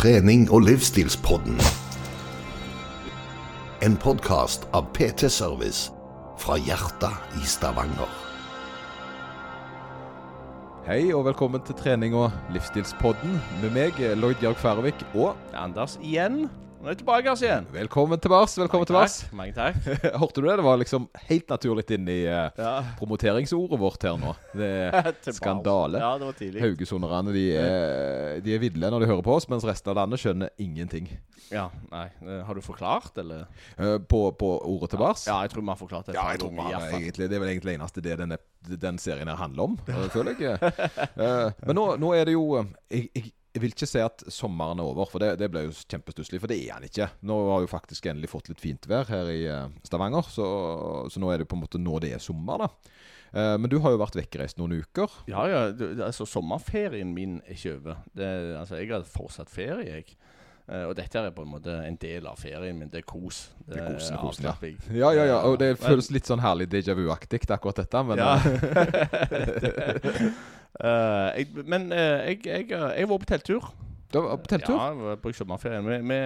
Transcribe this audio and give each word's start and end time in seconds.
trening- 0.00 0.46
og 0.48 0.62
livsstilspodden. 0.64 1.58
En 3.84 3.96
podkast 4.00 4.62
av 4.72 4.86
PT 4.96 5.28
Service 5.28 5.90
fra 6.40 6.56
hjertet 6.56 7.36
i 7.36 7.44
Stavanger. 7.44 8.08
Hei 10.86 11.12
og 11.12 11.26
velkommen 11.26 11.60
til 11.66 11.76
trening- 11.76 12.16
og 12.16 12.32
livsstilspodden 12.54 13.36
med 13.60 13.76
meg, 13.76 14.00
Lloyd 14.16 14.40
Jørg 14.40 14.56
Færøvik, 14.56 15.04
og 15.12 15.36
Anders 15.52 15.98
igjen. 16.00 16.46
Nå 16.80 16.86
er 16.88 16.94
jeg 16.94 16.98
tilbake 17.02 17.28
her 17.28 17.40
igjen. 17.44 17.66
velkommen 17.74 18.20
tilbake. 18.24 18.54
Velkommen 18.62 18.86
tilbake. 18.88 19.26
Mange 19.36 19.52
takk. 19.52 19.74
Hørte 20.22 20.40
du 20.40 20.46
det? 20.48 20.54
Det 20.56 20.64
var 20.64 20.78
liksom 20.80 21.08
helt 21.28 21.50
naturlig 21.52 21.82
inn 21.92 22.06
i 22.08 22.22
eh, 22.24 22.46
Ja. 22.56 22.70
promoteringsordet 22.96 23.76
vårt 23.82 24.06
her 24.08 24.16
nå. 24.16 24.30
Det 24.56 24.70
er 24.96 25.10
skandale. 25.36 26.00
Ja, 26.00 26.14
det 26.16 26.24
var 26.30 26.38
tidlig. 26.38 26.62
Haugesunderne 26.64 27.34
de 27.36 27.42
er, 27.52 28.40
de 28.46 28.54
er 28.56 28.62
ville 28.62 28.88
når 28.94 29.04
de 29.04 29.10
hører 29.10 29.26
på 29.26 29.34
oss, 29.36 29.44
mens 29.52 29.66
resten 29.68 29.92
av 29.92 29.98
landet 30.00 30.22
skjønner 30.22 30.54
ingenting. 30.56 31.10
Ja, 31.52 31.66
nei. 31.92 32.06
eh, 32.24 32.40
Har 32.48 32.56
du 32.56 32.62
forklart, 32.64 33.12
eller? 33.20 33.44
Eh, 33.76 33.98
På, 34.08 34.22
på 34.40 34.50
ordet 34.64 34.94
til 34.94 35.02
Bars? 35.04 35.26
Ja, 35.28 35.36
jeg 35.44 35.52
tror 35.52 35.66
vi 35.66 35.74
har 35.74 35.80
forklart 35.82 36.08
det. 36.08 36.14
Ja, 36.16 36.24
jeg 36.32 36.40
tror 36.40 36.54
vi 36.56 36.64
har 36.64 36.78
hvert 36.78 36.96
egentlig, 36.96 37.28
Det 37.28 37.36
er 37.36 37.44
vel 37.44 37.52
egentlig 37.52 37.74
eneste 37.76 38.00
det 38.08 38.16
denne, 38.22 38.40
den 38.86 38.96
serien 39.04 39.28
her 39.28 39.36
handler 39.36 39.68
om, 39.68 39.76
føler 40.16 40.32
jeg. 40.40 40.56
uh, 41.20 41.52
Men 41.66 41.76
nå, 41.76 41.86
nå 42.00 42.14
er 42.16 42.24
det 42.30 42.38
jo 42.38 42.46
jeg, 42.88 43.10
jeg, 43.12 43.34
jeg 43.50 43.62
vil 43.64 43.72
ikke 43.74 43.88
si 43.90 43.98
at 44.02 44.22
sommeren 44.30 44.78
er 44.78 44.86
over, 44.86 45.08
for 45.10 45.22
det, 45.22 45.32
det 45.40 45.48
ble 45.50 45.64
jo 45.66 45.72
kjempestusslig. 45.74 46.38
For 46.42 46.50
det 46.52 46.58
er 46.62 46.76
han 46.76 46.86
ikke. 46.86 47.08
Nå 47.26 47.38
har 47.50 47.64
vi 47.64 47.70
faktisk 47.72 48.06
endelig 48.06 48.30
fått 48.30 48.50
litt 48.52 48.62
fint 48.62 48.86
vær 48.90 49.08
her 49.10 49.30
i 49.32 49.40
eh, 49.50 49.68
Stavanger, 49.86 50.28
så, 50.30 50.46
så 51.10 51.22
nå 51.22 51.32
er 51.34 51.42
det 51.42 51.48
på 51.50 51.58
en 51.58 51.64
måte 51.64 51.80
nå 51.82 51.98
det 52.04 52.12
er 52.14 52.22
sommer, 52.22 52.62
da. 52.62 52.68
Eh, 53.34 53.56
Men 53.58 53.70
du 53.72 53.80
har 53.82 53.90
jo 53.94 54.02
vært 54.02 54.18
vekkreist 54.20 54.60
noen 54.62 54.78
uker. 54.84 55.10
Ja, 55.30 55.46
ja. 55.50 55.64
Altså, 56.06 56.26
sommerferien 56.30 57.10
min 57.16 57.40
er 57.46 57.56
ikke 57.58 57.74
over. 57.80 58.04
Det, 58.14 58.30
altså, 58.60 58.78
jeg 58.78 58.92
har 58.94 59.02
fortsatt 59.18 59.50
ferie, 59.50 59.96
jeg. 59.98 60.14
Eh, 60.70 60.84
og 60.86 60.94
dette 60.94 61.18
er 61.18 61.34
på 61.34 61.42
en 61.42 61.50
måte 61.50 61.74
en 61.82 61.98
del 61.98 62.30
av 62.30 62.38
ferien 62.38 62.78
min. 62.78 62.90
Det 62.92 63.02
er 63.02 63.08
kos. 63.10 63.48
Det 63.66 63.80
er 63.82 63.90
kosen, 63.96 64.20
kosen, 64.22 64.46
ja. 64.46 64.54
Ja, 64.94 65.10
ja, 65.18 65.26
ja. 65.32 65.40
Og 65.50 65.58
det 65.58 65.72
føles 65.82 66.12
litt 66.14 66.30
sånn 66.30 66.42
herlig 66.46 66.70
déjà 66.70 66.94
vu-aktig, 66.94 67.42
akkurat 67.50 67.82
dette. 67.82 68.06
Men 68.06 68.22
Ja. 68.22 68.38
eh, 70.78 71.00
Eh, 71.30 71.38
jeg, 71.38 71.64
men 71.66 71.92
uh, 71.92 71.98
jeg, 71.98 72.40
jeg, 72.46 72.68
jeg 72.70 73.08
var 73.08 73.18
på 73.18 73.28
telttur. 73.28 73.72
du 74.12 74.20
var 74.20 74.36
på 74.36 74.52
telttur? 74.52 74.76
Ja, 74.76 74.90
jeg 74.90 74.96
var 74.96 75.16
på 75.22 75.32
sommerferien. 75.32 75.86
Vi, 75.86 75.98
vi, 76.08 76.20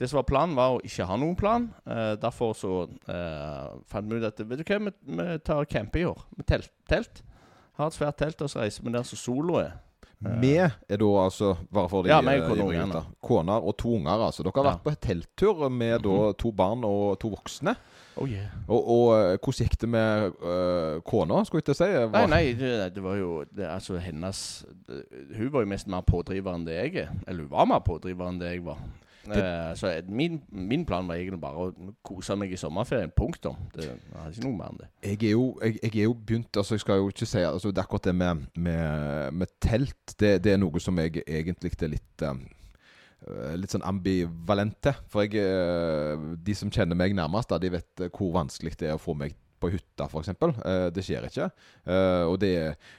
det 0.00 0.08
som 0.10 0.16
var 0.16 0.28
planen, 0.28 0.56
var 0.56 0.76
å 0.76 0.80
ikke 0.84 1.06
ha 1.06 1.16
noen 1.20 1.36
plan. 1.36 1.68
Uh, 1.84 2.16
derfor 2.20 2.54
så 2.56 2.72
eh, 2.88 3.66
fant 3.90 4.08
vi 4.08 4.16
ut 4.16 4.24
at 4.24 4.40
vet 4.40 4.62
du 4.62 4.64
hva, 4.64 4.78
vi, 4.86 4.94
vi 5.18 5.26
tar 5.44 5.68
camp 5.68 5.96
i 5.96 6.06
år. 6.08 6.24
Med 6.36 6.48
telt. 6.48 6.72
telt. 6.88 7.22
Har 7.76 7.90
et 7.90 7.96
svært 7.96 8.18
telt, 8.20 8.40
og 8.40 8.50
så 8.50 8.62
reiser 8.62 8.84
vi 8.86 8.94
der 8.94 9.04
som 9.06 9.20
solo 9.20 9.60
er. 9.60 9.76
Vi 10.20 10.50
er 10.60 10.70
da 11.00 11.06
altså, 11.24 11.54
bare 11.72 11.88
for 11.88 12.02
de 12.04 12.10
Ja, 12.10 12.18
eh, 12.20 12.36
ivrige 12.42 13.02
koner 13.22 13.62
og 13.64 13.76
to 13.78 13.94
unger. 13.96 14.10
altså. 14.26 14.42
Dere 14.44 14.52
har 14.62 14.72
vært 14.76 14.82
på 14.84 14.94
telttur 15.00 15.68
med 15.70 16.02
da 16.02 16.08
Mhm. 16.10 16.34
to 16.36 16.50
barn 16.52 16.84
og 16.84 17.18
to 17.18 17.28
voksne. 17.30 17.74
Oh 18.16 18.28
yeah. 18.28 18.50
Og, 18.68 18.88
og 18.90 19.14
eh, 19.16 19.38
hvordan 19.38 19.64
gikk 19.64 19.78
det 19.80 19.88
med 19.88 20.32
uh, 20.42 21.00
kona, 21.00 21.44
skulle 21.44 21.62
jeg 21.62 21.70
til 21.70 21.74
å 21.74 21.78
si? 21.78 22.10
Nei, 22.12 22.26
nei, 22.26 22.52
det, 22.52 22.94
det 22.94 23.02
var 23.02 23.16
jo 23.16 23.44
det, 23.54 23.64
Altså, 23.70 23.96
hennes 23.98 24.64
det, 24.88 25.04
Hun 25.38 25.52
var 25.52 25.60
jo 25.62 25.66
mest 25.70 25.86
mer 25.88 26.02
pådriver 26.02 26.54
enn 26.54 26.66
det 26.66 26.74
jeg 26.92 26.96
er. 27.06 27.14
Eller 27.26 27.46
hun 27.46 27.50
var 27.50 27.64
mer 27.70 27.80
pådriver 27.80 28.28
enn 28.28 28.38
det 28.42 28.50
jeg 28.52 28.64
var. 28.66 28.76
Eh, 29.36 29.74
så 29.78 29.92
min, 30.08 30.40
min 30.50 30.84
plan 30.86 31.08
var 31.08 31.18
egentlig 31.18 31.40
bare 31.42 31.66
å 31.66 31.94
kose 32.06 32.36
meg 32.38 32.52
i 32.54 32.58
sommerferien. 32.60 33.12
Punktum. 33.16 33.58
Det, 33.74 33.86
jeg 33.86 34.16
har 34.16 34.30
ikke 34.32 34.46
noe 34.46 34.58
mer 34.58 34.72
enn 34.72 34.80
det. 34.82 34.88
Jeg 35.06 35.18
er 35.30 35.34
jo, 35.34 35.44
jeg, 35.62 35.76
jeg 35.82 35.92
er 35.92 36.08
jo 36.08 36.14
begynt 36.14 36.60
altså 36.60 36.76
Jeg 36.76 36.84
skal 36.84 37.00
jo 37.00 37.10
ikke 37.12 37.28
si 37.28 37.42
altså 37.46 37.70
Det 37.72 37.80
er 37.80 37.88
akkurat 37.88 38.08
det 38.10 38.14
med, 38.16 38.46
med, 38.54 39.36
med 39.42 39.52
telt. 39.62 40.14
Det, 40.14 40.32
det 40.44 40.54
er 40.54 40.62
noe 40.62 40.82
som 40.82 40.98
jeg 41.02 41.22
egentlig 41.26 41.74
er 41.76 41.94
litt 41.94 42.24
eh, 42.26 42.42
eh, 43.26 43.52
Litt 43.60 43.76
sånn 43.76 43.86
ambivalent 43.86 44.80
til. 44.84 45.04
For 45.12 45.26
jeg, 45.26 45.44
eh, 45.44 46.26
de 46.40 46.56
som 46.58 46.72
kjenner 46.72 46.98
meg 46.98 47.14
nærmest, 47.18 47.52
da, 47.52 47.60
de 47.62 47.74
vet 47.76 48.08
hvor 48.10 48.34
vanskelig 48.40 48.76
det 48.80 48.90
er 48.90 48.98
å 48.98 49.02
få 49.02 49.16
meg 49.18 49.36
på 49.60 49.70
hytta, 49.74 50.06
f.eks. 50.08 50.32
Uh, 50.40 50.88
det 50.94 51.04
skjer 51.04 51.26
ikke. 51.28 51.50
Eh, 51.84 52.24
og, 52.26 52.36
det, 52.42 52.52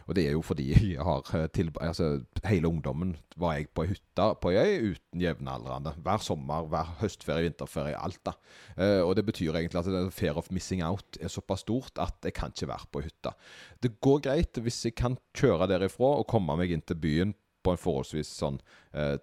og 0.08 0.16
det 0.18 0.26
er 0.28 0.36
jo 0.36 0.44
fordi 0.46 0.68
jeg 0.96 1.06
har 1.06 1.26
eh, 1.38 1.48
til, 1.54 1.72
altså, 1.82 2.12
Hele 2.46 2.70
ungdommen 2.70 3.16
var 3.40 3.58
jeg 3.58 3.70
på 3.74 3.86
ei 3.86 3.92
hytte 3.94 4.28
på 4.42 4.52
ei 4.52 4.62
øy 4.62 4.94
uten 4.94 5.24
jevnaldrende. 5.24 5.94
Hver 6.04 6.24
sommer, 6.24 6.68
hver 6.72 6.96
høstferie, 7.02 7.48
vinterferie, 7.48 7.98
alt. 7.98 8.22
da. 8.26 8.36
Eh, 8.78 9.02
og 9.02 9.16
det 9.18 9.26
betyr 9.28 9.58
egentlig 9.58 9.82
at 9.82 10.14
fear 10.14 10.38
of 10.38 10.52
missing 10.52 10.84
out 10.86 11.20
er 11.22 11.32
såpass 11.32 11.66
stort 11.66 12.02
at 12.02 12.18
jeg 12.26 12.36
kan 12.38 12.54
ikke 12.54 12.72
være 12.72 12.92
på 12.92 13.06
hytta. 13.06 13.36
Det 13.82 13.96
går 14.02 14.24
greit 14.28 14.62
hvis 14.62 14.84
jeg 14.86 14.98
kan 14.98 15.18
kjøre 15.38 15.70
derifra 15.72 16.16
og 16.20 16.30
komme 16.30 16.58
meg 16.60 16.74
inn 16.74 16.86
til 16.86 17.00
byen 17.02 17.36
på 17.62 17.74
en 17.74 17.82
forholdsvis 17.82 18.32
sånn 18.42 18.60
eh, 18.98 19.18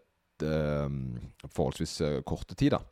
eh, 0.46 0.98
forholdsvis 1.48 2.00
eh, 2.06 2.20
korte 2.26 2.58
tid, 2.58 2.76
da. 2.76 2.82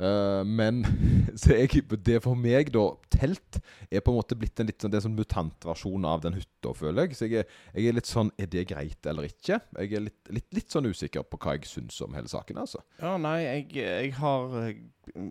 Eh, 0.00 0.42
men 0.48 0.80
så 1.40 1.56
jeg, 1.58 1.84
det 2.06 2.20
for 2.24 2.38
meg, 2.38 2.72
da 2.74 2.88
Telt 3.20 3.58
er 3.90 4.00
på 4.00 4.12
en 4.14 4.20
måte 4.20 4.36
blitt 4.38 4.60
en 4.62 4.70
litt 4.70 4.80
sånn, 4.80 4.92
det 4.92 5.00
er 5.00 5.04
sånn 5.04 5.18
mutantversjon 5.18 6.06
av 6.08 6.22
den 6.24 6.38
hytta, 6.38 6.72
føler 6.76 7.08
jeg. 7.08 7.18
Så 7.18 7.28
jeg 7.28 7.42
er, 7.42 7.58
jeg 7.74 7.90
er 7.90 7.98
litt 7.98 8.08
sånn 8.08 8.30
Er 8.40 8.48
det 8.48 8.64
greit 8.70 9.10
eller 9.10 9.28
ikke? 9.28 9.58
Jeg 9.76 9.92
er 9.98 10.06
litt, 10.06 10.20
litt, 10.32 10.48
litt 10.56 10.72
sånn 10.72 10.88
usikker 10.88 11.26
på 11.28 11.40
hva 11.42 11.58
jeg 11.58 11.68
syns 11.68 12.00
om 12.06 12.16
hele 12.16 12.30
saken, 12.30 12.62
altså. 12.64 12.80
Ja, 13.02 13.16
nei, 13.20 13.36
jeg, 13.44 13.66
jeg 13.82 14.14
har 14.20 14.56
eh, 14.62 14.80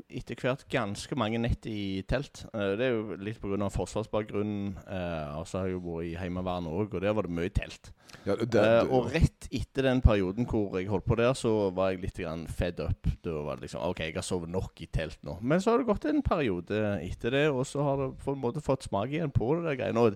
etter 0.10 0.38
hvert 0.40 0.66
ganske 0.72 1.16
mange 1.20 1.40
nett 1.42 1.66
i 1.70 2.02
telt. 2.10 2.44
Eh, 2.54 2.74
det 2.80 2.88
er 2.88 2.96
jo 2.96 3.18
litt 3.20 3.40
pga. 3.42 3.70
forsvarsbakgrunnen. 3.74 4.76
Uh, 4.86 5.40
og 5.40 5.48
så 5.48 5.62
har 5.62 5.70
jeg 5.70 5.78
jo 5.78 5.84
vært 5.86 6.10
i 6.10 6.18
Heimevernet 6.20 6.72
òg, 6.72 6.94
og 6.94 7.04
der 7.04 7.16
var 7.16 7.28
det 7.28 7.36
mye 7.38 7.54
telt. 7.54 7.92
Ja, 8.26 8.36
det, 8.36 8.50
det, 8.54 8.66
og 8.92 9.12
rett 9.14 9.48
etter 9.54 9.86
den 9.86 10.02
perioden 10.04 10.48
hvor 10.50 10.76
jeg 10.78 10.90
holdt 10.90 11.08
på 11.08 11.18
der, 11.20 11.32
så 11.38 11.70
var 11.76 11.94
jeg 11.94 12.04
litt 12.04 12.20
grann 12.20 12.48
fed 12.52 12.82
up. 12.84 13.10
Da 13.26 13.38
var 13.46 13.60
det 13.60 13.68
liksom 13.68 13.86
OK, 13.86 14.04
jeg 14.08 14.18
har 14.18 14.26
sovet 14.26 14.52
nok 14.52 14.84
i 14.84 14.90
telt 14.92 15.22
nå. 15.28 15.38
Men 15.42 15.64
så 15.64 15.74
har 15.74 15.82
det 15.82 15.90
gått 15.90 16.10
en 16.10 16.26
periode 16.26 16.84
etter 17.06 17.36
det, 17.38 17.46
og 17.54 17.66
så 17.70 17.86
har 17.86 18.04
det 18.04 18.12
på 18.24 18.36
en 18.36 18.44
måte 18.44 18.66
fått 18.66 18.88
smak 18.90 19.14
igjen 19.14 19.34
på 19.36 19.54
det 19.58 19.70
der 19.70 19.80
greiene. 19.84 20.10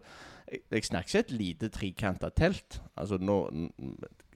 Jeg, 0.49 0.65
jeg 0.69 0.89
snakker 0.89 1.09
ikke 1.09 1.25
et 1.25 1.37
lite 1.39 1.71
trikanta 1.73 2.33
telt. 2.35 2.81
Altså 2.99 3.21
nå 3.21 3.39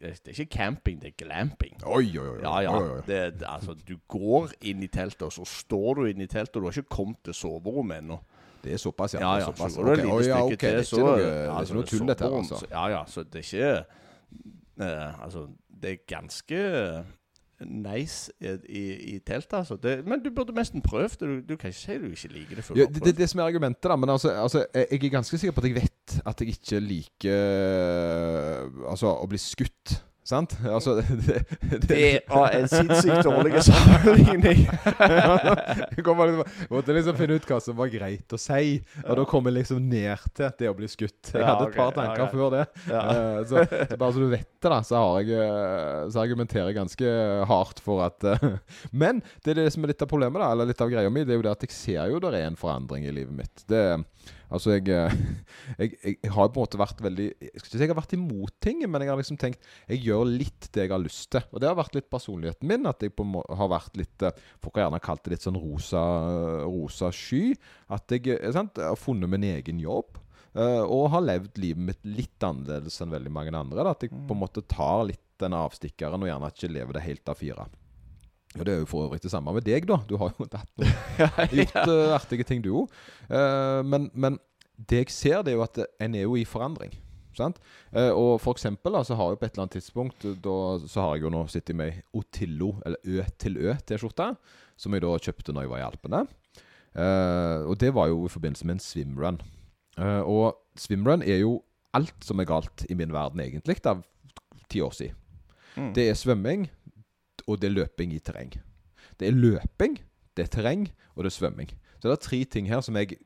Det 0.02 0.20
er 0.26 0.40
ikke 0.40 0.58
camping, 0.58 1.02
det 1.02 1.08
er 1.08 1.26
glamping. 1.26 1.78
Oi, 1.86 2.18
oi, 2.20 2.28
oi. 2.28 2.40
Ja, 2.44 2.60
ja. 2.62 2.74
oi. 2.78 3.02
Det, 3.08 3.44
altså, 3.46 3.74
du 3.88 3.96
går 4.08 4.52
inn 4.62 4.84
i 4.86 4.88
teltet, 4.88 5.22
og 5.26 5.34
så 5.34 5.46
står 5.46 5.94
du 5.94 6.04
inn 6.12 6.22
i 6.22 6.28
teltet, 6.30 6.56
og 6.56 6.62
du 6.62 6.68
har 6.70 6.78
ikke 6.78 6.96
kommet 6.96 7.24
til 7.26 7.34
soverommet 7.34 8.04
ennå. 8.04 8.20
Det 8.64 8.74
er 8.74 8.78
såpass, 8.78 9.14
ja. 9.14 9.20
Ja, 9.20 9.36
ja. 9.40 9.46
såpass. 9.46 9.74
Så 9.74 9.84
lite 9.84 10.08
oi, 10.08 10.24
ja, 10.28 10.42
stykke 10.42 10.54
ok, 10.54 10.60
til, 10.60 10.86
så 10.86 11.04
det 11.18 11.28
er 11.28 11.62
ikke 11.62 11.78
noe 11.80 11.90
tull, 11.92 12.08
dette 12.08 12.28
her, 12.28 12.40
altså. 12.42 12.64
Ja, 12.72 12.88
ja. 12.94 13.04
Så 13.08 13.24
det 13.24 13.42
er 13.42 13.48
ikke 13.48 13.72
uh, 14.82 15.24
Altså, 15.24 15.48
det 15.82 15.92
er 15.92 16.04
ganske 16.08 16.64
nice 17.66 18.32
i, 18.70 18.84
i, 19.16 19.20
teltet, 19.20 19.54
altså. 19.54 19.76
Det, 19.76 20.06
men 20.06 20.24
du 20.24 20.30
burde 20.36 20.54
nesten 20.54 20.82
prøvd 20.82 21.10
det. 21.10 21.30
Du, 21.30 21.54
du 21.54 21.56
kan 21.58 21.74
ikke 21.74 21.80
si 21.80 21.98
du 21.98 22.10
ikke 22.10 22.34
liker 22.34 22.56
det 22.56 22.78
Ja, 22.78 22.86
det, 22.86 23.08
er 23.08 23.18
det 23.18 23.30
som 23.30 23.40
er 23.40 23.44
argumentet, 23.44 23.84
da. 23.84 23.96
Men 23.96 24.10
altså, 24.10 24.30
altså, 24.30 24.66
jeg 24.74 25.04
er 25.04 25.10
ganske 25.10 25.38
sikker 25.38 25.52
på 25.52 25.62
at 25.62 25.68
jeg 25.68 25.76
vet 25.76 25.94
at 26.26 26.42
jeg 26.42 26.58
ikke 26.58 26.82
liker 26.84 27.38
øh, 27.38 28.84
Altså, 28.92 29.12
å 29.12 29.28
bli 29.30 29.40
skutt. 29.42 30.00
Sant? 30.28 30.58
Altså 30.76 30.98
Det, 31.00 31.08
det, 31.62 31.80
Det 31.88 32.00
er 32.28 32.56
en 32.60 32.68
sinnssykt 32.68 33.24
dårlig 33.24 33.62
sammenligning. 33.64 34.66
Jeg 35.98 36.04
liksom, 36.04 36.42
måtte 36.72 36.96
liksom 36.96 37.18
finne 37.18 37.38
ut 37.38 37.48
hva 37.48 37.60
som 37.64 37.78
var 37.78 37.90
greit 37.92 38.34
å 38.36 38.40
si. 38.40 38.78
Og 39.06 39.20
da 39.20 39.26
kom 39.30 39.48
jeg 39.48 39.56
liksom 39.60 39.80
ned 39.90 40.26
til 40.38 40.52
det 40.60 40.70
å 40.70 40.76
bli 40.78 40.90
skutt. 40.92 41.32
Jeg 41.34 41.46
hadde 41.46 41.70
et 41.70 41.78
par 41.78 41.94
tanker 41.96 42.30
før 42.32 42.54
det. 42.54 42.64
Ja. 42.90 43.02
Eh, 43.14 43.40
så, 43.50 43.64
så 43.66 43.98
bare 43.98 44.16
så 44.16 44.24
du 44.24 44.28
vet 44.32 44.48
det, 44.48 44.72
da, 44.72 44.80
så, 44.86 45.00
har 45.02 45.24
jeg, 45.24 45.42
eh, 45.48 46.04
så 46.14 46.22
argumenterer 46.24 46.72
jeg 46.72 46.80
ganske 46.80 47.14
hardt 47.50 47.82
for 47.84 48.04
at 48.06 48.28
eh, 48.28 48.48
Men 48.92 49.22
det 49.46 49.54
er 49.54 49.62
det 49.64 49.70
som 49.76 49.86
er 49.86 49.94
litt 49.94 50.04
av 50.04 50.12
problemet, 50.12 50.42
da, 50.44 50.52
eller 50.54 50.70
litt 50.72 50.84
av 50.84 50.92
greia 50.92 51.12
mi. 51.14 51.26
Det 51.28 51.36
er 51.36 51.42
jo 51.42 51.48
det 51.48 51.56
at 51.56 51.68
jeg 51.68 51.78
ser 51.78 52.12
jo 52.12 52.22
det 52.24 52.34
er 52.36 52.50
en 52.50 52.60
forandring 52.60 53.08
i 53.08 53.16
livet 53.16 53.38
mitt. 53.38 53.66
Det 53.70 53.84
Altså, 54.48 54.78
jeg, 54.78 54.88
eh, 54.94 55.16
jeg, 55.82 55.96
jeg, 56.04 56.18
jeg 56.24 56.34
har 56.34 56.52
på 56.52 56.62
en 56.62 56.66
måte 56.66 56.80
vært 56.80 57.02
veldig 57.04 57.28
Jeg 57.28 57.52
skal 57.56 57.68
ikke 57.68 57.74
si 57.74 57.82
jeg 57.84 57.92
har 57.92 58.00
vært 58.00 58.16
imot 58.18 58.54
ting, 58.64 58.84
men 58.88 59.04
jeg 59.04 59.12
har 59.12 59.20
liksom 59.20 59.40
tenkt 59.42 59.66
Jeg 59.90 60.04
gjør 60.06 60.30
litt 60.30 60.70
det 60.72 60.86
jeg 60.86 60.94
har 60.94 61.04
lyst 61.04 61.32
til. 61.34 61.48
Og 61.52 61.64
det 61.64 61.70
har 61.70 61.80
vært 61.80 61.98
litt 61.98 62.10
personligheten 62.12 62.70
min. 62.70 62.88
At 62.90 63.04
jeg 63.04 63.16
på 63.18 63.26
har 63.28 63.74
vært 63.74 64.00
litt 64.00 64.28
eh, 64.28 64.46
Folk 64.64 64.80
har 64.80 64.88
gjerne 64.88 65.04
kalt 65.04 65.26
det 65.26 65.36
litt 65.36 65.48
sånn 65.48 65.60
rosa, 65.60 66.04
rosa 66.66 67.12
sky. 67.16 67.52
At 67.94 68.16
jeg 68.16 68.38
eh, 68.38 68.48
sant, 68.56 68.80
har 68.80 69.00
funnet 69.00 69.32
min 69.32 69.48
egen 69.56 69.84
jobb. 69.84 70.24
og 70.58 71.12
har 71.14 71.22
levd 71.22 71.60
livet 71.62 71.84
mitt 71.86 72.06
litt 72.08 72.44
annerledes 72.44 72.96
enn 73.04 73.12
veldig 73.14 73.30
mange 73.30 73.52
andre. 73.54 73.84
Da. 73.84 73.92
At 73.94 74.06
jeg 74.08 74.16
på 74.16 74.34
en 74.34 74.42
måte 74.42 74.64
tar 74.66 75.04
litt 75.06 75.22
den 75.38 75.54
avstikkeren 75.54 76.24
og 76.24 76.32
gjerne 76.32 76.50
ikke 76.50 76.72
lever 76.72 76.98
det 76.98 77.04
helt 77.06 77.30
av 77.30 77.38
fire. 77.38 77.68
Og 78.60 78.66
Det 78.66 78.74
er 78.74 78.84
jo 78.84 78.90
for 78.90 79.08
øvrig 79.08 79.24
det 79.24 79.32
samme 79.32 79.54
med 79.54 79.66
deg, 79.66 79.88
da. 79.90 80.00
Du 80.10 80.18
har 80.22 80.34
jo 80.34 80.48
tatt 80.54 80.70
noe 80.78 81.48
gjort 81.54 81.82
uh, 81.88 82.16
artige 82.18 82.48
ting, 82.48 82.64
du 82.66 82.74
òg. 82.84 83.02
men, 83.86 84.10
men 84.14 84.40
det 84.78 85.04
jeg 85.04 85.14
ser, 85.14 85.42
det 85.42 85.54
er 85.54 85.58
jo 85.58 85.66
at 85.66 85.80
en 86.04 86.16
er 86.16 86.26
jo 86.28 86.36
i 86.38 86.46
forandring. 86.46 86.94
Sant? 87.38 87.60
Uh, 87.94 88.12
og 88.12 88.32
for 88.42 88.58
eksempel 88.58 88.96
da, 88.98 89.04
så 89.06 89.18
har 89.18 89.32
jeg 89.32 89.42
på 89.42 89.48
et 89.48 89.54
eller 89.54 89.66
annet 89.68 89.76
tidspunkt 89.78 90.26
eh, 90.26 90.38
da, 90.42 90.56
Så 90.82 91.04
har 91.04 91.16
jeg 91.16 91.28
jo 91.28 91.34
nå 91.34 91.44
sittet 91.52 91.78
med 91.78 92.00
Otillo, 92.18 92.74
eller 92.86 92.98
Ø 93.06 93.26
til 93.38 93.60
Ø-T-skjorte, 93.62 94.32
som 94.78 94.94
jeg 94.94 95.06
da 95.06 95.14
kjøpte 95.28 95.54
når 95.54 95.66
jeg 95.66 95.74
var 95.74 95.82
i 95.82 95.86
Alpene. 95.86 96.24
Eh, 96.98 97.68
og 97.70 97.78
det 97.82 97.94
var 97.94 98.10
jo 98.10 98.26
i 98.26 98.34
forbindelse 98.34 98.66
med 98.66 98.78
en 98.78 98.84
swimrun. 98.84 99.40
Eh, 99.98 100.22
og 100.26 100.58
swimrun 100.78 101.26
er 101.26 101.44
jo 101.44 101.60
alt 101.98 102.26
som 102.26 102.42
er 102.42 102.50
galt 102.50 102.86
i 102.90 102.98
min 102.98 103.14
verden, 103.14 103.42
egentlig, 103.42 103.78
da, 103.86 103.98
ti 104.70 104.82
år 104.82 104.94
siden. 104.98 105.16
Mm. 105.78 105.94
Det 105.94 106.10
er 106.10 106.18
svømming 106.18 106.66
og 107.48 107.62
det 107.62 107.70
er 107.70 107.78
løping 107.80 108.14
i 108.14 108.20
terreng. 108.20 108.54
Det 109.18 109.30
er 109.30 109.38
løping, 109.38 109.98
det 110.38 110.46
er 110.46 110.52
terreng, 110.54 110.88
og 111.16 111.24
det 111.24 111.32
er 111.32 111.38
svømming. 111.38 111.72
Så 111.98 112.10
det 112.10 112.18
er 112.18 112.28
tre 112.28 112.44
ting 112.46 112.68
her 112.70 112.84
som 112.86 112.98
jeg 113.00 113.18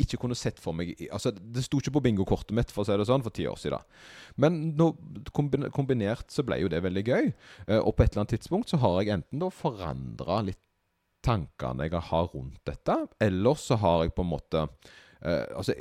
ikke 0.00 0.18
kunne 0.22 0.36
sett 0.38 0.58
for 0.60 0.74
meg 0.76 0.94
Altså, 1.12 1.30
Det 1.30 1.64
sto 1.64 1.78
ikke 1.78 1.94
på 1.98 2.04
bingokortet 2.08 2.54
mitt 2.56 2.72
for 2.74 2.82
å 2.82 2.88
si 2.88 2.96
det 2.98 3.06
sånn, 3.08 3.24
for 3.24 3.34
ti 3.34 3.46
år 3.46 3.60
siden. 3.60 3.84
Men 4.40 4.58
nå, 4.78 4.90
kombinert 5.34 6.32
så 6.32 6.44
ble 6.46 6.62
jo 6.62 6.70
det 6.72 6.82
veldig 6.84 7.04
gøy. 7.06 7.32
Eh, 7.68 7.78
og 7.78 7.94
på 7.94 8.04
et 8.04 8.12
eller 8.12 8.24
annet 8.24 8.36
tidspunkt 8.38 8.72
så 8.72 8.80
har 8.82 9.00
jeg 9.02 9.14
enten 9.18 9.42
da 9.42 9.50
forandra 9.52 10.42
litt 10.48 10.60
tankene 11.22 11.86
jeg 11.86 12.02
har 12.08 12.30
rundt 12.32 12.58
dette, 12.66 12.96
eller 13.22 13.58
så 13.60 13.78
har 13.78 14.06
jeg 14.06 14.14
på 14.16 14.24
en 14.24 14.32
måte 14.32 14.64
eh, 15.22 15.46
Altså, 15.54 15.76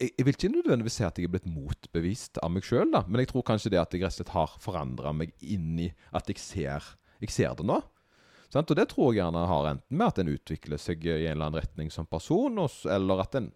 jeg, 0.00 0.12
jeg 0.12 0.26
vil 0.26 0.36
ikke 0.36 0.52
nødvendigvis 0.52 0.98
si 1.00 1.04
at 1.06 1.18
jeg 1.18 1.28
er 1.28 1.34
blitt 1.36 1.48
motbevist 1.50 2.40
av 2.44 2.52
meg 2.52 2.66
sjøl, 2.66 2.92
men 2.92 3.22
jeg 3.22 3.32
tror 3.32 3.46
kanskje 3.48 3.72
det 3.74 3.82
at 3.82 3.94
jeg 3.96 4.04
rett 4.04 4.14
og 4.14 4.20
slett 4.20 4.34
har 4.36 4.56
forandra 4.62 5.12
meg 5.16 5.32
inn 5.40 5.76
i 5.86 5.90
at 6.16 6.28
jeg 6.30 6.42
ser, 6.42 6.94
jeg 7.22 7.32
ser 7.32 7.56
det 7.58 7.66
nå. 7.68 7.80
Sant? 8.52 8.70
Og 8.70 8.78
det 8.78 8.86
tror 8.92 9.10
jeg 9.10 9.18
gjerne 9.24 9.42
har 9.50 9.68
enten 9.72 9.98
med 9.98 10.06
at 10.06 10.20
en 10.22 10.30
utvikler 10.30 10.78
seg 10.80 11.02
i 11.02 11.14
en 11.16 11.32
eller 11.32 11.48
annen 11.48 11.58
retning 11.58 11.90
som 11.90 12.06
person, 12.06 12.60
eller 12.92 13.22
at 13.24 13.34
en 13.40 13.48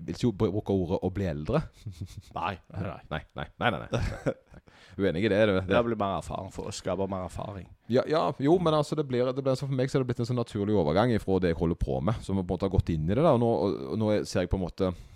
vil 0.00 0.14
ikke 0.14 0.30
bruke 0.46 0.72
ordet 0.72 1.00
'å 1.02 1.10
bli 1.12 1.26
eldre'. 1.28 1.60
Nei. 2.38 2.54
nei, 2.72 2.94
nei. 3.10 3.20
Nei, 3.36 3.46
nei, 3.60 3.70
nei. 3.70 3.88
nei. 3.92 4.34
Uenig 4.98 5.24
i 5.26 5.28
det. 5.28 5.38
det, 5.46 5.60
Det 5.68 5.82
blir 5.84 5.98
mer 5.98 6.18
erfaring 6.20 6.52
for 6.54 6.70
å 6.70 6.72
skape 6.72 7.06
mer 7.10 7.26
erfaring. 7.26 7.66
Ja, 7.90 8.04
ja, 8.08 8.32
jo, 8.38 8.56
men 8.62 8.74
altså 8.74 8.96
det 8.96 9.04
blir, 9.08 9.26
det 9.34 9.42
blir 9.42 9.58
for 9.58 9.68
meg 9.68 9.90
så 9.90 9.98
er 9.98 10.04
det 10.04 10.12
blitt 10.12 10.22
en 10.22 10.28
sånn 10.30 10.38
naturlig 10.38 10.76
overgang 10.78 11.12
fra 11.20 11.40
det 11.42 11.50
jeg 11.52 11.58
holder 11.60 11.80
på 11.80 12.00
med, 12.00 12.22
som 12.22 12.38
på 12.38 12.44
en 12.46 12.52
måte 12.54 12.68
har 12.68 12.72
gått 12.72 12.94
inn 12.94 13.04
i 13.10 13.14
det. 13.14 13.22
da, 13.22 13.34
Og 13.34 13.42
nå, 13.42 13.50
og 13.90 13.98
nå 13.98 14.12
ser 14.24 14.44
jeg 14.44 14.52
på 14.52 14.56
en 14.60 14.64
måte 14.64 14.92
eh, 14.92 15.13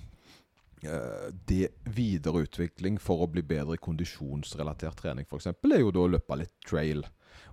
det 0.79 1.73
videre 1.91 2.45
utvikling 2.45 3.01
for 3.03 3.25
å 3.25 3.31
bli 3.31 3.43
bedre 3.43 3.75
i 3.75 3.83
kondisjonsrelatert 3.83 5.01
trening, 5.01 5.27
f.eks., 5.27 5.51
er 5.51 5.81
jo 5.83 5.91
da 5.95 6.05
å 6.05 6.11
løpe 6.13 6.39
litt 6.39 6.55
trail. 6.67 7.03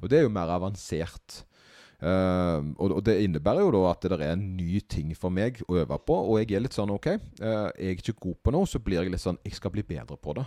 Og 0.02 0.12
det 0.12 0.20
er 0.20 0.28
jo 0.28 0.34
mer 0.34 0.52
avansert. 0.54 1.42
Uh, 1.96 2.76
og 2.84 3.00
det 3.08 3.16
innebærer 3.24 3.64
jo 3.64 3.72
da 3.74 3.82
at 3.94 4.04
det 4.04 4.18
er 4.20 4.34
en 4.34 4.44
ny 4.58 4.82
ting 4.92 5.14
for 5.18 5.34
meg 5.34 5.62
å 5.66 5.80
øve 5.82 5.98
på. 6.06 6.18
Og 6.28 6.42
jeg 6.42 6.58
er 6.58 6.66
litt 6.66 6.76
sånn 6.76 6.92
OK, 6.94 7.08
uh, 7.42 7.72
jeg 7.72 7.88
er 7.88 7.98
ikke 7.98 8.18
god 8.28 8.42
på 8.44 8.54
noe, 8.56 8.70
så 8.70 8.82
blir 8.84 9.02
jeg 9.02 9.14
litt 9.14 9.24
sånn 9.24 9.40
Jeg 9.46 9.58
skal 9.58 9.74
bli 9.74 9.86
bedre 9.88 10.20
på 10.20 10.36
det. 10.38 10.46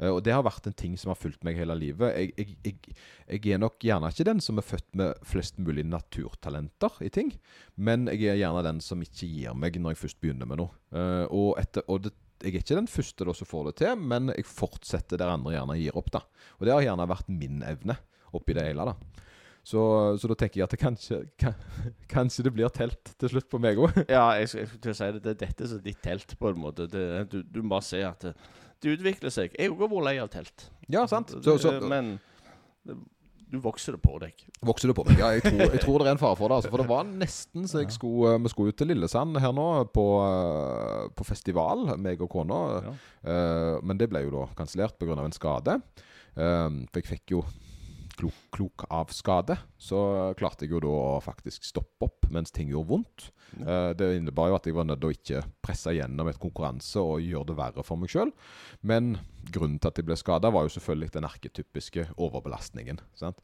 Eh, 0.00 0.10
og 0.10 0.22
det 0.24 0.34
har 0.34 0.44
vært 0.46 0.66
en 0.70 0.76
ting 0.76 0.96
som 1.00 1.12
har 1.12 1.20
fulgt 1.20 1.44
meg 1.46 1.58
hele 1.60 1.76
livet. 1.78 2.16
Jeg, 2.16 2.32
jeg, 2.38 2.56
jeg, 2.64 2.96
jeg 3.36 3.54
er 3.54 3.62
nok 3.62 3.78
gjerne 3.84 4.10
ikke 4.12 4.28
den 4.30 4.42
som 4.44 4.60
er 4.60 4.66
født 4.66 4.88
med 4.98 5.28
flest 5.28 5.60
mulig 5.60 5.84
naturtalenter 5.88 6.98
i 7.06 7.12
ting, 7.12 7.34
men 7.76 8.08
jeg 8.10 8.32
er 8.32 8.40
gjerne 8.42 8.64
den 8.66 8.82
som 8.84 9.04
ikke 9.04 9.28
gir 9.28 9.56
meg 9.56 9.78
når 9.80 9.94
jeg 9.94 10.02
først 10.06 10.20
begynner 10.24 10.50
med 10.50 10.62
noe. 10.62 10.74
Eh, 10.94 11.24
og 11.28 11.54
etter, 11.60 11.86
og 11.88 12.06
det, 12.06 12.14
jeg 12.40 12.54
er 12.54 12.62
ikke 12.62 12.78
den 12.78 12.88
første 12.88 13.26
da 13.28 13.36
som 13.36 13.48
får 13.48 13.66
det 13.68 13.78
til, 13.82 14.04
men 14.12 14.32
jeg 14.32 14.48
fortsetter 14.48 15.20
der 15.20 15.34
andre 15.34 15.58
gjerne 15.58 15.80
gir 15.80 15.98
opp. 16.00 16.08
da. 16.14 16.24
Og 16.58 16.66
det 16.66 16.72
har 16.72 16.86
gjerne 16.88 17.10
vært 17.10 17.28
min 17.32 17.60
evne 17.68 17.98
oppi 18.36 18.56
det 18.56 18.70
hele. 18.70 18.86
da. 18.88 19.26
Så, 19.62 19.80
så 20.16 20.28
da 20.30 20.34
tenker 20.40 20.62
jeg 20.62 20.64
at 20.64 20.72
det 20.72 20.80
kanskje, 20.80 21.18
kan, 21.38 21.58
kanskje 22.14 22.46
det 22.46 22.54
blir 22.56 22.72
telt 22.72 23.12
til 23.20 23.34
slutt 23.34 23.50
på 23.52 23.60
meg 23.62 23.80
òg. 23.80 23.92
Ja, 24.08 24.30
jeg, 24.40 24.48
skulle 24.54 24.80
til 24.80 24.94
å 24.94 24.96
si 24.96 25.10
det. 25.16 25.22
Det 25.26 25.34
er 25.34 25.42
dette 25.44 25.68
som 25.68 25.82
er 25.82 25.84
ditt 25.84 26.00
telt, 26.04 26.34
på 26.40 26.50
en 26.50 26.62
måte. 26.62 26.88
Det, 26.90 27.04
du, 27.32 27.42
du 27.44 27.60
må 27.66 27.82
se 27.84 28.00
at 28.06 28.24
det, 28.24 28.32
det 28.80 28.96
utvikler 28.96 29.32
seg. 29.34 29.54
Jeg 29.58 29.72
har 29.72 29.80
vært 29.80 30.04
lei 30.08 30.18
av 30.22 30.28
telt. 30.32 30.68
ja, 30.88 31.06
sant? 31.10 31.32
Så, 31.44 31.56
så 31.60 31.76
Men 31.84 32.14
det, 32.86 32.96
du 33.50 33.58
vokser 33.58 33.96
det 33.96 34.00
på 34.04 34.14
deg. 34.22 34.44
vokser 34.62 34.90
det 34.90 34.94
på 34.94 35.04
meg. 35.08 35.18
Ja, 35.18 35.32
jeg 35.34 35.42
tror, 35.42 35.60
jeg 35.64 35.80
tror 35.82 35.98
det 35.98 36.06
er 36.06 36.14
en 36.14 36.22
fare 36.22 36.38
for 36.38 36.52
det. 36.52 36.58
Altså, 36.60 36.70
for 36.70 36.82
det 36.82 36.88
var 36.90 37.08
nesten 37.08 37.66
så 37.70 37.82
jeg 37.82 37.90
skulle, 37.94 38.36
vi 38.44 38.52
skulle 38.52 38.70
ut 38.70 38.78
til 38.78 38.90
Lillesand 38.92 39.40
her 39.42 39.54
nå, 39.56 39.66
på, 39.90 40.04
eh, 40.26 41.08
på 41.18 41.26
festival, 41.26 41.88
meg 41.98 42.22
og 42.22 42.30
kona. 42.30 42.60
Ja. 42.86 42.94
Eh, 43.32 43.80
men 43.82 43.98
det 43.98 44.06
ble 44.12 44.22
jo 44.26 44.36
da 44.36 44.44
kansellert 44.58 44.98
pga. 45.00 45.18
en 45.24 45.34
skade. 45.34 45.80
Eh, 46.36 46.68
for 46.92 47.02
jeg 47.02 47.10
fikk 47.10 47.34
jo 47.34 47.42
klok, 48.20 48.38
klok 48.54 48.84
av 48.92 49.12
skade. 49.14 49.56
Så 49.80 49.98
klarte 50.38 50.66
jeg 50.66 50.74
jo 50.74 50.82
da 50.84 50.92
å 50.92 51.20
faktisk 51.24 51.64
stoppe 51.66 52.08
opp 52.08 52.28
mens 52.32 52.52
ting 52.54 52.70
gjorde 52.72 52.92
vondt. 52.92 53.30
Eh, 53.58 53.90
det 53.98 54.10
innebar 54.18 54.50
jo 54.50 54.58
at 54.58 54.68
jeg 54.68 54.76
var 54.76 54.86
nødt 54.88 55.00
til 55.02 55.10
å 55.10 55.16
ikke 55.16 55.42
presse 55.64 55.94
gjennom 55.96 56.30
et 56.30 56.40
konkurranse 56.40 57.02
og 57.02 57.24
gjøre 57.24 57.50
det 57.50 57.58
verre 57.58 57.86
for 57.86 58.00
meg 58.00 58.12
sjøl. 58.12 58.32
Men 58.86 59.16
grunnen 59.50 59.80
til 59.80 59.90
at 59.90 60.00
jeg 60.00 60.08
ble 60.08 60.18
skada, 60.20 60.52
var 60.52 60.66
jo 60.66 60.74
selvfølgelig 60.76 61.14
den 61.16 61.28
arketypiske 61.28 62.08
overbelastningen. 62.16 63.00
Sant? 63.18 63.40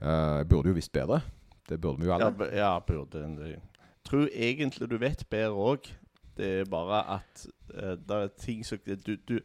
Eh, 0.00 0.40
jeg 0.40 0.50
burde 0.50 0.72
jo 0.72 0.78
visst 0.80 0.94
bedre. 0.96 1.22
Det 1.68 1.78
burde 1.80 2.02
vi 2.02 2.08
jo 2.08 2.16
alle. 2.16 2.32
Ja, 2.50 2.64
ja 2.64 2.72
burde 2.82 3.26
Jeg. 3.46 3.60
Tror 4.08 4.30
egentlig 4.32 4.88
du 4.90 4.96
vet 4.98 5.26
bedre 5.30 5.70
òg. 5.70 5.90
Det 6.40 6.50
er 6.62 6.70
bare 6.72 7.02
at 7.18 7.44
uh, 7.74 7.94
det 8.00 8.16
er 8.16 8.32
ting 8.40 8.64
som 8.66 8.80
du, 8.86 9.14
du, 9.28 9.36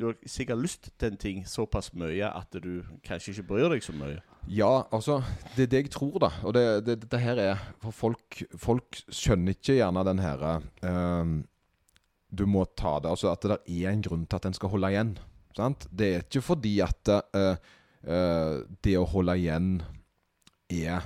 du 0.00 0.06
har 0.06 0.16
sikkert 0.26 0.62
lyst 0.64 0.90
til 0.98 1.12
en 1.12 1.20
ting 1.20 1.44
såpass 1.48 1.92
mye 1.92 2.24
at 2.24 2.56
du 2.62 2.80
kanskje 3.04 3.34
ikke 3.34 3.48
bryr 3.52 3.68
deg 3.74 3.84
så 3.84 3.92
mye. 3.96 4.20
Ja, 4.48 4.86
altså 4.92 5.20
Det 5.56 5.66
er 5.66 5.70
det 5.72 5.82
jeg 5.82 5.90
tror, 5.92 6.18
da. 6.22 6.30
Og 6.48 6.54
det, 6.54 6.64
det, 6.86 7.00
dette 7.02 7.20
her 7.20 7.40
er 7.42 7.58
For 7.82 7.92
folk, 7.92 8.42
folk 8.56 9.00
skjønner 9.12 9.52
ikke 9.52 9.76
gjerne 9.76 10.04
den 10.08 10.22
her 10.24 10.44
ehm, 10.86 11.34
Du 12.32 12.46
må 12.48 12.64
ta 12.78 12.96
det 13.02 13.10
Altså 13.12 13.32
at 13.32 13.44
det 13.44 13.58
er 13.66 13.90
en 13.90 14.04
grunn 14.06 14.24
til 14.24 14.38
at 14.38 14.48
en 14.48 14.56
skal 14.56 14.72
holde 14.72 14.92
igjen. 14.94 15.12
Sant? 15.56 15.84
Det 15.90 16.08
er 16.08 16.24
ikke 16.24 16.44
fordi 16.44 16.78
at 16.84 17.12
uh, 17.12 17.58
eh, 18.06 18.56
det 18.84 18.96
å 18.96 19.06
holde 19.10 19.36
igjen 19.40 19.70
er 20.70 21.04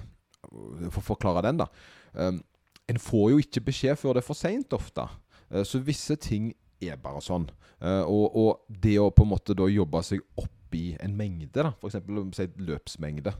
For 0.90 1.00
å 1.00 1.08
forklare 1.14 1.42
den, 1.46 1.62
da. 1.62 1.68
Um, 2.12 2.42
en 2.90 2.98
får 3.00 3.30
jo 3.32 3.40
ikke 3.40 3.62
beskjed 3.70 3.96
før 3.96 4.18
det 4.18 4.22
er 4.22 4.26
for 4.26 4.36
seint 4.36 4.74
ofte. 4.76 5.06
Eh, 5.52 5.64
så 5.64 5.80
visse 5.84 6.16
ting 6.20 6.50
er 6.82 6.98
bare 7.00 7.22
sånn. 7.24 7.46
Eh, 7.82 8.02
og, 8.08 8.36
og 8.38 8.82
det 8.82 8.98
å 9.00 9.10
på 9.14 9.26
en 9.26 9.32
måte 9.34 9.56
da 9.58 9.68
jobbe 9.70 10.02
seg 10.06 10.24
opp 10.40 10.76
i 10.76 10.92
en 11.04 11.16
mengde, 11.16 11.66
da, 11.66 11.74
f.eks. 11.76 11.98
Si 12.38 12.48
løpsmengde, 12.64 13.34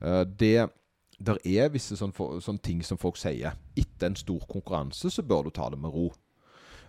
eh, 0.00 0.22
det 0.38 0.68
der 1.16 1.38
er 1.48 1.70
visse 1.72 1.96
sånne, 1.96 2.12
for, 2.12 2.36
sånne 2.44 2.60
ting 2.60 2.82
som 2.84 3.00
folk 3.00 3.16
sier. 3.16 3.56
Etter 3.78 4.10
en 4.10 4.18
stor 4.20 4.42
konkurranse 4.50 5.08
så 5.12 5.24
bør 5.24 5.46
du 5.46 5.54
ta 5.56 5.70
det 5.72 5.78
med 5.80 5.94
ro. 5.94 6.10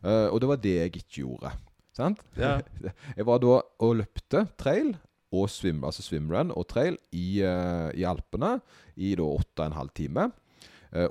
Og 0.03 0.35
det 0.43 0.49
var 0.51 0.59
det 0.61 0.73
jeg 0.75 0.91
ikke 0.91 1.21
gjorde. 1.21 1.53
Sant? 1.95 2.19
Ja. 2.37 2.57
Jeg 3.17 3.25
var 3.25 3.39
da 3.41 3.55
og 3.63 3.93
løpte 4.01 4.43
trail 4.59 4.91
og 5.33 5.47
swim, 5.49 5.79
altså 5.87 6.03
swimrun 6.03 6.51
og 6.51 6.67
trail 6.69 6.99
i, 7.15 7.39
i 7.39 8.03
Alpene 8.05 8.57
i 8.99 9.15
da 9.17 9.25
åtte 9.31 9.63
og 9.63 9.65
en 9.65 9.79
halv 9.79 9.95
time. 9.95 10.27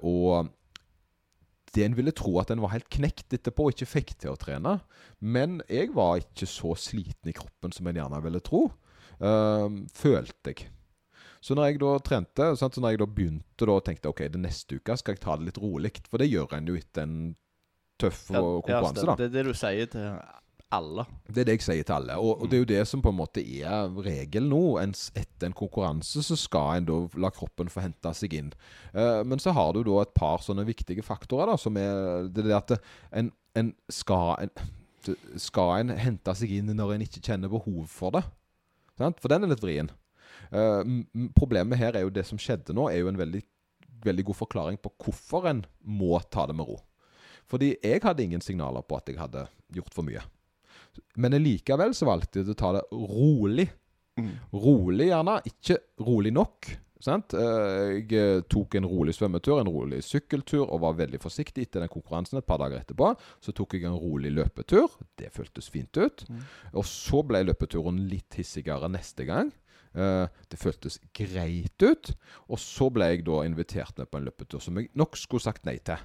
Og 0.05 0.53
det 1.77 1.85
en 1.85 1.97
ville 1.99 2.15
tro 2.17 2.33
at 2.41 2.51
en 2.53 2.63
var 2.65 2.73
helt 2.73 2.89
knekt 2.93 3.37
etterpå 3.37 3.69
og 3.69 3.75
ikke 3.75 3.89
fikk 3.91 4.15
til 4.23 4.33
å 4.33 4.41
trene. 4.41 4.79
Men 5.21 5.61
jeg 5.69 5.93
var 5.97 6.23
ikke 6.23 6.49
så 6.49 6.73
sliten 6.81 7.31
i 7.31 7.37
kroppen 7.37 7.75
som 7.75 7.89
en 7.89 8.01
gjerne 8.01 8.23
ville 8.25 8.43
tro. 8.45 8.67
Uh, 9.21 9.85
følte 9.97 10.53
jeg. 10.53 10.71
Så 11.45 11.55
når 11.55 11.71
jeg 11.71 11.81
da 11.83 11.91
trente, 12.03 12.47
sant, 12.59 12.75
så 12.75 12.83
når 12.83 12.95
jeg 12.95 13.01
da 13.03 13.07
begynte 13.19 13.69
da 13.69 13.77
tenkte 13.85 14.11
ok, 14.11 14.25
det 14.35 14.41
neste 14.43 14.81
uke 14.81 14.97
skal 14.99 15.15
jeg 15.15 15.23
ta 15.23 15.37
det 15.39 15.51
litt 15.51 15.61
rolig, 15.63 15.93
for 16.11 16.23
det 16.23 16.31
gjør 16.31 16.57
en 16.57 16.73
jo 16.73 16.79
etter 16.81 17.05
en 17.07 17.21
tøff 18.01 18.25
Ja, 18.33 18.41
konkurranse, 18.41 19.05
da. 19.07 19.15
Det 19.21 19.29
er 19.29 19.37
det 19.37 19.45
du 19.47 19.55
sier 19.57 19.93
til 19.93 20.09
alle. 20.75 21.05
Det 21.29 21.43
er 21.43 21.49
det 21.49 21.55
jeg 21.57 21.65
sier 21.67 21.87
til 21.87 21.95
alle. 21.95 22.17
Og, 22.19 22.43
og 22.43 22.51
det 22.51 22.57
er 22.57 22.63
jo 22.63 22.69
det 22.73 22.81
som 22.91 23.03
på 23.05 23.13
en 23.13 23.19
måte 23.19 23.43
er 23.43 23.91
regelen 24.03 24.51
nå. 24.51 24.63
Etter 24.83 25.49
en 25.49 25.57
konkurranse 25.57 26.25
så 26.27 26.39
skal 26.39 26.81
en 26.81 26.89
da 26.89 26.97
la 27.23 27.31
kroppen 27.35 27.71
få 27.73 27.85
hente 27.85 28.13
seg 28.19 28.35
inn. 28.35 28.51
Uh, 28.91 29.23
men 29.29 29.43
så 29.43 29.55
har 29.57 29.73
du 29.77 29.83
da 29.87 30.01
et 30.03 30.15
par 30.17 30.43
sånne 30.45 30.67
viktige 30.67 31.05
faktorer, 31.07 31.53
da, 31.53 31.61
som 31.61 31.79
er 31.81 32.27
det, 32.31 32.45
er 32.45 32.51
det 32.51 32.57
at 32.59 32.75
en, 33.23 33.31
en 33.57 33.71
skal 33.93 34.35
en, 34.47 34.55
skal 35.39 35.77
en 35.85 35.95
hente 36.03 36.35
seg 36.41 36.57
inn 36.59 36.73
når 36.75 36.97
en 36.97 37.07
ikke 37.07 37.23
kjenner 37.23 37.53
behov 37.53 37.85
for 37.93 38.19
det? 38.19 38.25
Sant? 38.99 39.23
For 39.23 39.31
den 39.33 39.47
er 39.47 39.53
litt 39.53 39.63
vrien. 39.63 39.93
M- 40.51 41.31
problemet 41.37 41.79
her 41.79 41.97
er 41.97 42.07
jo 42.07 42.13
det 42.15 42.27
som 42.27 42.39
skjedde 42.41 42.75
nå, 42.77 42.89
er 42.91 43.03
jo 43.05 43.11
en 43.11 43.19
veldig, 43.19 43.43
veldig 44.05 44.25
god 44.31 44.39
forklaring 44.43 44.79
på 44.83 44.93
hvorfor 45.05 45.47
en 45.51 45.65
må 45.83 46.17
ta 46.33 46.47
det 46.49 46.57
med 46.59 46.69
ro. 46.69 46.81
Fordi 47.47 47.77
jeg 47.79 48.03
hadde 48.03 48.25
ingen 48.25 48.43
signaler 48.43 48.83
på 48.83 48.99
at 48.99 49.07
jeg 49.11 49.21
hadde 49.21 49.45
gjort 49.75 49.95
for 49.95 50.07
mye. 50.07 50.23
Men 51.17 51.37
likevel 51.43 51.95
så 51.95 52.07
valgte 52.09 52.43
jeg 52.43 52.53
å 52.55 52.59
ta 52.59 52.73
det 52.79 52.85
rolig. 52.93 53.69
Rolig 54.53 55.11
gjerne, 55.11 55.41
ikke 55.45 55.77
rolig 56.01 56.33
nok. 56.33 56.71
Sant? 57.07 57.35
Eh, 57.37 58.01
Jeg 58.01 58.13
eh, 58.17 58.41
tok 58.49 58.75
en 58.79 58.87
rolig 58.89 59.13
svømmetur, 59.15 59.61
en 59.61 59.69
rolig 59.69 59.99
sykkeltur 60.03 60.65
og 60.65 60.81
var 60.81 60.95
veldig 60.97 61.21
forsiktig 61.21 61.67
etter 61.67 61.85
den 61.85 61.93
konkurransen 61.93 62.39
et 62.41 62.47
par 62.49 62.59
dager 62.63 62.81
etterpå. 62.81 63.11
Så 63.45 63.53
tok 63.53 63.75
jeg 63.77 63.85
en 63.85 63.99
rolig 64.01 64.33
løpetur. 64.33 64.89
Det 65.21 65.29
føltes 65.37 65.69
fint 65.71 65.93
ut. 66.01 66.25
Og 66.73 66.85
så 66.89 67.21
ble 67.29 67.45
løpeturen 67.45 68.01
litt 68.09 68.35
hissigere 68.41 68.89
neste 68.89 69.29
gang. 69.29 69.53
Eh, 69.95 70.27
det 70.49 70.59
føltes 70.59 70.99
greit 71.15 71.85
ut. 71.85 72.15
Og 72.49 72.59
så 72.59 72.89
ble 72.91 73.13
jeg 73.13 73.27
da 73.29 73.43
invitert 73.45 73.99
med 74.01 74.09
på 74.11 74.19
en 74.19 74.25
løpetur 74.31 74.65
som 74.65 74.81
jeg 74.81 74.89
nok 74.97 75.17
skulle 75.21 75.45
sagt 75.45 75.69
nei 75.69 75.77
til. 75.85 76.01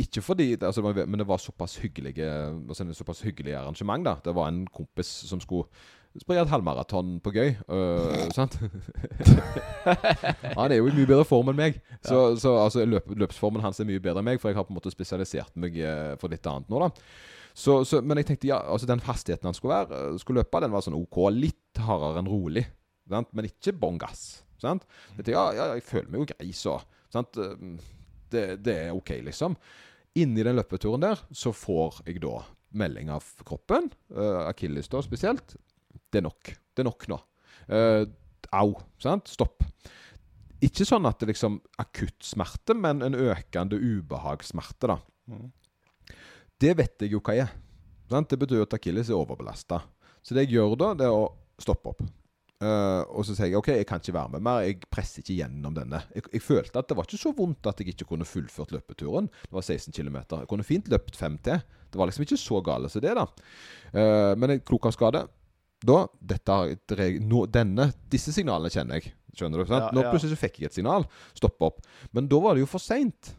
Ikke 0.00 0.22
fordi 0.24 0.50
det- 0.56 0.66
altså, 0.68 0.82
Men 1.06 1.18
det 1.20 1.26
var 1.28 1.38
såpass 1.42 1.76
hyggelige 1.82 2.26
altså, 2.68 2.84
en 2.86 2.94
såpass 2.94 3.20
hyggelig 3.26 3.54
arrangement. 3.58 4.04
da 4.04 4.16
Det 4.24 4.34
var 4.34 4.48
en 4.48 4.66
kompis 4.66 5.06
som 5.28 5.40
skulle 5.40 5.68
springe 6.18 6.42
et 6.42 6.48
halvmaraton 6.50 7.20
på 7.22 7.30
gøy. 7.32 7.52
øh, 7.68 8.30
sant? 8.38 8.56
Han 10.56 10.72
er 10.72 10.76
jo 10.80 10.88
i 10.88 10.94
mye 10.96 11.06
bedre 11.08 11.24
form 11.28 11.52
enn 11.52 11.58
meg. 11.60 11.80
Så, 12.02 12.36
så 12.40 12.54
altså, 12.64 12.84
løp, 12.88 13.10
løpsformen 13.16 13.62
hans 13.64 13.80
er 13.80 13.88
mye 13.88 14.02
bedre 14.02 14.22
enn 14.22 14.28
meg, 14.32 14.40
for 14.42 14.50
jeg 14.50 14.58
har 14.58 14.66
på 14.66 14.74
en 14.74 14.78
måte 14.80 14.92
spesialisert 14.92 15.54
meg 15.60 15.76
eh, 15.78 16.16
for 16.20 16.32
litt 16.32 16.46
annet 16.50 16.70
nå. 16.72 16.80
da 16.82 16.90
så, 17.54 17.80
så, 17.84 18.00
Men 18.02 18.20
jeg 18.20 18.28
tenkte 18.30 18.46
ja, 18.50 18.60
altså 18.72 18.86
den 18.86 19.02
hastigheten 19.06 19.48
han 19.50 19.56
skulle 19.58 19.74
være, 19.74 20.02
øh, 20.14 20.18
skulle 20.22 20.42
løpe, 20.44 20.60
den 20.64 20.72
var 20.74 20.84
sånn 20.86 20.98
OK. 20.98 21.18
Litt 21.34 21.80
hardere 21.86 22.22
enn 22.22 22.30
rolig. 22.30 22.66
sant? 23.10 23.30
men 23.34 23.48
ikke 23.50 23.74
bånn 23.78 23.98
gass. 23.98 24.42
Sant? 24.62 24.84
Jeg 25.16 25.24
tenkte, 25.24 25.32
ja, 25.34 25.46
ja, 25.56 25.70
jeg 25.74 25.82
føler 25.86 26.10
meg 26.12 26.20
jo 26.22 26.28
grei, 26.34 26.50
så. 26.54 26.76
Sant? 27.10 27.38
Det, 28.30 28.44
det 28.62 28.74
er 28.86 28.92
OK, 28.94 29.16
liksom. 29.26 29.56
Inni 30.18 30.42
den 30.42 30.58
løpeturen 30.58 31.04
der 31.04 31.20
så 31.30 31.52
får 31.54 32.00
jeg 32.08 32.22
da 32.24 32.40
melding 32.80 33.10
av 33.14 33.26
kroppen, 33.46 33.88
uh, 34.14 34.46
akilles 34.48 34.90
da 34.90 35.02
spesielt. 35.02 35.54
Det 36.10 36.20
er 36.20 36.26
nok. 36.26 36.50
Det 36.74 36.82
er 36.82 36.88
nok 36.88 37.06
nå. 37.10 37.18
Uh, 37.70 38.04
au. 38.56 38.74
Sant? 39.02 39.30
Stopp. 39.30 39.62
Ikke 40.60 40.84
sånn 40.84 41.06
at 41.08 41.22
det 41.22 41.30
liksom 41.30 41.60
akutt 41.80 42.26
smerte, 42.26 42.76
men 42.76 43.02
en 43.06 43.16
økende 43.16 43.78
ubehagssmerte, 43.80 44.90
da. 44.90 44.98
Mm. 45.30 45.48
Det 46.60 46.74
vet 46.76 47.06
jeg 47.06 47.14
jo 47.14 47.22
hva 47.24 47.38
jeg 47.38 47.46
er. 47.46 47.54
Sant? 48.10 48.28
Det 48.30 48.38
betyr 48.42 48.66
at 48.66 48.76
akilles 48.76 49.08
er 49.08 49.16
overbelasta. 49.16 49.80
Så 50.20 50.36
det 50.36 50.44
jeg 50.44 50.58
gjør 50.58 50.76
da, 50.76 50.90
det 50.98 51.06
er 51.06 51.16
å 51.16 51.30
stoppe 51.62 51.94
opp. 51.94 52.02
Uh, 52.60 53.06
og 53.16 53.24
så 53.24 53.32
sier 53.32 53.48
jeg 53.48 53.56
OK, 53.56 53.70
jeg 53.72 53.86
kan 53.88 54.02
ikke 54.02 54.12
være 54.12 54.34
med 54.34 54.44
mer. 54.44 54.62
Jeg 54.66 54.82
presser 54.92 55.22
ikke 55.22 55.38
gjennom 55.38 55.76
denne. 55.76 56.02
Jeg, 56.12 56.26
jeg, 56.28 56.42
følte 56.44 56.82
at 56.82 56.90
det 56.90 56.96
var 56.98 57.06
ikke 57.08 57.20
så 57.22 57.32
vondt 57.36 57.68
at 57.70 57.80
jeg 57.80 57.94
ikke 57.94 58.10
kunne 58.10 58.28
fullført 58.28 58.74
løpeturen. 58.76 59.30
Det 59.46 59.56
var 59.56 59.64
16 59.64 59.94
km. 59.96 60.18
Jeg 60.34 60.48
kunne 60.50 60.66
fint 60.66 60.90
løpt 60.92 61.16
fem 61.16 61.38
til. 61.40 61.62
Det 61.90 61.98
var 61.98 62.10
liksom 62.10 62.26
ikke 62.26 62.40
så 62.40 62.60
gale 62.64 62.90
som 62.92 63.04
det, 63.04 63.14
da. 63.16 63.24
Uh, 63.94 64.32
men 64.36 64.56
en 64.56 64.60
klok 64.62 64.90
av 64.90 64.94
skade 64.94 65.24
Da 65.80 65.96
dette, 66.20 66.58
no, 67.24 67.46
denne, 67.48 67.88
Disse 68.12 68.34
signalene 68.36 68.70
kjenner 68.70 69.00
jeg. 69.00 69.14
Skjønner 69.32 69.62
du? 69.62 69.72
Ja, 69.72 69.88
Nå 69.96 70.04
plutselig 70.10 70.34
så 70.34 70.42
fikk 70.42 70.60
jeg 70.60 70.68
et 70.68 70.76
signal. 70.76 71.08
Stopp 71.38 71.64
opp. 71.64 71.80
Men 72.12 72.28
da 72.28 72.42
var 72.44 72.58
det 72.58 72.66
jo 72.66 72.68
for 72.68 72.82
seint. 72.82 73.32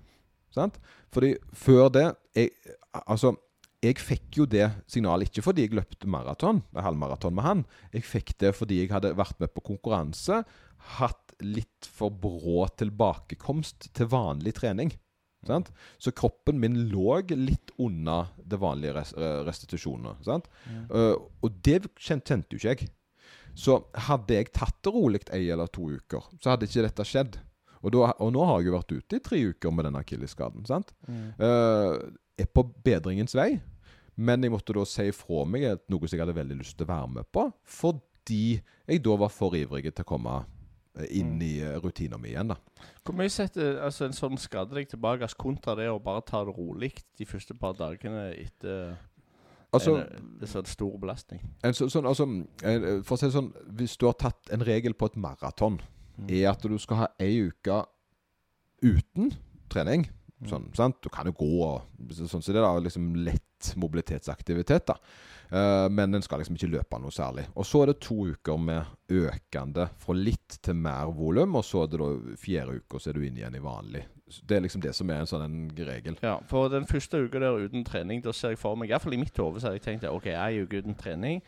Fordi 1.13 1.35
før 1.53 1.93
det 1.93 2.07
jeg, 2.35 2.51
Altså 3.05 3.35
jeg 3.81 3.97
fikk 3.97 4.38
jo 4.38 4.45
det 4.45 4.67
signalet 4.91 5.31
ikke 5.31 5.43
fordi 5.47 5.65
jeg 5.65 5.75
løpte 5.77 6.09
maraton, 6.09 6.61
halvmaraton 6.77 7.33
med 7.33 7.45
han. 7.47 7.63
Jeg 7.95 8.05
fikk 8.05 8.35
det 8.43 8.53
fordi 8.53 8.83
jeg 8.83 8.91
hadde 8.93 9.15
vært 9.17 9.39
med 9.41 9.53
på 9.55 9.63
konkurranse, 9.71 10.43
hatt 10.97 11.33
litt 11.41 11.88
for 11.89 12.13
brå 12.13 12.67
tilbakekomst 12.77 13.89
til 13.97 14.11
vanlig 14.11 14.53
trening. 14.59 14.93
Sant? 15.47 15.71
Så 15.97 16.13
kroppen 16.13 16.59
min 16.61 16.77
lå 16.91 17.17
litt 17.33 17.73
unna 17.81 18.27
det 18.38 18.59
vanlige 18.61 18.93
res 19.00 19.13
restitusjonen. 19.47 20.19
Sant? 20.25 20.50
Mm. 20.69 20.83
Uh, 20.93 21.15
og 21.41 21.61
det 21.65 21.81
kjente 21.97 22.43
jo 22.51 22.59
ikke 22.59 22.75
jeg. 22.75 22.91
Så 23.57 23.81
hadde 24.07 24.38
jeg 24.38 24.53
tatt 24.55 24.77
det 24.85 24.93
rolig 24.93 25.23
ei 25.33 25.47
eller 25.51 25.71
to 25.73 25.89
uker, 25.89 26.29
så 26.39 26.53
hadde 26.53 26.69
ikke 26.69 26.85
dette 26.85 27.07
skjedd. 27.07 27.41
Og, 27.81 27.89
da, 27.95 28.11
og 28.21 28.29
nå 28.35 28.45
har 28.45 28.59
jeg 28.61 28.69
jo 28.69 28.75
vært 28.75 28.93
ute 28.93 29.17
i 29.17 29.23
tre 29.25 29.39
uker 29.50 29.73
med 29.73 29.88
den 29.89 29.97
akillesskaden. 29.97 30.85
Mm. 31.09 31.23
Uh, 31.41 31.97
er 32.39 32.47
på 32.51 32.63
bedringens 32.83 33.35
vei. 33.38 33.55
Men 34.21 34.43
jeg 34.43 34.53
måtte 34.53 34.75
da 34.75 34.85
si 34.88 35.07
fra 35.15 35.43
meg 35.50 35.85
noe 35.89 36.07
som 36.07 36.17
jeg 36.17 36.23
hadde 36.23 36.38
veldig 36.38 36.57
lyst 36.59 36.77
til 36.77 36.88
å 36.88 36.91
være 36.91 37.11
med 37.19 37.29
på, 37.33 37.47
fordi 37.63 38.41
jeg 38.59 39.03
da 39.05 39.15
var 39.19 39.31
for 39.33 39.55
ivrig 39.57 39.88
til 39.88 40.03
å 40.03 40.07
komme 40.07 40.33
eh, 41.00 41.07
inn 41.21 41.38
mm. 41.38 41.45
i 41.45 41.51
eh, 41.63 41.77
rutina 41.81 42.19
mi 42.21 42.33
igjen. 42.33 42.51
da. 42.51 42.57
Hvor 43.05 43.15
mye 43.17 43.31
setter 43.31 43.79
altså, 43.85 44.07
en 44.07 44.17
sånn 44.17 44.39
skade 44.41 44.75
deg 44.77 44.91
tilbake 44.91 45.29
kontra 45.39 45.77
det 45.79 45.88
å 45.89 46.01
bare 46.03 46.25
ta 46.27 46.43
det 46.45 46.55
rolig 46.57 46.91
de 47.17 47.27
første 47.29 47.55
par 47.57 47.77
dagene 47.79 48.27
etter 48.35 48.97
altså, 49.71 50.01
en, 50.03 50.35
en 50.41 50.53
sånn 50.53 50.69
stor 50.69 51.00
belastning? 51.01 51.41
En, 51.63 51.77
så, 51.77 51.88
sånn, 51.91 52.09
altså, 52.11 52.27
for 53.07 53.15
å 53.15 53.21
si 53.21 53.29
det 53.29 53.35
sånn, 53.38 53.53
Hvis 53.79 53.97
du 53.97 54.09
har 54.09 54.19
tatt 54.19 54.51
en 54.53 54.67
regel 54.67 54.97
på 54.97 55.09
et 55.09 55.17
maraton, 55.17 55.79
mm. 56.19 56.29
er 56.29 56.51
at 56.51 56.67
du 56.67 56.77
skal 56.83 57.05
ha 57.05 57.11
ei 57.23 57.47
uke 57.47 57.83
uten 58.83 59.31
trening. 59.71 60.09
Sånn? 60.50 60.95
Du 61.01 61.10
kan 61.13 61.27
jo 61.29 61.36
gå 61.38 61.50
og 61.65 62.13
sånn 62.17 62.41
så 62.41 62.53
det 62.53 62.62
er 62.63 62.86
liksom 62.86 63.12
lett 63.25 63.74
mobilitetsaktivitet. 63.77 64.88
da 64.89 64.95
uh, 65.53 65.88
Men 65.93 66.15
en 66.15 66.25
skal 66.25 66.41
liksom 66.41 66.57
ikke 66.57 66.71
løpe 66.71 67.00
noe 67.01 67.13
særlig. 67.13 67.45
Og 67.53 67.67
så 67.67 67.83
er 67.83 67.91
det 67.91 68.00
to 68.01 68.17
uker 68.33 68.57
med 68.57 69.13
økende 69.21 69.89
fra 70.01 70.15
litt 70.17 70.57
til 70.65 70.79
mer 70.81 71.13
volum. 71.13 71.60
Og 71.60 71.65
så 71.67 71.83
er 71.83 71.91
det 71.91 72.01
da 72.01 72.10
fjerde 72.41 72.79
uka 72.81 73.00
så 73.00 73.12
er 73.12 73.19
du 73.19 73.27
inne 73.27 73.43
igjen 73.43 73.60
i 73.60 73.63
vanlig. 73.63 74.03
Det 74.48 74.57
er 74.57 74.63
liksom 74.63 74.81
det 74.81 74.95
som 74.95 75.10
er 75.12 75.21
en 75.21 75.29
sånn 75.29 75.45
en 75.45 75.57
regel. 75.75 76.17
Ja, 76.24 76.38
For 76.50 76.71
den 76.71 76.88
første 76.89 77.19
uka 77.21 77.41
der 77.43 77.67
uten 77.67 77.86
trening, 77.86 78.24
da 78.24 78.33
ser 78.33 78.55
jeg 78.55 78.62
for 78.62 78.79
meg 78.79 78.89
Iallfall 78.89 79.17
i 79.17 79.21
mitt 79.21 79.38
hode 79.38 79.62
så 79.62 79.69
har 79.69 79.77
jeg 79.77 79.86
tenkt 79.86 80.07
OK, 80.10 80.31
ei 80.31 80.63
uke 80.63 80.81
uten 80.81 80.98
trening 80.98 81.43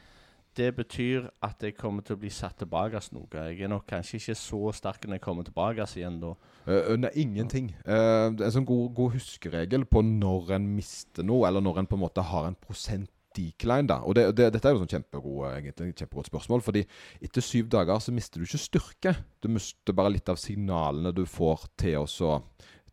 det 0.57 0.69
betyr 0.77 1.27
at 1.43 1.63
jeg 1.65 1.75
kommer 1.77 2.05
til 2.05 2.15
å 2.15 2.21
bli 2.21 2.29
satt 2.33 2.59
tilbake 2.61 2.99
noe. 3.15 3.27
Jeg 3.49 3.65
er 3.65 3.71
nok 3.71 3.87
kanskje 3.89 4.19
ikke 4.19 4.35
så 4.37 4.59
sterk 4.75 5.07
når 5.07 5.17
jeg 5.17 5.25
kommer 5.25 5.47
tilbake 5.47 5.87
igjen 5.97 6.19
da. 6.21 6.33
Uh, 6.67 6.93
nei, 6.99 7.11
ingenting. 7.23 7.71
Uh, 7.87 8.29
det 8.33 8.43
er 8.43 8.49
en 8.51 8.55
sånn 8.59 8.69
god, 8.69 8.93
god, 8.97 9.17
huskeregel 9.17 9.87
på 9.89 10.03
når 10.05 10.55
en 10.59 10.69
mister 10.75 11.25
noe, 11.25 11.47
eller 11.49 11.63
når 11.63 11.81
en 11.81 11.89
på 11.89 11.97
en 11.97 12.03
måte 12.05 12.25
har 12.29 12.49
en 12.49 12.57
prosent 12.59 13.11
decline. 13.33 13.87
da. 13.89 13.99
Og 14.05 14.15
det, 14.15 14.27
det, 14.37 14.51
Dette 14.53 14.69
er 14.69 14.75
jo 14.75 14.83
sånn 14.83 14.93
kjempegod, 14.93 15.45
egentlig, 15.49 15.93
kjempegodt 15.97 16.29
spørsmål. 16.29 16.65
fordi 16.65 16.85
etter 17.23 17.45
syv 17.45 17.69
dager 17.73 18.01
så 18.03 18.13
mister 18.13 18.39
du 18.39 18.47
ikke 18.47 18.61
styrke. 18.61 19.15
Du 19.41 19.49
mister 19.51 19.97
bare 19.97 20.13
litt 20.13 20.29
av 20.29 20.41
signalene 20.41 21.13
du 21.15 21.25
får 21.29 21.65
til 21.81 22.05
å, 22.05 22.35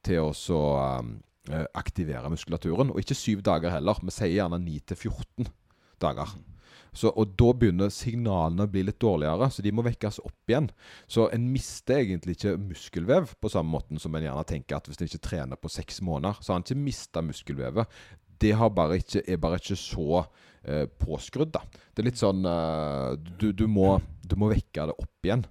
til 0.07 0.31
å 0.31 0.63
um, 1.01 1.19
aktivere 1.77 2.33
muskulaturen. 2.33 2.95
Og 2.95 3.05
ikke 3.05 3.19
syv 3.19 3.45
dager 3.47 3.77
heller. 3.77 4.01
Vi 4.01 4.17
sier 4.17 4.39
gjerne 4.39 4.63
9 4.65 4.81
til 4.93 5.03
14 5.13 5.53
dager. 6.01 6.33
Så, 6.93 7.11
og 7.11 7.35
da 7.39 7.51
begynner 7.55 7.93
signalene 7.95 8.67
å 8.67 8.71
bli 8.71 8.83
litt 8.87 9.01
dårligere, 9.03 9.51
så 9.53 9.63
de 9.65 9.73
må 9.75 9.85
vekkes 9.87 10.21
opp 10.25 10.51
igjen. 10.51 10.71
Så 11.11 11.29
en 11.35 11.47
mister 11.53 12.03
egentlig 12.03 12.39
ikke 12.39 12.57
muskelvev 12.61 13.37
på 13.41 13.53
samme 13.53 13.73
måten 13.77 14.03
som 14.03 14.15
en 14.17 14.27
gjerne 14.27 14.47
tenker 14.49 14.79
at 14.79 14.91
hvis 14.91 15.01
en 15.01 15.11
ikke 15.11 15.23
trener 15.31 15.61
på 15.61 15.71
seks 15.73 16.01
måneder, 16.07 16.41
så 16.41 16.53
har 16.53 16.61
en 16.61 16.67
ikke 16.67 16.87
mista 16.89 17.23
muskelvevet. 17.25 18.01
Det 18.41 18.55
bare 18.57 18.97
ikke, 19.03 19.23
er 19.29 19.41
bare 19.41 19.61
ikke 19.61 19.77
så 19.77 20.25
eh, 20.65 20.87
påskrudd. 20.89 21.53
da. 21.55 21.63
Det 21.93 22.03
er 22.03 22.09
litt 22.09 22.21
sånn 22.21 22.45
eh, 22.49 23.17
du, 23.39 23.51
du, 23.53 23.67
må, 23.69 23.99
du, 24.25 24.37
må, 24.41 24.49
vekke 24.51 24.89
det 24.89 24.97
opp 24.97 25.29
igjen. 25.29 25.45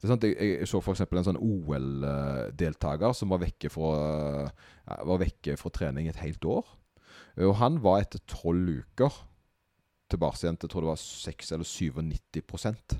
Jeg, 0.00 0.32
jeg 0.32 0.68
så 0.70 0.80
f.eks. 0.80 1.02
en 1.04 1.26
sånn 1.26 1.42
OL-deltaker 1.42 3.12
som 3.16 3.34
var 3.34 3.42
vekke, 3.42 3.68
fra, 3.72 4.46
var 4.86 5.20
vekke 5.20 5.56
fra 5.60 5.72
trening 5.74 6.08
et 6.08 6.22
helt 6.22 6.44
år. 6.48 6.68
Og 7.44 7.58
han 7.60 7.80
var 7.84 8.04
etter 8.04 8.22
tolv 8.30 8.70
uker 8.80 9.18
tilbake 10.12 10.42
igjen 10.42 10.56
til 10.58 10.68
jeg 10.68 10.74
tror 10.74 10.86
det 10.86 10.92
var 10.92 11.02
6 11.02 11.52
eller 11.56 11.68
97 11.68 12.96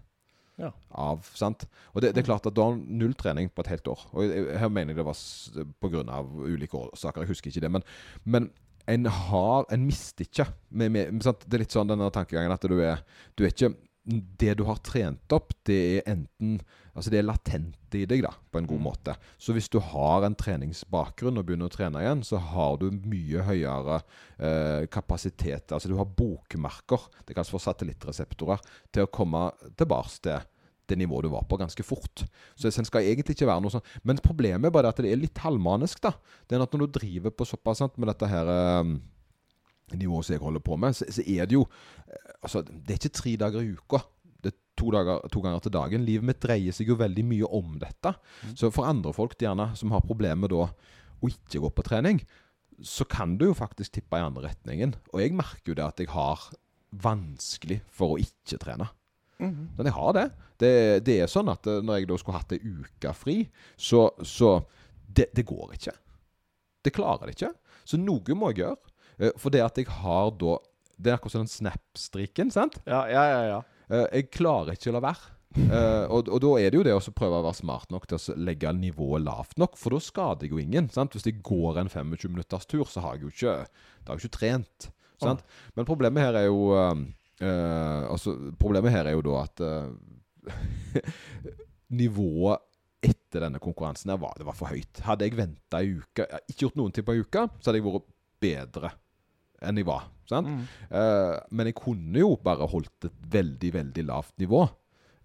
ja. 0.57 0.71
av. 0.91 1.25
sant? 1.37 1.67
Og 1.95 2.03
det, 2.03 2.13
det, 2.15 2.23
er 2.23 2.29
klart 2.31 2.47
at 2.49 2.57
da 2.57 2.69
har 2.71 2.77
null 2.77 3.15
trening 3.19 3.51
på 3.53 3.65
et 3.65 3.73
helt 3.75 3.91
år. 3.93 4.05
Og 4.17 4.37
Her 4.61 4.71
mener 4.73 4.95
jeg 4.95 5.03
det 5.03 5.09
var 5.09 5.75
pga. 5.83 6.23
ulike 6.47 6.79
årsaker, 6.81 7.25
jeg 7.25 7.35
husker 7.35 7.53
ikke 7.53 7.65
det. 7.67 7.73
Men, 7.79 7.87
men 8.25 8.51
en 8.87 9.07
har 9.11 9.67
En 9.75 9.87
mister 9.87 10.25
ikke. 10.25 10.47
Med, 10.71 10.91
med, 10.91 11.21
det 11.21 11.55
er 11.55 11.65
litt 11.65 11.75
sånn 11.75 11.91
denne 11.91 12.11
tankegangen 12.15 12.55
at 12.55 12.63
du 12.63 12.79
er, 12.79 13.03
du 13.35 13.45
er 13.45 13.51
ikke 13.51 13.75
det 14.07 14.55
du 14.59 14.65
har 14.69 14.79
trent 14.87 15.35
opp, 15.35 15.55
det 15.67 15.81
er 15.99 16.11
enten 16.17 16.61
Altså 16.97 17.13
det 17.13 17.19
er 17.21 17.27
latent 17.27 17.93
i 17.93 18.07
deg, 18.09 18.23
da, 18.25 18.31
på 18.33 18.57
en 18.57 18.69
god 18.69 18.81
mm. 18.81 18.85
måte. 18.87 19.15
Så 19.37 19.53
hvis 19.53 19.69
du 19.69 19.77
har 19.85 20.25
en 20.25 20.37
treningsbakgrunn 20.39 21.37
og 21.37 21.45
begynner 21.45 21.69
å 21.69 21.75
trene 21.75 22.01
igjen, 22.01 22.23
så 22.25 22.41
har 22.41 22.79
du 22.81 22.87
mye 22.89 23.45
høyere 23.45 23.99
eh, 24.41 24.87
kapasitet. 24.89 25.75
Altså 25.77 25.91
du 25.93 25.97
har 25.99 26.09
bokmerker, 26.09 27.05
det 27.29 27.37
kalles 27.37 27.53
for 27.53 27.61
satellittreseptorer, 27.61 28.65
til 28.97 29.05
å 29.05 29.13
komme 29.13 29.51
tilbake 29.77 30.23
til 30.25 30.49
det 30.89 30.97
nivået 31.03 31.27
du 31.27 31.35
var 31.35 31.45
på, 31.51 31.59
ganske 31.61 31.85
fort. 31.85 32.25
Så 32.57 32.71
det 32.71 32.89
skal 32.89 33.05
egentlig 33.05 33.37
ikke 33.37 33.51
være 33.51 33.67
noe 33.67 33.75
sånn. 33.75 33.85
Men 34.07 34.23
problemet 34.25 34.71
er 34.71 34.77
bare 34.79 34.95
at 34.95 35.03
det 35.03 35.13
er 35.13 35.21
litt 35.21 35.45
halvmanisk, 35.45 36.01
da. 36.05 36.15
Det 36.49 36.57
er 36.57 36.65
at 36.65 36.73
når 36.73 36.87
du 36.87 36.97
driver 36.97 37.35
på 37.37 37.49
såpass 37.49 37.83
sant, 37.85 38.01
med 38.01 38.09
dette 38.09 38.31
her 38.31 38.53
eh, 38.57 38.97
nivået 39.95 40.27
som 40.27 40.35
jeg 40.35 40.43
holder 40.43 40.63
på 40.67 40.77
med, 40.81 40.97
så, 40.99 41.07
så, 41.13 41.23
er 41.23 41.47
det 41.47 41.59
jo 41.59 41.67
eh, 42.07 42.33
Altså, 42.43 42.63
det 42.63 42.93
er 42.95 43.01
ikke 43.01 43.19
tre 43.19 43.33
dager 43.41 43.63
i 43.63 43.73
uka. 43.75 44.01
Det 44.43 44.53
er 44.53 44.57
to, 44.79 44.91
dager, 44.95 45.23
to 45.33 45.41
ganger 45.43 45.63
til 45.63 45.73
dagen. 45.75 46.05
Livet 46.07 46.27
mitt 46.29 46.43
dreier 46.43 46.75
seg 46.75 46.91
jo 46.91 46.99
veldig 46.99 47.25
mye 47.27 47.49
om 47.59 47.79
dette. 47.83 48.13
Mm. 48.45 48.53
Så 48.61 48.71
for 48.75 48.87
andre 48.87 49.15
folk 49.17 49.35
gjerne 49.41 49.73
som 49.79 49.95
har 49.95 50.05
problemer 50.07 50.53
da 50.53 50.69
å 50.69 51.31
ikke 51.31 51.63
gå 51.65 51.71
på 51.75 51.87
trening, 51.87 52.21
så 52.85 53.07
kan 53.09 53.35
du 53.41 53.49
jo 53.49 53.57
faktisk 53.57 53.97
tippe 53.97 54.21
i 54.21 54.23
andre 54.23 54.51
retningen. 54.51 54.95
Og 55.15 55.23
jeg 55.25 55.35
merker 55.35 55.73
jo 55.73 55.79
det 55.79 55.87
at 55.87 56.03
jeg 56.03 56.13
har 56.13 56.45
vanskelig 57.03 57.81
for 57.91 58.15
å 58.15 58.21
ikke 58.23 58.61
trene. 58.63 58.89
Mm. 59.43 59.73
Men 59.77 59.89
jeg 59.89 59.97
har 59.97 60.17
det. 60.17 60.27
det. 60.63 60.73
det. 61.09 61.21
er 61.25 61.31
sånn 61.31 61.51
at 61.53 61.67
eh, 61.69 61.83
når 61.85 62.01
jeg 62.01 62.11
da 62.11 62.19
skulle 62.21 62.41
hatt 62.41 62.57
ei 62.57 62.61
uke 62.63 63.15
fri, 63.17 63.39
så, 63.77 64.09
så 64.23 64.59
det, 65.07 65.31
det 65.37 65.47
går 65.49 65.77
ikke. 65.77 65.97
Det 66.85 66.95
klarer 66.95 67.27
det 67.27 67.37
ikke. 67.37 67.53
Så 67.87 67.99
noe 68.01 68.39
må 68.39 68.53
jeg 68.53 68.65
gjøre. 68.65 68.95
Eh, 69.19 69.33
for 69.41 69.55
det 69.55 69.65
at 69.65 69.79
jeg 69.81 69.89
har 70.03 70.33
da 70.37 70.59
Det 70.97 71.11
er 71.11 71.19
akkurat 71.19 71.35
som 71.35 71.43
den 71.45 71.53
snap-striken, 71.53 72.51
sant? 72.53 72.79
Ja, 72.89 73.03
ja, 73.11 73.25
ja, 73.29 73.41
ja. 73.51 73.57
Eh, 73.93 74.07
jeg 74.17 74.31
klarer 74.33 74.73
ikke 74.73 74.89
å 74.89 74.97
la 74.97 75.03
være. 75.05 75.35
Uh, 75.57 76.05
og, 76.13 76.29
og, 76.29 76.41
da 76.43 76.49
er 76.61 76.73
det 76.73 76.77
jo 76.77 76.85
det 76.85 76.93
å 76.93 77.13
prøve 77.17 77.39
å 77.39 77.45
være 77.47 77.57
smart 77.57 77.93
nok 77.93 78.05
til 78.09 78.19
å 78.19 78.35
legge 78.45 78.73
nivået 78.77 79.25
lavt 79.25 79.55
nok, 79.61 79.79
for 79.81 79.95
da 79.95 80.01
skader 80.05 80.45
jeg 80.45 80.53
jo 80.53 80.61
ingen. 80.61 80.89
sant? 80.93 81.17
Hvis 81.17 81.25
jeg 81.29 81.39
går 81.45 81.81
en 81.81 81.89
25 81.93 82.33
minutters 82.33 82.69
tur, 82.69 82.85
så 82.89 83.05
har 83.05 83.17
jeg 83.17 83.27
jo 83.27 83.33
ikke, 83.33 83.55
da 84.05 84.13
har 84.13 84.21
jeg 84.21 84.27
ikke 84.27 84.39
trent. 84.39 84.89
sant? 85.23 85.45
Oh. 85.45 85.63
Men 85.79 85.89
problemet 85.89 86.27
her 86.27 86.41
er 86.43 86.49
jo 86.49 86.75
uh, 86.77 86.93
uh, 87.41 88.03
altså, 88.13 88.37
Problemet 88.61 88.93
her 88.97 89.09
er 89.09 89.17
jo 89.17 89.25
da 89.25 89.39
at 89.47 89.65
nivået 92.01 92.65
etter 93.07 93.47
denne 93.47 93.61
konkurransen 93.63 94.13
her 94.13 94.21
var, 94.21 94.37
det 94.37 94.49
var 94.49 94.57
for 94.57 94.73
høyt. 94.73 95.05
Hadde 95.05 95.29
jeg 95.29 95.41
venta 95.41 95.81
ei 95.85 95.97
uke, 96.01 96.29
ikke 96.49 96.67
gjort 96.67 96.81
noen 96.81 96.97
ting 96.97 97.07
på 97.07 97.17
ei 97.17 97.25
uke, 97.25 97.49
så 97.61 97.71
hadde 97.71 97.81
jeg 97.81 97.89
vært 97.89 98.13
bedre 98.45 98.97
enn 99.63 99.81
jeg 99.81 99.89
var. 99.89 100.09
Mm. 100.31 100.65
Uh, 100.91 101.37
men 101.55 101.71
jeg 101.71 101.79
kunne 101.79 102.21
jo 102.21 102.35
bare 102.43 102.67
holdt 102.71 103.09
et 103.09 103.23
veldig, 103.33 103.73
veldig 103.79 104.05
lavt 104.09 104.37
nivå. 104.43 104.67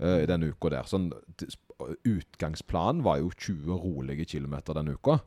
uh, 0.01 0.19
i 0.21 0.29
denne 0.29 0.51
uka 0.53 0.71
der. 0.73 0.87
Sånn, 0.89 1.11
utgangsplanen 2.07 3.03
var 3.05 3.19
jo 3.21 3.31
20 3.33 3.81
rolige 3.83 4.25
kilometer 4.35 4.77
denne 4.77 4.95
uka. 4.97 5.19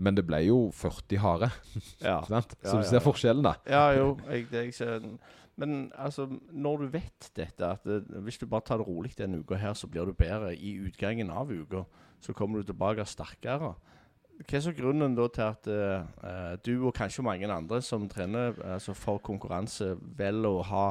Men 0.00 0.16
det 0.16 0.24
ble 0.28 0.40
jo 0.46 0.70
40 0.74 1.20
harde. 1.20 1.50
Ja. 2.00 2.22
Så 2.24 2.78
du 2.78 2.86
ser 2.88 3.00
ja. 3.00 3.04
forskjellen, 3.04 3.44
da. 3.44 3.56
Ja, 3.68 3.84
jo. 3.98 4.14
Jeg, 4.30 4.48
jeg 4.52 4.74
ser 4.74 4.98
den. 5.02 5.18
Men 5.60 5.90
altså, 5.98 6.24
når 6.52 6.84
du 6.84 6.86
vet 6.94 7.26
dette, 7.36 7.66
at 7.66 7.84
det, 7.84 8.06
hvis 8.24 8.38
du 8.40 8.46
bare 8.48 8.64
tar 8.64 8.80
det 8.80 8.86
rolig 8.88 9.12
denne 9.18 9.42
uka 9.42 9.58
her, 9.60 9.74
så 9.76 9.90
blir 9.92 10.08
du 10.08 10.16
bedre 10.16 10.54
i 10.56 10.78
utgangen 10.80 11.28
av 11.30 11.52
uka. 11.52 11.84
Så 12.24 12.32
kommer 12.36 12.60
du 12.60 12.70
tilbake 12.70 13.04
sterkere. 13.04 13.74
Hva 14.40 14.56
er 14.56 14.64
så 14.64 14.72
grunnen 14.72 15.14
da 15.18 15.26
til 15.28 15.44
at 15.44 15.68
eh, 15.68 16.08
eh, 16.24 16.54
du 16.64 16.86
og 16.88 16.94
kanskje 16.96 17.24
mange 17.26 17.48
andre 17.52 17.82
som 17.84 18.08
trener 18.08 18.56
altså 18.64 18.94
for 18.96 19.20
konkurranse, 19.24 19.94
velger 20.16 20.60
å 20.60 20.66
ha 20.70 20.86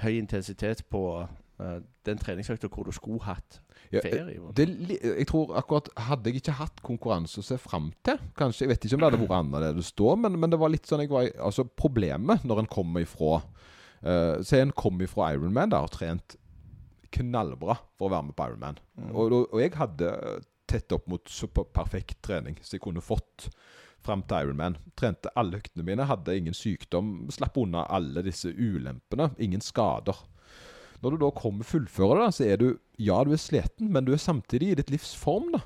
høy 0.00 0.16
intensitet 0.16 0.84
på 0.88 1.02
uh, 1.20 1.78
den 2.08 2.20
treningsøkta 2.20 2.70
hvor 2.72 2.88
du 2.88 2.92
skulle 2.96 3.20
hatt 3.26 3.60
Ja, 3.92 4.02
ferie? 4.04 4.38
Det, 4.56 4.66
jeg 5.02 5.26
tror 5.28 5.54
akkurat 5.58 5.90
Hadde 6.08 6.30
jeg 6.30 6.40
ikke 6.40 6.56
hatt 6.60 6.82
konkurranse 6.86 7.42
å 7.42 7.44
se 7.44 7.58
fram 7.60 7.90
til 8.06 8.20
Kanskje, 8.38 8.64
Jeg 8.64 8.72
vet 8.72 8.84
ikke 8.86 8.96
om 8.96 9.02
det 9.02 9.10
hadde 9.10 9.22
vært 9.24 9.36
annerledes 9.40 9.90
da, 9.98 10.14
men, 10.20 10.38
men 10.40 10.52
det 10.52 10.60
var 10.60 10.72
litt 10.72 10.88
sånn 10.88 11.02
jeg 11.04 11.12
var 11.12 11.30
Altså 11.42 11.66
Problemet 11.66 12.46
når 12.48 12.62
en 12.62 12.70
kommer 12.70 13.04
ifra 13.04 13.40
uh, 13.40 14.36
Se 14.46 14.62
en 14.62 14.72
kommer 14.72 15.08
ifra 15.08 15.32
Ironman 15.34 15.74
og 15.76 15.90
og 15.90 15.96
trent 15.98 16.38
knallbra 17.10 17.74
for 17.98 18.06
å 18.06 18.10
være 18.12 18.28
med 18.28 18.36
på 18.38 18.44
Ironman. 18.46 18.76
Mm. 18.94 19.08
Og, 19.18 19.32
og 19.40 19.56
jeg 19.58 19.72
hadde 19.74 20.10
tett 20.70 20.94
opp 20.96 21.08
mot 21.10 21.30
superperfekt 21.30 22.20
trening 22.26 22.58
som 22.62 22.76
jeg 22.76 22.84
kunne 22.84 23.04
fått 23.04 23.48
fram 24.04 24.22
til 24.24 24.46
Ironman. 24.46 24.78
Trente 24.98 25.32
alle 25.38 25.60
øktene 25.60 25.84
mine, 25.86 26.06
hadde 26.08 26.36
ingen 26.38 26.56
sykdom, 26.56 27.28
slapp 27.32 27.58
unna 27.60 27.84
alle 27.92 28.24
disse 28.24 28.52
ulempene. 28.54 29.30
Ingen 29.42 29.64
skader. 29.64 30.16
Når 31.00 31.16
du 31.16 31.22
da 31.22 31.30
kommer 31.36 31.68
fullfører 31.68 32.24
det, 32.26 32.30
så 32.36 32.46
er 32.46 32.60
du 32.60 32.70
Ja, 33.00 33.22
du 33.24 33.32
er 33.32 33.40
sliten, 33.40 33.92
men 33.92 34.04
du 34.04 34.12
er 34.12 34.20
samtidig 34.20 34.72
i 34.72 34.80
ditt 34.80 34.90
livs 34.92 35.14
form, 35.16 35.52
da. 35.54 35.62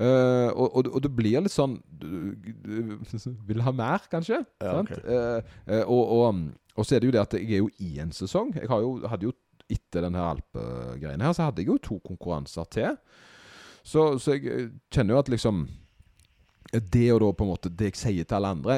Eh, 0.00 0.48
og, 0.48 0.76
og, 0.76 0.88
og 0.88 1.02
det 1.04 1.10
blir 1.12 1.42
litt 1.44 1.52
sånn 1.52 1.74
Du, 2.00 2.32
du 2.64 3.02
vil 3.44 3.60
ha 3.60 3.74
mer, 3.76 4.00
kanskje? 4.08 4.38
Ja, 4.64 4.78
sant? 4.78 4.94
uh, 5.04 5.42
eh, 5.68 5.82
og, 5.84 6.14
og, 6.16 6.38
og 6.80 6.86
så 6.88 6.96
er 6.96 7.02
det 7.02 7.10
jo 7.10 7.14
det 7.18 7.20
at 7.20 7.36
jeg 7.36 7.50
er 7.50 7.60
jo 7.60 7.68
i 7.84 7.98
en 8.00 8.14
sesong. 8.16 8.54
Jeg 8.56 8.70
har 8.72 8.80
jo, 8.80 8.94
hadde 9.04 9.28
jo 9.28 9.34
etter 9.72 10.06
denne 10.06 10.24
alpegreiene 10.24 11.28
her, 11.28 11.36
så 11.36 11.48
hadde 11.48 11.60
jeg 11.60 11.68
jo 11.68 11.78
to 11.84 11.98
konkurranser 12.04 12.68
til. 12.72 12.96
Så, 13.82 14.18
så 14.22 14.36
jeg 14.36 14.46
eh, 14.46 14.68
kjenner 14.94 15.16
jo 15.16 15.22
at 15.22 15.30
liksom 15.32 15.64
Det 16.72 17.08
og 17.12 17.20
da 17.24 17.30
på 17.34 17.44
en 17.44 17.50
måte 17.50 17.72
Det 17.74 17.88
jeg 17.90 17.98
sier 17.98 18.28
til 18.28 18.38
alle 18.38 18.52
andre 18.54 18.76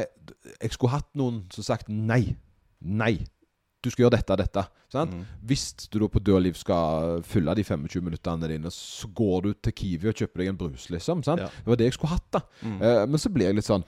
Jeg 0.62 0.72
skulle 0.72 0.94
hatt 0.94 1.10
noen 1.18 1.42
som 1.52 1.66
sagt 1.66 1.90
nei. 1.92 2.36
Nei. 2.80 3.18
Du 3.84 3.90
skal 3.92 4.06
gjøre 4.06 4.16
dette 4.16 4.32
og 4.32 4.40
dette. 4.40 4.62
Sant? 4.92 5.12
Mm. 5.12 5.24
Hvis 5.44 5.64
du 5.92 5.98
da 6.00 6.08
på 6.08 6.22
død 6.24 6.40
liv 6.46 6.56
skal 6.56 7.20
fylle 7.28 7.52
de 7.58 7.64
25 7.66 8.04
minuttene 8.04 8.48
dine, 8.48 8.72
så 8.72 9.10
går 9.12 9.44
du 9.44 9.50
til 9.60 9.74
Kiwi 9.76 10.08
og 10.08 10.22
kjøper 10.22 10.40
deg 10.40 10.50
en 10.52 10.60
brus, 10.60 10.86
liksom. 10.92 11.24
Sant? 11.26 11.42
Ja. 11.44 11.50
Det 11.52 11.72
var 11.72 11.80
det 11.80 11.90
jeg 11.90 11.96
skulle 11.98 12.14
hatt, 12.14 12.28
da. 12.32 12.40
Mm. 12.62 12.78
Uh, 12.80 13.02
men 13.10 13.20
så 13.20 13.32
blir 13.34 13.50
jeg 13.50 13.58
litt 13.58 13.68
sånn 13.68 13.84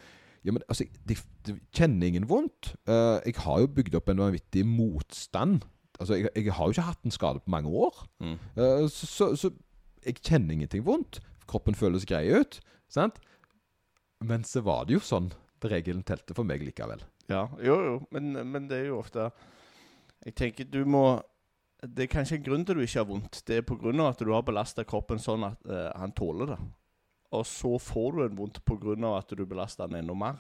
ja, 0.47 0.53
men 0.55 0.63
altså, 0.69 0.85
det, 1.09 1.17
det 1.47 1.57
kjenner 1.75 2.07
ingen 2.07 2.29
vondt. 2.31 2.75
Uh, 2.87 3.19
jeg 3.27 3.35
har 3.43 3.63
jo 3.65 3.73
bygd 3.79 3.97
opp 3.99 4.13
en 4.13 4.21
vanvittig 4.23 4.63
motstand. 4.69 5.65
Altså, 5.99 6.21
jeg, 6.21 6.31
jeg 6.37 6.55
har 6.55 6.69
jo 6.69 6.77
ikke 6.77 6.87
hatt 6.87 7.09
en 7.09 7.15
skade 7.15 7.43
på 7.43 7.51
mange 7.51 7.73
år. 7.73 8.05
Mm. 8.23 8.37
Uh, 8.55 8.85
så, 8.93 9.09
så, 9.11 9.31
så 9.41 9.51
jeg 10.07 10.23
kjenner 10.23 10.55
ingenting 10.55 10.85
vondt. 10.87 11.21
Kroppen 11.51 11.77
føles 11.79 12.07
grei 12.09 12.29
ut. 12.31 12.61
Sant? 12.93 13.19
Men 14.25 14.47
så 14.47 14.63
var 14.65 14.87
det 14.87 14.97
jo 14.97 15.03
sånn 15.05 15.31
regelen 15.67 16.05
telte 16.07 16.35
for 16.37 16.47
meg 16.47 16.63
likevel. 16.63 17.03
Ja, 17.27 17.49
jo, 17.59 17.77
jo, 17.83 17.95
men, 18.15 18.37
men 18.47 18.69
det 18.71 18.79
er 18.79 18.91
jo 18.93 19.01
ofte 19.01 19.25
Jeg 20.23 20.37
tenker 20.39 20.69
du 20.71 20.85
må 20.87 21.01
Det 21.83 22.05
er 22.05 22.13
kanskje 22.13 22.37
en 22.37 22.45
grunn 22.47 22.63
til 22.63 22.79
du 22.79 22.85
ikke 22.85 23.01
har 23.01 23.09
vondt. 23.09 23.41
Det 23.49 23.59
er 23.59 23.65
pga. 23.67 23.91
at 24.07 24.23
du 24.23 24.31
har 24.31 24.45
belasta 24.47 24.85
kroppen 24.87 25.19
sånn 25.23 25.45
at 25.49 25.59
uh, 25.67 25.91
han 25.99 26.15
tåler 26.17 26.55
det. 26.55 26.61
Og 27.35 27.43
så 27.47 27.75
får 27.83 28.13
du 28.15 28.23
en 28.25 28.39
vondt 28.39 28.63
pga. 28.65 28.95
at 29.17 29.35
du 29.35 29.45
belaster 29.45 29.91
den 29.91 30.05
enda 30.05 30.15
mer. 30.15 30.39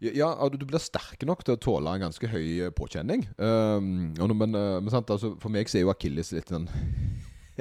Ja, 0.00 0.12
ja, 0.16 0.28
og 0.40 0.56
du 0.56 0.64
blir 0.64 0.80
sterk 0.80 1.20
nok 1.28 1.42
til 1.44 1.58
å 1.58 1.60
tåle 1.60 1.92
en 1.92 2.06
ganske 2.06 2.28
høy 2.32 2.46
eh, 2.64 2.70
påkjenning. 2.72 3.26
Um, 3.36 4.14
men, 4.16 4.56
eh, 4.56 4.78
men 4.80 4.88
sant, 4.88 5.10
altså, 5.12 5.34
for 5.42 5.52
meg 5.52 5.68
så 5.68 5.76
er 5.76 5.84
jo 5.84 5.92
akilles 5.92 6.32
litt 6.32 6.48
sånn 6.48 6.70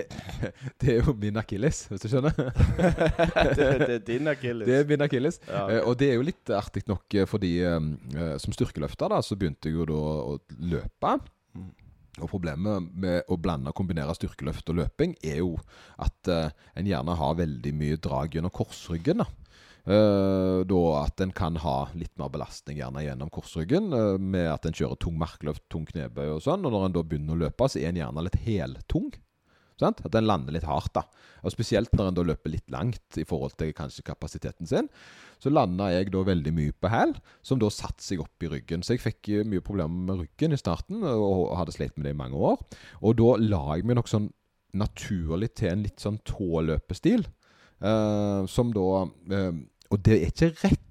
Det 0.81 0.93
er 0.95 1.01
jo 1.05 1.15
min 1.19 1.39
akilles, 1.39 1.85
hvis 1.89 2.03
du 2.03 2.09
skjønner. 2.11 2.35
det, 3.57 3.67
det 3.85 3.93
er 3.95 4.05
din 4.05 4.31
akilles. 4.31 4.67
Det 4.67 4.79
er 4.81 4.87
min 4.89 5.07
akilles. 5.07 5.39
Ja, 5.47 5.69
Eh, 5.69 5.83
og 5.85 5.97
det 5.99 6.11
er 6.11 6.17
jo 6.19 6.27
litt 6.27 6.53
artig 6.53 6.85
nok, 6.89 7.05
eh, 7.13 7.27
fordi 7.29 7.53
eh, 7.65 8.37
som 8.41 8.55
styrkeløfter 8.55 9.11
da, 9.13 9.21
så 9.25 9.37
begynte 9.39 9.69
jeg 9.69 9.79
jo 9.79 9.89
da 9.89 9.99
å 9.99 10.37
løpe. 10.71 11.17
Mm. 11.57 11.69
Og 12.19 12.31
problemet 12.31 12.87
med 12.99 13.29
å 13.31 13.37
blande 13.39 13.71
og 13.71 13.77
kombinere 13.77 14.15
styrkeløft 14.17 14.71
og 14.73 14.81
løping 14.81 15.13
er 15.23 15.39
jo 15.39 15.53
at 16.03 16.27
en 16.27 16.89
gjerne 16.89 17.15
har 17.15 17.37
veldig 17.39 17.71
mye 17.79 17.99
drag 18.01 18.35
gjennom 18.35 18.51
korsryggen. 18.51 19.23
da. 19.23 19.29
Uh, 19.87 20.59
da 20.67 20.79
at 20.99 21.21
en 21.23 21.31
kan 21.33 21.55
ha 21.63 21.87
litt 21.97 22.11
mer 22.19 22.27
belastning 22.29 22.77
gjerne 22.77 23.01
gjennom 23.05 23.31
korsryggen, 23.33 23.87
uh, 23.95 24.19
med 24.19 24.49
at 24.51 24.67
en 24.67 24.75
kjører 24.75 24.99
tung 24.99 25.15
markløft, 25.17 25.63
tung 25.71 25.87
knebøy 25.87 26.35
og 26.35 26.43
sånn. 26.45 26.67
Og 26.67 26.75
når 26.75 26.89
en 26.89 26.97
da 26.97 27.03
begynner 27.07 27.37
å 27.37 27.41
løpe, 27.45 27.69
så 27.71 27.79
er 27.79 27.93
en 27.93 28.01
gjerne 28.01 28.25
litt 28.27 28.37
heltung. 28.43 29.07
Sant? 29.79 30.01
At 30.05 30.13
den 30.15 30.27
lander 30.27 30.55
litt 30.55 30.67
hardt. 30.67 30.93
da 30.97 31.05
Og 31.43 31.53
Spesielt 31.53 31.93
når 31.95 32.11
en 32.11 32.17
da 32.19 32.25
løper 32.27 32.53
litt 32.53 32.69
langt 32.73 33.19
i 33.19 33.25
forhold 33.27 33.55
til 33.59 33.73
kanskje 33.75 34.05
kapasiteten 34.07 34.67
sin. 34.69 34.89
Så 35.39 35.51
landa 35.53 35.87
jeg 35.93 36.11
da 36.11 36.25
veldig 36.27 36.53
mye 36.55 36.75
på 36.75 36.91
hæl, 36.91 37.15
som 37.41 37.61
da 37.61 37.69
satte 37.71 38.03
seg 38.03 38.23
opp 38.23 38.43
i 38.43 38.51
ryggen. 38.51 38.83
Så 38.83 38.97
jeg 38.97 39.05
fikk 39.05 39.31
eh, 39.31 39.47
mye 39.47 39.63
problemer 39.63 40.09
med 40.09 40.25
ryggen 40.25 40.55
i 40.55 40.59
starten, 40.59 41.03
og 41.03 41.55
hadde 41.59 41.75
slitt 41.75 41.95
med 41.97 42.09
det 42.09 42.15
i 42.15 42.19
mange 42.19 42.35
år. 42.35 42.59
Og 42.99 43.15
da 43.21 43.37
la 43.39 43.63
jeg 43.77 43.87
meg 43.87 43.99
nok 43.99 44.11
sånn 44.11 44.29
naturlig 44.77 45.53
til 45.57 45.71
en 45.71 45.85
litt 45.87 46.03
sånn 46.03 46.19
tåløpestil, 46.27 47.23
eh, 47.81 48.41
som 48.51 48.75
da 48.75 48.89
eh, 49.33 49.65
Og 49.89 50.01
det 50.05 50.19
er 50.19 50.27
ikke 50.27 50.51
rett. 50.61 50.85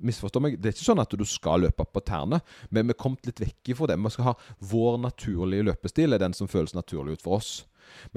Misforstå 0.00 0.40
meg. 0.40 0.54
Det 0.56 0.70
er 0.70 0.72
ikke 0.72 0.86
sånn 0.86 1.02
at 1.02 1.12
du 1.12 1.26
skal 1.28 1.60
løpe 1.60 1.84
på 1.84 2.00
tærne, 2.00 2.38
men 2.72 2.86
vi 2.88 2.94
er 2.94 2.96
kommet 3.02 3.26
litt 3.28 3.42
vekk 3.42 3.74
ifra 3.74 3.90
det. 3.90 3.98
Vi 4.00 4.12
skal 4.14 4.30
ha 4.30 4.32
vår 4.70 4.96
naturlige 5.02 5.66
løpestil, 5.68 6.14
er 6.16 6.22
den 6.22 6.32
som 6.32 6.48
føles 6.48 6.72
naturlig 6.72 7.18
ut 7.18 7.26
for 7.26 7.36
oss. 7.36 7.50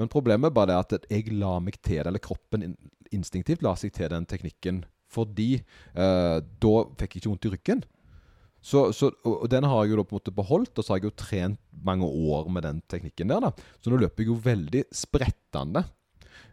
Men 0.00 0.10
problemet 0.12 0.54
bare 0.54 0.76
er 0.76 0.84
at 0.84 1.08
jeg 1.10 1.32
la 1.34 1.56
meg 1.62 1.78
til 1.80 2.00
det, 2.00 2.08
eller 2.10 2.22
kroppen 2.22 2.74
instinktivt 3.14 3.64
la 3.64 3.74
seg 3.78 3.94
til 3.94 4.10
den 4.12 4.26
teknikken, 4.28 4.84
fordi 5.14 5.50
eh, 5.58 6.38
da 6.40 6.74
fikk 6.98 7.16
jeg 7.16 7.22
ikke 7.22 7.32
vondt 7.32 7.48
i 7.48 7.52
ryggen. 7.54 7.84
Så, 8.64 8.86
så, 8.96 9.10
og 9.28 9.44
den 9.52 9.66
har 9.68 9.82
jeg 9.84 9.92
jo 9.92 9.98
da 10.00 10.06
på 10.08 10.14
en 10.14 10.20
måte 10.22 10.32
beholdt, 10.34 10.78
og 10.78 10.84
så 10.84 10.94
har 10.94 11.02
jeg 11.02 11.10
jo 11.10 11.18
trent 11.20 11.60
mange 11.84 12.06
år 12.08 12.48
med 12.48 12.64
den 12.64 12.80
teknikken 12.88 13.28
der. 13.28 13.44
da. 13.44 13.68
Så 13.84 13.92
nå 13.92 13.98
løper 14.00 14.24
jeg 14.24 14.30
jo 14.30 14.38
veldig 14.40 14.86
sprettende. 14.94 15.84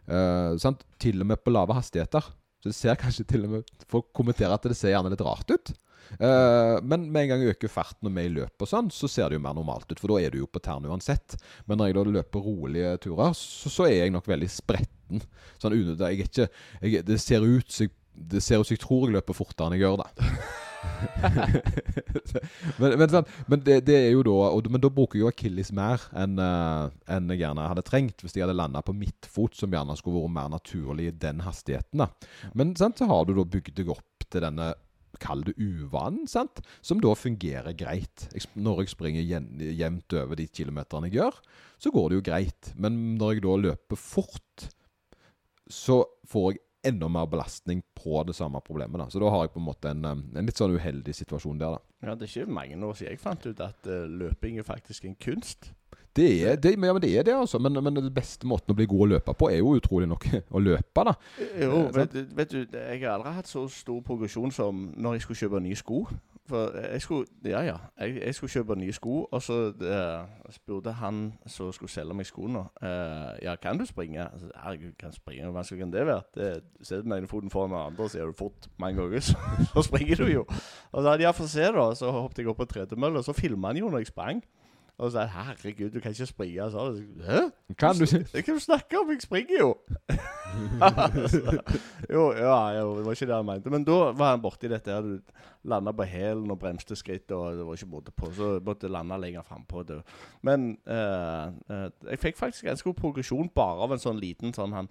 Eh? 0.04 0.66
Til 1.00 1.24
og 1.24 1.30
med 1.30 1.40
på 1.40 1.54
lave 1.54 1.78
hastigheter. 1.78 2.28
Så 2.60 2.68
det 2.68 2.76
ser 2.76 3.00
kanskje 3.00 3.24
til 3.26 3.46
og 3.48 3.56
med 3.56 3.72
Folk 3.90 4.12
kommenterer 4.14 4.52
at 4.54 4.68
det 4.68 4.76
ser 4.78 4.92
gjerne 4.92 5.10
litt 5.14 5.24
rart 5.24 5.48
ut. 5.50 5.72
Eh, 6.18 6.76
men 6.82 7.06
med 7.12 7.24
en 7.24 7.32
gang 7.32 7.44
jeg 7.44 7.56
øker 7.56 7.72
farten 7.72 8.10
og 8.10 8.16
vi 8.16 8.26
løper 8.32 8.68
sånn, 8.68 8.90
så 8.94 9.10
ser 9.10 9.30
det 9.30 9.38
jo 9.38 9.44
mer 9.46 9.56
normalt 9.58 9.88
ut. 9.90 9.98
For 10.00 10.12
da 10.12 10.20
er 10.22 10.34
du 10.34 10.42
jo 10.42 10.50
på 10.50 10.62
tærne 10.64 10.90
uansett. 10.92 11.38
Men 11.66 11.80
når 11.80 11.90
jeg 11.90 11.98
da 11.98 12.06
løper 12.18 12.46
rolige 12.46 12.96
turer, 13.06 13.34
så, 13.38 13.72
så 13.72 13.88
er 13.88 13.98
jeg 14.02 14.14
nok 14.14 14.28
veldig 14.30 14.50
spretten. 14.52 15.24
Sånn 15.62 15.76
unødvendig. 15.76 16.12
Jeg 16.12 16.18
er 16.18 16.30
ikke 16.30 16.48
jeg, 16.82 17.06
Det 17.08 17.20
ser 17.20 17.46
ut 17.46 17.80
jeg 17.80 17.94
det 18.12 18.42
ser 18.44 18.60
ut 18.60 18.68
som 18.68 18.74
jeg 18.76 18.82
tror 18.82 19.06
jeg 19.06 19.16
løper 19.16 19.36
fortere 19.36 19.70
enn 19.70 19.78
jeg 19.78 19.86
gjør, 19.86 20.02
da. 20.02 20.06
men 22.82 22.96
men, 22.98 23.08
sant, 23.10 23.28
men 23.46 23.60
det, 23.62 23.76
det 23.86 23.94
er 24.00 24.08
jo 24.16 24.24
da 24.26 24.32
og, 24.50 24.66
Men 24.66 24.82
da 24.82 24.90
bruker 24.90 25.14
jeg 25.14 25.22
jo 25.22 25.30
akilles 25.30 25.70
mer 25.78 26.02
enn 26.18 26.34
uh, 26.42 26.90
en 27.06 27.30
jeg 27.30 27.38
gjerne 27.44 27.68
hadde 27.70 27.84
trengt 27.86 28.24
hvis 28.24 28.34
jeg 28.34 28.42
hadde 28.42 28.56
landa 28.58 28.82
på 28.82 28.94
midtfot, 28.96 29.54
som 29.54 29.70
gjerne 29.72 29.94
skulle 29.98 30.18
vært 30.18 30.34
mer 30.34 30.50
naturlig 30.56 31.10
i 31.10 31.18
den 31.24 31.44
hastigheten. 31.46 32.02
da 32.02 32.10
Men 32.58 32.74
sant, 32.78 32.98
så 32.98 33.08
har 33.10 33.26
du 33.26 33.36
da 33.38 33.46
bygd 33.46 33.76
deg 33.78 33.92
opp 33.94 34.26
til 34.26 34.42
denne 34.44 34.72
Kall 35.22 35.44
det 35.46 35.54
uvanen, 35.60 36.26
som 36.26 37.02
da 37.02 37.14
fungerer 37.18 37.76
greit. 37.78 38.26
Når 38.58 38.82
jeg 38.82 38.92
springer 38.94 39.22
jevnt 39.22 40.18
over 40.18 40.38
de 40.38 40.48
kilometerne 40.50 41.10
jeg 41.10 41.20
gjør, 41.20 41.38
så 41.82 41.92
går 41.94 42.10
det 42.10 42.18
jo 42.18 42.26
greit. 42.26 42.72
Men 42.74 42.98
når 43.20 43.36
jeg 43.36 43.44
da 43.46 43.56
løper 43.68 44.00
fort, 44.00 44.68
så 45.70 46.02
får 46.28 46.52
jeg 46.52 46.64
enda 46.92 47.08
mer 47.08 47.28
belastning 47.30 47.82
på 47.94 48.22
det 48.26 48.34
samme 48.34 48.60
problemet. 48.60 48.98
da. 48.98 49.08
Så 49.10 49.20
da 49.22 49.30
har 49.30 49.46
jeg 49.46 49.54
på 49.54 49.60
en 49.62 49.68
måte 49.68 49.92
en, 49.92 50.04
en 50.04 50.48
litt 50.48 50.58
sånn 50.58 50.74
uheldig 50.74 51.14
situasjon 51.14 51.60
der, 51.60 51.76
da. 51.76 51.96
Ja, 52.02 52.16
Det 52.18 52.26
er 52.26 52.42
ikke 52.42 52.58
mange 52.58 52.78
år 52.82 52.98
siden 52.98 53.14
jeg 53.14 53.22
fant 53.22 53.46
ut 53.46 53.62
at 53.62 53.86
uh, 53.86 54.10
løping 54.10 54.58
er 54.58 54.66
faktisk 54.66 55.06
en 55.06 55.14
kunst. 55.22 55.70
Det 56.16 56.28
er 56.44 56.56
det, 56.60 56.74
ja, 56.76 56.92
men 56.92 57.00
det 57.02 57.12
er 57.18 57.22
det, 57.24 57.34
altså. 57.34 57.58
Men, 57.58 57.78
men 57.84 57.96
den 57.96 58.10
beste 58.14 58.46
måten 58.46 58.74
å 58.74 58.76
bli 58.76 58.86
god 58.90 59.06
å 59.06 59.10
løpe 59.14 59.34
på, 59.38 59.48
er 59.48 59.62
jo 59.62 59.76
utrolig 59.78 60.08
nok 60.10 60.26
å 60.56 60.60
løpe, 60.60 61.06
da. 61.08 61.14
Jo, 61.60 61.86
Eh, 61.86 61.94
vet, 61.96 62.36
vet 62.36 62.50
du, 62.52 62.58
jeg 62.72 63.00
har 63.00 63.14
aldri 63.16 63.32
hatt 63.38 63.48
så 63.48 63.64
stor 63.72 64.02
progresjon 64.04 64.52
som 64.52 64.92
når 64.96 65.16
jeg 65.16 65.24
skulle 65.26 65.40
kjøpe 65.44 65.62
nye 65.64 65.78
sko. 65.78 66.02
For 66.50 66.74
jeg 66.74 67.00
skulle 67.04 67.26
Ja, 67.46 67.60
ja. 67.62 67.76
Jeg, 68.00 68.16
jeg 68.26 68.34
skulle 68.34 68.50
kjøpe 68.50 68.74
nye 68.76 68.92
sko, 68.92 69.14
og 69.30 69.42
så 69.42 69.58
uh, 69.70 70.50
spurte 70.50 70.92
han 70.98 71.20
som 71.46 71.70
skulle 71.72 71.92
selge 71.92 72.16
meg 72.18 72.26
skoene 72.26 72.64
uh, 72.82 73.30
Ja, 73.42 73.54
kan 73.62 73.78
du 73.78 73.86
springe? 73.86 74.24
Altså, 74.26 74.50
Herregud, 74.58 74.96
kan 74.98 75.14
springe? 75.14 75.46
Hvor 75.46 75.54
vanskelig 75.60 75.84
kan 75.84 75.92
det 75.94 76.06
være? 76.06 76.22
Det, 76.34 76.48
Setter 76.82 77.06
den 77.06 77.14
ene 77.16 77.30
foten 77.30 77.50
foran 77.50 77.70
den 77.70 77.78
andre, 77.78 78.08
så 78.10 78.18
er 78.20 78.26
du 78.26 78.34
fort 78.36 78.66
mange 78.82 78.98
ganger, 79.00 79.20
så, 79.30 79.38
så 79.70 79.86
springer 79.86 80.16
du 80.18 80.26
jo. 80.32 80.42
Og 80.90 80.98
så 81.02 81.08
hadde 81.12 81.24
jeg 81.24 81.38
fått 81.38 81.54
se, 81.54 81.70
da. 81.78 81.86
Så 81.94 82.10
hoppet 82.10 82.42
jeg 82.42 82.50
opp 82.50 82.58
på 82.58 82.68
tredemølla, 82.74 83.22
og 83.22 83.28
så 83.30 83.36
filma 83.38 83.70
han 83.70 83.78
jo 83.80 83.92
når 83.92 84.02
jeg 84.02 84.10
sprang. 84.10 84.42
Og 84.98 85.10
så 85.10 85.14
sa 85.14 85.20
jeg 85.20 85.30
'herregud, 85.30 85.90
du 85.90 86.00
kan 86.00 86.10
ikke 86.10 86.26
springe 86.26 86.70
sånn'. 86.70 87.22
Hæ? 87.24 87.40
Kan 87.78 87.94
du 87.94 88.04
Det 88.06 88.44
kan 88.44 88.54
du 88.54 88.60
snakke 88.60 88.98
om, 88.98 89.10
jeg 89.10 89.22
springer 89.22 89.58
jo! 89.58 89.76
jo, 92.12 92.32
ja, 92.32 92.68
jo, 92.78 92.96
det 92.98 93.04
var 93.04 93.12
ikke 93.12 93.26
det 93.26 93.34
han 93.34 93.46
mente. 93.46 93.70
Men 93.70 93.84
da 93.84 94.12
var 94.12 94.30
han 94.30 94.42
borti 94.42 94.68
dette. 94.68 94.90
her, 94.90 95.00
Du 95.00 95.20
landa 95.64 95.92
på 95.92 96.02
hælen 96.02 96.50
og 96.50 96.58
bremste 96.58 96.96
skritt, 96.96 97.30
og 97.30 97.56
det 97.56 97.66
var 97.66 97.72
ikke 97.72 97.86
måte 97.86 98.10
på. 98.10 98.30
Så 98.32 98.42
måtte 98.42 98.64
måtte 98.64 98.88
lande 98.88 99.20
lenger 99.20 99.42
frampå. 99.42 100.02
Men 100.42 100.78
eh, 100.86 101.46
eh, 101.70 101.90
jeg 102.10 102.18
fikk 102.18 102.36
faktisk 102.36 102.64
ganske 102.64 102.84
god 102.84 102.94
progresjon 102.94 103.50
bare 103.54 103.82
av 103.82 103.92
en 103.92 103.98
sånn 103.98 104.20
liten 104.20 104.52
sånn 104.52 104.72
Han 104.72 104.88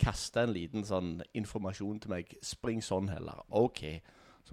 kasta 0.00 0.42
en 0.42 0.52
liten 0.52 0.84
sånn 0.84 1.22
informasjon 1.34 2.00
til 2.00 2.10
meg. 2.10 2.36
'Spring 2.42 2.82
sånn 2.82 3.08
heller'. 3.08 3.44
OK. 3.50 4.00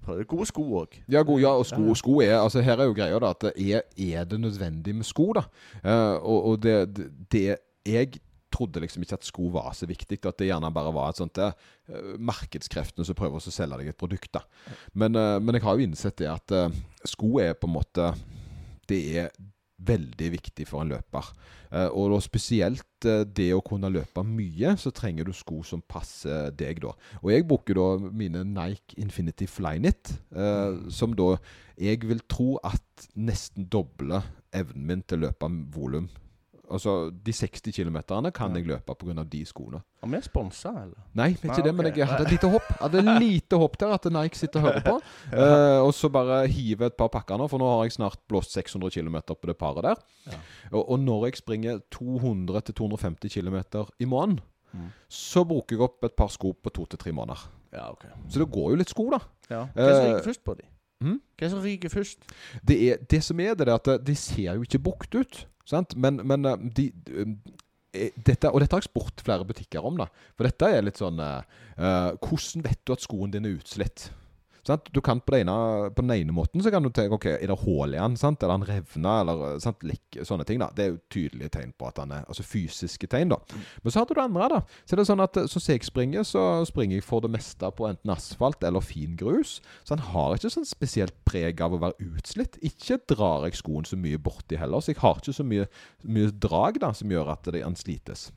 Gode 0.06 0.46
sko 0.48 0.64
òg. 0.82 1.00
Ja, 1.12 1.24
gode, 1.26 1.42
ja, 1.44 1.56
og 1.58 1.66
sko, 1.68 1.96
sko 1.98 2.20
er 2.24 2.38
altså 2.40 2.64
Her 2.64 2.80
er 2.80 2.90
jo 2.90 2.96
greia 2.96 3.20
da 3.20 3.34
at 3.36 3.50
er, 3.52 3.84
er 3.98 4.30
det 4.30 4.40
nødvendig 4.40 4.96
med 4.96 5.08
sko, 5.08 5.32
da? 5.38 5.44
Uh, 5.84 6.16
og, 6.22 6.40
og 6.52 6.62
det, 6.64 6.78
det, 7.32 7.58
Jeg 7.88 8.22
trodde 8.54 8.80
liksom 8.82 9.04
ikke 9.04 9.18
at 9.20 9.28
sko 9.28 9.50
var 9.54 9.74
så 9.76 9.90
viktig. 9.90 10.20
At 10.26 10.40
det 10.40 10.48
gjerne 10.50 10.72
bare 10.74 10.94
var 10.96 11.12
et 11.12 11.20
sånt 11.20 11.42
uh, 11.42 11.52
markedskreftene 12.20 13.06
som 13.08 13.18
prøver 13.18 13.42
å 13.42 13.54
selge 13.54 13.82
deg 13.82 13.92
et 13.92 14.00
produkt. 14.00 14.32
da 14.40 14.46
men, 14.94 15.16
uh, 15.18 15.38
men 15.44 15.58
jeg 15.58 15.68
har 15.68 15.78
jo 15.78 15.88
innsett 15.90 16.18
det 16.24 16.32
at 16.32 16.58
sko 17.08 17.38
er 17.44 17.58
på 17.58 17.68
en 17.70 17.78
måte 17.78 18.12
Det 18.88 19.02
er 19.20 19.32
veldig 19.78 20.32
viktig 20.34 20.66
for 20.68 20.84
en 20.84 20.92
løper. 20.96 21.30
Uh, 21.68 21.90
og 21.92 22.18
spesielt 22.24 23.06
uh, 23.06 23.22
det 23.26 23.52
å 23.54 23.64
kunne 23.66 23.92
løpe 23.94 24.24
mye, 24.26 24.74
så 24.80 24.92
trenger 24.96 25.28
du 25.28 25.34
sko 25.36 25.62
som 25.68 25.84
passer 25.86 26.52
deg, 26.58 26.82
da. 26.84 26.94
Og 27.22 27.32
jeg 27.34 27.48
bruker 27.48 27.78
da 27.78 27.88
mine 28.10 28.46
Nike 28.48 28.98
Infinity 29.04 29.50
Flyknit, 29.50 30.16
uh, 30.36 30.78
mm. 30.78 30.88
som 30.94 31.16
da 31.18 31.36
jeg 31.78 32.08
vil 32.10 32.24
tro 32.30 32.56
at 32.66 33.10
nesten 33.14 33.68
dobler 33.70 34.26
evnen 34.56 34.88
min 34.90 35.04
til 35.06 35.20
å 35.20 35.28
løpe 35.28 35.52
volum 35.76 36.08
Altså, 36.68 37.10
De 37.10 37.34
60 37.34 37.72
km 37.72 37.98
kan 38.36 38.56
jeg 38.56 38.66
løpe 38.68 38.96
pga. 38.96 39.24
de 39.24 39.46
skoene. 39.46 39.80
Har 40.02 40.10
vi 40.12 40.22
sponsa, 40.22 40.70
eller? 40.70 41.00
Nei, 41.16 41.30
ikke 41.32 41.48
Nei, 41.48 41.62
det, 41.64 41.74
men 41.76 41.86
jeg 41.96 42.08
hadde 42.08 42.26
et 42.26 42.32
lite 42.36 42.50
hopp 42.52 42.68
Hadde 42.82 43.04
lite 43.24 43.56
hopp 43.58 43.78
der 43.80 43.94
at 43.96 44.06
Nike 44.12 44.38
sitter 44.38 44.60
og 44.60 44.68
hører 44.68 44.84
på. 44.84 45.00
ja. 45.32 45.48
uh, 45.80 45.86
og 45.88 45.94
så 45.94 46.10
bare 46.10 46.42
hive 46.52 46.92
et 46.92 46.98
par 47.00 47.10
pakker 47.14 47.40
nå, 47.40 47.48
for 47.48 47.62
nå 47.62 47.70
har 47.72 47.88
jeg 47.88 47.98
snart 47.98 48.20
blåst 48.28 48.52
600 48.58 48.92
km 48.92 49.22
på 49.34 49.48
det 49.48 49.58
paret 49.58 49.84
der. 49.84 50.04
Ja. 50.28 50.40
Og, 50.74 50.84
og, 50.84 51.00
når 51.00 51.26
jeg 51.30 51.42
springer 51.42 51.80
200-250 51.96 53.32
km 53.32 53.60
i 54.00 54.06
måneden, 54.06 54.42
mm. 54.74 54.90
så 55.08 55.46
bruker 55.48 55.78
jeg 55.78 55.88
opp 55.88 56.04
et 56.04 56.18
par 56.20 56.32
sko 56.34 56.52
på 56.52 56.74
to 56.76 56.86
til 56.86 57.00
tre 57.00 57.12
måneder. 57.16 57.48
Ja, 57.72 57.92
okay. 57.92 58.12
Så 58.30 58.44
det 58.44 58.52
går 58.52 58.74
jo 58.74 58.80
litt 58.80 58.92
sko, 58.92 59.10
da. 59.14 59.22
Ja. 59.50 59.68
Hva 59.76 59.92
er 59.92 60.18
uh, 60.18 60.24
først 60.26 60.44
på 60.44 60.56
de? 60.60 60.68
Mm? 61.04 61.20
Hva 61.38 61.46
er 61.46 61.46
det 61.46 61.54
som 61.54 61.62
ryker 61.64 61.94
først? 61.94 62.34
Det, 62.66 62.78
er, 62.90 63.04
det 63.12 63.22
som 63.24 63.40
er 63.40 63.56
det, 63.56 63.68
er 63.68 63.78
at 63.78 64.08
de 64.08 64.16
ser 64.18 64.58
jo 64.58 64.66
ikke 64.66 64.82
brukt 64.84 65.16
ut. 65.16 65.46
Sant? 65.68 65.98
Men, 66.00 66.22
men 66.28 66.48
eh, 66.48 66.68
de, 66.78 66.88
eh, 67.12 68.14
dette, 68.16 68.52
og 68.52 68.62
dette 68.62 68.76
har 68.76 68.84
jeg 68.84 68.90
spurt 68.90 69.24
flere 69.26 69.48
butikker 69.48 69.86
om. 69.86 70.00
da 70.00 70.08
For 70.38 70.48
dette 70.48 70.70
er 70.72 70.86
litt 70.86 71.00
sånn 71.02 71.20
uh, 71.24 71.42
Hvordan 72.22 72.66
vet 72.68 72.82
du 72.86 72.94
at 72.94 73.04
skoen 73.04 73.34
din 73.34 73.48
er 73.48 73.58
utslitt? 73.58 74.10
Sant? 74.68 74.90
Du 74.92 75.00
kan 75.04 75.22
på, 75.24 75.36
ene, 75.38 75.54
på, 75.96 76.04
den 76.04 76.14
ene 76.18 76.36
måten 76.36 76.64
så 76.64 76.72
kan 76.74 76.84
du 76.84 76.90
tenke 76.92 77.16
ok, 77.16 77.28
er 77.38 77.48
det 77.48 77.60
hull 77.64 77.96
i 77.96 78.00
den? 78.00 78.18
Sant? 78.20 78.44
Er 78.44 78.52
den 78.52 78.66
revna? 78.68 79.14
Eller 79.22 79.62
sant? 79.64 79.84
Lik, 79.88 80.20
sånne 80.28 80.46
ting. 80.48 80.60
da 80.60 80.70
Det 80.76 80.84
er 80.84 80.92
jo 80.92 81.00
tydelige 81.14 81.54
tegn 81.56 81.74
på 81.78 81.88
at 81.88 82.00
den 82.02 82.14
er 82.18 82.26
Altså 82.28 82.44
fysiske 82.44 83.08
tegn, 83.12 83.32
da. 83.32 83.40
Men 83.84 83.94
så 83.94 84.02
har 84.02 84.10
du 84.10 84.16
det 84.18 84.26
andre, 84.26 84.50
da. 84.58 84.62
Så 84.84 84.96
er 84.96 85.02
det 85.02 85.08
sånn 85.10 85.24
at 85.24 85.40
så 85.48 85.64
jeg 85.68 85.88
springer, 85.88 86.28
så 86.28 86.44
springer 86.68 87.00
jeg 87.00 87.08
for 87.08 87.24
det 87.24 87.32
meste 87.32 87.72
på 87.78 87.88
enten 87.88 88.12
asfalt 88.14 88.64
eller 88.68 88.84
fin 88.84 89.16
grus. 89.20 89.58
Så 89.88 89.96
han 89.96 90.04
har 90.12 90.36
ikke 90.36 90.52
sånn 90.54 90.68
spesielt 90.68 91.16
preg 91.28 91.64
av 91.64 91.76
å 91.76 91.82
være 91.82 92.10
utslitt. 92.12 92.60
Ikke 92.66 93.00
drar 93.08 93.48
jeg 93.48 93.62
skoen 93.62 93.88
så 93.88 94.00
mye 94.00 94.20
borti 94.20 94.60
heller, 94.60 94.84
så 94.84 94.92
jeg 94.92 95.02
har 95.04 95.22
ikke 95.22 95.38
så 95.40 95.48
mye, 95.48 95.70
mye 96.04 96.34
drag 96.34 96.82
da 96.84 96.92
som 96.98 97.12
gjør 97.12 97.32
at 97.38 97.48
det, 97.54 97.64
han 97.64 97.80
slites. 97.80 98.30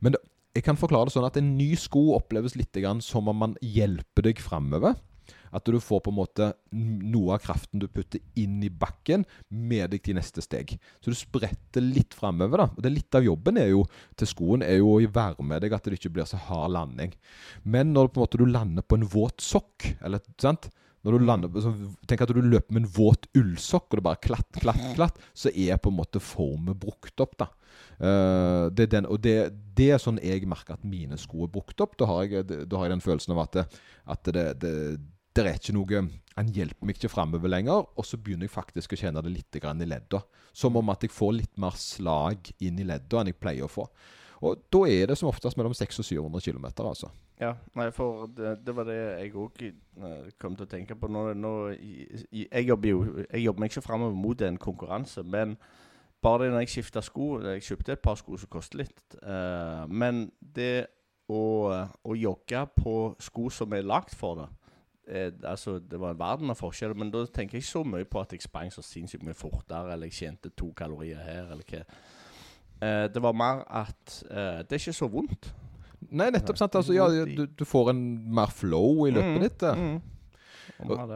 Men 0.00 0.16
det, 0.16 0.22
jeg 0.56 0.64
kan 0.64 0.78
forklare 0.80 1.10
det 1.10 1.16
sånn 1.16 1.28
at 1.28 1.36
en 1.40 1.52
ny 1.58 1.74
sko 1.78 2.14
oppleves 2.16 2.56
litt 2.56 2.76
som 3.04 3.28
om 3.28 3.36
man 3.36 3.54
hjelper 3.60 4.30
deg 4.30 4.40
framover. 4.40 4.96
At 5.54 5.66
du 5.68 5.78
får 5.80 6.02
på 6.04 6.12
en 6.12 6.18
måte 6.18 6.46
noe 6.74 7.36
av 7.36 7.42
kraften 7.44 7.80
du 7.80 7.86
putter 7.88 8.20
inn 8.38 8.58
i 8.64 8.70
bakken, 8.70 9.24
med 9.48 9.92
deg 9.92 10.02
til 10.04 10.18
neste 10.18 10.42
steg. 10.44 10.74
Så 11.00 11.12
du 11.12 11.16
spretter 11.18 11.84
litt 11.84 12.16
framover. 12.16 12.66
Og 12.68 12.82
det 12.82 12.92
Litt 12.96 13.16
av 13.16 13.24
jobben 13.24 13.60
jo, 13.62 13.84
til 14.16 14.30
skoen 14.30 14.64
er 14.66 14.80
jo 14.80 14.96
å 14.96 15.12
være 15.12 15.44
med 15.46 15.64
deg 15.64 15.76
at 15.76 15.86
det 15.86 15.98
ikke 16.00 16.14
blir 16.16 16.28
så 16.28 16.40
hard 16.48 16.74
landing. 16.76 17.14
Men 17.64 17.94
når 17.94 18.10
på 18.10 18.20
en 18.20 18.26
måte 18.26 18.40
du 18.40 18.46
lander 18.48 18.84
på 18.84 18.98
en 18.98 19.08
våt 19.08 19.44
sokk, 19.44 19.92
eller 20.00 20.24
sant? 20.40 20.70
Når 21.06 21.14
du 21.14 21.24
lander, 21.26 21.60
så, 21.62 21.70
Tenk 22.10 22.24
at 22.24 22.32
du 22.34 22.42
løper 22.42 22.74
med 22.74 22.82
en 22.82 22.90
våt 22.96 23.28
ullsokk, 23.38 23.86
og 23.92 24.00
det 24.00 24.04
bare 24.08 24.22
klatt, 24.24 24.58
klatt, 24.58 24.82
klatt. 24.96 25.20
Så 25.38 25.52
er 25.54 25.78
på 25.78 25.92
en 25.92 26.00
måte 26.00 26.22
formet 26.22 26.78
brukt 26.82 27.22
opp. 27.22 27.36
da. 27.38 27.46
Uh, 27.96 28.66
det 28.74 28.90
den, 28.92 29.06
og 29.08 29.20
det, 29.24 29.36
det, 29.76 29.90
er 29.94 30.02
sånn 30.02 30.18
jeg 30.24 30.48
merker 30.50 30.76
at 30.76 30.84
mine 30.84 31.18
sko 31.20 31.46
er 31.46 31.52
brukt 31.52 31.80
opp. 31.84 31.94
Da 32.00 32.08
har 32.10 32.26
jeg, 32.26 32.48
da 32.50 32.80
har 32.80 32.88
jeg 32.88 32.96
den 32.96 33.04
følelsen 33.04 33.36
av 33.36 33.44
at, 33.44 33.58
det, 33.60 33.84
at 34.16 34.32
det, 34.34 34.46
det, 34.64 34.72
det, 35.36 35.44
er 35.44 35.60
ikke 35.60 35.76
noe 35.76 36.02
Han 36.36 36.50
hjelper 36.52 36.88
meg 36.88 36.98
ikke 36.98 37.12
framover 37.12 37.54
lenger. 37.54 37.86
Og 37.94 38.08
så 38.08 38.18
begynner 38.18 38.48
jeg 38.48 38.56
faktisk 38.56 38.96
å 38.96 39.00
kjenne 39.04 39.22
det 39.22 39.36
litt 39.36 39.60
grann 39.62 39.82
i 39.84 39.88
ledda. 39.88 40.24
Som 40.56 40.80
om 40.80 40.90
at 40.90 41.06
jeg 41.06 41.14
får 41.14 41.38
litt 41.38 41.54
mer 41.60 41.78
slag 41.78 42.50
inn 42.58 42.82
i 42.82 42.88
ledda 42.88 43.22
enn 43.22 43.30
jeg 43.30 43.38
pleier 43.38 43.68
å 43.68 43.70
få. 43.70 43.86
Og 44.44 44.66
da 44.72 44.82
er 44.90 45.12
det 45.12 45.16
som 45.20 45.30
oftest 45.30 45.56
mellom 45.56 45.72
600 45.76 46.02
og 46.02 46.42
700 46.42 46.50
km, 46.50 46.66
altså. 46.84 47.12
Ja, 47.40 47.52
nei, 47.76 47.90
for 47.92 48.30
det, 48.32 48.54
det 48.64 48.72
var 48.76 48.86
det 48.88 48.96
jeg 48.96 49.34
òg 49.36 49.58
uh, 50.00 50.28
kom 50.40 50.54
til 50.56 50.64
å 50.64 50.70
tenke 50.70 50.96
på. 50.96 51.08
Nå, 51.12 51.28
nå, 51.36 51.52
jeg, 51.76 52.62
jobber 52.64 52.88
jo 52.88 53.00
Jeg 53.26 53.42
jobber 53.44 53.60
meg 53.60 53.72
ikke 53.74 53.84
framover 53.84 54.16
mot 54.16 54.42
en 54.42 54.56
konkurranse, 54.56 55.22
men 55.22 55.56
bare 56.24 56.46
det 56.46 56.54
når 56.54 56.64
jeg 56.64 56.72
skifta 56.72 57.02
sko 57.04 57.26
Jeg 57.44 57.62
kjøpte 57.66 57.92
et 57.92 58.02
par 58.02 58.16
sko 58.16 58.38
som 58.40 58.50
koster 58.50 58.80
litt. 58.80 59.18
Uh, 59.20 59.84
men 59.92 60.30
det 60.40 60.86
å, 61.28 61.42
å, 62.06 62.14
jogge 62.16 62.62
på 62.78 62.94
sko 63.20 63.50
som 63.50 63.74
er 63.74 63.84
lagd 63.86 64.14
for 64.14 64.40
det 64.40 64.46
eh, 65.10 65.32
altså, 65.42 65.78
Det 65.78 65.98
var 66.00 66.14
en 66.14 66.20
verden 66.20 66.52
av 66.54 66.60
forskjeller, 66.60 66.94
men 66.98 67.10
da 67.10 67.24
tenker 67.26 67.58
jeg 67.58 67.66
ikke 67.66 67.72
så 67.72 67.82
mye 67.84 68.06
på 68.08 68.22
at 68.22 68.32
jeg 68.32 68.46
sprang 68.46 68.70
så 68.72 68.84
sinnssykt 68.84 69.26
mye 69.26 69.36
fortere, 69.36 69.92
eller 69.92 70.06
jeg 70.10 70.20
tjente 70.20 70.54
to 70.54 70.70
kalorier 70.76 71.20
her, 71.26 71.50
eller 71.50 71.66
hva. 71.66 71.82
Uh, 72.76 73.06
det 73.12 73.22
var 73.24 73.34
mer 73.36 73.64
at 73.72 74.18
uh, 74.30 74.62
det 74.62 74.76
er 74.76 74.82
ikke 74.84 75.00
så 75.00 75.08
vondt. 75.10 75.50
Nei, 76.10 76.28
nettopp. 76.34 76.58
sant 76.60 76.76
altså, 76.78 76.94
ja, 76.96 77.06
du, 77.08 77.46
du, 77.46 77.64
får 77.66 77.90
en 77.94 78.02
mer 78.34 78.52
flow 78.54 79.06
i 79.08 79.14
løpet 79.14 79.36
mm, 79.36 79.42
ditt. 79.46 79.66
Mm. 79.66 79.96
Og, 80.84 81.12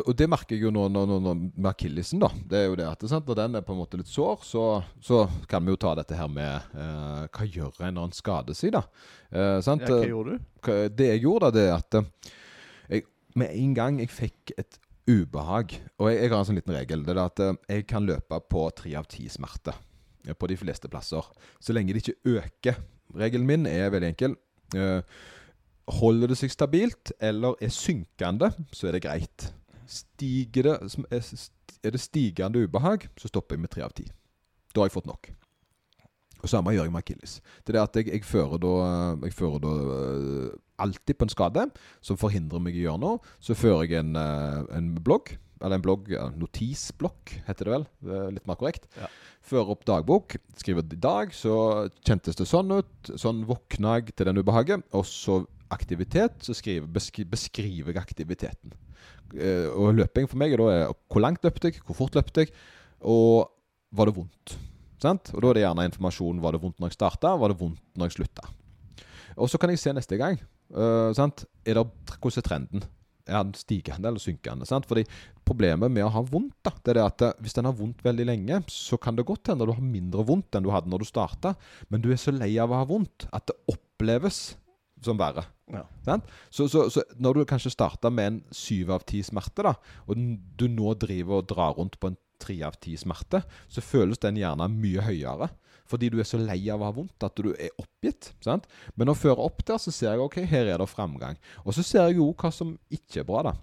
og, 0.00 0.12
det 0.18 0.26
merker 0.30 0.56
jeg 0.56 0.64
jo 0.64 0.72
nå, 0.74 0.88
nå, 0.90 1.04
nå 1.06 1.34
med 1.36 1.68
akillesen. 1.70 2.22
da 2.22 2.30
Det 2.34 2.58
er 2.58 2.64
jo 2.66 2.78
det 2.78 2.86
at 2.88 3.04
sant? 3.10 3.26
Når 3.28 3.38
den 3.38 3.58
er 3.58 3.66
på 3.66 3.74
en 3.74 3.80
måte 3.82 4.00
litt 4.00 4.10
sår, 4.10 4.42
så, 4.46 4.64
så 5.04 5.24
kan 5.50 5.64
vi 5.64 5.74
jo 5.74 5.80
ta 5.80 5.94
dette 5.98 6.18
her 6.18 6.30
med 6.30 6.74
uh, 6.74 7.26
Hva 7.30 7.46
gjør 7.46 7.84
en 7.86 7.98
når 7.98 8.08
en 8.10 8.16
skader 8.16 8.58
seg, 8.58 8.74
da? 8.74 8.82
Uh, 9.30 9.60
ja, 9.60 9.76
hva 9.76 10.00
gjorde 10.08 10.38
du? 10.38 10.48
det 10.96 11.10
jeg 11.12 11.24
gjorde, 11.26 11.50
da, 11.50 11.54
det 11.54 11.64
er 11.68 11.74
at 11.76 11.98
jeg, 12.90 13.06
med 13.38 13.54
en 13.54 13.76
gang 13.76 14.00
jeg 14.02 14.12
fikk 14.14 14.54
et 14.58 14.80
ubehag 15.04 15.74
Og 15.98 16.08
jeg, 16.08 16.20
jeg 16.22 16.30
har 16.32 16.38
en 16.38 16.46
sånn 16.48 16.58
liten 16.58 16.74
regel. 16.74 17.02
Det 17.04 17.14
er 17.14 17.22
at 17.26 17.42
jeg 17.44 17.86
kan 17.90 18.06
løpe 18.08 18.40
på 18.50 18.66
tre 18.76 18.94
av 18.98 19.08
ti 19.10 19.28
smerter 19.30 19.76
på 20.24 20.48
de 20.48 20.56
fleste 20.56 20.88
plasser. 20.88 21.26
Så 21.60 21.74
lenge 21.76 21.92
det 21.92 22.00
ikke 22.00 22.38
øker. 22.38 22.78
Regelen 23.14 23.46
min 23.46 23.68
er 23.70 23.92
veldig 23.94 24.12
enkel. 24.14 24.36
Uh, 24.74 25.02
holder 26.00 26.32
det 26.32 26.38
seg 26.40 26.52
stabilt 26.52 27.12
eller 27.22 27.58
er 27.62 27.72
synkende, 27.72 28.50
så 28.72 28.88
er 28.88 28.96
det 28.96 29.04
greit. 29.04 29.48
Stiger 29.90 30.70
det, 30.70 30.76
er 31.12 31.94
det 31.94 32.00
stigende 32.00 32.64
ubehag, 32.64 33.08
så 33.20 33.28
stopper 33.28 33.58
jeg 33.58 33.64
med 33.66 33.74
tre 33.74 33.84
av 33.84 33.92
ti. 33.96 34.06
Da 34.72 34.80
har 34.80 34.88
jeg 34.88 34.96
fått 34.96 35.10
nok. 35.10 35.28
Og 36.44 36.50
Samme 36.50 36.74
gjør 36.74 36.88
jeg 36.88 36.92
med 36.92 37.04
akilles. 37.04 37.38
Det 37.64 37.72
er 37.72 37.78
det 37.78 37.84
at 37.84 37.98
jeg, 38.00 38.08
jeg 38.12 38.24
fører 38.28 38.60
da, 38.60 38.72
jeg 39.24 39.36
fører 39.36 39.62
da 39.64 39.74
uh, 39.84 40.56
alltid 40.84 41.16
på 41.16 41.28
en 41.28 41.32
skade 41.32 41.68
som 42.04 42.18
forhindrer 42.20 42.60
meg 42.60 42.76
i 42.76 42.82
å 42.82 42.88
gjøre 42.88 43.02
noe. 43.04 43.34
Så 43.40 43.56
fører 43.56 43.86
jeg 43.86 44.00
en, 44.02 44.16
en 44.16 44.90
blogg 45.04 45.36
eller 45.64 45.78
en 45.80 45.84
blogg, 45.84 46.10
notisblokk 46.36 47.32
heter 47.48 47.66
det 47.68 47.72
vel, 47.72 47.86
litt 48.36 48.44
mer 48.48 48.58
korrekt. 48.60 48.84
Ja. 49.00 49.08
Fører 49.44 49.72
opp 49.74 49.82
dagbok, 49.88 50.36
skriver 50.60 50.84
i 50.92 51.00
dag, 51.00 51.32
så 51.36 51.54
kjentes 52.04 52.36
det 52.38 52.46
sånn 52.48 52.70
ut. 52.72 53.12
Sånn 53.20 53.42
våkna 53.48 53.98
jeg 53.98 54.14
til 54.14 54.28
den 54.28 54.40
ubehaget. 54.40 54.84
Og 54.96 55.04
så 55.08 55.42
aktivitet, 55.74 56.38
så 56.44 56.54
skriver, 56.56 56.88
beskri, 56.90 57.26
beskriver 57.28 57.92
jeg 57.92 58.02
aktiviteten. 58.02 58.76
Uh, 59.34 59.68
og 59.72 59.96
løping 59.98 60.28
for 60.30 60.38
meg 60.40 60.54
er 60.54 60.60
da 60.60 60.92
hvor 61.10 61.24
langt 61.24 61.44
løpte 61.44 61.72
jeg, 61.72 61.82
hvor 61.86 61.98
fort 61.98 62.16
løpte 62.16 62.44
jeg, 62.44 62.54
og 63.00 63.50
var 63.94 64.08
det 64.08 64.16
vondt. 64.16 64.56
Sant? 65.02 65.32
Og 65.34 65.42
da 65.42 65.50
er 65.50 65.58
det 65.58 65.64
gjerne 65.64 65.88
informasjon 65.90 66.42
var 66.42 66.54
det 66.54 66.62
vondt 66.62 66.78
når 66.80 66.92
jeg 66.92 66.98
starta, 66.98 67.34
var 67.40 67.52
det 67.52 67.60
vondt 67.60 67.82
når 67.98 68.10
jeg 68.10 68.18
slutta. 68.18 68.46
Og 69.34 69.50
så 69.50 69.58
kan 69.58 69.72
jeg 69.72 69.82
se 69.82 69.92
neste 69.96 70.18
gang. 70.20 70.38
Uh, 70.70 71.10
sant? 71.16 71.44
Er 71.66 71.80
det, 71.80 71.88
hvordan 72.14 72.40
er 72.40 72.46
trenden? 72.46 72.86
Er 73.24 73.44
den 73.46 73.54
stigende 73.56 74.10
eller 74.10 74.22
synkende. 74.22 74.66
Sant? 74.68 74.88
Fordi 74.90 75.06
Problemet 75.44 75.92
med 75.92 76.06
å 76.06 76.12
ha 76.14 76.22
vondt 76.24 76.56
da, 76.64 76.72
det 76.80 76.94
er 76.94 76.98
det 76.98 77.04
at 77.04 77.24
eh, 77.26 77.40
hvis 77.44 77.56
den 77.58 77.68
har 77.68 77.76
vondt 77.76 78.04
veldig 78.04 78.24
lenge, 78.30 78.62
så 78.72 78.96
kan 79.00 79.16
det 79.16 79.26
godt 79.28 79.50
hende 79.52 79.66
du 79.68 79.74
har 79.74 79.84
mindre 79.84 80.24
vondt 80.24 80.56
enn 80.56 80.64
du 80.64 80.70
hadde 80.72 80.88
når 80.88 81.04
du 81.04 81.08
starta, 81.08 81.52
men 81.92 82.04
du 82.04 82.10
er 82.12 82.20
så 82.20 82.32
lei 82.32 82.54
av 82.60 82.72
å 82.72 82.80
ha 82.80 82.86
vondt 82.88 83.26
at 83.28 83.50
det 83.50 83.58
oppleves 83.72 84.54
som 85.04 85.20
verre. 85.20 85.44
Ja. 85.68 85.84
Så, 86.48 86.66
så, 86.72 86.86
så, 86.92 87.04
når 87.20 87.42
du 87.42 87.48
kanskje 87.48 87.74
starta 87.74 88.08
med 88.12 88.30
en 88.30 88.38
syv 88.56 88.94
av 88.96 89.04
ti 89.08 89.20
smerte, 89.24 89.66
da, 89.66 89.74
og 90.08 90.16
du 90.56 90.64
nå 90.72 90.94
driver 91.00 91.42
og 91.42 91.50
drar 91.52 91.76
rundt 91.76 92.00
på 92.00 92.12
en 92.12 92.18
tre 92.40 92.56
av 92.64 92.78
ti 92.80 92.96
smerte, 93.00 93.42
så 93.68 93.84
føles 93.84 94.20
den 94.22 94.40
gjerne 94.40 94.70
mye 94.72 95.04
høyere. 95.04 95.50
Fordi 95.88 96.08
du 96.12 96.18
er 96.20 96.28
så 96.28 96.40
lei 96.40 96.62
av 96.72 96.80
å 96.80 96.88
ha 96.88 96.94
vondt 96.96 97.26
at 97.26 97.36
du 97.36 97.52
er 97.52 97.74
oppgitt. 97.80 98.32
sant? 98.44 98.66
Men 98.96 99.12
å 99.12 99.18
føre 99.18 99.44
opp 99.44 99.64
der, 99.68 99.80
så 99.82 99.92
ser 99.92 100.14
jeg 100.14 100.24
ok, 100.24 100.40
her 100.48 100.72
er 100.72 100.80
det 100.80 100.88
framgang. 100.90 101.36
Og 101.64 101.76
så 101.76 101.84
ser 101.84 102.08
jeg 102.08 102.18
jo 102.20 102.32
hva 102.32 102.50
som 102.54 102.74
ikke 102.92 103.22
er 103.22 103.28
bra, 103.28 103.42
da. 103.50 103.54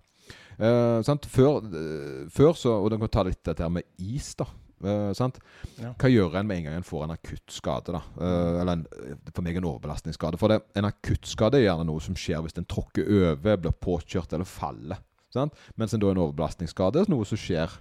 Eh, 0.61 1.01
sant? 1.07 1.25
Før, 1.25 1.63
eh, 1.65 2.27
før 2.29 2.53
så 2.53 2.75
Og 2.83 2.91
den 2.91 2.99
kan 3.01 3.09
ta 3.09 3.23
litt 3.25 3.41
dette 3.43 3.63
her 3.63 3.71
med 3.73 3.83
is, 3.97 4.35
da. 4.37 4.45
Eh, 4.83 5.13
sant? 5.17 5.39
Ja. 5.81 5.93
Hva 5.97 6.09
gjør 6.09 6.37
en 6.39 6.47
med 6.47 6.61
en 6.61 6.67
gang 6.67 6.79
en 6.79 6.85
får 6.85 7.05
en 7.05 7.15
akutt 7.15 7.53
skade? 7.53 7.93
da? 7.93 8.01
Eh, 8.19 8.61
eller 8.61 8.73
en, 8.77 8.85
for 9.33 9.41
meg 9.45 9.57
en 9.57 9.69
overbelastningsskade. 9.71 10.37
For 10.41 10.53
det, 10.53 10.61
en 10.77 10.89
akutt 10.89 11.25
skade 11.29 11.57
er 11.57 11.67
gjerne 11.67 11.87
noe 11.89 12.01
som 12.01 12.17
skjer 12.17 12.41
hvis 12.45 12.57
en 12.57 12.69
tråkker 12.69 13.09
over, 13.09 13.57
blir 13.57 13.77
påkjørt 13.81 14.33
eller 14.33 14.49
faller. 14.49 15.01
Sant? 15.33 15.57
Mens 15.79 15.93
en 15.95 16.01
da 16.03 16.11
en 16.11 16.21
overbelastningsskade 16.25 17.01
er 17.01 17.11
noe 17.11 17.25
som 17.25 17.39
skjer 17.39 17.71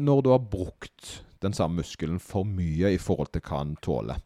når 0.00 0.22
du 0.22 0.30
har 0.30 0.38
brukt 0.46 1.22
den 1.42 1.54
samme 1.56 1.82
muskelen 1.82 2.20
for 2.22 2.46
mye 2.48 2.94
i 2.94 3.00
forhold 3.00 3.32
til 3.34 3.44
hva 3.44 3.62
den 3.64 3.76
tåler. 3.82 4.20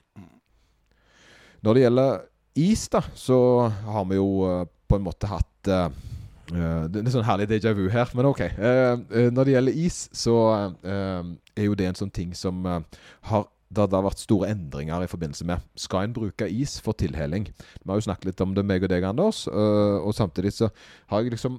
Når 1.65 1.75
det 1.75 1.83
gjelder 1.87 2.19
is, 2.57 2.89
da, 2.93 3.03
så 3.15 3.39
har 3.69 4.07
vi 4.11 4.19
jo 4.19 4.29
eh, 4.49 4.63
på 4.89 4.99
en 4.99 5.05
måte 5.07 5.29
hatt 5.31 5.71
eh, 5.73 5.89
Det 6.47 7.01
er 7.01 7.11
sånn 7.11 7.27
herlig 7.27 7.49
déjà 7.51 7.73
vu 7.75 7.89
her, 7.91 8.07
men 8.15 8.29
OK. 8.29 8.45
Uh, 8.55 8.95
når 9.35 9.49
det 9.49 9.55
gjelder 9.57 9.79
is, 9.83 9.97
så 10.15 10.35
uh, 10.79 11.25
er 11.59 11.67
jo 11.67 11.75
det 11.75 11.89
en 11.91 11.99
sånn 11.99 12.13
ting 12.15 12.37
som 12.39 12.63
har 12.63 13.49
det 13.67 13.83
har 13.91 14.05
vært 14.07 14.23
store 14.23 14.53
endringer 14.55 15.03
i 15.03 15.09
forbindelse 15.11 15.43
med 15.45 15.65
Skal 15.75 16.07
en 16.07 16.13
bruke 16.15 16.47
is 16.47 16.77
for 16.79 16.95
tilheling? 16.95 17.49
Vi 17.51 17.91
har 17.91 17.99
jo 17.99 18.05
snakket 18.07 18.29
litt 18.29 18.43
om 18.45 18.53
det, 18.55 18.63
meg 18.63 18.87
og 18.87 18.93
deg, 18.93 19.03
Anders. 19.05 19.43
og 19.51 20.15
samtidig 20.15 20.53
så 20.55 20.69
har 21.11 21.25
jeg 21.25 21.35
liksom 21.35 21.59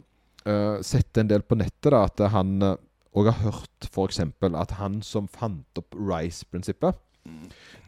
sett 0.88 1.20
en 1.20 1.28
del 1.28 1.44
på 1.44 1.60
nettet 1.60 1.92
da, 1.92 2.06
at 2.08 2.24
han 2.32 2.64
eh, 3.22 3.30
jeg 3.30 3.40
har 3.40 3.52
hørt 3.52 3.90
f.eks. 3.90 4.22
at 4.48 4.78
han 4.80 5.02
som 5.06 5.28
fant 5.32 5.82
opp 5.82 5.96
RISE-prinsippet 5.98 7.04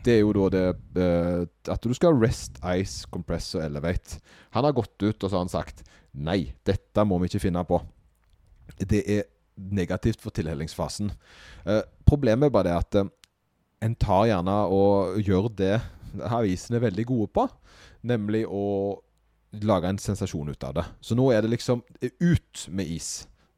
det 0.05 0.15
er 0.15 0.21
jo 0.23 0.33
da 0.35 0.47
det 0.53 0.65
uh, 0.99 1.43
At 1.71 1.83
du 1.83 1.93
skal 1.95 2.17
rest, 2.19 2.59
ice, 2.63 3.07
compress 3.11 3.53
og 3.57 3.65
elevate. 3.65 4.19
Han 4.55 4.65
har 4.67 4.75
gått 4.75 4.95
ut 5.03 5.23
og 5.23 5.27
så 5.27 5.35
har 5.35 5.43
han 5.45 5.51
sagt 5.51 5.83
Nei, 6.19 6.53
dette 6.65 7.05
må 7.05 7.19
vi 7.21 7.29
ikke 7.29 7.43
finne 7.43 7.61
på. 7.67 7.77
Det 8.79 9.03
er 9.03 9.27
negativt 9.59 10.23
for 10.23 10.33
tilhelingsfasen. 10.33 11.11
Uh, 11.67 11.83
problemet 12.07 12.47
er 12.47 12.55
bare 12.55 12.69
det 12.69 12.77
at 12.79 12.97
uh, 13.03 13.11
en 13.85 13.95
tar 13.95 14.25
gjerne 14.31 14.55
og 14.73 15.19
gjør 15.21 15.51
det 15.53 15.75
avisene 16.25 16.79
er 16.79 16.87
veldig 16.87 17.05
gode 17.05 17.29
på, 17.35 17.45
nemlig 18.09 18.41
å 18.49 18.97
lage 19.61 19.91
en 19.91 20.01
sensasjon 20.01 20.49
ut 20.49 20.65
av 20.65 20.73
det. 20.79 20.85
Så 21.05 21.15
nå 21.15 21.29
er 21.31 21.45
det 21.45 21.53
liksom 21.53 21.83
ut 22.01 22.65
med 22.73 22.89
is. 22.89 23.11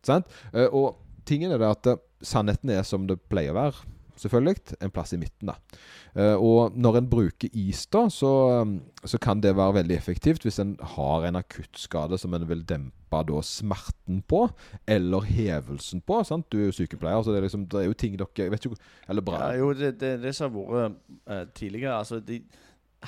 Sant? 0.05 0.27
Og 0.51 0.99
tingen 1.27 1.53
er 1.53 1.62
det 1.62 1.71
at 1.71 1.91
eh, 1.93 2.03
sannheten 2.25 2.73
er 2.73 2.86
som 2.88 3.07
det 3.10 3.19
pleier 3.31 3.55
å 3.55 3.60
være 3.60 3.89
selvfølgelig. 4.21 4.77
En 4.81 4.93
plass 4.93 5.13
i 5.13 5.19
midten, 5.21 5.51
da. 5.51 5.81
Eh, 6.13 6.36
og 6.36 6.75
når 6.77 6.99
en 6.99 7.10
bruker 7.12 7.51
is, 7.57 7.84
da, 7.91 8.05
så, 8.13 8.31
um, 8.62 8.77
så 9.07 9.19
kan 9.21 9.41
det 9.43 9.55
være 9.57 9.79
veldig 9.81 9.95
effektivt 9.97 10.45
hvis 10.45 10.60
en 10.63 10.75
har 10.95 11.27
en 11.27 11.39
akuttskade 11.39 12.19
som 12.21 12.36
en 12.38 12.47
vil 12.49 12.63
dempe 12.67 13.21
da 13.27 13.41
smerten 13.45 14.21
på, 14.27 14.45
eller 14.88 15.27
hevelsen 15.27 16.03
på. 16.07 16.21
sant? 16.27 16.49
Du 16.51 16.60
er 16.60 16.69
jo 16.69 16.79
sykepleier, 16.81 17.23
så 17.23 17.34
det 17.34 17.41
er, 17.41 17.47
liksom, 17.49 17.67
det 17.71 17.84
er 17.84 17.88
jo 17.89 17.99
ting 18.03 18.17
dere 18.19 18.49
vet 18.53 18.67
ikke, 18.67 18.81
Eller 19.10 19.25
bra. 19.25 19.45
Ja, 19.45 19.62
jo, 19.63 19.71
det, 19.77 19.95
det, 20.01 20.17
det 20.23 20.36
som 20.38 20.51
har 20.51 20.75
vært 20.75 20.99
uh, 21.29 21.45
tidligere 21.57 22.01
altså 22.01 22.19
de, 22.19 22.43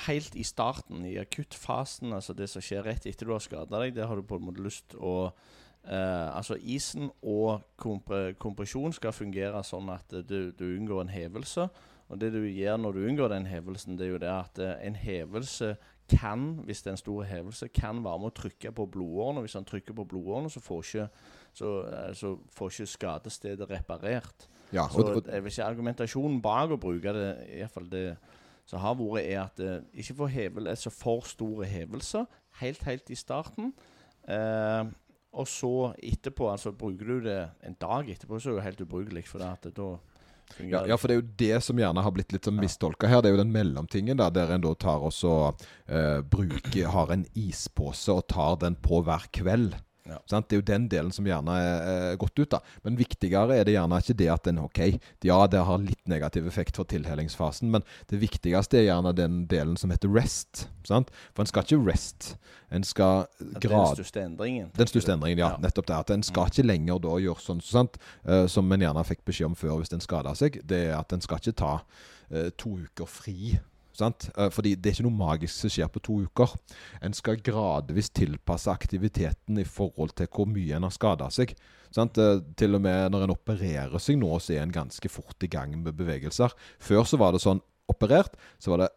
Helt 0.08 0.34
i 0.34 0.42
starten, 0.42 1.04
i 1.06 1.12
akuttfasen, 1.20 2.10
altså 2.16 2.34
det 2.34 2.48
som 2.50 2.62
skjer 2.64 2.82
rett 2.82 3.04
etter 3.06 3.28
du 3.28 3.30
har 3.30 3.44
skada 3.44 3.78
deg, 3.78 3.92
det 3.94 4.08
har 4.10 4.18
du 4.18 4.24
på 4.26 4.40
en 4.40 4.48
måte 4.48 4.64
lyst 4.64 4.96
å 4.98 5.30
eh, 5.86 6.36
Altså 6.36 6.56
isen 6.60 7.10
og 7.22 7.62
kompre, 7.76 8.34
kompresjon 8.34 8.92
skal 8.92 9.12
fungere 9.12 9.62
sånn 9.64 9.90
at 9.94 10.12
eh, 10.12 10.24
du, 10.26 10.52
du 10.52 10.64
unngår 10.74 11.04
en 11.04 11.14
hevelse. 11.14 11.68
Og 12.12 12.20
det 12.20 12.34
du 12.34 12.42
gjør 12.44 12.76
når 12.76 12.96
du 12.96 13.06
unngår 13.08 13.32
den 13.32 13.48
hevelsen, 13.48 13.98
det 13.98 14.06
er 14.06 14.12
jo 14.12 14.22
det 14.22 14.32
at 14.32 14.60
eh, 14.62 14.74
en 14.86 14.96
hevelse 14.98 15.74
kan, 16.10 16.42
hvis 16.66 16.82
det 16.84 16.90
er 16.90 16.98
en 16.98 17.00
stor 17.00 17.22
hevelse, 17.24 17.68
kan 17.72 18.02
være 18.04 18.20
med 18.20 18.28
å 18.28 18.36
trykke 18.36 18.74
på 18.76 18.86
blodårene. 18.92 19.44
Hvis 19.46 19.56
han 19.56 19.64
trykker 19.64 19.96
på 19.96 20.04
blodårene, 20.04 20.52
så 20.52 20.60
får 20.60 20.82
ikke, 20.84 21.06
så, 21.56 21.70
så 22.12 22.34
får 22.52 22.74
ikke 22.74 22.92
skadestedet 22.92 23.70
reparert. 23.70 24.48
Ja, 24.74 24.88
Så 24.90 25.00
og, 25.00 25.26
jeg 25.32 25.44
vil 25.44 25.60
argumentasjonen 25.62 26.42
bak 26.42 26.74
å 26.74 26.80
bruke 26.80 27.12
det, 27.14 27.28
i 27.54 27.60
hvert 27.62 27.72
fall 27.72 27.88
det 27.92 28.06
som 28.68 28.80
har 28.80 28.96
vært, 28.98 29.24
er 29.24 29.40
at 29.44 29.60
eh, 29.60 29.80
ikke 30.00 30.16
få 30.18 30.28
hevel, 30.32 30.68
altså 30.68 30.92
for 30.92 31.26
store 31.28 31.66
hevelser 31.68 32.24
helt, 32.60 32.84
helt 32.84 33.10
i 33.10 33.18
starten. 33.18 33.72
Eh, 34.28 34.84
og 35.34 35.48
så 35.50 35.92
etterpå, 35.98 36.48
altså 36.52 36.72
bruker 36.78 37.10
du 37.10 37.28
det 37.28 37.38
en 37.66 37.76
dag 37.80 38.10
etterpå, 38.10 38.38
så 38.38 38.50
er 38.50 38.52
det 38.52 38.60
jo 38.60 38.66
helt 38.68 38.84
ubrukelig. 38.86 39.24
For 39.28 39.42
det 39.42 39.50
at 39.50 39.70
da 39.76 39.88
ja, 40.58 40.84
ja, 40.86 40.96
for 41.00 41.08
det 41.08 41.14
er 41.14 41.20
jo 41.22 41.30
det 41.40 41.56
som 41.64 41.78
gjerne 41.80 42.02
har 42.04 42.12
blitt 42.14 42.34
litt 42.34 42.46
sånn 42.46 42.60
mistolka 42.60 43.08
her. 43.10 43.22
Det 43.24 43.30
er 43.30 43.34
jo 43.34 43.40
den 43.40 43.54
mellomtingen 43.54 44.20
da, 44.20 44.28
der 44.30 44.52
en 44.54 44.62
da 44.62 44.74
tar 44.78 45.02
og 45.02 45.14
så 45.14 45.34
eh, 45.88 46.20
bruker 46.20 46.92
Har 46.92 47.10
en 47.14 47.24
ispose 47.38 48.12
og 48.12 48.26
tar 48.30 48.60
den 48.62 48.76
på 48.78 49.00
hver 49.06 49.26
kveld. 49.34 49.74
Ja. 50.04 50.18
Sant? 50.28 50.50
Det 50.50 50.56
er 50.56 50.60
jo 50.60 50.66
den 50.68 50.86
delen 50.92 51.12
som 51.16 51.24
gjerne 51.24 51.54
er 51.56 51.84
er 51.94 52.16
gått 52.20 52.36
ut. 52.38 52.50
da 52.50 52.60
Men 52.84 52.98
viktigere 52.98 53.56
er 53.56 53.64
det 53.64 53.74
gjerne 53.76 54.00
ikke 54.02 54.16
det 54.20 54.28
at 54.28 54.46
en 54.50 54.60
OK, 54.66 54.80
ja, 55.24 55.38
det 55.48 55.62
har 55.64 55.78
litt 55.80 56.08
negativ 56.10 56.46
effekt 56.46 56.76
for 56.76 56.84
tilhelingsfasen, 56.84 57.70
men 57.72 57.84
det 58.10 58.20
viktigste 58.20 58.82
er 58.82 58.88
gjerne 58.90 59.14
den 59.16 59.46
delen 59.48 59.76
som 59.80 59.90
heter 59.90 60.12
rest. 60.12 60.66
Sant? 60.84 61.10
For 61.32 61.44
en 61.44 61.50
skal 61.50 61.64
ikke 61.64 61.80
rest. 61.88 62.34
En 62.70 62.84
skal 62.84 63.26
grad... 63.62 63.94
Den 63.96 64.04
største 64.04 64.24
endringen. 64.24 64.70
Den 64.76 64.90
største 64.90 65.12
endringen, 65.16 65.40
ja. 65.40 65.54
Ja. 65.54 65.62
Nettopp 65.62 65.88
det. 65.88 66.00
At 66.04 66.10
en 66.10 66.26
skal 66.26 66.50
ikke 66.52 66.66
lenger 66.66 67.00
da 67.00 67.16
gjøre 67.22 67.40
sånn 67.40 67.62
sant? 67.64 67.96
Eh, 68.24 68.46
som 68.50 68.72
en 68.72 68.84
gjerne 68.84 69.04
fikk 69.08 69.24
beskjed 69.24 69.52
om 69.52 69.56
før 69.58 69.78
hvis 69.80 69.94
en 69.94 70.04
skada 70.04 70.34
seg. 70.36 70.60
Det 70.68 70.88
er 70.90 70.98
at 70.98 71.14
en 71.16 71.24
skal 71.24 71.40
ikke 71.40 71.56
ta 71.64 71.74
eh, 72.30 72.50
to 72.60 72.76
uker 72.84 73.08
fri. 73.08 73.54
Sant? 73.94 74.28
Eh, 74.36 74.50
fordi 74.54 74.74
det 74.74 74.90
er 74.90 74.96
ikke 74.96 75.06
noe 75.06 75.20
magisk 75.20 75.54
som 75.54 75.72
skjer 75.72 75.90
på 75.92 76.02
to 76.04 76.18
uker. 76.26 76.56
En 77.04 77.14
skal 77.16 77.42
gradvis 77.44 78.10
tilpasse 78.14 78.72
aktiviteten 78.72 79.60
i 79.62 79.66
forhold 79.68 80.16
til 80.18 80.30
hvor 80.30 80.50
mye 80.50 80.76
en 80.76 80.88
har 80.88 80.94
skada 80.94 81.30
seg. 81.34 81.54
Sant? 81.94 82.18
Eh, 82.18 82.42
til 82.58 82.74
og 82.74 82.82
med 82.84 83.14
når 83.14 83.26
en 83.26 83.36
opererer 83.36 84.02
seg 84.02 84.18
nå, 84.20 84.32
så 84.42 84.56
er 84.56 84.64
en 84.64 84.74
ganske 84.74 85.12
fort 85.12 85.46
i 85.46 85.50
gang 85.50 85.76
med 85.78 85.94
bevegelser. 85.98 86.54
Før 86.82 87.06
så 87.08 87.20
var 87.22 87.34
det 87.34 87.44
sånn 87.44 87.62
operert, 87.90 88.34
så 88.58 88.74
var 88.74 88.84
det 88.84 88.92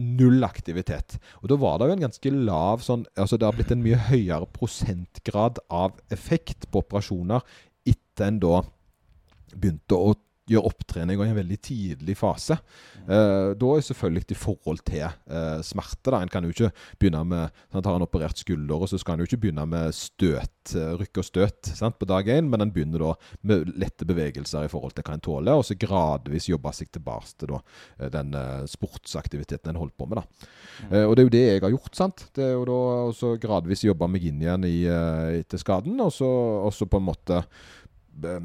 null 0.00 0.44
aktivitet. 0.46 1.18
Og 1.42 1.50
da 1.50 1.58
var 1.60 1.80
det 1.80 1.90
jo 1.90 1.96
en 1.96 2.04
ganske 2.06 2.30
lav 2.32 2.84
sånn 2.84 3.02
Altså 3.18 3.36
det 3.36 3.48
har 3.48 3.56
blitt 3.56 3.72
en 3.74 3.82
mye 3.84 3.98
høyere 4.08 4.46
prosentgrad 4.54 5.58
av 5.66 5.98
effekt 6.14 6.68
på 6.70 6.84
operasjoner 6.84 7.42
etter 7.88 8.28
en 8.28 8.38
da 8.40 8.60
begynte 9.50 9.98
å 9.98 10.14
gjøre 10.50 10.72
opptrening 10.72 11.20
i 11.20 11.28
en 11.28 11.38
veldig 11.38 11.60
tidlig 11.62 12.16
fase. 12.18 12.56
Eh, 13.04 13.52
da 13.60 13.74
er 13.74 13.84
selvfølgelig 13.86 14.34
i 14.34 14.38
forhold 14.38 14.82
til 14.88 15.06
eh, 15.06 15.60
smerte. 15.66 16.10
da, 16.10 16.20
En 16.20 16.32
kan 16.32 16.44
jo 16.44 16.54
ikke 16.54 16.72
begynne 16.98 17.22
med 17.24 17.62
sant, 17.72 17.86
Har 17.86 17.96
en 17.96 18.06
operert 18.06 18.38
skulder, 18.40 18.86
så 18.86 18.98
skal 18.98 19.14
en 19.14 19.24
jo 19.24 19.30
ikke 19.30 19.42
begynne 19.46 19.66
med 19.68 19.94
støt, 19.96 20.74
rykke 20.74 21.10
rykk 21.10 21.20
og 21.20 21.26
støt 21.26 21.70
sant, 21.76 21.98
på 21.98 22.06
dag 22.08 22.26
én, 22.28 22.48
men 22.48 22.62
en 22.62 22.72
begynner 22.72 23.02
da 23.02 23.14
med 23.42 23.70
lette 23.78 24.06
bevegelser 24.06 24.64
i 24.64 24.70
forhold 24.70 24.94
til 24.94 25.04
hva 25.06 25.16
en 25.16 25.24
tåler, 25.24 25.58
og 25.58 25.64
så 25.66 25.76
gradvis 25.78 26.48
jobbe 26.48 26.72
seg 26.76 26.90
tilbake 26.92 27.34
til 27.38 27.54
da, 27.54 27.60
eh, 27.98 28.10
den 28.10 28.34
eh, 28.34 28.66
sportsaktiviteten 28.70 29.70
en 29.70 29.80
holdt 29.80 29.96
på 29.98 30.08
med. 30.08 30.20
da. 30.20 30.50
Eh, 30.90 31.04
og 31.04 31.16
det 31.16 31.22
er 31.22 31.28
jo 31.28 31.34
det 31.34 31.44
jeg 31.46 31.64
har 31.64 31.74
gjort. 31.74 31.94
sant? 31.96 32.26
Det 32.34 32.44
er 32.44 32.54
jo 32.54 32.64
da 32.68 32.78
også 33.10 33.34
gradvis 33.40 33.84
jobbe 33.84 34.08
meg 34.08 34.24
inn 34.24 34.40
igjen 34.42 34.64
i, 34.64 34.84
eh, 34.86 35.40
etter 35.40 35.58
skaden, 35.58 35.98
og 36.00 36.12
så, 36.12 36.86
på 36.86 37.00
en 37.00 37.08
måte 37.08 37.42
eh, 37.42 38.40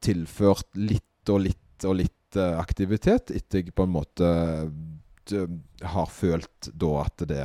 tilført 0.00 0.68
litt 0.76 1.07
og 1.32 1.42
litt 1.46 1.64
og 1.86 1.98
litt 2.00 2.38
eh, 2.38 2.58
aktivitet 2.58 3.32
etter 3.34 3.62
jeg 3.62 3.74
på 3.76 3.86
en 3.86 3.94
måte 3.94 4.28
eh, 4.28 5.48
har 5.94 6.08
følt 6.10 6.70
da 6.72 6.92
at 7.04 7.26
det 7.28 7.42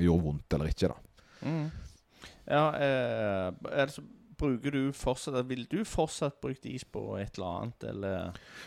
gjorde 0.00 0.26
vondt 0.26 0.56
eller 0.56 0.72
ikke. 0.72 0.90
da. 0.90 1.28
Mm. 1.48 1.68
Ja, 2.50 2.64
eh, 2.76 3.46
altså, 3.84 4.02
bruker 4.40 4.74
du 4.74 4.92
fortsatt 4.96 5.46
Vil 5.48 5.66
du 5.70 5.78
fortsatt 5.86 6.40
brukt 6.42 6.66
is 6.68 6.84
på 6.84 7.02
et 7.20 7.38
eller 7.38 7.60
annet, 7.60 7.86
eller 7.92 8.14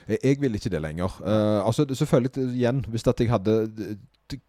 Jeg, 0.07 0.19
jeg 0.23 0.41
vil 0.41 0.57
ikke 0.57 0.71
det 0.73 0.81
lenger. 0.81 1.19
Uh, 1.19 1.59
altså 1.65 1.85
Selvfølgelig 1.89 2.47
igjen, 2.53 2.83
hvis 2.89 3.07
at 3.09 3.21
jeg 3.21 3.31
hadde 3.33 3.57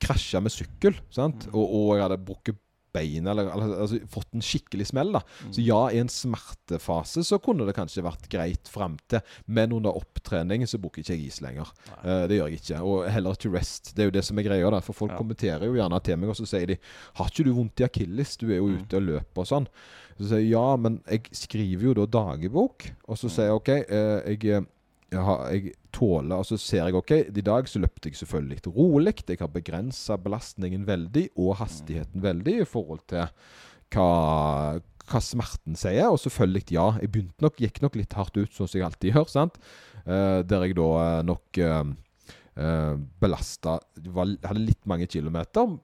krasja 0.00 0.40
med 0.40 0.53
sykkel 0.55 0.96
sant? 1.12 1.48
Mm. 1.48 1.57
Og, 1.57 1.74
og 1.79 1.88
jeg 1.96 2.07
hadde 2.07 2.20
brukket 2.29 2.61
bein 2.95 3.27
eller, 3.27 3.51
altså, 3.51 3.99
fått 4.09 4.31
en 4.37 4.45
skikkelig 4.45 4.87
smell, 4.93 5.11
da. 5.17 5.21
Mm. 5.45 5.53
Så 5.57 5.65
ja, 5.67 5.81
i 5.91 5.99
en 5.99 6.09
smertefase 6.13 7.25
så 7.27 7.39
kunne 7.43 7.67
det 7.67 7.75
kanskje 7.77 8.05
vært 8.07 8.29
greit 8.33 8.71
fram 8.71 8.97
til, 9.11 9.21
men 9.47 9.75
under 9.77 9.97
opptrening 9.99 10.65
så 10.71 10.79
bruker 10.83 11.03
ikke 11.03 11.17
jeg 11.17 11.27
is 11.33 11.41
lenger. 11.45 11.73
Eh, 12.05 12.27
det 12.31 12.39
gjør 12.39 12.51
jeg 12.53 12.61
ikke. 12.63 12.81
Og 12.87 13.09
heller 13.11 13.35
to 13.35 13.51
rest. 13.55 13.93
Det 13.97 14.05
er 14.05 14.11
jo 14.11 14.17
det 14.19 14.25
som 14.25 14.39
er 14.39 14.47
greia. 14.49 14.71
da 14.71 14.81
For 14.81 14.93
folk 14.95 15.13
Ja. 15.13 15.19
kommenterer 15.19 15.67
jo 15.67 15.75
gjerne 15.75 16.03
til 16.03 16.17
meg, 16.17 16.29
og 16.31 16.37
så 16.37 16.47
sier 16.47 16.67
de 16.67 16.79
'Har 17.17 17.27
ikke 17.31 17.45
du 17.45 17.53
vondt 17.55 17.81
i 17.81 17.85
akilles? 17.85 18.37
Du 18.39 18.47
er 18.51 18.57
jo 18.57 18.67
Mm. 18.69 18.79
ute 18.83 18.97
og 18.97 19.03
løper 19.03 19.39
og 19.39 19.47
sånn'. 19.47 19.67
Så 20.19 20.29
sier 20.29 20.39
jeg 20.39 20.51
ja, 20.51 20.77
men 20.77 21.03
jeg 21.11 21.23
skriver 21.33 21.83
jo 21.83 21.95
da 21.95 22.07
dagbok, 22.07 22.91
og 23.09 23.17
så 23.19 23.25
Mm. 23.27 23.31
sier 23.31 23.45
jeg 23.45 23.53
OK, 23.53 23.69
uh, 23.69 23.95
eh, 23.95 24.37
jeg, 24.37 24.67
har, 25.22 25.44
jeg 25.55 25.74
tåler 25.94 26.40
Og 26.40 26.46
så 26.48 26.59
ser 26.61 26.88
jeg 26.88 26.96
OK, 26.98 27.12
i 27.31 27.44
dag 27.44 27.68
så 27.70 27.83
løpte 27.83 28.11
jeg 28.11 28.18
selvfølgelig 28.18 28.59
litt 28.59 28.70
rolig. 28.74 29.14
Jeg 29.29 29.40
har 29.40 29.53
begrensa 29.53 30.18
belastningen 30.20 30.87
veldig, 30.88 31.29
og 31.38 31.59
hastigheten 31.61 32.24
veldig, 32.24 32.57
i 32.62 32.68
forhold 32.68 33.05
til 33.12 33.29
hva, 33.94 34.09
hva 35.11 35.20
smerten 35.22 35.79
sier, 35.79 36.09
og 36.11 36.20
selvfølgelig, 36.22 36.66
ja. 36.74 36.88
Jeg 37.03 37.12
begynte 37.14 37.44
nok, 37.44 37.61
gikk 37.62 37.83
nok 37.85 37.98
litt 38.00 38.16
hardt 38.18 38.38
ut, 38.40 38.53
sånn 38.55 38.70
som 38.70 38.81
jeg 38.81 38.88
alltid 38.88 39.14
gjør. 39.14 39.29
sant? 39.31 39.61
Eh, 40.05 40.40
der 40.44 40.66
jeg 40.66 40.77
da 40.77 40.88
eh, 41.00 41.20
nok 41.24 41.59
uh, 41.64 41.85
uh, 42.61 42.94
belasta 43.22 43.79
Hadde 44.05 44.61
litt 44.61 44.83
mange 44.90 45.09
kilometer. 45.09 45.79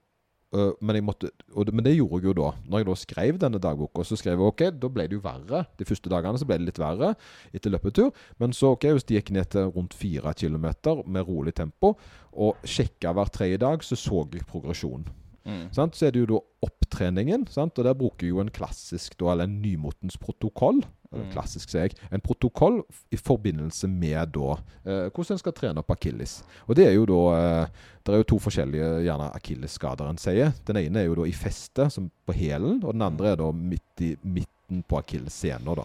Uh, 0.50 0.72
men, 0.82 0.98
måtte, 1.06 1.28
det, 1.30 1.70
men 1.70 1.84
det 1.86 1.92
gjorde 1.94 2.18
jeg 2.18 2.30
jo 2.32 2.34
da. 2.40 2.48
Når 2.66 2.82
jeg 2.82 2.88
da 2.88 2.94
skrev 2.98 3.36
denne 3.38 3.60
dagboka, 3.62 4.02
så 4.06 4.18
skrev 4.18 4.34
jeg 4.34 4.50
ok, 4.50 4.64
da 4.82 4.90
ble 4.90 5.06
det 5.06 5.14
jo 5.14 5.22
verre. 5.22 5.62
De 5.78 5.86
første 5.86 6.10
dagene 6.10 6.40
så 6.40 6.48
ble 6.48 6.58
det 6.58 6.66
litt 6.66 6.80
verre 6.82 7.12
etter 7.54 7.70
løpetur. 7.70 8.10
Men 8.42 8.54
så 8.56 8.72
ok, 8.74 8.88
hvis 8.96 9.06
de 9.06 9.18
gikk 9.18 9.30
ned 9.36 9.52
til 9.54 9.70
rundt 9.70 9.94
fire 9.94 10.34
kilometer 10.34 11.04
med 11.06 11.28
rolig 11.28 11.54
tempo, 11.60 11.94
og 12.34 12.58
sjekka 12.66 13.14
hver 13.14 13.30
tredje 13.30 13.62
dag, 13.62 13.86
så 13.86 13.98
så 13.98 14.24
jeg 14.34 14.46
progresjon. 14.50 15.06
Mm. 15.46 15.68
Så 15.72 15.86
er 16.06 16.12
det 16.14 16.24
jo 16.24 16.30
da 16.34 16.40
opptreningen, 16.66 17.46
sant? 17.50 17.78
og 17.78 17.86
der 17.86 17.96
bruker 17.96 18.26
jeg 18.26 18.34
jo 18.34 18.42
en 18.42 18.52
klassisk, 18.52 19.16
da, 19.20 19.32
eller 19.32 19.48
en 19.48 19.60
nymotens 19.62 20.18
protokoll. 20.20 20.82
Mm. 21.10 21.24
Klassisk, 21.32 21.72
sier 21.72 21.88
jeg. 21.88 21.96
En 22.14 22.22
protokoll 22.22 22.76
i 23.10 23.18
forbindelse 23.18 23.88
med 23.90 24.30
da 24.36 24.52
eh, 24.54 25.08
hvordan 25.10 25.34
en 25.34 25.40
skal 25.42 25.54
trene 25.56 25.82
opp 25.82 25.90
akilles. 25.90 26.36
Og 26.68 26.78
det 26.78 26.86
er 26.86 26.94
jo 26.94 27.08
da 27.10 27.22
eh, 27.34 27.86
Det 28.06 28.14
er 28.14 28.22
jo 28.22 28.28
to 28.30 28.38
forskjellige 28.40 28.90
gjerne 29.04 29.26
akillesskader 29.36 30.10
en 30.10 30.20
sier. 30.22 30.54
Den 30.66 30.78
ene 30.80 31.02
er 31.02 31.08
jo 31.08 31.18
da 31.18 31.26
i 31.26 31.34
festet, 31.36 31.92
som 31.92 32.06
på 32.26 32.34
hælen, 32.34 32.78
og 32.84 32.94
den 32.94 33.02
andre 33.04 33.32
er 33.32 33.40
da 33.42 33.50
midt 33.52 34.04
i 34.06 34.14
midten 34.22 34.84
på 34.86 35.02
akillessena, 35.02 35.74
da. 35.82 35.84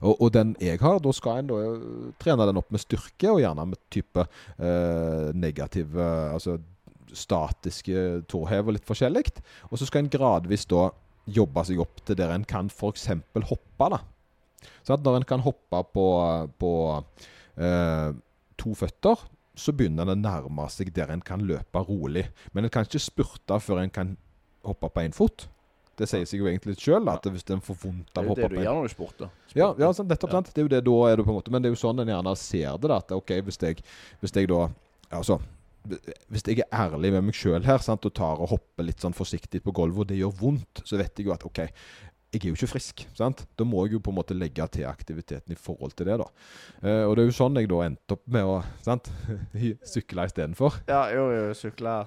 Og, 0.00 0.14
og, 0.20 0.28
den 0.34 0.54
jeg 0.62 0.78
har, 0.82 0.98
da 1.02 1.12
skal 1.14 1.40
en 1.40 1.50
da 1.50 1.58
eh, 1.64 2.10
trene 2.22 2.46
den 2.50 2.60
opp 2.60 2.70
med 2.74 2.82
styrke, 2.82 3.30
og 3.30 3.42
gjerne 3.42 3.66
med 3.72 3.80
type 3.94 4.26
eh, 4.58 5.30
negativ 5.34 5.98
eh, 5.98 6.34
Altså 6.34 6.58
statiske 7.08 8.24
tåhev 8.28 8.68
og 8.68 8.74
litt 8.76 8.88
forskjellig. 8.88 9.30
Og 9.70 9.78
så 9.80 9.86
skal 9.88 10.04
en 10.04 10.10
gradvis 10.12 10.66
da 10.68 10.90
jobbe 11.34 11.64
seg 11.66 11.80
opp 11.82 12.00
til 12.06 12.18
der 12.18 12.32
en 12.34 12.46
kan 12.48 12.70
f.eks. 12.72 13.08
hoppe. 13.50 13.90
da. 13.94 14.00
Så 14.86 14.96
at 14.96 15.04
når 15.04 15.20
en 15.20 15.28
kan 15.28 15.44
hoppe 15.44 15.82
på, 15.94 16.06
på 16.58 16.72
eh, 17.56 18.08
to 18.58 18.74
føtter, 18.78 19.26
så 19.58 19.74
begynner 19.74 20.06
en 20.06 20.14
å 20.14 20.22
nærme 20.22 20.66
seg 20.70 20.90
der 20.94 21.12
en 21.12 21.22
kan 21.24 21.42
løpe 21.46 21.82
rolig. 21.88 22.28
Men 22.52 22.66
en 22.66 22.72
kan 22.72 22.86
ikke 22.86 23.02
spurte 23.02 23.60
før 23.62 23.82
en 23.82 23.94
kan 23.94 24.16
hoppe 24.66 24.90
på 24.92 25.04
én 25.04 25.14
fot. 25.14 25.48
Det 25.98 26.06
sier 26.06 26.26
seg 26.30 26.38
jo 26.38 26.46
egentlig 26.46 26.76
litt 26.76 26.82
sjøl, 26.84 27.08
at 27.10 27.24
hvis 27.26 27.46
en 27.50 27.62
får 27.64 27.78
vondt 27.82 28.18
av 28.20 28.22
å 28.22 28.30
hoppe 28.30 28.46
på 28.46 28.48
Det 28.54 28.54
er 28.54 28.54
jo 28.54 28.54
det 28.54 28.62
du 28.62 28.66
gjør 28.68 28.76
når 28.78 28.86
du 28.86 28.92
spurter. 28.92 29.30
Ja, 29.58 29.68
ja 29.82 29.88
sånn, 29.94 30.06
nettopp. 30.10 30.34
Ja. 30.36 30.42
Det 30.46 30.62
er 30.62 30.66
jo 30.68 30.72
det 30.76 30.82
da 30.86 30.98
er 31.08 31.18
du 31.18 31.24
på 31.26 31.32
en 31.32 31.38
måte 31.40 31.50
Men 31.54 31.64
det 31.64 31.70
er 31.70 31.74
jo 31.74 31.80
sånn 31.80 32.04
en 32.04 32.12
gjerne 32.12 32.34
ser 32.38 32.78
det. 32.78 32.90
da, 32.92 33.00
At 33.02 33.14
OK, 33.16 33.32
hvis 33.48 33.58
jeg, 33.62 33.82
hvis 34.22 34.36
jeg 34.36 34.50
da 34.50 34.68
Altså 35.08 35.38
hvis 36.28 36.44
jeg 36.46 36.62
er 36.64 36.68
ærlig 36.86 37.12
med 37.14 37.28
meg 37.28 37.36
sjøl 37.38 37.64
her 37.66 37.82
sant, 37.84 38.06
og 38.06 38.14
tar 38.16 38.42
og 38.42 38.52
hopper 38.52 38.86
litt 38.86 39.04
sånn 39.04 39.16
forsiktig 39.16 39.62
på 39.64 39.74
gulvet, 39.76 40.04
og 40.04 40.10
det 40.12 40.20
gjør 40.20 40.36
vondt, 40.40 40.82
så 40.84 41.00
vet 41.00 41.18
jeg 41.18 41.28
jo 41.28 41.34
at 41.34 41.46
OK, 41.48 41.62
jeg 42.28 42.42
er 42.42 42.50
jo 42.50 42.56
ikke 42.58 42.68
frisk. 42.74 43.06
sant? 43.16 43.46
Da 43.56 43.64
må 43.64 43.86
jeg 43.86 43.96
jo 43.96 44.02
på 44.04 44.12
en 44.12 44.18
måte 44.18 44.36
legge 44.36 44.66
til 44.72 44.84
aktiviteten 44.84 45.54
i 45.54 45.58
forhold 45.58 45.94
til 45.96 46.10
det. 46.10 46.18
da. 46.20 46.26
Eh, 46.82 47.04
og 47.08 47.16
det 47.16 47.24
er 47.24 47.30
jo 47.30 47.36
sånn 47.38 47.56
jeg 47.56 47.70
da 47.70 47.82
endte 47.86 48.16
opp 48.18 48.24
med 48.28 48.44
å 48.44 48.58
sant? 48.84 49.08
sykle 49.94 50.26
istedenfor. 50.28 50.82
Ja, 50.90 51.06
jo, 51.14 51.30
jo, 51.32 51.54
sykle 51.56 52.02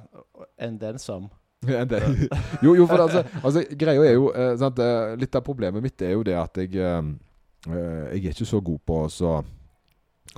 enn 0.62 0.78
den 0.82 1.02
som. 1.02 1.30
jo, 2.66 2.74
jo, 2.74 2.86
for 2.90 3.02
altså, 3.04 3.22
altså 3.42 3.62
greia 3.78 4.02
er 4.02 4.16
jo 4.16 4.30
uh, 4.34 4.54
sant? 4.58 4.80
Uh, 4.82 5.14
Litt 5.22 5.36
av 5.38 5.44
problemet 5.46 5.84
mitt 5.84 6.02
er 6.02 6.16
jo 6.16 6.24
det 6.26 6.34
at 6.38 6.58
jeg, 6.58 6.74
jeg 6.74 8.18
er 8.18 8.32
ikke 8.32 8.50
så 8.50 8.62
god 8.66 8.82
på 8.86 8.98
å 9.04 9.10
så 9.14 9.36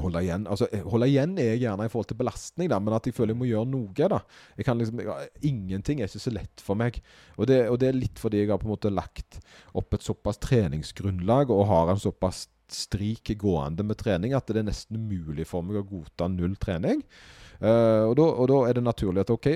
Holde 0.02 0.24
igjen 0.26 0.48
altså, 0.50 0.66
eh, 0.74 0.82
holde 0.90 1.06
igjen 1.12 1.36
er 1.38 1.52
jeg 1.52 1.64
gjerne 1.68 1.86
i 1.86 1.92
forhold 1.94 2.08
til 2.10 2.18
belastning, 2.18 2.70
da, 2.72 2.80
men 2.82 2.96
at 2.98 3.06
jeg 3.06 3.14
føler 3.14 3.36
jeg 3.36 3.40
må 3.44 3.50
gjøre 3.50 3.70
noe. 3.70 4.08
da. 4.16 4.20
Jeg 4.58 4.66
kan 4.66 4.80
liksom, 4.82 5.04
ja, 5.06 5.20
Ingenting 5.46 6.02
er 6.02 6.10
ikke 6.10 6.24
så 6.24 6.34
lett 6.34 6.64
for 6.66 6.80
meg. 6.80 6.98
Og 7.38 7.50
det, 7.50 7.60
og 7.70 7.78
det, 7.82 7.92
er 7.92 8.00
litt 8.00 8.22
fordi 8.22 8.42
jeg 8.42 8.50
har 8.50 8.62
på 8.62 8.68
en 8.70 8.74
måte 8.74 8.94
lagt 8.94 9.38
opp 9.78 9.94
et 9.94 10.06
såpass 10.06 10.42
treningsgrunnlag 10.42 11.54
og 11.54 11.68
har 11.70 11.94
en 11.94 12.02
såpass 12.02 12.48
strik 12.74 13.30
gående 13.38 13.86
med 13.86 14.00
trening 14.00 14.34
at 14.34 14.50
det 14.50 14.64
er 14.64 14.70
nesten 14.72 14.98
umulig 14.98 15.46
for 15.46 15.66
meg 15.66 15.78
å 15.82 15.86
godta 15.86 16.30
null 16.32 16.56
trening. 16.58 17.04
Uh, 17.62 18.10
og, 18.10 18.16
da, 18.18 18.26
og, 18.28 18.48
da, 18.50 18.60
er 18.68 18.78
det 18.80 18.84
naturlig 18.84 19.24
at 19.24 19.32
ok, 19.32 19.50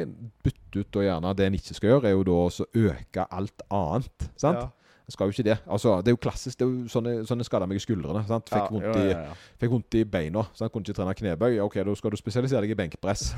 bytte 0.46 0.84
ut 0.84 1.00
og 1.00 1.08
gjerne 1.08 1.34
det 1.36 1.48
en 1.48 1.58
ikke 1.58 1.76
skal 1.76 1.90
gjøre, 1.96 2.12
er 2.12 2.16
jo 2.16 2.28
da 2.28 2.38
å 2.46 2.68
øke 2.86 3.26
alt 3.40 3.66
annet. 3.74 4.28
sant? 4.38 4.62
Ja. 4.62 4.87
Jeg 5.08 5.16
skal 5.16 5.30
jo 5.30 5.36
ikke 5.38 5.44
det. 5.48 5.56
Altså, 5.72 5.92
det 6.04 6.12
er 6.12 6.16
jo 6.18 6.20
klassisk. 6.20 6.58
det 6.60 6.66
er 6.66 6.72
jo 6.72 6.90
Sånn 6.92 7.06
jeg, 7.08 7.22
sånn 7.30 7.40
jeg 7.40 7.48
skada 7.48 7.68
meg 7.70 7.80
i 7.80 7.84
skuldrene. 7.84 8.26
Sant? 8.28 8.50
Fikk, 8.52 8.74
vondt. 8.76 8.98
I, 9.00 9.14
fikk 9.62 9.72
vondt 9.72 9.96
i 9.96 10.02
beina. 10.04 10.44
Sant? 10.58 10.74
Kunne 10.74 10.84
ikke 10.84 10.98
trene 10.98 11.14
knebøy. 11.16 11.62
Ok, 11.64 11.78
da 11.88 11.94
skal 11.96 12.12
du 12.12 12.20
spesialisere 12.20 12.66
deg 12.66 12.74
i 12.76 12.80
benkpress. 12.82 13.30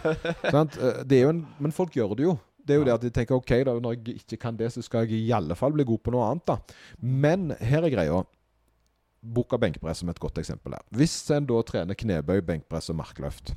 sant? 0.54 0.78
Eh, 0.78 1.00
det 1.02 1.18
er 1.18 1.26
jo 1.26 1.32
en, 1.34 1.42
men 1.58 1.74
folk 1.74 1.98
gjør 1.98 2.14
det 2.14 2.28
jo. 2.28 2.36
Det 2.62 2.76
er 2.76 2.80
jo 2.80 2.86
det 2.86 2.94
at 2.94 3.02
de 3.02 3.10
tenker 3.14 3.34
ok, 3.34 3.52
da, 3.66 3.74
når 3.82 3.98
jeg 3.98 4.22
ikke 4.22 4.38
kan 4.46 4.56
det, 4.58 4.70
så 4.74 4.82
skal 4.86 5.06
jeg 5.06 5.18
i 5.26 5.34
alle 5.34 5.58
fall 5.58 5.74
bli 5.74 5.86
god 5.86 6.02
på 6.06 6.14
noe 6.14 6.30
annet. 6.30 6.46
da. 6.46 6.78
Men 7.02 7.50
her 7.58 7.82
er 7.82 7.94
greia. 7.96 8.22
Bruk 9.26 9.50
av 9.58 9.64
benkpress 9.66 10.04
som 10.04 10.14
et 10.14 10.22
godt 10.22 10.38
eksempel 10.38 10.78
her. 10.78 10.86
Hvis 10.94 11.18
en 11.34 11.50
da 11.50 11.58
trener 11.66 11.98
knebøy, 11.98 12.38
benkpress 12.46 12.92
og 12.94 13.00
markløft, 13.02 13.56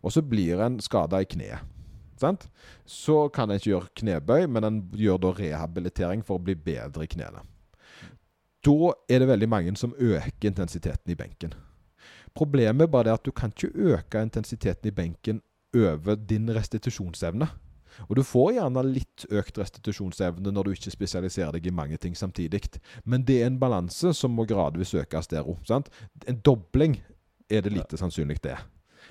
og 0.00 0.16
så 0.16 0.24
blir 0.24 0.64
en 0.64 0.80
skada 0.80 1.20
i 1.20 1.28
kneet 1.28 1.75
Sant? 2.20 2.48
Så 2.84 3.28
kan 3.34 3.50
en 3.50 3.60
ikke 3.60 3.72
gjøre 3.74 3.92
knebøy, 4.00 4.46
men 4.48 4.64
en 4.64 4.80
gjør 4.96 5.20
da 5.22 5.32
rehabilitering 5.36 6.24
for 6.24 6.38
å 6.38 6.44
bli 6.46 6.56
bedre 6.56 7.04
i 7.04 7.10
knærne. 7.12 7.44
Da 8.66 8.92
er 9.12 9.22
det 9.22 9.28
veldig 9.30 9.48
mange 9.48 9.76
som 9.78 9.94
øker 9.94 10.48
intensiteten 10.48 11.12
i 11.12 11.18
benken. 11.18 11.52
Problemet 12.36 12.90
bare 12.90 13.12
er 13.12 13.20
at 13.20 13.24
du 13.24 13.32
kan 13.32 13.52
ikke 13.52 13.94
øke 13.94 14.22
intensiteten 14.22 14.90
i 14.90 14.94
benken 14.96 15.40
over 15.76 16.16
din 16.16 16.50
restitusjonsevne. 16.52 17.48
Og 18.08 18.16
du 18.18 18.22
får 18.26 18.56
gjerne 18.58 18.82
litt 18.84 19.24
økt 19.32 19.58
restitusjonsevne 19.60 20.52
når 20.52 20.66
du 20.66 20.74
ikke 20.74 20.92
spesialiserer 20.92 21.56
deg 21.56 21.70
i 21.70 21.74
mange 21.74 21.96
ting 22.00 22.16
samtidig. 22.18 22.60
Men 23.04 23.24
det 23.24 23.40
er 23.40 23.50
en 23.50 23.60
balanse 23.60 24.12
som 24.16 24.34
må 24.36 24.44
gradvis 24.48 24.94
økes 24.98 25.30
der 25.32 25.48
òg. 25.48 25.62
En 25.72 26.40
dobling 26.44 26.98
er 27.48 27.64
det 27.64 27.72
lite 27.72 27.96
sannsynlig 28.00 28.42
det 28.44 28.56
er. 28.58 28.66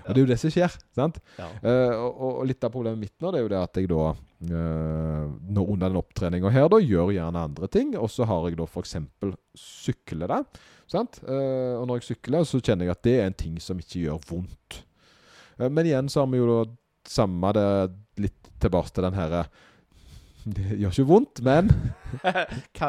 Og 0.05 0.13
det 0.13 0.21
er 0.21 0.23
jo 0.25 0.29
det 0.29 0.37
som 0.41 0.53
skjer. 0.53 0.77
sant? 0.95 1.17
Ja. 1.39 1.49
Uh, 1.63 1.93
og, 2.05 2.21
og, 2.29 2.39
litt 2.49 2.63
av 2.65 2.73
problemet 2.73 3.01
mitt 3.01 3.15
nå 3.23 3.33
det 3.33 3.41
er 3.41 3.45
jo 3.45 3.51
det 3.51 3.59
at 3.61 3.79
jeg 3.79 3.89
da 3.91 4.05
uh, 4.13 5.25
når 5.57 5.73
under 5.73 5.89
den 5.89 5.99
opptreninga 6.01 6.53
her 6.53 6.69
da 6.71 6.81
gjør 6.81 7.13
gjerne 7.15 7.45
andre 7.49 7.69
ting, 7.71 7.95
og 7.97 8.09
så 8.13 8.27
har 8.29 8.49
jeg 8.49 8.59
da 8.59 8.69
f.eks. 8.69 8.97
sykle 9.57 10.29
det. 10.31 10.41
sant? 10.91 11.21
Uh, 11.25 11.81
og 11.81 11.87
når 11.89 12.01
jeg 12.01 12.09
sykler, 12.11 12.47
så 12.47 12.61
kjenner 12.61 12.89
jeg 12.89 12.97
at 12.97 13.05
det 13.07 13.15
er 13.19 13.29
en 13.29 13.39
ting 13.45 13.59
som 13.63 13.81
ikke 13.81 14.05
gjør 14.05 14.25
vondt. 14.29 14.81
men 15.57 15.85
igjen 15.85 16.09
så 16.11 16.23
har 16.23 16.31
vi 16.31 16.41
jo 16.41 16.49
da 16.51 16.63
samme 17.07 17.53
det 17.55 17.69
litt 18.25 18.51
tilbake 18.61 18.91
til 18.93 19.05
den 19.05 19.17
herre 19.17 19.45
Det 20.55 20.77
gjør 20.77 20.91
ikke 20.93 21.09
vondt, 21.09 21.41
men 21.45 21.71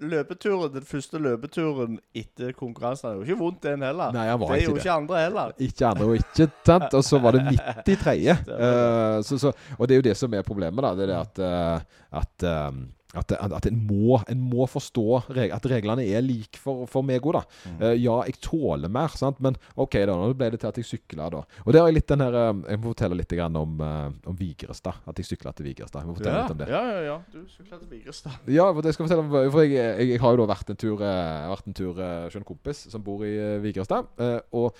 løpeturen, 0.00 0.72
den 0.74 0.86
første 0.86 1.20
løpeturen 1.22 1.98
etter 2.16 2.52
konkurransen 2.56 3.10
er 3.10 3.18
jo 3.18 3.26
ikke 3.26 3.38
vondt, 3.38 3.62
den 3.62 3.84
heller. 3.86 4.12
Nei, 4.14 4.26
han 4.30 4.40
var 4.40 4.52
det 4.54 4.60
er 4.62 4.66
jo 4.66 4.76
ikke 4.80 4.94
andre 4.94 5.22
heller. 5.22 5.56
Ikke 5.68 5.86
andre, 5.86 6.06
og 6.08 6.18
ikke 6.18 6.48
sant? 6.66 6.94
Og 6.94 7.04
så 7.04 7.20
var 7.22 7.36
det 7.36 7.44
midt 7.50 7.90
i. 7.92 7.96
Uh, 8.28 9.18
så, 9.28 9.38
så, 9.38 9.52
og 9.76 9.88
det 9.88 9.96
er 9.96 10.02
jo 10.02 10.06
det 10.08 10.16
som 10.18 10.34
er 10.34 10.46
problemet, 10.46 10.84
da. 10.84 10.94
Det 10.98 11.08
er 11.08 11.12
det 11.12 11.18
at, 11.20 11.42
uh, 11.44 12.22
at 12.22 12.48
um, 12.72 12.86
at, 13.16 13.32
at 13.32 13.66
en, 13.70 13.78
må, 13.88 14.18
en, 14.28 14.40
må, 14.50 14.66
forstå 14.68 15.22
reg 15.32 15.52
at 15.54 15.64
reglene 15.70 16.04
er 16.04 16.20
like 16.20 16.60
for, 16.60 16.84
for 16.90 17.06
meg 17.06 17.24
òg, 17.24 17.38
da. 17.38 17.42
Mm. 17.64 17.78
Uh, 17.80 17.94
ja, 17.96 18.16
jeg 18.28 18.36
tåler 18.44 18.92
mer, 18.92 19.14
sant? 19.16 19.38
men 19.44 19.56
OK, 19.80 19.96
da. 20.02 20.12
Nå 20.12 20.34
ble 20.36 20.50
det 20.52 20.60
til 20.60 20.68
at 20.68 20.80
jeg 20.80 20.88
sykla, 20.90 21.30
da. 21.32 21.40
Og 21.64 21.72
det 21.72 21.80
har 21.80 21.88
jeg 21.88 21.96
litt 21.96 22.12
den 22.12 22.24
her 22.26 22.36
uh, 22.36 22.60
Jeg 22.68 22.82
må 22.82 22.92
fortelle 22.92 23.16
litt 23.16 23.32
om, 23.48 23.80
uh, 23.80 24.28
om 24.28 24.36
Vigrestad. 24.36 25.00
At 25.08 25.22
jeg 25.22 25.30
sykla 25.30 25.54
til 25.56 25.70
Vigrestad. 25.70 26.04
Jeg 26.04 26.10
må 26.10 26.18
fortelle 26.18 26.36
ja, 26.36 26.44
litt 26.44 26.56
om 26.56 26.60
det. 26.60 26.68
Ja, 26.74 26.82
ja, 26.84 27.00
ja. 27.06 27.16
Du 27.32 27.40
sykla 27.54 27.80
til 27.80 27.88
Vigrestad. 27.94 28.52
Ja, 28.58 28.68
for 28.68 28.84
jeg 28.84 28.98
skal 28.98 29.08
fortelle 29.08 29.24
om 29.24 29.52
For 29.54 29.64
jeg, 29.64 29.78
jeg, 29.78 30.12
jeg, 30.12 30.22
har 30.26 30.36
jo 30.36 30.42
da 30.42 30.50
vært 30.52 30.74
en 30.74 30.80
tur 30.84 30.96
vært 31.00 31.68
en 31.68 31.76
tur 31.76 31.98
hos 32.02 32.36
en 32.36 32.46
kompis 32.46 32.84
som 32.92 33.04
bor 33.04 33.24
i 33.26 33.34
Vigrestad. 33.64 34.08
og 34.56 34.76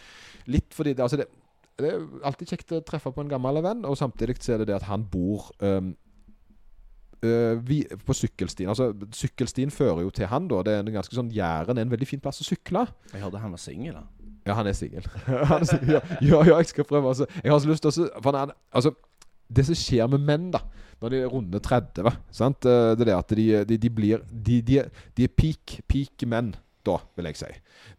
litt 0.53 0.75
fordi 0.75 0.95
det, 0.97 1.05
altså 1.05 1.21
det, 1.21 1.29
det 1.79 1.93
er 1.93 2.05
alltid 2.27 2.53
kjekt 2.53 2.75
å 2.75 2.83
treffe 2.85 3.13
på 3.15 3.25
en 3.25 3.31
gammel 3.31 3.61
venn, 3.65 3.85
og 3.87 3.97
samtidig 4.01 4.39
så 4.43 4.57
er 4.57 4.63
det 4.63 4.73
det 4.73 4.79
at 4.81 4.89
han 4.89 5.05
bor 5.13 5.51
um, 5.63 5.93
vi, 7.21 7.81
på 8.07 8.15
sykkelstien. 8.15 8.69
Altså, 8.71 8.93
Sykkelstien 9.17 9.73
fører 9.75 10.05
jo 10.05 10.13
til 10.15 10.29
han, 10.31 10.47
da. 10.51 10.63
Det 10.67 10.75
er 10.77 10.85
en 10.85 10.93
ganske 10.95 11.17
sånn 11.17 11.33
Jæren 11.35 11.79
er 11.79 11.87
en 11.87 11.93
veldig 11.93 12.07
fin 12.07 12.23
plass 12.23 12.39
å 12.45 12.47
sykle. 12.47 12.85
Jeg 13.13 13.25
hørte 13.25 13.43
han 13.43 13.55
var 13.57 13.63
singel, 13.63 13.99
da. 13.99 14.05
Ja, 14.47 14.55
han 14.57 14.71
er 14.71 14.77
singel. 14.79 15.05
ja, 15.29 16.01
ja, 16.23 16.43
ja, 16.47 16.59
jeg 16.61 16.71
skal 16.71 16.87
prøve. 16.89 17.11
Altså. 17.11 17.27
Jeg 17.43 17.53
har 17.53 17.63
så 17.63 17.73
lyst 17.73 17.85
til 17.85 18.07
å 18.07 18.23
han, 18.31 18.55
altså, 18.71 18.95
Det 19.49 19.67
som 19.67 19.77
skjer 19.79 20.11
med 20.15 20.25
menn, 20.29 20.51
da 20.55 20.63
når 21.03 21.13
de 21.13 21.19
er 21.23 21.33
runde 21.33 21.61
30 21.63 22.09
sant? 22.35 22.67
Eh, 22.67 22.93
det 22.99 23.05
er 23.05 23.11
det 23.11 23.19
at 23.19 23.35
de, 23.39 23.49
de, 23.69 23.81
de 23.81 23.91
blir 23.93 24.25
de, 24.31 24.61
de, 24.67 24.81
er 24.81 25.35
peak, 25.35 25.81
peak 25.91 26.27
menn, 26.31 26.55
da, 26.87 26.99
vil 27.19 27.31
jeg 27.31 27.41
si. 27.41 27.53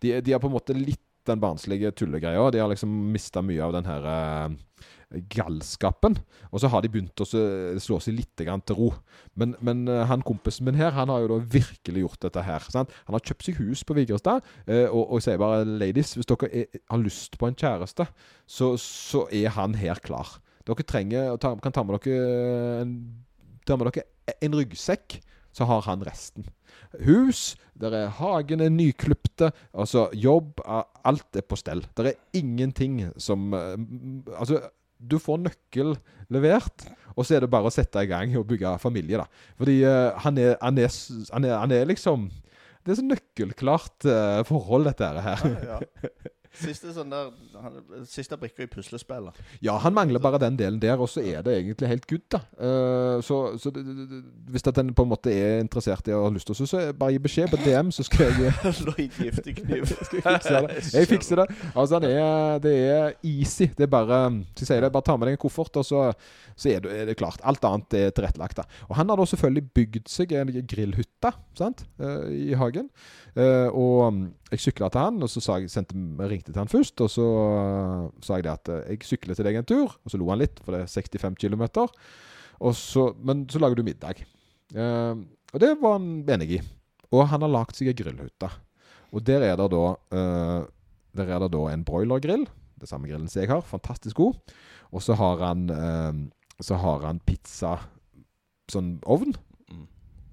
De, 0.04 0.18
de 0.26 0.36
har 0.36 0.41
på 0.44 0.50
en 0.50 0.58
måte 0.58 0.76
litt 0.76 1.04
den 1.30 1.41
barnslige 1.41 1.91
tullegreia. 1.94 2.48
De 2.52 2.62
har 2.62 2.72
liksom 2.72 2.89
mista 3.14 3.44
mye 3.46 3.62
av 3.62 3.76
den 3.76 3.86
her 3.86 4.08
uh, 4.08 4.86
galskapen. 5.32 6.18
Og 6.51 6.62
så 6.62 6.70
har 6.72 6.84
de 6.84 6.91
begynt 6.91 7.24
å 7.24 7.28
slå 7.28 7.99
seg 8.03 8.18
litt 8.18 8.34
til 8.39 8.78
ro. 8.78 8.91
Men, 9.39 9.55
men 9.66 9.88
uh, 9.89 10.03
han 10.10 10.26
kompisen 10.26 10.68
min 10.68 10.78
her, 10.80 10.93
han 10.95 11.12
har 11.12 11.24
jo 11.24 11.32
da 11.34 11.39
virkelig 11.55 12.03
gjort 12.05 12.28
dette 12.28 12.43
her. 12.45 12.68
Sant? 12.74 12.93
Han 13.07 13.18
har 13.18 13.26
kjøpt 13.26 13.49
seg 13.49 13.62
hus 13.62 13.84
på 13.84 13.97
Vigrestad, 13.97 14.45
uh, 14.70 14.88
og, 14.89 15.16
og 15.16 15.24
sier 15.26 15.41
bare 15.41 15.66
ladies, 15.66 16.14
hvis 16.18 16.30
dere 16.30 16.51
er, 16.51 16.70
har 16.91 17.01
lyst 17.01 17.39
på 17.39 17.49
en 17.49 17.57
kjæreste, 17.57 18.10
så, 18.45 18.76
så, 18.82 19.26
er 19.34 19.53
han 19.57 19.78
her 19.80 20.01
klar. 20.03 20.38
Dere 20.68 20.86
trenger, 20.86 21.36
kan 21.64 21.74
ta 21.74 21.86
med 21.86 21.97
dere 22.05 22.84
en, 22.84 22.95
ta 23.66 23.78
med 23.80 23.89
dere 23.89 24.07
en 24.45 24.57
ryggsekk 24.60 25.20
så 25.55 25.66
har 25.66 25.84
han 25.88 26.05
resten. 26.05 26.47
Hus, 27.05 27.57
der 27.80 27.93
er 27.95 28.14
hagen 28.20 28.62
er 28.62 28.72
nyklipte, 28.74 29.51
altså 29.74 30.07
jobb 30.14 30.62
Alt 30.66 31.36
er 31.36 31.45
på 31.45 31.57
stell. 31.60 31.84
Det 31.97 32.05
er 32.05 32.20
ingenting 32.38 33.01
som 33.18 33.53
eh, 33.53 33.78
Altså, 34.38 34.62
du 35.00 35.18
får 35.22 35.41
nøkkel 35.45 35.95
levert, 36.34 36.86
og 37.16 37.26
så 37.26 37.36
er 37.36 37.43
det 37.43 37.52
bare 37.52 37.70
å 37.70 37.74
sette 37.74 38.04
i 38.04 38.10
gang 38.10 38.36
og 38.39 38.47
bygge 38.50 38.76
familie, 38.84 39.20
da. 39.20 39.45
Fordi 39.60 39.80
uh, 39.84 40.20
han, 40.26 40.38
er, 40.39 40.56
han, 40.62 40.80
er, 40.80 41.00
han, 41.34 41.47
er, 41.47 41.56
han 41.64 41.74
er 41.76 41.89
liksom 41.89 42.30
Det 42.86 42.93
er 42.93 43.00
så 43.00 43.08
nøkkelklart 43.08 44.08
uh, 44.08 44.41
forhold, 44.47 44.88
dette 44.91 45.14
her. 45.28 45.47
Ja, 45.47 45.80
Ja. 45.80 46.28
Siste 46.58 46.89
sånn 46.95 47.12
der 47.14 47.30
han, 47.62 47.76
Siste 48.10 48.38
brikka 48.39 48.66
i 48.66 48.70
puslespillet. 48.72 49.38
Ja, 49.64 49.76
han 49.84 49.93
mangler 49.93 50.22
bare 50.24 50.39
den 50.41 50.58
delen 50.58 50.80
der, 50.82 50.97
og 50.97 51.10
så 51.12 51.22
er 51.22 51.43
det 51.45 51.54
egentlig 51.60 51.91
helt 51.91 52.08
good, 52.10 52.26
da. 52.34 52.41
Uh, 52.58 53.22
så 53.26 53.39
så 53.62 53.72
det, 53.74 53.84
det, 53.86 54.08
det, 54.10 54.22
hvis 54.50 54.66
at 54.68 54.80
en 54.82 54.89
på 54.95 55.06
en 55.06 55.12
måte 55.12 55.34
er 55.34 55.60
interessert 55.62 56.08
i 56.10 56.16
og 56.16 56.26
har 56.26 56.36
lyst 56.36 56.50
til 56.50 56.58
å 56.58 56.70
så 56.70 56.82
bare 56.97 57.14
gi 57.14 57.22
beskjed 57.24 57.54
på 57.54 57.60
DM, 57.62 57.91
så 57.93 58.06
skal 58.08 58.34
jeg 58.34 58.54
Lloyd 58.88 59.20
giftekniv. 59.20 59.86
jeg 60.16 60.24
fikse 60.24 60.56
det. 60.56 60.82
Jeg 60.95 61.12
fikser 61.12 61.43
det. 61.43 61.47
Altså, 61.76 62.00
han 62.00 62.10
er, 62.10 62.60
det 62.64 62.76
er 62.89 63.14
easy. 63.24 63.70
Det 63.78 63.86
er 63.86 63.93
bare 63.93 64.20
Skal 64.56 64.66
jeg 64.66 64.72
si 64.72 64.82
det, 64.84 64.91
bare 64.93 65.06
ta 65.06 65.18
med 65.18 65.30
deg 65.30 65.38
en 65.38 65.43
koffert, 65.45 65.80
og 65.80 65.86
så, 65.86 66.08
så 66.56 66.74
er, 66.74 66.84
det, 66.86 66.95
er 66.95 67.10
det 67.12 67.18
klart. 67.20 67.41
Alt 67.47 67.66
annet 67.70 68.00
er 68.00 68.14
tilrettelagt. 68.16 68.58
da. 68.62 68.68
Og 68.89 68.97
han 69.00 69.10
har 69.10 69.22
da 69.22 69.30
selvfølgelig 69.30 69.66
bygd 69.78 70.12
seg 70.12 70.34
en 70.39 70.54
grillhytte 70.70 71.34
sant? 71.58 71.86
Uh, 72.02 72.26
i 72.34 72.58
hagen. 72.58 72.89
Uh, 73.38 73.70
og 73.70 74.24
jeg 74.50 74.64
sykla 74.66 74.89
til 74.89 75.04
han, 75.04 75.22
og 75.24 75.30
så 75.30 75.43
sa 75.43 75.60
jeg, 75.62 75.70
sendte, 75.72 75.95
jeg 75.95 76.39
ringte 76.40 76.54
til 76.54 76.62
han 76.62 76.72
først. 76.72 77.04
Og 77.04 77.12
så 77.12 77.28
eh, 77.60 78.08
sa 78.24 78.40
jeg 78.40 78.48
det 78.48 78.56
at 78.56 78.72
eh, 78.74 78.96
jeg 78.96 79.08
sykler 79.08 79.38
til 79.38 79.48
deg 79.48 79.60
en 79.60 79.68
tur. 79.68 79.94
Og 80.04 80.12
så 80.12 80.20
lo 80.20 80.30
han 80.32 80.42
litt, 80.42 80.60
for 80.64 80.76
det 80.76 80.86
er 80.86 80.92
65 80.92 81.38
km. 81.40 81.66
Men 82.60 83.46
så 83.50 83.62
lager 83.62 83.80
du 83.80 83.84
middag. 83.84 84.24
Eh, 84.74 85.16
og 85.50 85.62
det 85.62 85.76
var 85.82 85.98
han 85.98 86.24
enig 86.30 86.60
i. 86.60 86.62
Og 87.12 87.28
han 87.30 87.42
har 87.42 87.52
lagd 87.52 87.76
seg 87.78 87.92
ei 87.92 87.98
grillhytte. 87.98 88.50
Og 89.14 89.24
der 89.26 89.42
er 89.42 89.56
det 89.58 89.72
da 89.74 89.86
eh, 90.14 90.68
Der 91.18 91.26
er 91.34 91.40
det 91.42 91.52
da 91.56 91.62
en 91.72 91.84
broilergrill. 91.84 92.48
Det 92.80 92.88
samme 92.88 93.10
grillen 93.10 93.28
som 93.28 93.42
jeg 93.42 93.50
har. 93.50 93.66
Fantastisk 93.66 94.16
god. 94.18 94.38
Og 94.94 95.04
så 95.04 95.18
har 95.18 95.42
han 95.42 95.70
eh, 95.70 96.26
Så 96.62 96.76
har 96.80 97.06
han 97.06 97.22
pizza 97.26 97.80
Sånn 98.70 99.00
ovn. 99.10 99.34
Mm. 99.74 99.88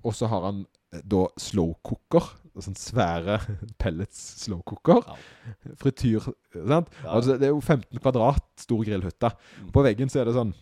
Og 0.05 0.13
så 0.13 0.29
har 0.29 0.45
han 0.45 0.67
da 1.09 1.23
slow 1.41 1.73
cooker. 1.83 2.29
Sånn 2.65 2.77
svære 2.79 3.39
pellets 3.83 4.21
slowcooker. 4.45 5.03
Ja. 5.05 5.73
Frityr. 5.83 6.29
Sant? 6.57 6.93
Ja. 7.03 7.11
Altså, 7.19 7.37
det 7.37 7.51
er 7.51 7.55
jo 7.55 7.61
15 7.61 8.01
kvadrat 8.01 8.47
stor 8.61 8.85
grillhytte. 8.87 9.33
Mm. 9.61 9.73
På 9.75 9.85
veggen 9.85 10.13
så 10.13 10.23
er 10.23 10.31
det 10.31 10.37
sånn 10.39 10.55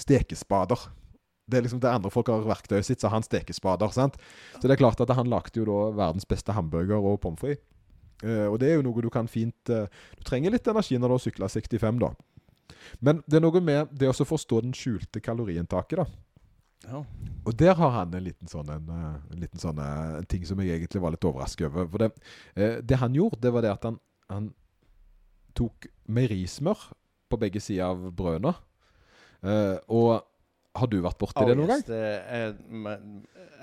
stekespader. 0.00 0.88
Det 1.50 1.58
er 1.58 1.66
liksom 1.66 1.80
det 1.82 1.90
andre 1.90 2.12
folk 2.14 2.30
har 2.30 2.44
verktøyet 2.46 2.86
sitt, 2.86 3.02
så 3.02 3.10
han 3.10 3.24
stekespader. 3.26 3.90
sant? 3.94 4.20
Så 4.54 4.68
det 4.68 4.76
er 4.76 4.82
klart 4.82 5.00
at 5.02 5.10
han 5.16 5.30
lagde 5.30 5.58
jo 5.58 5.66
da 5.66 5.80
verdens 5.96 6.28
beste 6.28 6.54
hamburger 6.54 7.00
og 7.00 7.20
pommes 7.24 7.42
frites. 7.42 7.64
Uh, 8.20 8.50
og 8.52 8.58
det 8.60 8.68
er 8.68 8.74
jo 8.76 8.84
noe 8.84 9.00
du 9.00 9.08
kan 9.08 9.24
fint 9.32 9.70
uh, 9.72 9.86
Du 10.12 10.26
trenger 10.28 10.52
litt 10.52 10.66
energi 10.68 10.98
når 11.00 11.08
du 11.08 11.14
har 11.14 11.22
sykla 11.24 11.46
65, 11.48 12.02
da. 12.02 12.10
Men 13.00 13.22
det 13.24 13.38
er 13.38 13.44
noe 13.46 13.62
med 13.64 13.94
det 13.96 14.10
å 14.10 14.26
forstå 14.28 14.60
den 14.66 14.74
skjulte 14.76 15.22
kaloriinntaket, 15.24 16.02
da. 16.02 16.04
Ja. 16.86 17.02
Og 17.44 17.56
der 17.58 17.74
har 17.76 17.92
han 17.94 18.14
en 18.16 18.24
liten 18.24 18.48
sånn, 18.48 18.70
en, 18.72 18.88
eh, 18.94 19.18
en 19.34 19.42
liten 19.42 19.60
sånn 19.60 19.80
eh, 19.80 20.16
en 20.20 20.28
ting 20.30 20.46
som 20.48 20.60
jeg 20.62 20.78
egentlig 20.78 21.02
var 21.02 21.14
litt 21.14 21.26
overrasket 21.28 21.68
over. 21.68 21.88
For 21.92 22.04
det, 22.04 22.10
eh, 22.56 22.78
det 22.80 23.00
han 23.00 23.16
gjorde, 23.16 23.40
det 23.44 23.52
var 23.52 23.66
det 23.66 23.74
at 23.74 23.86
han, 23.88 24.00
han 24.30 24.50
tok 25.58 25.90
meierismør 26.08 26.90
på 27.30 27.38
begge 27.40 27.62
sider 27.62 27.90
av 27.90 28.10
brødene. 28.16 28.54
Eh, 29.40 29.76
og 29.88 30.20
har 30.76 30.86
du 30.86 31.00
vært 31.02 31.18
borti 31.18 31.42
det 31.42 31.56
Oh, 31.56 31.58
noen 31.58 31.72
yes, 31.72 31.80
gang? 31.80 31.86
Det 31.88 32.00
er, 32.30 32.52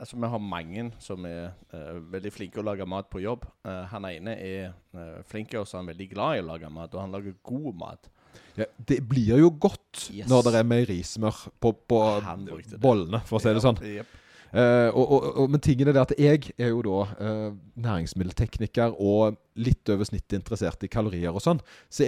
altså, 0.02 0.18
vi 0.20 0.30
har 0.34 0.44
mange 0.44 0.88
som 1.04 1.26
er 1.30 1.54
uh, 1.72 2.00
veldig 2.12 2.32
flinke 2.36 2.60
å 2.60 2.66
lage 2.68 2.88
mat 2.90 3.08
på 3.12 3.22
jobb. 3.24 3.46
Uh, 3.64 3.86
han 3.94 4.08
ene 4.10 4.36
er 4.44 4.74
uh, 4.98 5.22
flink 5.30 5.56
og 5.56 5.68
så 5.68 5.78
er 5.78 5.86
han 5.86 5.92
veldig 5.94 6.10
glad 6.12 6.38
i 6.38 6.44
å 6.44 6.50
lage 6.50 6.72
mat, 6.74 6.92
og 6.94 7.06
han 7.06 7.16
lager 7.16 7.38
god 7.48 7.80
mat. 7.80 8.10
Ja, 8.58 8.66
det 8.90 9.02
blir 9.10 9.38
jo 9.38 9.52
godt 9.54 10.08
Yes. 10.14 10.30
når 10.30 10.48
det 10.48 10.60
er 10.60 10.66
meierismør 10.66 11.44
på, 11.62 11.74
på 11.90 12.00
det. 12.48 12.80
bollene, 12.82 13.22
for 13.26 13.38
å 13.38 13.44
si 13.44 13.54
det 13.54 13.62
sånn. 13.64 13.78
Yep. 13.84 14.16
Uh, 14.48 14.88
og, 14.96 15.04
og, 15.04 15.26
og, 15.44 15.50
men 15.52 15.62
tingen 15.62 15.90
er 15.90 15.98
det 15.98 16.04
at 16.06 16.14
jeg 16.16 16.54
er 16.56 16.70
jo 16.72 16.80
da 16.86 17.00
uh, 17.20 17.50
næringsmiddeltekniker 17.84 18.96
og 18.96 19.36
litt 19.60 19.92
over 19.92 20.08
snittet 20.08 20.38
interessert 20.40 20.86
i 20.88 20.90
kalorier 20.90 21.36
og 21.36 21.44
sånn. 21.44 21.60
Så, 21.92 22.08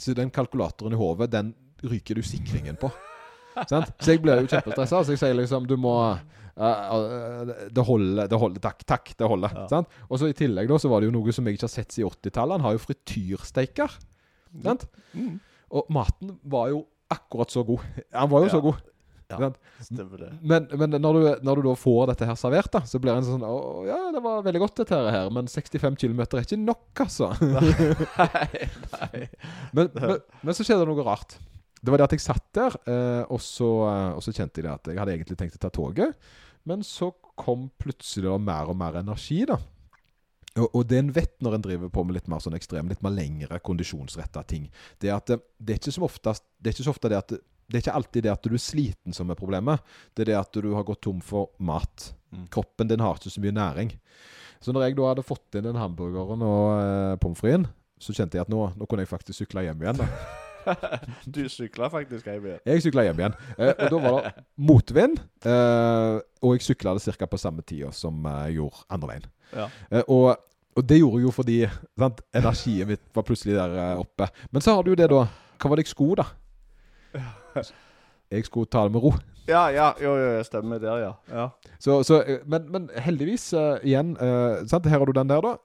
så 0.00 0.16
den 0.16 0.32
kalkulatoren 0.34 0.96
i 0.96 0.98
hodet, 0.98 1.28
den 1.34 1.52
ryker 1.84 2.16
du 2.16 2.24
sikringen 2.24 2.80
på. 2.80 2.88
Sant? 3.68 3.92
Så 4.00 4.16
jeg 4.16 4.22
blir 4.24 4.40
jo 4.42 4.48
kjempestressa. 4.50 5.04
Så 5.04 5.14
jeg 5.14 5.20
sier 5.20 5.36
liksom 5.38 5.68
Du 5.70 5.76
må 5.80 5.94
Uh, 6.54 6.70
eh, 6.70 7.48
Det 7.74 7.82
holder, 7.82 8.28
det 8.30 8.38
holder. 8.38 8.60
Takk, 8.62 8.84
takk, 8.86 9.08
det 9.18 9.26
holder. 9.26 9.56
Ja. 9.58 9.64
Sant? 9.72 9.88
Og 10.06 10.20
så 10.20 10.28
i 10.30 10.36
tillegg 10.38 10.68
da 10.70 10.78
så 10.78 10.86
var 10.86 11.02
det 11.02 11.08
jo 11.08 11.14
noe 11.16 11.34
som 11.34 11.48
jeg 11.50 11.58
ikke 11.58 11.66
har 11.66 11.72
sett 11.72 11.96
siden 11.96 12.12
80-tallet. 12.14 12.54
Han 12.54 12.66
har 12.68 12.76
jo 12.76 12.82
frityrsteiker. 12.84 13.96
Sant? 14.62 14.86
Mm. 15.18 15.40
Og 15.74 15.88
maten 15.92 16.36
var 16.48 16.68
jo 16.72 16.84
akkurat 17.12 17.50
så 17.52 17.64
god. 17.66 17.82
Han 18.14 18.30
var 18.32 18.44
jo 18.44 18.50
Ja. 18.50 18.52
så 18.56 18.60
god. 18.64 18.82
Ja, 19.32 19.38
Sant? 19.40 19.56
stemmer 19.80 20.20
det. 20.20 20.26
Men, 20.44 20.66
men 20.76 20.92
når, 21.00 21.16
du, 21.16 21.22
når 21.48 21.56
du 21.56 21.62
da 21.70 21.72
får 21.80 22.10
dette 22.10 22.26
her 22.28 22.36
servert, 22.36 22.68
da, 22.74 22.82
så 22.86 22.98
blir 23.00 23.14
det 23.14 23.22
en 23.22 23.28
sånn 23.30 23.46
Å, 23.48 23.54
ja, 23.88 23.96
det 24.12 24.20
var 24.22 24.42
veldig 24.44 24.60
godt, 24.60 24.74
dette 24.82 24.98
her, 25.00 25.30
men 25.32 25.48
65 25.48 25.96
km 26.02 26.20
er 26.26 26.42
ikke 26.44 26.58
nok, 26.60 27.00
altså. 27.06 27.30
nei, 27.40 28.68
nei. 28.92 29.22
men, 29.72 29.88
men, 29.96 30.20
men 30.44 30.54
så 30.58 30.60
skjedde 30.66 30.84
det 30.84 30.90
noe 30.92 31.06
rart. 31.08 31.38
Det 31.80 31.92
var 31.92 32.00
det 32.02 32.06
at 32.10 32.14
jeg 32.18 32.24
satt 32.26 32.44
der, 32.56 32.76
eh, 32.84 33.22
og, 33.32 33.40
så, 33.44 33.70
eh, 33.88 34.10
og 34.18 34.22
så 34.24 34.32
kjente 34.36 34.60
jeg 34.60 34.68
det 34.68 34.74
at 34.76 34.92
jeg 34.92 35.00
hadde 35.00 35.16
egentlig 35.16 35.38
tenkt 35.40 35.56
å 35.58 35.62
ta 35.64 35.72
toget. 35.72 36.14
Men 36.68 36.84
så 36.86 37.10
kom 37.40 37.66
plutselig 37.80 38.28
da 38.28 38.36
mer 38.40 38.70
og 38.72 38.76
mer 38.80 39.00
energi, 39.00 39.40
da. 39.48 39.56
Og, 40.54 40.68
og 40.70 40.84
det 40.86 41.00
en 41.00 41.10
vet 41.14 41.34
når 41.42 41.56
en 41.56 41.64
driver 41.64 41.90
på 41.90 42.04
med 42.06 42.18
litt 42.18 42.28
mer 42.30 42.42
sånn 42.42 42.54
ekstrem, 42.54 42.90
litt 42.90 43.02
mer 43.02 43.14
lengre 43.16 43.58
kondisjonsretta 43.64 44.44
ting, 44.46 44.68
det 45.02 45.10
er 45.10 45.16
at 45.16 45.32
det, 45.32 45.40
det, 45.58 45.74
er 45.74 45.80
ikke 45.82 45.94
som 45.96 46.06
oftest, 46.06 46.46
det 46.58 46.70
er 46.70 46.76
ikke 46.76 46.86
så 46.86 46.94
ofte 46.94 47.10
det 47.10 47.18
at 47.18 47.34
det, 47.34 47.40
det 47.64 47.78
er 47.78 47.84
ikke 47.84 47.96
alltid 47.98 48.26
det 48.26 48.32
at 48.34 48.44
du 48.44 48.54
er 48.54 48.60
sliten 48.62 49.16
som 49.16 49.30
er 49.32 49.38
problemet. 49.40 49.82
Det 50.12 50.26
er 50.26 50.32
det 50.32 50.38
at 50.38 50.60
du 50.60 50.74
har 50.76 50.84
gått 50.86 51.00
tom 51.06 51.22
for 51.24 51.54
mat. 51.64 52.10
Mm. 52.28 52.46
Kroppen 52.52 52.90
din 52.90 53.00
har 53.00 53.16
ikke 53.16 53.32
så 53.32 53.40
mye 53.40 53.56
næring. 53.56 53.94
Så 54.60 54.72
når 54.72 54.86
jeg 54.86 54.98
da 54.98 55.10
hadde 55.10 55.26
fått 55.26 55.58
inn 55.58 55.66
den 55.66 55.80
hamburgeren 55.80 56.44
og 56.44 56.64
eh, 56.76 57.16
pommes 57.22 57.40
fritesen, 57.40 57.68
så 58.00 58.12
kjente 58.12 58.36
jeg 58.36 58.44
at 58.44 58.52
nå, 58.52 58.66
nå 58.76 58.88
kunne 58.88 59.04
jeg 59.06 59.14
faktisk 59.14 59.40
sykle 59.40 59.64
hjem 59.64 59.84
igjen. 59.84 60.02
da. 60.04 60.10
Du 61.34 61.42
sykla 61.50 61.90
faktisk 61.92 62.26
hjem 62.28 62.48
igjen. 62.48 62.62
Jeg 62.68 62.84
sykla 62.84 63.04
hjem 63.08 63.20
igjen. 63.22 63.36
Eh, 63.58 63.72
og 63.72 63.92
da 63.92 64.00
var 64.02 64.16
det 64.16 64.32
motvind, 64.70 65.20
eh, 65.44 66.16
og 66.44 66.56
jeg 66.56 66.66
sykla 66.68 66.96
det 66.96 67.16
ca. 67.18 67.28
på 67.30 67.40
samme 67.40 67.64
tida 67.66 67.92
som 67.96 68.24
eh, 68.26 68.40
jeg 68.48 68.58
gjorde 68.60 68.84
andre 68.96 69.12
veien. 69.12 69.28
Ja. 69.54 69.68
Eh, 69.90 70.04
og, 70.08 70.34
og 70.74 70.88
det 70.88 71.00
gjorde 71.00 71.20
jeg 71.20 71.28
jo 71.28 71.34
fordi 71.34 71.58
sant, 72.00 72.24
energien 72.34 72.90
mitt 72.94 73.04
var 73.14 73.26
plutselig 73.28 73.58
der 73.58 73.78
eh, 73.78 74.02
oppe. 74.02 74.30
Men 74.50 74.64
så 74.64 74.74
har 74.76 74.84
du 74.84 74.94
jo 74.94 74.98
det, 74.98 75.10
da. 75.12 75.26
Hva 75.60 75.70
var 75.70 75.80
det 75.80 75.86
jeg 75.86 75.94
skulle, 75.94 76.24
da? 76.24 77.64
Jeg 78.34 78.48
skulle 78.48 78.66
ta 78.66 78.82
det 78.86 78.94
med 78.96 79.04
ro. 79.04 79.12
Ja, 79.44 79.66
ja, 79.68 79.90
jo, 80.00 80.14
jo, 80.16 80.28
jeg 80.38 80.46
stemmer 80.48 80.80
der, 80.80 80.96
ja. 81.02 81.12
ja. 81.28 81.48
Så, 81.78 82.02
så, 82.02 82.22
eh, 82.22 82.40
men, 82.48 82.64
men 82.72 82.88
heldigvis, 82.96 83.50
uh, 83.52 83.76
igjen 83.84 84.14
uh, 84.16 84.64
sant? 84.68 84.88
Her 84.88 85.02
har 85.02 85.10
du 85.10 85.12
den 85.12 85.28
der, 85.28 85.44
da. 85.44 85.58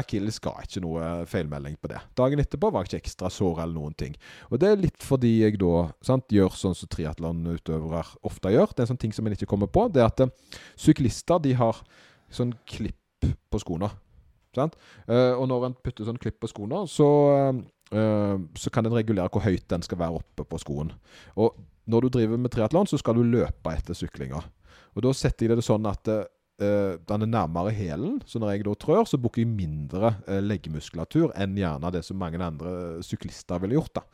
Akilles 0.00 0.40
ga 0.42 0.52
ikke 0.64 0.82
noe 0.82 1.08
feilmelding 1.30 1.76
på 1.78 1.90
det. 1.92 2.00
Dagen 2.18 2.40
etterpå 2.42 2.70
var 2.74 2.82
jeg 2.82 2.98
ikke 2.98 3.04
ekstra 3.04 3.30
sår 3.30 3.60
eller 3.62 3.76
noen 3.76 3.94
ting. 3.98 4.16
Og 4.50 4.58
det 4.58 4.72
er 4.72 4.80
litt 4.80 5.06
fordi 5.06 5.36
jeg 5.44 5.60
da 5.62 5.86
sant, 6.04 6.26
gjør 6.34 6.56
sånn 6.58 6.74
som 6.74 6.90
triatlonutøvere 6.90 8.18
ofte 8.26 8.50
gjør. 8.54 8.72
Det 8.72 8.82
er 8.82 8.88
en 8.88 8.92
sånn 8.94 9.02
ting 9.04 9.14
som 9.14 9.28
en 9.28 9.36
ikke 9.36 9.48
kommer 9.50 9.70
på. 9.70 9.86
Det 9.94 10.02
er 10.02 10.10
at 10.10 10.24
eh, 10.24 10.32
syklister 10.74 11.42
de 11.44 11.54
har 11.60 11.78
sånn 12.34 12.56
klipp 12.66 13.28
på 13.54 13.62
skoene. 13.62 13.92
Sant? 14.54 14.74
Eh, 15.06 15.30
og 15.34 15.46
når 15.50 15.68
en 15.68 15.78
putter 15.86 16.08
sånn 16.08 16.18
klipp 16.18 16.40
på 16.42 16.50
skoene, 16.50 16.82
så, 16.90 17.08
eh, 17.94 18.34
så 18.58 18.74
kan 18.74 18.90
en 18.90 18.98
regulere 18.98 19.30
hvor 19.30 19.46
høyt 19.46 19.68
den 19.70 19.86
skal 19.86 20.02
være 20.02 20.18
oppe 20.18 20.46
på 20.50 20.62
skoen. 20.62 20.90
Og 21.38 21.54
når 21.86 22.06
du 22.06 22.16
driver 22.18 22.40
med 22.40 22.50
triatlon, 22.50 22.90
så 22.90 22.98
skal 22.98 23.14
du 23.14 23.22
løpe 23.22 23.78
etter 23.78 23.94
syklinga. 23.94 24.42
Og 24.94 25.06
da 25.06 25.14
setter 25.14 25.46
jeg 25.46 25.58
det 25.58 25.66
sånn 25.66 25.86
at 25.86 26.10
eh, 26.62 26.96
den 27.08 27.26
er 27.26 27.30
nærmere 27.30 27.72
hælen, 27.74 28.20
så 28.26 28.38
når 28.38 28.54
jeg 28.54 28.64
da 28.66 28.74
trør, 28.78 29.04
så 29.08 29.18
bruker 29.20 29.42
jeg 29.42 29.50
mindre 29.50 30.14
eh, 30.26 30.42
leggmuskulatur 30.44 31.32
enn 31.40 31.56
gjerne 31.58 31.92
det 31.94 32.04
som 32.06 32.20
mange 32.20 32.40
andre 32.42 33.02
syklister 33.04 33.62
ville 33.62 33.78
gjort. 33.78 33.94
da. 34.00 34.04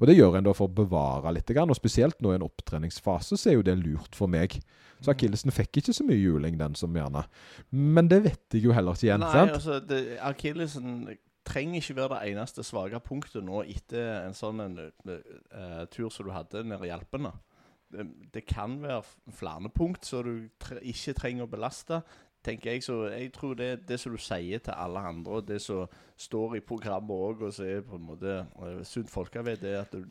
Og 0.00 0.06
det 0.08 0.16
gjør 0.16 0.38
en 0.38 0.48
da 0.48 0.54
for 0.56 0.70
å 0.70 0.76
bevare 0.82 1.34
litt, 1.34 1.50
og 1.52 1.76
spesielt 1.76 2.20
nå 2.22 2.32
i 2.32 2.38
en 2.40 2.46
opptreningsfase 2.46 3.36
så 3.36 3.50
er 3.50 3.58
jo 3.58 3.66
det 3.66 3.76
lurt 3.80 4.16
for 4.18 4.30
meg. 4.30 4.60
Så 5.02 5.10
akillesen 5.12 5.50
fikk 5.54 5.80
ikke 5.80 5.94
så 5.96 6.06
mye 6.06 6.20
juling, 6.20 6.56
den 6.60 6.76
som 6.78 6.94
gjerne. 6.94 7.24
Men 7.74 8.08
det 8.08 8.22
vet 8.24 8.54
jeg 8.54 8.68
jo 8.68 8.74
heller 8.76 8.94
ikke 8.94 9.08
igjen. 9.08 9.24
Nei, 9.24 9.32
sant? 9.34 9.56
altså, 9.58 9.80
det- 9.82 10.18
Akillesen 10.22 11.16
trenger 11.44 11.80
ikke 11.80 11.96
være 11.98 12.20
det 12.20 12.32
eneste 12.32 12.62
svake 12.62 13.00
punktet 13.02 13.42
nå 13.42 13.64
etter 13.66 14.26
en 14.28 14.36
sånn 14.36 14.60
en, 14.62 14.76
uh, 15.08 15.86
tur 15.90 16.08
som 16.08 16.28
du 16.28 16.30
hadde 16.30 16.62
nede 16.64 16.86
i 16.86 16.94
Alpene. 16.94 17.32
Det, 17.92 18.06
det 18.34 18.44
kan 18.48 18.78
være 18.82 19.02
flere 19.36 19.70
punkt 19.74 20.06
som 20.06 20.24
du 20.24 20.48
tre 20.60 20.80
ikke 20.80 21.12
trenger 21.18 21.44
å 21.44 21.52
belaste. 21.52 22.02
tenker 22.44 22.72
Jeg 22.72 22.82
så 22.82 23.06
jeg 23.12 23.32
tror 23.32 23.54
det 23.54 23.88
det 23.88 24.00
som 24.00 24.12
du 24.12 24.18
sier 24.18 24.58
til 24.58 24.74
alle 24.76 24.98
andre, 24.98 25.32
og 25.32 25.48
det 25.48 25.60
som 25.62 25.86
står 26.16 26.56
i 26.56 26.60
programmet 26.60 27.10
òg, 27.10 27.42
og 27.42 27.52
som 27.52 27.66
er 27.66 27.80
på 27.80 27.96
en 27.96 28.06
måte 28.06 28.46
uh, 28.58 28.82
sunt 28.84 29.10
folkevett, 29.10 29.60
det 29.60 29.74
er 29.74 29.80
at 29.80 29.92
du 29.92 30.04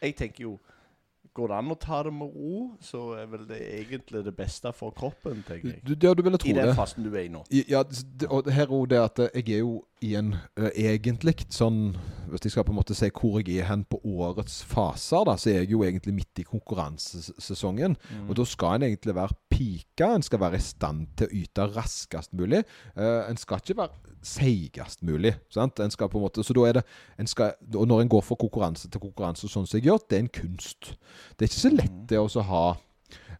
Jeg 0.00 0.16
tenker 0.16 0.42
jo 0.42 0.58
går 1.34 1.48
det 1.48 1.56
an 1.56 1.70
å 1.70 1.76
ta 1.78 2.02
det 2.02 2.12
med 2.14 2.32
ro, 2.34 2.54
så 2.82 3.02
er 3.20 3.28
vel 3.30 3.44
det 3.48 3.60
egentlig 3.60 4.24
det 4.26 4.32
beste 4.36 4.72
for 4.74 4.94
kroppen, 4.96 5.44
tenker 5.46 5.76
jeg. 5.76 5.82
Du, 5.86 5.92
ja, 5.94 6.14
du 6.14 6.22
ville 6.26 6.40
tro 6.40 6.50
I 6.50 6.56
den 6.56 6.70
det. 6.70 6.74
fasen 6.78 7.06
du 7.06 7.12
er 7.14 7.26
i 7.28 7.30
nå. 7.30 7.44
Ja, 7.70 7.84
det, 7.86 8.26
og 8.26 8.50
her 8.50 8.66
er 8.66 8.74
jo 8.74 8.86
det 8.90 9.02
at 9.04 9.22
jeg 9.28 9.44
er 9.60 9.62
jo 9.62 9.76
i 10.04 10.14
en 10.18 10.32
uh, 10.34 10.68
egentlig 10.70 11.46
sånn 11.52 11.94
Hvis 12.30 12.46
jeg 12.46 12.54
skal 12.54 12.66
på 12.66 12.72
en 12.72 12.78
måte 12.78 12.96
si 12.96 13.10
hvor 13.12 13.40
jeg 13.40 13.60
er 13.60 13.68
hen 13.68 13.82
på 13.90 13.98
årets 14.06 14.60
faser, 14.68 15.24
da, 15.26 15.34
så 15.40 15.50
er 15.50 15.56
jeg 15.62 15.72
jo 15.72 15.82
egentlig 15.84 16.14
midt 16.14 16.42
i 16.42 16.46
konkurransesesongen. 16.46 17.96
Og 18.28 18.36
da 18.38 18.46
skal 18.46 18.78
en 18.78 18.86
egentlig 18.86 19.16
være 19.16 19.34
pika. 19.50 20.12
En 20.14 20.22
skal 20.22 20.42
være 20.44 20.60
i 20.60 20.62
stand 20.62 21.08
til 21.18 21.26
å 21.26 21.40
yte 21.40 21.66
raskest 21.74 22.36
mulig. 22.38 22.62
Uh, 22.94 23.26
en 23.26 23.40
skal 23.40 23.58
ikke 23.58 23.80
være 23.80 24.14
seigest 24.22 25.02
mulig. 25.06 25.34
Sant? 25.50 25.82
En 25.82 25.90
skal 25.90 26.10
på 26.12 26.20
en 26.20 26.26
måte, 26.28 26.44
så 26.46 26.54
da 26.54 26.68
er 26.68 26.78
det 26.78 26.84
en 27.18 27.30
skal, 27.30 27.56
Og 27.74 27.88
når 27.88 28.04
en 28.04 28.12
går 28.14 28.22
fra 28.24 28.38
konkurranse 28.38 28.90
til 28.90 29.02
konkurranse, 29.02 29.50
sånn 29.50 29.66
som 29.66 29.80
jeg 29.80 29.90
gjør, 29.90 30.04
det 30.06 30.18
er 30.18 30.24
en 30.26 30.34
kunst. 30.38 30.94
Det 31.34 31.44
er 31.44 31.50
ikke 31.50 31.64
så 31.66 31.74
lett 31.74 32.00
det 32.10 32.22
å 32.22 32.46
ha 32.52 32.64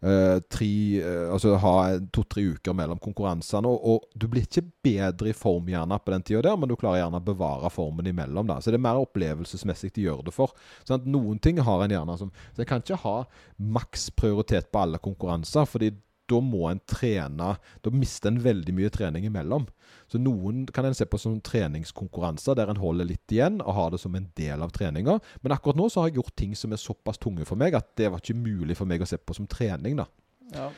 tre, 0.00 0.70
eh, 1.00 1.32
altså 1.32 1.54
ha 1.60 1.74
to-tre 2.12 2.44
uker 2.54 2.76
mellom 2.76 3.00
konkurransene. 3.02 3.68
Og, 3.68 3.84
og 3.84 4.18
du 4.18 4.26
blir 4.32 4.46
ikke 4.46 4.64
bedre 4.84 5.30
i 5.32 5.36
form 5.36 5.68
gjerne 5.70 5.98
på 6.00 6.14
den 6.14 6.26
tida 6.26 6.44
der, 6.48 6.58
men 6.60 6.70
du 6.70 6.76
klarer 6.80 7.02
gjerne 7.02 7.20
å 7.20 7.26
bevare 7.30 7.72
formen 7.72 8.08
imellom. 8.10 8.48
da. 8.48 8.60
Så 8.60 8.72
det 8.72 8.80
er 8.80 8.86
mer 8.88 9.00
opplevelsesmessig 9.02 9.92
de 9.96 10.06
gjør 10.08 10.24
det 10.28 10.36
for. 10.36 10.54
Sånn 10.88 11.08
Noen 11.10 11.40
ting 11.42 11.60
har 11.64 11.84
en 11.84 11.92
gjerne 11.92 12.16
som 12.20 12.30
Så 12.54 12.62
jeg 12.62 12.68
kan 12.70 12.82
ikke 12.82 13.00
ha 13.02 13.16
maks 13.56 14.10
prioritet 14.16 14.70
på 14.72 14.84
alle 14.84 15.00
konkurranser, 15.02 15.68
fordi 15.68 15.92
da 16.30 16.40
må 16.44 16.66
en 16.70 16.80
trene 16.88 17.54
Da 17.82 17.92
mister 17.92 18.30
en 18.30 18.40
veldig 18.42 18.74
mye 18.76 18.90
trening 18.92 19.26
imellom. 19.28 19.66
Så 20.10 20.18
noen 20.18 20.64
kan 20.74 20.86
en 20.86 20.96
se 20.96 21.06
på 21.06 21.18
som 21.20 21.38
treningskonkurranser, 21.44 22.56
der 22.58 22.70
en 22.72 22.80
holder 22.82 23.08
litt 23.08 23.34
igjen 23.34 23.60
og 23.62 23.74
har 23.76 23.90
det 23.94 24.00
som 24.02 24.14
en 24.18 24.28
del 24.38 24.62
av 24.64 24.72
treninga. 24.74 25.18
Men 25.42 25.54
akkurat 25.54 25.78
nå 25.78 25.88
så 25.90 26.02
har 26.02 26.10
jeg 26.10 26.20
gjort 26.20 26.36
ting 26.38 26.56
som 26.58 26.74
er 26.74 26.82
såpass 26.82 27.20
tunge 27.22 27.46
for 27.48 27.60
meg 27.60 27.76
at 27.78 27.92
det 27.98 28.10
var 28.10 28.22
ikke 28.22 28.38
mulig 28.38 28.78
for 28.78 28.90
meg 28.90 29.02
å 29.02 29.08
se 29.08 29.18
på 29.18 29.36
som 29.38 29.48
trening. 29.50 30.00
da. 30.02 30.08
Ja. 30.54 30.70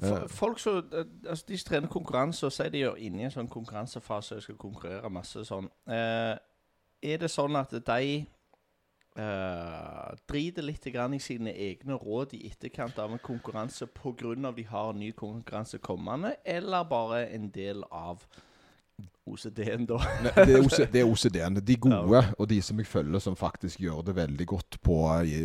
For, 0.00 0.28
folk 0.28 0.58
som 0.58 0.78
eh, 0.92 1.04
altså, 1.28 1.44
De 1.48 1.56
trener 1.56 1.88
konkurranse, 1.88 2.46
og 2.46 2.52
sier 2.52 2.70
de 2.72 2.80
er 2.86 3.00
inne 3.04 3.22
i 3.22 3.26
en 3.28 3.34
sånn 3.34 3.50
konkurransefase 3.52 4.38
og 4.38 4.46
skal 4.46 4.56
konkurrere 4.56 5.10
masse 5.12 5.44
sånn 5.44 5.68
eh, 5.84 6.32
Er 7.04 7.20
det 7.20 7.28
sånn 7.30 7.58
at 7.60 7.74
de 7.76 8.22
eh, 9.16 10.14
driter 10.28 10.62
litt 10.62 10.86
i 10.86 11.18
sine 11.20 11.52
egne 11.52 11.98
råd 12.00 12.34
i 12.34 12.46
etterkant 12.48 12.98
av 12.98 13.12
en 13.12 13.18
konkurranse 13.18 13.86
pga. 13.86 14.52
de 14.52 14.64
har 14.64 14.90
en 14.90 14.98
ny 14.98 15.12
konkurranse 15.12 15.78
kommende, 15.78 16.36
eller 16.44 16.84
bare 16.84 17.26
en 17.26 17.50
del 17.50 17.84
av 17.90 18.24
OCD-en, 19.24 19.86
da? 19.86 19.98
Nei, 20.22 20.32
det 20.46 20.54
er, 20.56 20.60
OC, 20.64 20.78
det 20.90 21.00
er 21.00 21.08
OCD-en. 21.08 21.60
De 21.62 21.76
gode, 21.76 22.22
og 22.38 22.48
de 22.50 22.58
som 22.62 22.78
jeg 22.78 22.90
følger 22.90 23.22
som 23.22 23.36
faktisk 23.38 23.80
gjør 23.80 24.02
det 24.08 24.16
veldig 24.16 24.46
godt 24.46 24.78
på, 24.82 24.98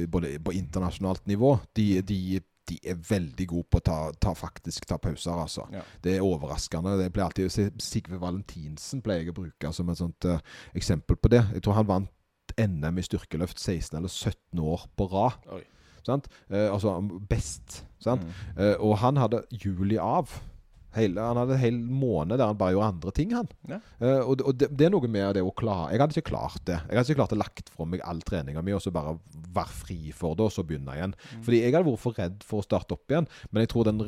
både 0.10 0.38
på 0.44 0.56
internasjonalt 0.58 1.28
nivå, 1.30 1.58
de, 1.78 2.02
de, 2.02 2.40
de 2.70 2.80
er 2.84 2.98
veldig 3.10 3.48
gode 3.48 3.70
på 3.70 3.82
å 3.82 3.86
ta, 3.86 4.00
ta, 4.20 4.34
faktisk 4.38 4.88
ta 4.90 4.98
pauser, 5.02 5.38
altså. 5.38 5.68
Ja. 5.74 5.86
Det 6.04 6.18
er 6.18 6.26
overraskende. 6.26 6.98
Det 7.00 7.12
pleier 7.14 7.30
alltid 7.30 7.82
Sigve 7.84 8.20
Valentinsen 8.22 9.04
pleier 9.06 9.26
jeg 9.26 9.36
å 9.36 9.40
bruke 9.44 9.74
som 9.74 9.94
et 9.94 10.02
sånt 10.02 10.30
uh, 10.30 10.42
eksempel 10.78 11.20
på 11.22 11.32
det. 11.34 11.44
Jeg 11.56 11.66
tror 11.66 11.78
han 11.80 11.90
vant 11.90 12.14
NM 12.58 13.00
i 13.00 13.06
styrkeløft 13.06 13.60
16 13.62 13.98
eller 14.00 14.12
17 14.12 14.62
år 14.64 14.88
på 14.98 15.10
rad. 15.12 15.64
Sant? 16.08 16.30
Eh, 16.50 16.68
altså 16.72 16.98
best. 17.30 17.82
Sant? 18.04 18.24
Mm. 18.24 18.62
Eh, 18.64 18.76
og 18.80 18.98
han 19.04 19.20
hadde 19.20 19.44
juli 19.52 20.00
av. 20.02 20.32
Hele, 20.98 21.22
han 21.22 21.38
hadde 21.38 21.54
en 21.58 21.62
hel 21.62 21.78
måned 21.78 22.40
der 22.40 22.48
han 22.50 22.58
bare 22.58 22.74
gjorde 22.74 22.88
andre 22.94 23.12
ting, 23.14 23.34
han. 23.36 23.50
Ja. 23.70 23.80
Eh, 24.00 24.22
og 24.24 24.42
og 24.48 24.56
det, 24.58 24.72
det 24.80 24.88
er 24.88 24.94
noe 24.94 25.12
med 25.12 25.36
det 25.38 25.44
å 25.46 25.52
klare 25.54 25.92
Jeg 25.94 26.02
hadde 26.02 26.18
ikke 26.18 26.32
klart 26.32 26.64
det. 26.66 26.80
Jeg 26.88 26.98
hadde 26.98 27.12
ikke 27.12 27.20
klart 27.20 27.36
å 27.36 27.40
lagt 27.42 27.72
fra 27.74 27.86
meg 27.90 28.02
all 28.08 28.24
treninga 28.26 28.64
mi 28.66 28.74
og 28.74 28.82
så 28.82 28.94
bare 28.96 29.18
være 29.54 29.78
fri 29.84 30.00
for 30.16 30.38
det, 30.38 30.48
og 30.48 30.56
så 30.56 30.66
begynne 30.66 30.96
igjen. 30.98 31.16
Fordi 31.46 31.62
jeg 31.62 31.76
hadde 31.76 31.90
vært 31.92 32.04
for 32.06 32.22
redd 32.24 32.44
for 32.48 32.64
å 32.64 32.68
starte 32.68 32.98
opp 32.98 33.14
igjen. 33.14 33.30
Men 33.52 33.66
jeg 33.66 33.74
tror 33.74 33.90
den 33.90 34.04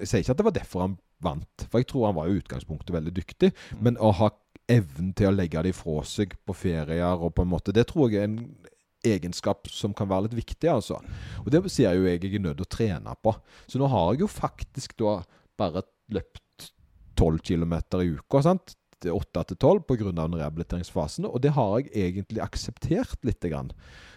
Jeg 0.00 0.08
sier 0.08 0.24
ikke 0.24 0.34
at 0.34 0.40
det 0.40 0.48
var 0.48 0.58
derfor 0.58 0.86
han 0.88 1.00
vant, 1.22 1.66
for 1.70 1.78
jeg 1.78 1.86
tror 1.92 2.08
han 2.08 2.16
var 2.16 2.30
i 2.30 2.40
utgangspunktet 2.40 2.96
veldig 2.96 3.12
dyktig. 3.14 3.52
Men 3.78 4.00
å 4.02 4.10
ha 4.18 4.32
evnen 4.72 5.12
til 5.16 5.30
å 5.30 5.34
legge 5.36 5.62
det 5.64 5.72
ifra 5.74 6.02
seg 6.08 6.36
på 6.46 6.56
ferier 6.56 7.22
og 7.22 7.34
på 7.36 7.44
en 7.44 7.52
måte 7.52 7.74
Det 7.74 7.86
tror 7.90 8.10
jeg 8.10 8.22
er 8.22 8.30
en 8.30 8.38
egenskap 9.02 9.66
som 9.70 9.94
kan 9.96 10.08
være 10.10 10.28
litt 10.28 10.36
viktig, 10.38 10.68
altså. 10.70 11.00
Og 11.42 11.50
det 11.50 11.62
sier 11.74 11.96
jo 11.98 12.06
jeg 12.06 12.22
jeg 12.22 12.36
er 12.38 12.44
nødt 12.44 12.60
til 12.60 12.66
å 12.68 12.74
trene 12.76 13.16
på. 13.18 13.34
Så 13.66 13.80
nå 13.80 13.88
har 13.90 14.12
jeg 14.12 14.22
jo 14.22 14.30
faktisk 14.30 14.94
da 15.02 15.16
bare 15.58 15.82
løpt 16.12 16.70
12 17.18 17.42
km 17.42 17.74
i 18.00 18.12
uka. 18.14 18.42
sant? 18.42 18.76
Det 19.02 19.10
er 19.10 19.18
8 19.18 19.42
til 19.50 19.56
12 19.58 19.80
pga. 19.88 20.26
rehabiliteringsfasen. 20.30 21.26
Og 21.26 21.42
det 21.42 21.50
har 21.56 21.80
jeg 21.80 21.90
egentlig 21.92 22.42
akseptert 22.42 23.18
litt. 23.26 23.42
Grann. 23.42 23.72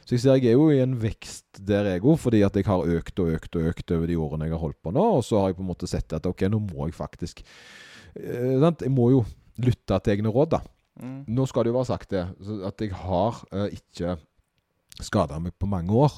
Så 0.06 0.16
jeg 0.16 0.22
ser 0.22 0.38
jeg 0.38 0.54
er 0.54 0.60
jo 0.60 0.70
i 0.70 0.84
en 0.84 1.02
vekst 1.02 1.58
der 1.66 1.90
jeg 1.90 2.04
òg, 2.04 2.20
fordi 2.20 2.44
at 2.46 2.56
jeg 2.56 2.66
har 2.66 2.86
økt 2.86 3.20
og 3.20 3.32
økt 3.34 3.56
og 3.56 3.72
økt 3.72 3.92
over 3.92 4.06
de 4.08 4.16
årene 4.16 4.46
jeg 4.46 4.54
har 4.54 4.62
holdt 4.62 4.82
på 4.84 4.94
nå. 4.94 5.06
Og 5.18 5.24
så 5.26 5.40
har 5.40 5.50
jeg 5.50 5.58
på 5.58 5.66
en 5.66 5.72
måte 5.72 5.90
sett 5.90 6.14
at 6.14 6.30
ok, 6.30 6.46
nå 6.52 6.62
må 6.62 6.86
jeg 6.86 6.94
faktisk 6.94 7.42
eh? 8.14 8.62
Jeg 8.62 8.94
må 8.94 9.10
jo 9.10 9.26
lytte 9.62 10.00
til 10.04 10.16
egne 10.16 10.34
råd, 10.34 10.56
da. 10.58 10.62
Mm. 11.02 11.24
Nå 11.36 11.46
skal 11.50 11.66
det 11.66 11.74
jo 11.74 11.80
være 11.80 11.92
sagt 11.92 12.14
det, 12.14 12.24
at 12.68 12.84
jeg 12.84 12.94
har 12.96 13.42
uh, 13.52 13.68
ikke 13.68 14.16
skada 15.04 15.40
meg 15.44 15.56
på 15.60 15.68
mange 15.70 15.96
år. 15.96 16.14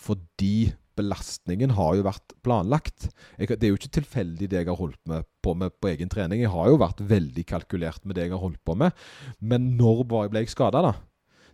Fordi 0.00 0.72
belastningen 0.98 1.72
har 1.76 1.96
jo 1.96 2.04
vært 2.04 2.34
planlagt. 2.44 3.08
Jeg, 3.40 3.54
det 3.54 3.66
er 3.66 3.72
jo 3.72 3.78
ikke 3.78 3.96
tilfeldig 3.98 4.48
det 4.50 4.60
jeg 4.60 4.68
har 4.68 4.78
holdt 4.80 5.00
med 5.08 5.24
på 5.44 5.54
med 5.58 5.72
på 5.80 5.90
egen 5.92 6.10
trening. 6.12 6.44
Jeg 6.44 6.52
har 6.52 6.68
jo 6.68 6.80
vært 6.80 7.00
veldig 7.00 7.44
kalkulert 7.48 8.04
med 8.04 8.18
det 8.18 8.26
jeg 8.26 8.34
har 8.34 8.42
holdt 8.42 8.60
på 8.64 8.76
med. 8.78 8.92
Men 9.40 9.72
når 9.78 10.04
ble 10.10 10.44
jeg 10.44 10.52
skada, 10.52 10.84
da? 10.84 10.94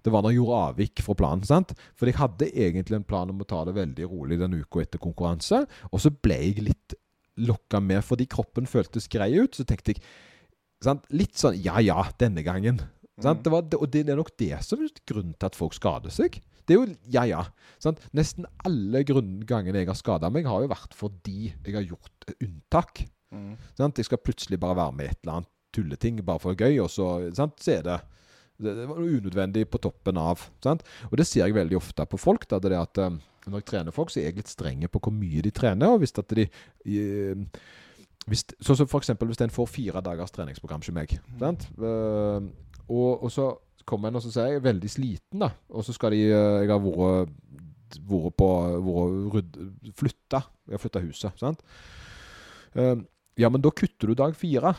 Det 0.05 0.13
var 0.15 0.23
når 0.23 0.33
jeg 0.33 0.41
gjorde 0.41 0.63
avvik 0.69 1.03
fra 1.05 1.19
planen. 1.19 1.45
sant? 1.47 1.75
For 1.99 2.11
jeg 2.11 2.19
hadde 2.19 2.51
egentlig 2.51 2.99
en 2.99 3.07
plan 3.07 3.31
om 3.31 3.43
å 3.43 3.49
ta 3.49 3.65
det 3.67 3.77
veldig 3.79 4.09
rolig 4.11 4.39
den 4.41 4.59
uka 4.61 4.83
etter 4.85 5.03
konkurranse. 5.03 5.65
Og 5.91 6.03
så 6.03 6.13
ble 6.15 6.39
jeg 6.39 6.67
litt 6.71 6.99
lokka 7.39 7.81
med 7.83 8.03
fordi 8.07 8.27
kroppen 8.31 8.67
føltes 8.67 9.11
grei 9.11 9.33
ut. 9.39 9.55
Så 9.55 9.67
tenkte 9.69 9.95
jeg 9.95 10.03
sant? 10.85 11.05
litt 11.11 11.37
sånn 11.39 11.59
Ja 11.63 11.81
ja, 11.83 12.03
denne 12.21 12.45
gangen. 12.47 12.81
Sant? 13.19 13.43
Det 13.43 13.51
var, 13.51 13.67
og 13.75 13.89
det 13.91 14.05
er 14.07 14.19
nok 14.19 14.31
det 14.39 14.55
som 14.63 14.83
er 14.85 14.93
grunnen 15.09 15.35
til 15.35 15.49
at 15.51 15.59
folk 15.59 15.75
skader 15.75 16.13
seg. 16.15 16.39
Det 16.69 16.77
er 16.77 16.83
jo 16.83 16.97
ja 17.11 17.25
ja. 17.27 17.45
Sant? 17.83 18.03
Nesten 18.15 18.47
alle 18.67 19.03
grunn- 19.09 19.41
gangene 19.49 19.81
jeg 19.83 19.89
har 19.91 19.99
skada 19.99 20.31
meg, 20.31 20.47
har 20.47 20.63
jo 20.63 20.71
vært 20.71 20.95
fordi 20.95 21.49
jeg 21.51 21.75
har 21.75 21.87
gjort 21.87 22.35
unntak. 22.39 23.03
Mm. 23.35 23.57
Sant? 23.79 23.99
Jeg 23.99 24.07
skal 24.07 24.23
plutselig 24.23 24.61
bare 24.61 24.77
være 24.79 24.95
med 24.95 25.09
i 25.09 25.11
et 25.15 25.19
eller 25.25 25.41
annet 25.41 25.53
tulleting 25.75 26.23
bare 26.25 26.41
for 26.43 26.55
gøy, 26.59 26.79
og 26.85 26.93
så, 26.93 27.09
sant? 27.37 27.59
så 27.61 27.75
er 27.79 27.83
det 27.89 27.99
det, 28.59 28.73
det 28.75 28.87
var 28.91 28.99
unødvendig 28.99 29.67
på 29.71 29.79
toppen 29.83 30.19
av. 30.19 30.41
Sant? 30.65 30.83
Og 31.11 31.19
det 31.21 31.27
ser 31.29 31.45
jeg 31.47 31.55
veldig 31.55 31.77
ofte 31.79 32.07
på 32.11 32.19
folk. 32.19 32.47
Da, 32.51 32.59
det 32.63 32.73
er 32.73 32.81
at 32.83 32.99
eh, 33.03 33.19
Når 33.49 33.61
jeg 33.63 33.69
trener 33.71 33.95
folk, 33.95 34.11
så 34.11 34.19
er 34.21 34.29
jeg 34.29 34.41
litt 34.41 34.51
strenge 34.51 34.89
på 34.91 35.01
hvor 35.05 35.15
mye 35.15 35.43
de 35.47 35.53
trener. 35.55 35.95
Og 35.95 36.03
hvis 36.03 36.15
at 36.19 36.35
de 36.35 36.47
eh, 36.47 37.45
hvis, 38.29 38.45
Sånn 38.61 38.79
som 38.79 38.91
for 38.91 39.03
eksempel 39.03 39.31
hvis 39.31 39.41
en 39.45 39.55
får 39.55 39.71
fire 39.71 40.03
dagers 40.05 40.35
treningsprogram 40.35 40.85
hos 40.85 40.93
meg. 40.95 41.17
Sant? 41.41 41.69
uh, 41.81 42.43
og, 42.89 43.25
og 43.25 43.33
så 43.33 43.51
kommer 43.89 44.11
en 44.11 44.21
og 44.21 44.25
så 44.25 44.33
sier 44.33 44.53
jeg 44.53 44.61
er 44.61 44.69
veldig 44.69 44.91
sliten, 44.93 45.43
da. 45.43 45.51
Og 45.73 45.85
så 45.87 45.95
skal 45.97 46.13
de 46.13 46.27
eh, 46.29 46.59
Jeg 46.63 46.69
har 46.69 46.83
vært 46.85 47.35
vært 48.05 48.37
på 48.37 48.49
vært 48.85 49.59
Flytta. 49.97 50.43
Jeg 50.69 50.77
har 50.77 50.83
flytta 50.83 51.05
huset. 51.07 51.41
Sant? 51.41 51.63
Uh, 52.77 53.01
ja, 53.41 53.49
men 53.49 53.63
da 53.65 53.73
kutter 53.73 54.11
du 54.11 54.19
dag 54.19 54.37
fire. 54.37 54.75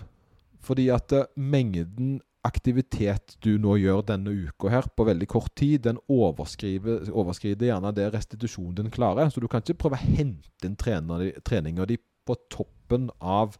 Fordi 0.61 0.89
at 0.93 1.15
uh, 1.17 1.25
mengden 1.33 2.19
aktivitet 2.45 3.35
du 3.43 3.57
nå 3.59 3.75
gjør 3.81 4.03
denne 4.07 4.31
uka 4.31 4.69
her 4.71 4.87
på 4.95 5.05
veldig 5.09 5.27
kort 5.27 5.51
tid, 5.59 5.81
den 5.83 5.99
overskrider 6.07 7.65
gjerne 7.67 7.91
det 7.95 8.07
restitusjonen 8.13 8.77
din 8.77 8.93
klarer. 8.93 9.31
Så 9.31 9.41
du 9.41 9.49
kan 9.51 9.63
ikke 9.63 9.81
prøve 9.83 9.99
å 9.99 10.05
hente 10.05 10.69
inn 10.69 10.77
treninga 10.79 11.89
di 11.89 11.97
på 12.29 12.37
toppen 12.53 13.09
av 13.19 13.57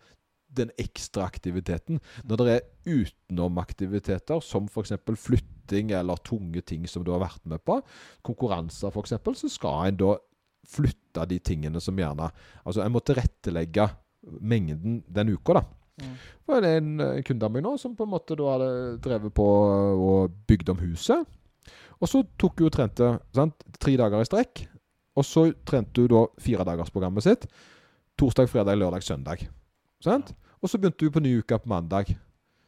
den 0.58 0.72
ekstra 0.82 1.28
aktiviteten. 1.30 2.00
Når 2.26 2.42
det 2.42 2.54
er 2.56 2.68
utenomaktiviteter, 2.90 4.42
som 4.42 4.70
f.eks. 4.70 4.96
flytting 5.14 5.94
eller 5.94 6.22
tunge 6.26 6.62
ting 6.66 6.88
som 6.90 7.06
du 7.06 7.12
har 7.14 7.22
vært 7.22 7.44
med 7.50 7.62
på, 7.66 7.80
konkurranser 8.26 8.94
f.eks., 8.94 9.18
så 9.44 9.52
skal 9.52 9.90
en 9.90 10.00
da 10.02 10.16
flytte 10.70 11.26
de 11.30 11.40
tingene 11.40 11.80
som 11.82 11.98
gjerne 11.98 12.28
Altså 12.68 12.84
en 12.84 12.92
må 12.94 13.02
tilrettelegge 13.02 13.88
mengden 14.44 15.00
den 15.08 15.32
uka, 15.32 15.60
da. 15.60 15.64
Mm. 16.00 16.16
Og 16.48 16.64
det 16.64 16.70
er 16.70 16.80
en 16.80 17.04
eh, 17.04 17.22
kunde 17.28 17.48
av 17.48 17.54
meg 17.54 17.64
nå 17.66 17.74
som 17.80 17.96
på 17.96 18.06
en 18.06 18.14
måte 18.14 18.38
da 18.40 18.54
hadde 18.54 18.72
drevet 19.04 19.36
på 19.36 19.46
og 19.46 20.36
bygd 20.48 20.74
om 20.74 20.84
huset. 20.84 21.38
Og 22.00 22.08
så 22.08 22.24
tok 22.40 22.62
hun 22.62 22.70
og 22.70 22.76
trente 22.76 23.10
sant? 23.36 23.66
tre 23.80 23.96
dager 24.00 24.24
i 24.24 24.28
strekk. 24.28 24.64
Og 25.20 25.28
så 25.28 25.50
trente 25.68 26.06
hun 26.06 26.12
da 26.14 26.24
firedagersprogrammet 26.44 27.26
sitt. 27.26 27.48
Torsdag, 28.20 28.50
fredag, 28.52 28.76
lørdag, 28.76 29.04
søndag. 29.04 29.46
Sant? 30.04 30.34
Og 30.60 30.68
så 30.68 30.78
begynte 30.78 31.08
hun 31.08 31.14
på 31.16 31.22
ny 31.24 31.38
uke 31.40 31.56
på 31.56 31.70
mandag. 31.72 32.10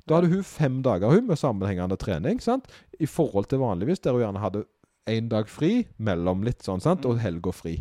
Da 0.07 0.15
hadde 0.15 0.29
hun 0.31 0.45
fem 0.47 0.77
dager 0.83 1.11
hun 1.11 1.25
med 1.27 1.39
sammenhengende 1.39 1.97
trening. 1.99 2.39
Sant? 2.39 2.69
I 2.99 3.05
forhold 3.09 3.49
til 3.51 3.59
vanligvis, 3.59 3.99
der 3.99 4.15
hun 4.15 4.23
gjerne 4.23 4.39
hadde 4.39 4.63
én 5.11 5.27
dag 5.27 5.49
fri 5.51 5.87
mellom 5.99 6.45
litt 6.47 6.63
sånn, 6.63 6.79
sant? 6.79 7.03
og 7.09 7.19
helga 7.19 7.51
fri. 7.51 7.75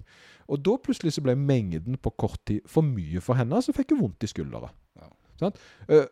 Og 0.50 0.64
da 0.66 0.74
plutselig 0.82 1.14
så 1.14 1.22
ble 1.22 1.36
mengden 1.38 1.94
på 2.02 2.10
kort 2.18 2.40
tid 2.50 2.66
for 2.66 2.82
mye 2.82 3.22
for 3.22 3.38
henne, 3.38 3.62
så 3.62 3.74
fikk 3.76 3.94
hun 3.94 4.02
vondt 4.02 4.26
i 4.26 4.32
skuldra. 4.32 4.72
Ja. 4.98 5.12
Sant? 5.38 5.62
Eh, 5.86 6.08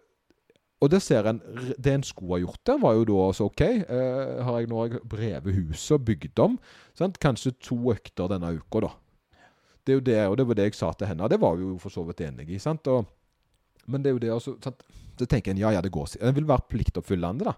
og 0.78 0.92
det 0.92 1.02
ser 1.02 1.26
en 1.26 1.40
Det 1.74 1.90
en 1.90 2.06
skulle 2.06 2.36
ha 2.36 2.44
gjort 2.44 2.62
der, 2.70 2.78
var 2.78 2.94
jo 2.94 3.04
da 3.08 3.18
også 3.32 3.50
OK. 3.50 3.60
eh, 3.66 4.44
har 4.46 4.60
jeg 4.60 4.70
nå 4.70 4.86
revet 5.10 5.58
huset 5.58 5.98
og 5.98 6.06
bygd 6.06 6.38
om? 6.38 6.58
Sant? 6.94 7.18
Kanskje 7.18 7.56
to 7.58 7.80
økter 7.90 8.30
denne 8.30 8.54
uka, 8.54 8.86
da. 8.86 8.94
Det 9.88 9.94
er 9.94 9.96
jo 9.96 10.04
det, 10.04 10.18
og 10.28 10.36
det 10.36 10.44
var 10.44 10.58
det 10.58 10.68
jeg 10.68 10.76
sa 10.76 10.90
til 10.92 11.08
henne. 11.08 11.28
Det 11.32 11.40
var 11.40 11.54
vi 11.56 11.64
jo 11.64 11.78
for 11.80 11.94
så 11.94 12.02
vidt 12.04 12.20
enig 12.26 12.44
i. 12.52 12.60
sant? 12.60 12.84
Og, 12.92 13.08
men 13.88 14.04
det 14.04 14.10
er 14.10 14.18
jo 14.18 14.24
det 14.26 14.32
også 14.34 14.58
sant? 14.60 14.84
Så 15.18 15.26
tenker 15.26 15.50
en 15.50 15.58
ja, 15.58 15.72
ja, 15.72 15.80
det 15.82 15.90
går 15.90 16.12
En 16.20 16.34
vil 16.36 16.46
være 16.46 16.68
pliktoppfyllende, 16.68 17.48
da. 17.48 17.54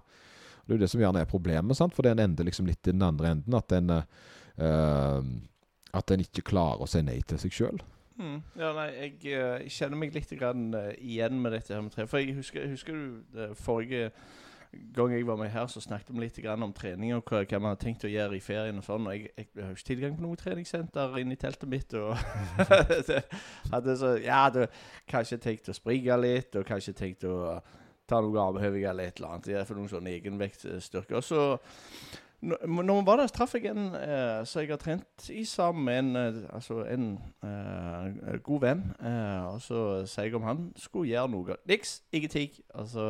Det 0.64 0.72
er 0.72 0.78
jo 0.78 0.84
det 0.84 0.90
som 0.92 1.02
gjerne 1.02 1.24
er 1.24 1.28
problemet, 1.28 1.76
sant? 1.76 1.96
for 1.96 2.06
det 2.06 2.14
en 2.14 2.22
ender 2.28 2.46
liksom 2.46 2.68
litt 2.70 2.86
i 2.86 2.94
den 2.94 3.02
andre 3.02 3.34
enden. 3.34 3.56
At 3.58 3.74
en, 3.74 3.90
uh, 3.90 5.24
at 5.98 6.14
en 6.14 6.22
ikke 6.22 6.46
klarer 6.46 6.84
å 6.84 6.88
si 6.88 7.02
nei 7.02 7.18
til 7.26 7.42
seg 7.42 7.56
sjøl. 7.56 7.82
Mm. 8.20 8.38
Ja, 8.60 8.70
nei, 8.76 8.86
jeg, 8.94 9.16
jeg, 9.24 9.72
kjenner 9.74 9.98
meg 9.98 10.14
litt 10.14 10.30
grann, 10.38 10.68
eh, 10.76 10.92
igjen 11.00 11.40
med 11.42 11.56
dette 11.56 11.74
her 11.74 11.82
med 11.82 11.94
tre. 11.94 12.06
For 12.06 12.20
jeg 12.20 12.36
husker, 12.36 12.68
husker 12.70 12.94
du 12.94 13.20
det 13.34 13.50
forrige 13.58 14.10
gang 14.94 15.12
jeg 15.12 15.26
var 15.26 15.36
med 15.36 15.50
her, 15.50 15.66
så 15.66 15.80
snakket 15.82 16.12
vi 16.14 16.22
litt 16.22 16.38
om 16.50 16.72
trening 16.72 17.14
og 17.16 17.24
hva, 17.26 17.42
hva 17.42 17.58
vi 17.58 17.66
hadde 17.66 17.82
tenkt 17.82 18.06
å 18.06 18.10
gjøre 18.10 18.36
i 18.36 18.42
ferien 18.44 18.78
og 18.78 18.86
sånn. 18.86 19.08
Og 19.08 19.16
jeg, 19.16 19.32
jeg, 19.36 19.48
har 19.58 19.72
jo 19.72 19.78
ikke 19.78 19.88
tilgang 19.88 20.16
på 20.16 20.24
noe 20.24 20.38
treningssenter 20.38 21.18
inne 21.20 21.34
i 21.34 21.40
teltet 21.40 21.70
mitt. 21.70 21.94
Og 21.98 22.14
hadde 23.74 23.98
så 23.98 24.14
Ja, 24.22 24.44
du 24.54 24.62
kanskje 25.10 25.40
tenkt 25.42 25.70
å 25.70 25.76
springe 25.76 26.18
litt, 26.22 26.54
og 26.58 26.66
kanskje 26.68 26.96
tenkt 26.96 27.26
å 27.26 27.58
ta 28.10 28.20
noe 28.22 28.42
armheving 28.42 28.86
eller 28.90 29.10
et 29.10 29.20
eller 29.20 29.36
annet. 29.36 29.50
Det 29.50 29.58
er 29.58 29.68
for 29.68 29.78
noen 29.78 29.90
sånn 29.90 30.10
egenvektstyrker. 30.10 31.22
Så 31.22 31.44
når 32.42 33.00
vi 33.00 33.06
var 33.06 33.16
der, 33.16 33.26
traff 33.26 33.54
jeg 33.54 33.66
en 33.68 33.94
eh, 33.94 34.44
som 34.48 34.62
jeg 34.62 34.70
har 34.70 34.78
trent 34.80 35.26
i 35.30 35.44
sammen 35.44 35.84
med 35.84 35.98
en, 35.98 36.16
eh, 36.16 36.54
altså 36.54 36.84
en 36.88 37.18
eh, 37.44 38.38
god 38.42 38.60
venn. 38.60 38.84
Eh, 39.04 39.44
og 39.54 39.60
så 39.60 40.06
sier 40.06 40.24
jeg 40.24 40.34
om 40.34 40.46
han 40.48 40.62
skulle 40.76 41.10
gjøre 41.10 41.28
noe. 41.28 41.56
Niks, 41.68 42.02
ingenting. 42.12 42.50
Altså, 42.74 43.04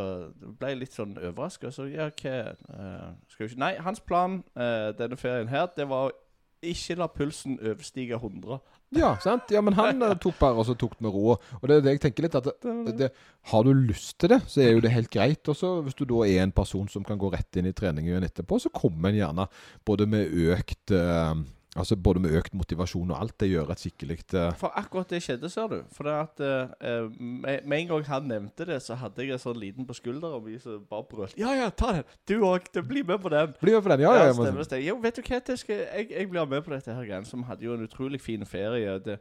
ble 0.59 0.75
litt 0.81 0.97
sånn 0.97 1.15
overraska. 1.19 1.71
Så 1.71 1.87
ja, 1.93 2.11
hva 2.11 2.35
eh, 2.51 3.07
skal 3.29 3.47
ikke 3.47 3.63
Nei, 3.63 3.75
hans 3.79 4.01
plan 4.01 4.41
eh, 4.57 4.91
denne 4.99 5.17
ferien 5.21 5.53
her, 5.53 5.69
det 5.77 5.87
var 5.89 6.11
å 6.11 6.17
ikke 6.61 6.99
la 6.99 7.07
pulsen 7.07 7.59
overstige 7.61 8.19
100. 8.19 8.59
Ja, 8.91 9.13
sant? 9.23 9.53
Ja, 9.55 9.61
men 9.63 9.77
han 9.79 10.03
eh, 10.03 10.17
tok 10.19 10.35
bare 10.41 10.59
og 10.59 10.67
så 10.67 10.75
tok 10.79 10.97
det 10.99 11.07
med 11.07 11.15
ro. 11.15 11.37
Og 11.39 11.69
det 11.69 11.77
er 11.77 11.85
det 11.85 11.95
jeg 11.95 12.03
tenker 12.07 12.27
litt 12.27 12.39
at 12.41 12.49
det, 12.51 12.95
det, 12.99 13.11
Har 13.53 13.67
du 13.67 13.71
lyst 13.77 14.17
til 14.19 14.33
det, 14.35 14.41
så 14.51 14.65
er 14.65 14.73
jo 14.75 14.83
det 14.83 14.91
helt 14.95 15.13
greit. 15.15 15.43
Og 15.47 15.57
så 15.59 15.77
hvis 15.85 15.99
du 15.99 16.03
da 16.11 16.25
er 16.27 16.43
en 16.43 16.55
person 16.55 16.91
som 16.91 17.07
kan 17.07 17.21
gå 17.21 17.31
rett 17.31 17.61
inn 17.61 17.71
i 17.71 17.75
trening 17.77 18.11
igjen 18.11 18.27
etterpå, 18.27 18.59
så 18.59 18.73
kommer 18.75 19.13
en 19.13 19.21
gjerne 19.21 19.47
både 19.87 20.09
med 20.11 20.35
økt 20.57 20.95
eh, 20.97 21.35
Altså 21.77 21.95
Både 21.97 22.21
med 22.21 22.35
økt 22.35 22.55
motivasjon 22.59 23.13
og 23.13 23.21
alt. 23.21 23.37
Det 23.41 23.47
gjør 23.51 23.71
et 23.71 23.83
skikkelig 23.83 24.19
uh... 24.35 24.49
For 24.59 24.75
akkurat 24.79 25.11
det 25.11 25.21
skjedde, 25.23 25.51
ser 25.53 25.69
du. 25.71 25.77
For 25.95 26.09
det 26.09 26.17
at 26.19 26.43
uh, 26.43 27.05
med, 27.21 27.63
med, 27.65 27.77
en 27.79 27.87
gang 27.93 28.07
han 28.09 28.27
nevnte 28.33 28.67
det, 28.67 28.81
så 28.83 28.99
hadde 28.99 29.23
jeg 29.23 29.37
en 29.37 29.43
sånn 29.43 29.61
liten 29.61 29.87
på 29.87 29.95
skulderen 29.95 30.43
min 30.45 30.59
som 30.63 30.83
bare 30.91 31.07
brølte. 31.13 31.39
Ja, 31.39 31.55
ja, 31.55 31.71
ta 31.71 31.93
den! 31.95 32.11
Du 32.27 32.41
òg! 32.49 32.67
Bli 32.91 33.05
med 33.07 33.23
på 33.23 33.31
den! 33.31 33.55
Bli 33.63 33.77
med 33.77 33.87
på 33.87 33.95
den, 33.95 34.05
ja, 34.07 34.17
ja, 34.19 34.29
ja 34.29 34.35
stemmer, 34.35 34.67
stemmer. 34.67 34.87
Jo, 34.89 34.99
vet 35.05 35.21
du 35.21 35.23
hva? 35.23 35.41
Jeg, 35.47 35.65
jeg, 35.71 36.11
jeg, 36.11 36.31
blir 36.35 36.53
med 36.57 36.67
på 36.67 36.75
dette 36.75 36.95
her 36.95 37.07
greiene, 37.07 37.29
som 37.29 37.47
hadde 37.47 37.69
jo 37.69 37.79
en 37.79 37.87
utrolig 37.87 38.23
fin 38.23 38.47
ferie. 38.47 38.99
Det, 39.07 39.21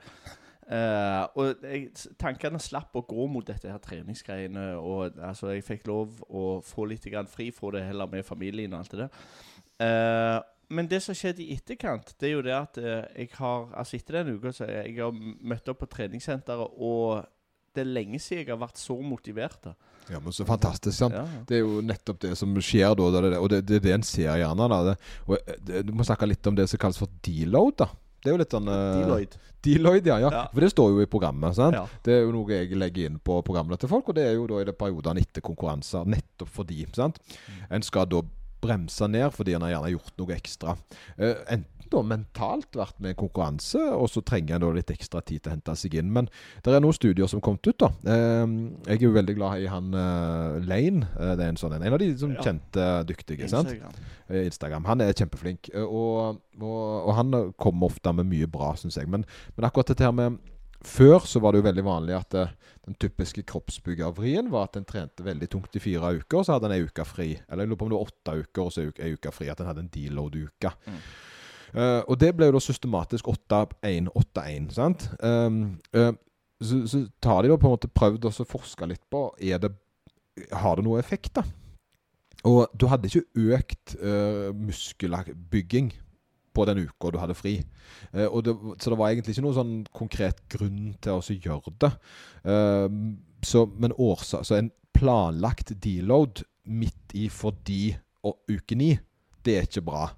Uh, 0.70 1.26
og 1.34 1.64
jeg, 1.66 1.88
tankene 2.22 2.60
slapp 2.62 2.94
å 2.94 3.02
gå 3.10 3.24
mot 3.34 3.46
dette 3.48 3.72
her 3.72 3.80
treningsgreiene. 3.82 4.76
Og 4.78 5.18
altså, 5.18 5.50
jeg 5.56 5.66
fikk 5.66 5.88
lov 5.90 6.20
å 6.30 6.60
få 6.62 6.86
litt 6.92 7.08
fri 7.34 7.50
fra 7.50 7.72
det 7.74 7.88
heller 7.88 8.06
med 8.12 8.28
familien 8.28 8.76
og 8.76 8.84
alt 8.84 8.94
det 8.94 9.08
der. 9.08 9.24
Uh, 9.82 10.59
men 10.70 10.88
det 10.88 11.02
som 11.02 11.16
skjedde 11.18 11.42
i 11.44 11.56
etterkant, 11.58 12.14
det 12.22 12.30
er 12.30 12.34
jo 12.36 12.42
det 12.46 12.54
at 12.56 12.78
uh, 12.78 13.04
jeg 13.18 13.30
har 13.40 13.68
Altså 13.74 13.98
etter 13.98 14.20
den 14.20 14.36
uka 14.38 14.52
så 14.54 14.68
jeg, 14.70 14.94
jeg 14.96 15.04
har 15.04 15.12
møtt 15.52 15.70
opp 15.72 15.80
på 15.82 15.90
treningssenteret, 15.90 16.76
og 16.78 17.26
det 17.76 17.84
er 17.84 17.90
lenge 17.90 18.20
siden 18.22 18.44
jeg 18.46 18.52
har 18.54 18.60
vært 18.62 18.78
så 18.82 18.96
motivert. 19.02 19.60
da. 19.64 19.74
Ja, 20.10 20.20
men 20.20 20.34
Så 20.34 20.46
fantastisk. 20.46 20.98
sant? 20.98 21.14
Ja. 21.14 21.26
Det 21.48 21.60
er 21.60 21.62
jo 21.62 21.82
nettopp 21.86 22.20
det 22.24 22.32
som 22.38 22.56
skjer 22.66 22.96
da. 22.98 23.10
Det, 23.22 23.38
og 23.38 23.50
det, 23.50 23.60
det, 23.70 23.82
det 23.86 23.94
en 23.94 24.04
ser 24.04 24.32
gjerne. 24.42 24.68
da. 24.70 24.96
Og 25.28 25.38
det, 25.68 25.84
Du 25.86 25.94
må 25.94 26.04
snakke 26.04 26.28
litt 26.28 26.48
om 26.50 26.56
det 26.58 26.66
som 26.70 26.82
kalles 26.82 26.98
for 26.98 27.08
deload. 27.26 27.78
da. 27.84 27.90
Det 28.20 28.32
er 28.32 28.36
jo 28.36 28.40
litt 28.42 28.52
sånn 28.52 28.68
Deloid. 28.68 29.36
Deloid, 29.64 30.08
ja, 30.08 30.18
ja, 30.20 30.30
ja. 30.34 30.42
For 30.52 30.64
det 30.66 30.72
står 30.74 30.90
jo 30.92 31.04
i 31.04 31.08
programmet. 31.12 31.56
sant? 31.56 31.78
Ja. 31.78 31.86
Det 32.04 32.18
er 32.18 32.26
jo 32.26 32.34
noe 32.36 32.50
jeg 32.52 32.76
legger 32.76 33.06
inn 33.08 33.20
på 33.24 33.38
programmene 33.48 33.78
til 33.80 33.92
folk, 33.92 34.10
og 34.12 34.18
det 34.18 34.26
er 34.28 34.34
jo 34.36 34.48
da 34.50 34.60
i 34.60 34.68
det 34.68 34.76
periodene 34.80 35.22
etter 35.24 35.44
konkurranser. 35.46 36.10
Nettopp 36.10 36.52
fordi. 36.52 36.86
sant? 36.98 37.20
Mm. 37.48 37.62
En 37.78 37.86
skal 37.86 38.10
da 38.12 38.22
bremse 38.64 39.10
ned 39.12 39.32
fordi 39.36 39.56
en 39.56 39.66
har 39.66 39.76
gjerne 39.76 39.94
gjort 39.96 40.16
noe 40.22 40.38
ekstra. 40.38 40.78
Uh, 41.20 41.36
enten 41.48 41.76
da 41.90 42.04
mentalt 42.06 42.76
vært 42.78 43.00
med 43.02 43.16
konkurranse, 43.18 43.80
og 43.82 44.12
så 44.14 44.22
trenger 44.22 44.60
en 44.60 44.62
da 44.62 44.68
litt 44.76 44.92
ekstra 44.94 45.24
tid 45.26 45.42
til 45.42 45.50
å 45.50 45.54
hente 45.56 45.74
seg 45.80 45.96
inn. 45.98 46.12
Men 46.14 46.28
det 46.62 46.76
er 46.76 46.84
noen 46.84 46.94
studier 46.94 47.26
som 47.32 47.42
kom 47.42 47.58
ut. 47.58 47.72
da. 47.82 47.90
Uh, 48.06 48.46
jeg 48.86 49.00
er 49.00 49.08
jo 49.08 49.16
veldig 49.16 49.36
glad 49.40 49.64
i 49.64 49.72
han 49.74 49.90
uh, 49.98 50.60
Lane. 50.70 51.10
det 51.18 51.48
er 51.48 51.48
en 51.48 51.58
sånn 51.58 51.74
en, 51.80 51.88
en 51.88 51.98
av 51.98 52.04
de 52.04 52.12
som 52.22 52.36
kjente 52.38 52.86
dyktige. 53.10 53.48
Instagram. 53.50 53.98
sant? 53.98 54.14
Instagram. 54.30 54.86
Han 54.86 55.02
er 55.02 55.18
kjempeflink. 55.18 55.72
Og, 55.82 56.38
og, 56.62 56.78
og 57.00 57.12
han 57.18 57.42
kommer 57.58 57.90
ofte 57.90 58.14
med 58.14 58.30
mye 58.30 58.52
bra, 58.54 58.76
syns 58.78 59.02
jeg. 59.02 59.10
Men, 59.10 59.26
men 59.58 59.66
akkurat 59.66 59.90
dette 59.90 60.06
her 60.06 60.14
med 60.14 60.38
før 60.86 61.26
så 61.28 61.42
var 61.44 61.52
det 61.52 61.60
jo 61.62 61.68
veldig 61.68 61.84
vanlig 61.86 62.16
at 62.16 62.36
det, 62.36 62.46
den 62.88 62.96
typiske 62.98 63.44
kroppsbyggervrien 63.46 64.48
var 64.52 64.70
at 64.70 64.80
en 64.80 64.88
trente 64.88 65.26
veldig 65.26 65.50
tungt 65.52 65.76
i 65.76 65.82
fire 65.84 66.14
uker, 66.18 66.40
og 66.40 66.46
så 66.46 66.56
hadde 66.56 66.70
en 66.70 66.78
ei 66.78 66.86
uke 66.88 67.06
fri. 67.06 67.34
Eller 67.50 67.66
jeg 67.66 67.72
lurer 67.72 67.82
på 67.82 67.86
om 67.86 67.92
det 67.92 68.00
var 68.00 68.14
åtte 68.14 68.38
uker 68.46 68.64
og 68.64 68.72
så 68.74 68.86
ei 68.88 69.12
uke 69.14 69.34
fri. 69.36 69.50
At 69.52 69.60
en 69.62 69.70
hadde 69.70 69.84
en 69.84 69.92
deload-uke. 69.94 70.72
Mm. 70.88 71.04
Uh, 71.70 72.02
og 72.10 72.18
det 72.18 72.32
ble 72.34 72.48
jo 72.50 72.56
da 72.56 72.64
systematisk 72.66 73.30
8-1-8-1. 73.30 74.72
sant? 74.74 75.06
Um, 75.22 75.78
uh, 75.94 76.16
så, 76.60 76.82
så 76.90 77.04
tar 77.22 77.44
de 77.44 77.52
da 77.52 77.60
på 77.60 77.70
en 77.70 77.76
måte 77.76 77.92
prøvd 77.94 78.26
å 78.26 78.34
forske 78.48 78.90
litt 78.90 79.06
på 79.12 79.28
er 79.38 79.62
det, 79.62 79.70
Har 80.56 80.80
det 80.80 80.88
noe 80.88 81.00
effekt, 81.00 81.36
da? 81.38 81.46
Og 82.48 82.72
du 82.74 82.88
hadde 82.88 83.10
ikke 83.12 83.52
økt 83.52 83.98
muskelbygging 84.56 85.92
på 86.54 86.66
den 86.70 86.84
uka 86.86 87.12
du 87.14 87.20
hadde 87.22 87.38
fri. 87.38 87.58
Eh, 88.12 88.38
det, 88.46 88.56
så 88.80 88.94
det 88.94 89.00
var 89.00 89.10
egentlig 89.10 89.36
ikke 89.36 89.46
noen 89.48 89.58
sånn 89.60 89.76
konkret 89.96 90.44
grunn 90.52 90.94
til 91.02 91.20
å 91.20 91.38
gjøre 91.38 91.76
det. 91.86 91.92
Eh, 92.44 92.88
så, 93.46 93.66
men 93.80 93.96
årsa, 93.96 94.44
så 94.44 94.60
en 94.60 94.72
planlagt 94.96 95.76
deload 95.84 96.44
midt 96.70 97.16
i 97.16 97.30
fordi 97.32 97.94
og 98.28 98.52
uke 98.52 98.76
ni, 98.76 98.94
det 99.46 99.56
er 99.56 99.70
ikke 99.70 99.86
bra. 99.88 100.10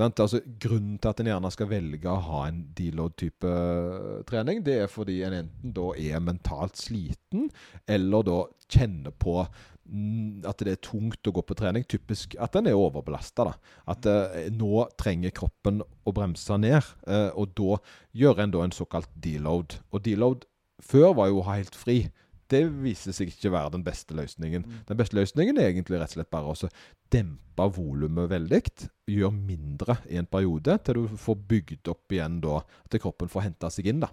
Altså, 0.00 0.40
grunnen 0.62 0.96
til 0.96 1.10
at 1.10 1.20
en 1.20 1.28
gjerne 1.28 1.50
skal 1.52 1.68
velge 1.70 2.08
å 2.08 2.22
ha 2.24 2.44
en 2.48 2.62
deload-type 2.76 3.50
uh, 3.50 4.22
trening, 4.28 4.62
det 4.64 4.78
er 4.84 4.88
fordi 4.92 5.18
en 5.26 5.36
enten 5.42 5.74
da 5.76 5.90
er 6.00 6.22
mentalt 6.24 6.80
sliten, 6.80 7.50
eller 7.84 8.24
da 8.24 8.38
kjenner 8.70 9.12
på 9.12 9.42
Mm, 9.90 10.44
at 10.46 10.60
det 10.62 10.74
er 10.76 10.82
tungt 10.86 11.26
å 11.26 11.32
gå 11.34 11.42
på 11.42 11.56
trening. 11.58 11.84
Typisk 11.90 12.36
at 12.42 12.54
en 12.58 12.68
er 12.70 12.78
overbelasta. 12.78 13.48
At 13.90 14.06
eh, 14.06 14.46
nå 14.54 14.84
trenger 15.00 15.34
kroppen 15.34 15.82
å 15.82 16.14
bremse 16.14 16.58
ned. 16.62 16.92
Eh, 17.10 17.30
og 17.34 17.56
da 17.58 17.80
gjør 18.16 18.44
en 18.44 18.54
da 18.54 18.64
en 18.64 18.76
såkalt 18.76 19.10
deload. 19.24 19.80
Og 19.90 20.04
deload 20.06 20.46
før 20.84 21.16
var 21.18 21.32
jo 21.32 21.42
helt 21.48 21.74
fri. 21.78 22.04
Det 22.50 22.62
viser 22.82 23.14
seg 23.14 23.30
ikke 23.30 23.50
å 23.50 23.54
være 23.54 23.74
den 23.76 23.84
beste 23.86 24.16
løsningen. 24.18 24.64
Mm. 24.66 24.78
Den 24.88 24.98
beste 24.98 25.18
løsningen 25.18 25.58
er 25.58 25.70
egentlig 25.70 26.00
rett 26.00 26.14
og 26.14 26.18
slett 26.18 26.32
bare 26.32 26.54
å 26.54 26.70
dempe 27.14 27.68
volumet 27.76 28.30
veldig. 28.32 28.62
Gjøre 29.10 29.34
mindre 29.36 30.00
i 30.10 30.18
en 30.20 30.28
periode, 30.30 30.78
til 30.84 31.02
du 31.02 31.20
får 31.20 31.38
bygd 31.50 31.92
opp 31.92 32.16
igjen 32.16 32.40
da, 32.42 32.60
til 32.90 33.04
kroppen 33.04 33.30
får 33.30 33.46
henta 33.46 33.70
seg 33.72 33.90
inn. 33.92 34.02
da. 34.02 34.10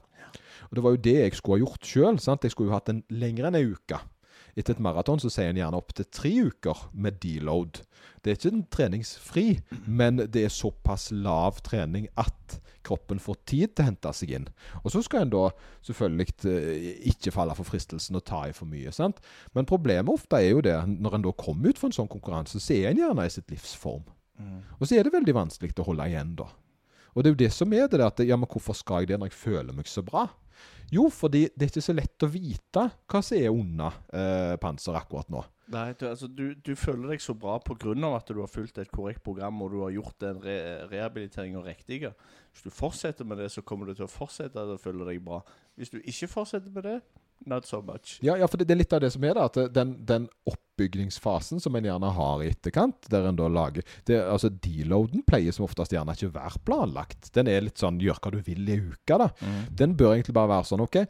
Og 0.70 0.78
Det 0.78 0.84
var 0.84 0.96
jo 0.96 1.04
det 1.10 1.18
jeg 1.18 1.40
skulle 1.40 1.58
ha 1.58 1.66
gjort 1.66 1.90
sjøl. 1.90 2.22
Jeg 2.22 2.54
skulle 2.54 2.72
jo 2.72 2.78
hatt 2.78 2.94
en 2.94 3.04
lengre 3.10 3.50
enn 3.50 3.60
ei 3.60 3.68
uke. 3.72 4.00
Etter 4.58 4.74
et 4.74 4.82
maraton 4.82 5.22
så 5.22 5.30
sier 5.30 5.52
en 5.52 5.60
gjerne 5.60 5.78
opptil 5.78 6.08
tre 6.10 6.32
uker 6.50 6.88
med 6.98 7.20
deload. 7.22 7.84
Det 8.26 8.32
er 8.32 8.40
ikke 8.40 8.54
en 8.56 8.64
treningsfri, 8.74 9.46
men 9.86 10.18
det 10.24 10.48
er 10.48 10.54
såpass 10.54 11.12
lav 11.14 11.62
trening 11.66 12.08
at 12.18 12.58
kroppen 12.88 13.20
får 13.22 13.38
tid 13.50 13.76
til 13.76 13.84
å 13.84 13.88
hente 13.90 14.14
seg 14.16 14.34
inn. 14.34 14.48
Og 14.82 14.90
så 14.94 15.04
skal 15.06 15.26
en 15.26 15.34
da 15.34 15.44
selvfølgelig 15.86 16.28
eh, 16.50 16.88
ikke 17.12 17.34
falle 17.36 17.56
for 17.58 17.68
fristelsen 17.68 18.18
og 18.18 18.26
ta 18.28 18.46
i 18.48 18.56
for 18.56 18.70
mye. 18.70 18.94
sant? 18.96 19.20
Men 19.54 19.70
problemet 19.70 20.14
ofte 20.14 20.40
er 20.40 20.54
jo 20.54 20.64
det, 20.66 20.78
når 20.96 21.20
en 21.20 21.28
da 21.28 21.36
kommer 21.38 21.70
ut 21.70 21.82
for 21.82 21.92
en 21.92 21.98
sånn 22.00 22.12
konkurranse, 22.12 22.62
så 22.64 22.78
er 22.78 22.92
en 22.92 23.04
gjerne 23.04 23.28
i 23.28 23.34
sitt 23.34 23.52
livsform. 23.54 24.08
Mm. 24.40 24.62
Og 24.80 24.88
så 24.88 24.98
er 24.98 25.06
det 25.06 25.14
veldig 25.14 25.36
vanskelig 25.36 25.76
å 25.82 25.90
holde 25.92 26.10
igjen 26.10 26.34
da. 26.40 26.48
Og 27.14 27.24
det 27.24 27.30
er 27.30 27.34
jo 27.34 27.44
det 27.46 27.54
som 27.54 27.72
er 27.74 27.88
det, 27.90 28.02
at 28.06 28.22
ja, 28.26 28.38
men 28.38 28.50
hvorfor 28.50 28.78
skal 28.78 29.04
jeg 29.04 29.12
det 29.12 29.22
når 29.22 29.32
jeg 29.32 29.42
føler 29.42 29.76
meg 29.76 29.90
så 29.90 30.04
bra? 30.06 30.28
Jo, 30.94 31.10
fordi 31.12 31.48
det 31.52 31.66
er 31.66 31.72
ikke 31.72 31.84
så 31.84 31.96
lett 31.96 32.24
å 32.24 32.32
vite 32.32 32.84
hva 33.12 33.22
som 33.26 33.38
er 33.38 33.52
under 33.52 33.98
eh, 34.16 34.56
panser 34.62 34.96
akkurat 34.96 35.30
nå. 35.34 35.44
Nei, 35.74 35.90
du, 36.00 36.06
altså, 36.08 36.30
du, 36.32 36.54
du, 36.64 36.72
føler 36.80 37.12
deg 37.12 37.24
så 37.24 37.36
bra 37.36 37.58
pga. 37.60 37.92
at 38.16 38.30
du 38.32 38.40
har 38.40 38.48
fulgt 38.48 38.78
et 38.80 38.92
korrekt 38.92 39.24
program 39.24 39.62
og 39.62 39.74
du 39.74 39.82
har 39.82 39.92
gjort 39.92 40.16
den 40.24 40.40
re 40.40 40.88
rehabiliteringa 40.88 41.60
riktig. 41.66 42.06
Hvis 42.54 42.64
du 42.64 42.70
fortsetter 42.72 43.28
med 43.28 43.38
det, 43.38 43.52
så 43.52 43.62
kommer 43.62 43.86
du 43.86 43.94
til 43.94 44.08
å 44.08 44.12
fortsette 44.12 44.64
å 44.64 44.80
føle 44.80 45.06
deg 45.10 45.20
bra. 45.26 45.42
Hvis 45.76 45.92
du 45.92 46.00
ikke 46.00 46.32
fortsetter 46.32 46.72
med 46.72 46.88
det, 46.88 47.02
Not 47.46 47.66
so 47.66 47.82
much. 47.82 48.18
Ja, 48.22 48.38
ja 48.38 48.48
for 48.50 48.60
det, 48.60 48.68
det, 48.68 48.76
er 48.76 48.82
litt 48.82 48.94
av 48.96 49.02
det 49.04 49.12
som 49.14 49.24
er 49.28 49.38
da, 49.38 49.46
at 49.48 49.60
den, 49.76 49.94
den 50.08 50.28
oppbyggingsfasen 50.50 51.62
som 51.64 51.76
en 51.78 51.88
gjerne 51.88 52.12
har 52.18 52.44
i 52.44 52.52
etterkant, 52.52 53.10
der 53.12 53.30
en 53.30 53.38
da 53.40 53.50
lager 53.52 53.86
det, 54.10 54.18
altså 54.20 54.50
Deloaden 54.50 55.24
pleier 55.28 55.56
som 55.56 55.68
oftest 55.68 55.94
gjerne 55.96 56.16
ikke 56.18 56.34
være 56.36 56.64
planlagt. 56.68 57.32
Den 57.38 57.52
er 57.52 57.66
litt 57.66 57.82
sånn 57.82 58.02
gjør 58.04 58.20
hva 58.24 58.34
du 58.34 58.40
vil 58.46 58.68
i 58.68 58.80
uka. 58.82 59.20
da. 59.22 59.30
Mm. 59.42 59.60
Den 59.84 60.00
bør 60.00 60.16
egentlig 60.16 60.36
bare 60.38 60.56
være 60.58 60.72
sånn 60.72 60.84
OK. 60.88 61.04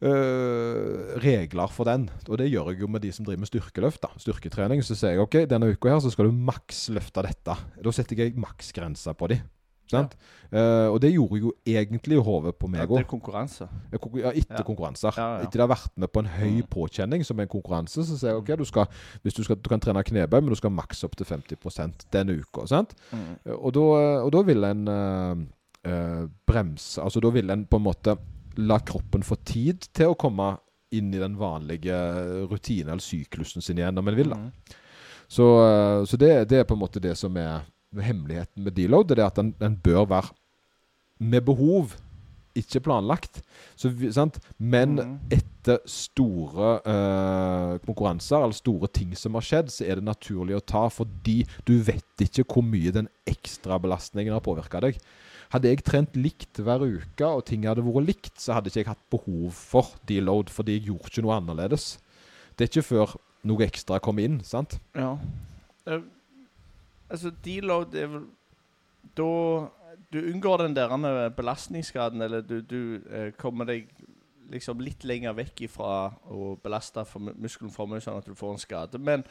Uh, 0.00 1.12
regler 1.20 1.68
for 1.68 1.84
den. 1.84 2.06
Og 2.24 2.38
det 2.40 2.48
gjør 2.48 2.72
jeg 2.72 2.80
jo 2.80 2.88
med 2.88 3.04
de 3.04 3.12
som 3.12 3.26
driver 3.26 3.44
med 3.44 3.52
styrkeløft. 3.52 4.00
da, 4.00 4.14
Styrketrening. 4.22 4.82
Så 4.86 4.96
sier 4.96 5.14
jeg 5.14 5.26
OK, 5.26 5.42
denne 5.50 5.74
uka 5.74 5.92
her 5.92 6.00
så 6.00 6.12
skal 6.12 6.30
du 6.30 6.44
maks 6.48 6.86
løfte 6.94 7.26
dette. 7.26 7.56
Da 7.84 7.92
setter 7.94 8.24
jeg 8.24 8.40
maksgrensa 8.40 9.12
på 9.12 9.28
de. 9.34 9.42
Sant? 9.90 10.14
Uh, 10.50 10.88
og 10.90 10.96
det 11.02 11.12
gjorde 11.12 11.38
jo 11.38 11.52
egentlig 11.66 12.18
hodet 12.26 12.56
på 12.58 12.66
meg 12.70 12.80
det 12.82 12.88
òg. 12.88 12.98
etter 13.00 13.10
konkurranse. 13.10 13.68
Ja, 13.92 14.30
etter 14.32 14.58
Ja. 14.58 14.62
konkurranser. 14.66 15.12
Ja, 15.16 15.26
ja. 15.38 15.44
Etter 15.46 15.58
de 15.60 15.66
har 15.66 15.68
vært 15.76 15.92
med 15.96 16.10
på 16.12 16.18
en 16.24 16.26
høy 16.26 16.56
Mm. 16.62 16.66
påkjenning 16.70 17.24
som 17.26 17.38
er 17.38 17.42
en 17.46 17.48
konkurranse, 17.48 18.02
så 18.06 18.18
sier 18.18 18.30
jeg 18.32 18.38
ok, 18.42 18.58
du, 18.58 18.64
skal, 18.64 18.86
du, 19.24 19.30
skal, 19.30 19.56
du 19.56 19.68
kan 19.68 19.80
trene 19.80 20.02
knebøy, 20.02 20.40
men 20.40 20.48
du 20.50 20.56
skal 20.58 20.70
maks 20.70 21.04
opp 21.04 21.14
til 21.16 21.26
50 21.26 22.08
denne 22.10 22.38
uka. 22.40 22.66
Sant? 22.66 22.94
Mm. 23.12 23.36
Eh, 23.46 23.52
Og 23.52 23.72
da, 23.72 23.80
og 24.24 24.32
da 24.32 24.42
vil 24.42 24.64
en 24.64 24.88
uh, 24.88 25.36
uh, 25.86 26.26
bremse 26.46 26.98
Altså 27.00 27.20
da 27.20 27.30
vil 27.30 27.50
en 27.50 27.66
på 27.66 27.76
en 27.76 27.82
måte 27.84 28.16
la 28.56 28.78
kroppen 28.78 29.22
få 29.22 29.36
tid 29.44 29.86
til 29.94 30.06
å 30.10 30.16
komme 30.18 30.58
inn 30.92 31.14
i 31.14 31.18
den 31.22 31.36
vanlige 31.38 31.94
rutinen 32.50 32.90
eller 32.90 33.00
syklusen 33.04 33.62
sin 33.62 33.78
igjen, 33.78 33.96
om 33.98 34.08
en 34.08 34.16
vil. 34.16 34.28
da. 34.28 34.34
Mm. 34.36 34.50
Så, 35.30 35.44
eh, 35.62 36.04
så 36.04 36.16
det, 36.18 36.48
det 36.50 36.58
er 36.58 36.64
på 36.64 36.74
en 36.74 36.80
måte 36.82 36.98
det 37.00 37.16
som 37.16 37.36
er 37.36 37.60
hemmeligheten 37.96 38.62
med 38.64 38.74
deload. 38.76 39.08
Det 39.08 39.18
er 39.18 39.26
at 39.26 39.36
den, 39.40 39.54
den 39.60 39.76
bør 39.82 40.04
være 40.06 40.30
med 41.20 41.42
behov, 41.44 41.96
ikke 42.56 42.80
planlagt. 42.82 43.42
Så, 43.78 43.90
sant? 44.12 44.38
Men 44.58 44.96
Mhm. 44.96 45.18
etter 45.30 45.78
store 45.86 46.80
eh, 46.86 47.78
konkurranser 47.86 48.42
eller 48.42 48.56
store 48.56 48.88
ting 48.88 49.14
som 49.16 49.34
har 49.34 49.42
skjedd, 49.42 49.70
så 49.70 49.84
er 49.86 49.94
det 50.00 50.04
naturlig 50.04 50.56
å 50.56 50.64
ta, 50.64 50.88
fordi 50.88 51.44
du 51.66 51.78
vet 51.82 52.02
ikke 52.24 52.44
hvor 52.44 52.62
mye 52.64 52.90
den 52.92 53.08
ekstrabelastningen 53.26 54.32
har 54.32 54.40
påvirka 54.40 54.80
deg. 54.80 54.98
Hadde 55.50 55.68
jeg 55.68 55.82
trent 55.84 56.14
likt 56.16 56.58
hver 56.62 56.82
uke, 56.86 57.26
og 57.26 57.44
ting 57.46 57.64
hadde 57.66 57.82
vært 57.82 58.06
likt, 58.06 58.36
så 58.40 58.54
hadde 58.54 58.70
ikke 58.70 58.80
jeg 58.84 58.86
hatt 58.86 59.10
behov 59.10 59.50
for 59.52 59.86
deload, 60.06 60.48
fordi 60.50 60.78
jeg 60.78 60.86
gjorde 60.90 61.10
ikke 61.10 61.22
noe 61.26 61.36
annerledes. 61.40 61.98
Det 62.56 62.66
er 62.66 62.70
ikke 62.70 62.86
før 62.88 63.16
noe 63.44 63.66
ekstra 63.66 63.98
kom 64.00 64.18
inn, 64.18 64.40
sant? 64.44 64.78
Ja. 64.94 65.16
Altså, 67.10 67.32
deload 67.44 67.94
er 67.98 68.06
vel 68.12 68.28
Da 69.16 69.26
Du 70.12 70.18
unngår 70.18 70.62
den 70.62 70.74
der 70.76 70.92
eh, 70.94 71.30
belastningsskaden, 71.34 72.22
eller 72.22 72.40
du, 72.40 72.60
du 72.60 73.00
eh, 73.10 73.32
kommer 73.38 73.64
deg 73.64 73.88
liksom 74.50 74.80
litt 74.82 75.04
lenger 75.06 75.34
vekk 75.38 75.64
ifra 75.68 76.10
å 76.26 76.56
belaste 76.62 77.04
muskelen 77.38 77.70
for 77.70 77.86
mye, 77.86 78.02
sånn 78.02 78.18
at 78.18 78.26
du 78.26 78.34
får 78.34 78.56
en 78.56 78.62
skade. 78.62 78.98
Men 78.98 79.22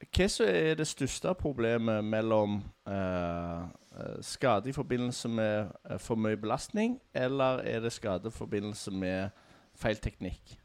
hva 0.00 0.26
så 0.32 0.46
er 0.48 0.78
det 0.78 0.86
største 0.88 1.32
problemet 1.36 2.04
mellom 2.06 2.60
eh, 2.88 3.60
eh, 3.98 4.16
skade 4.24 4.70
i 4.70 4.76
forbindelse 4.76 5.28
med 5.28 5.74
eh, 5.90 5.98
for 6.00 6.16
mye 6.16 6.38
belastning, 6.40 6.98
eller 7.12 7.64
er 7.68 7.82
det 7.84 7.92
skade 7.92 8.30
i 8.30 8.34
forbindelse 8.34 8.94
med 8.94 9.30
feil 9.76 10.00
teknikk? 10.00 10.56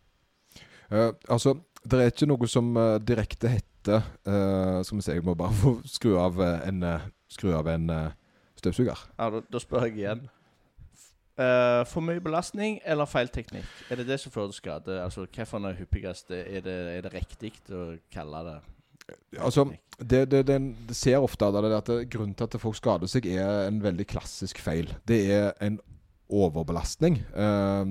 Uh, 0.91 1.11
altså, 1.29 1.55
det 1.83 1.99
er 1.99 2.11
ikke 2.11 2.27
noe 2.29 2.47
som 2.47 2.67
uh, 2.77 2.99
direkte 3.01 3.49
heter 3.49 3.74
eh, 3.93 4.83
Skal 4.83 4.97
vi 4.97 5.03
se, 5.05 5.17
jeg 5.17 5.25
må 5.25 5.35
bare 5.37 5.53
få 5.53 5.75
skru 5.89 6.15
av 6.21 6.39
eh, 6.41 6.67
en, 6.69 6.83
eh, 6.83 7.09
skru 7.29 7.51
av 7.55 7.67
en 7.71 7.89
støvsuger. 8.59 9.05
Ja, 9.19 9.29
da, 9.29 9.41
da 9.51 9.61
spør 9.61 9.87
jeg 9.87 9.99
igjen. 10.01 10.25
Uh, 11.35 11.83
for 11.83 11.99
mye 11.99 12.21
belastning 12.23 12.77
eller 12.87 13.09
feil 13.11 13.27
teknikk? 13.27 13.67
Er 13.91 13.99
det 13.99 14.05
det 14.07 14.21
som 14.21 14.31
fører 14.31 14.53
til 14.53 14.61
skade? 14.61 14.93
Altså, 15.03 15.25
Hvilken 15.25 15.65
er 15.67 15.75
hyppigst? 15.75 16.31
Er 16.31 16.61
det, 16.63 16.75
er 16.95 17.01
det 17.03 17.11
riktig 17.11 17.51
å 17.75 17.97
kalle 18.13 18.39
det 18.47 18.53
Altså, 19.43 19.65
det, 19.99 20.21
det, 20.31 20.45
det, 20.47 20.55
det 20.87 20.95
ser 20.95 21.19
ofte 21.19 21.49
det 21.51 21.73
at 21.75 21.91
grunnen 22.09 22.33
til 22.33 22.47
at 22.47 22.55
folk 22.61 22.77
skader 22.79 23.11
seg, 23.11 23.27
er 23.27 23.67
en 23.67 23.83
veldig 23.83 24.07
klassisk 24.07 24.63
feil. 24.63 24.87
Det 25.05 25.19
er 25.35 25.51
en 25.61 25.75
overbelastning. 26.31 27.19
eh, 27.35 27.85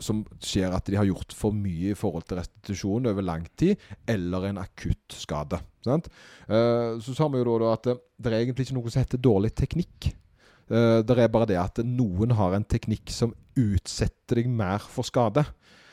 som 0.00 0.22
skjer 0.42 0.72
at 0.74 0.88
de 0.88 0.96
har 0.98 1.08
gjort 1.08 1.34
for 1.36 1.54
mye 1.56 1.92
i 1.92 1.98
forhold 1.98 2.24
til 2.28 2.40
restitusjon 2.40 3.10
over 3.10 3.26
lang 3.26 3.44
tid, 3.58 3.80
eller 4.08 4.48
en 4.48 4.62
akutt 4.62 5.16
skade. 5.16 5.60
Sant? 5.84 6.08
Eh, 6.48 6.98
så 7.02 7.14
sa 7.16 7.28
vi 7.28 7.42
jo 7.42 7.58
da, 7.60 7.74
at 7.76 7.88
det, 7.90 7.98
det 8.18 8.32
er 8.32 8.40
egentlig 8.40 8.68
ikke 8.68 8.78
noe 8.78 8.92
som 8.92 9.04
heter 9.04 9.22
dårlig 9.22 9.52
teknikk. 9.58 10.12
Uh, 10.72 11.02
det 11.04 11.18
er 11.18 11.28
bare 11.28 11.48
det 11.50 11.58
at 11.60 11.82
noen 11.84 12.30
har 12.38 12.54
en 12.56 12.64
teknikk 12.64 13.10
som 13.12 13.34
utsetter 13.58 14.38
deg 14.38 14.46
mer 14.48 14.80
for 14.88 15.04
skade. 15.04 15.42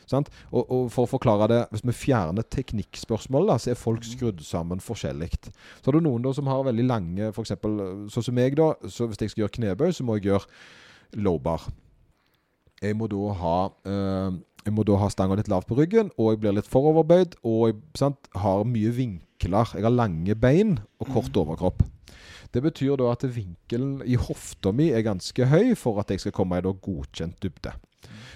Sant? 0.09 0.29
Og, 0.49 0.63
og 0.63 0.87
for 0.93 1.05
å 1.05 1.09
forklare 1.09 1.49
det, 1.51 1.59
Hvis 1.73 1.83
vi 1.85 1.93
fjerner 1.93 2.45
teknikkspørsmålet, 2.55 3.61
så 3.61 3.73
er 3.73 3.77
folk 3.77 4.05
skrudd 4.07 4.41
sammen 4.45 4.81
forskjellig. 4.81 5.29
Så 5.51 5.89
har 5.89 5.97
du 5.97 6.05
noen 6.05 6.25
da 6.25 6.33
som 6.33 6.49
har 6.49 6.65
veldig 6.65 6.87
lange 6.87 7.29
for 7.35 7.45
eksempel, 7.45 8.07
Sånn 8.09 8.29
som 8.29 8.37
meg, 8.37 8.57
da. 8.57 8.71
så 8.87 9.09
Hvis 9.09 9.21
jeg 9.21 9.33
skal 9.33 9.45
gjøre 9.45 9.57
knebøy, 9.59 9.91
så 9.93 10.05
må 10.05 10.17
jeg 10.17 10.31
gjøre 10.31 11.21
low 11.25 11.37
bar. 11.41 11.67
Jeg 12.81 12.95
må 12.95 13.09
da 13.11 13.33
ha 13.41 13.57
eh, 13.87 14.37
jeg 14.65 14.75
må 14.75 14.83
da 14.85 14.97
ha 15.01 15.07
stanga 15.09 15.37
litt 15.39 15.49
lavt 15.49 15.69
på 15.69 15.77
ryggen, 15.79 16.11
og 16.19 16.33
jeg 16.33 16.41
blir 16.43 16.57
litt 16.57 16.69
foroverbøyd. 16.69 17.39
Og 17.47 17.61
jeg 17.69 17.77
sant, 17.97 18.29
har 18.37 18.65
mye 18.67 18.91
vinkler. 18.93 19.71
Jeg 19.73 19.87
har 19.87 19.95
lange 19.95 20.35
bein 20.37 20.77
og 20.99 21.13
kort 21.15 21.37
overkropp. 21.39 21.85
Det 22.53 22.61
betyr 22.65 22.97
da 22.99 23.11
at 23.13 23.23
vinkelen 23.29 23.99
i 24.05 24.17
hofta 24.19 24.73
mi 24.73 24.89
er 24.93 25.05
ganske 25.05 25.47
høy 25.51 25.75
for 25.77 26.01
at 26.01 26.09
jeg 26.09 26.23
skal 26.23 26.35
komme 26.35 26.57
i 26.57 26.65
da 26.65 26.73
godkjent 26.73 27.37
dybde. 27.45 27.75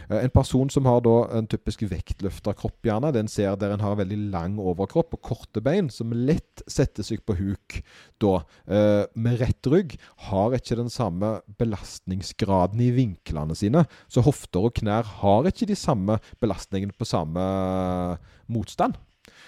Eh, 0.09 0.23
En 0.23 0.29
person 0.29 0.69
som 0.69 0.85
har 0.85 1.01
da 1.05 1.15
en 1.37 1.47
typisk 1.47 1.83
vektløfterkropp, 1.89 2.81
gjerne, 2.85 3.13
den 3.15 3.29
ser 3.31 3.55
der 3.59 3.73
en 3.73 3.83
har 3.83 3.97
veldig 3.99 4.19
lang 4.33 4.57
overkropp 4.59 5.15
og 5.17 5.21
korte 5.21 5.63
bein, 5.63 5.89
som 5.89 6.11
lett 6.13 6.63
setter 6.67 7.03
seg 7.03 7.23
på 7.25 7.37
huk 7.39 7.79
da, 8.23 8.43
eh, 8.67 9.05
med 9.15 9.39
rett 9.39 9.71
rygg, 9.71 9.97
har 10.29 10.57
ikke 10.57 10.79
den 10.79 10.89
samme 10.89 11.41
belastningsgraden 11.57 12.81
i 12.81 12.91
vinklene 12.91 13.55
sine. 13.55 13.85
Så 14.07 14.23
hofter 14.23 14.69
og 14.69 14.75
knær 14.75 15.03
har 15.23 15.43
ikke 15.49 15.67
de 15.67 15.75
samme 15.75 16.19
belastningene 16.41 16.95
på 16.97 17.07
samme 17.07 18.19
motstand. 18.47 18.95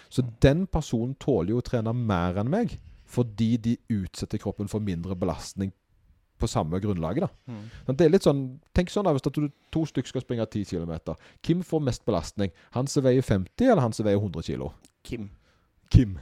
Så 0.10 0.24
den 0.40 0.66
personen 0.68 1.16
tåler 1.20 1.50
jo 1.52 1.60
å 1.60 1.66
trene 1.66 1.94
mer 1.94 2.38
enn 2.40 2.50
meg, 2.50 2.80
fordi 3.06 3.58
de 3.58 3.78
utsetter 3.92 4.40
kroppen 4.42 4.70
for 4.72 4.80
mindre 4.80 5.16
belastning 5.16 5.72
på 6.40 6.50
samme 6.52 6.80
grunnlaget. 6.84 7.28
da. 7.28 7.54
Mm. 7.54 7.64
Men 7.88 8.00
det 8.00 8.06
er 8.06 8.14
litt 8.14 8.28
sånn, 8.28 8.44
Tenk 8.76 8.92
sånn 8.92 9.08
da, 9.08 9.14
hvis 9.16 9.24
du 9.24 9.48
to 9.72 9.86
stykker 9.88 10.12
skal 10.12 10.26
springe 10.26 10.46
10 10.46 10.66
km. 10.68 11.16
Hvem 11.46 11.64
får 11.64 11.88
mest 11.88 12.06
belastning? 12.06 12.52
Han 12.76 12.88
som 12.92 13.06
veier 13.06 13.24
50, 13.24 13.70
eller 13.70 13.84
han 13.86 13.96
som 13.96 14.08
veier 14.08 14.20
100 14.20 14.44
kg? 14.44 14.70
Kim. 15.06 15.30
Kim. 15.90 16.18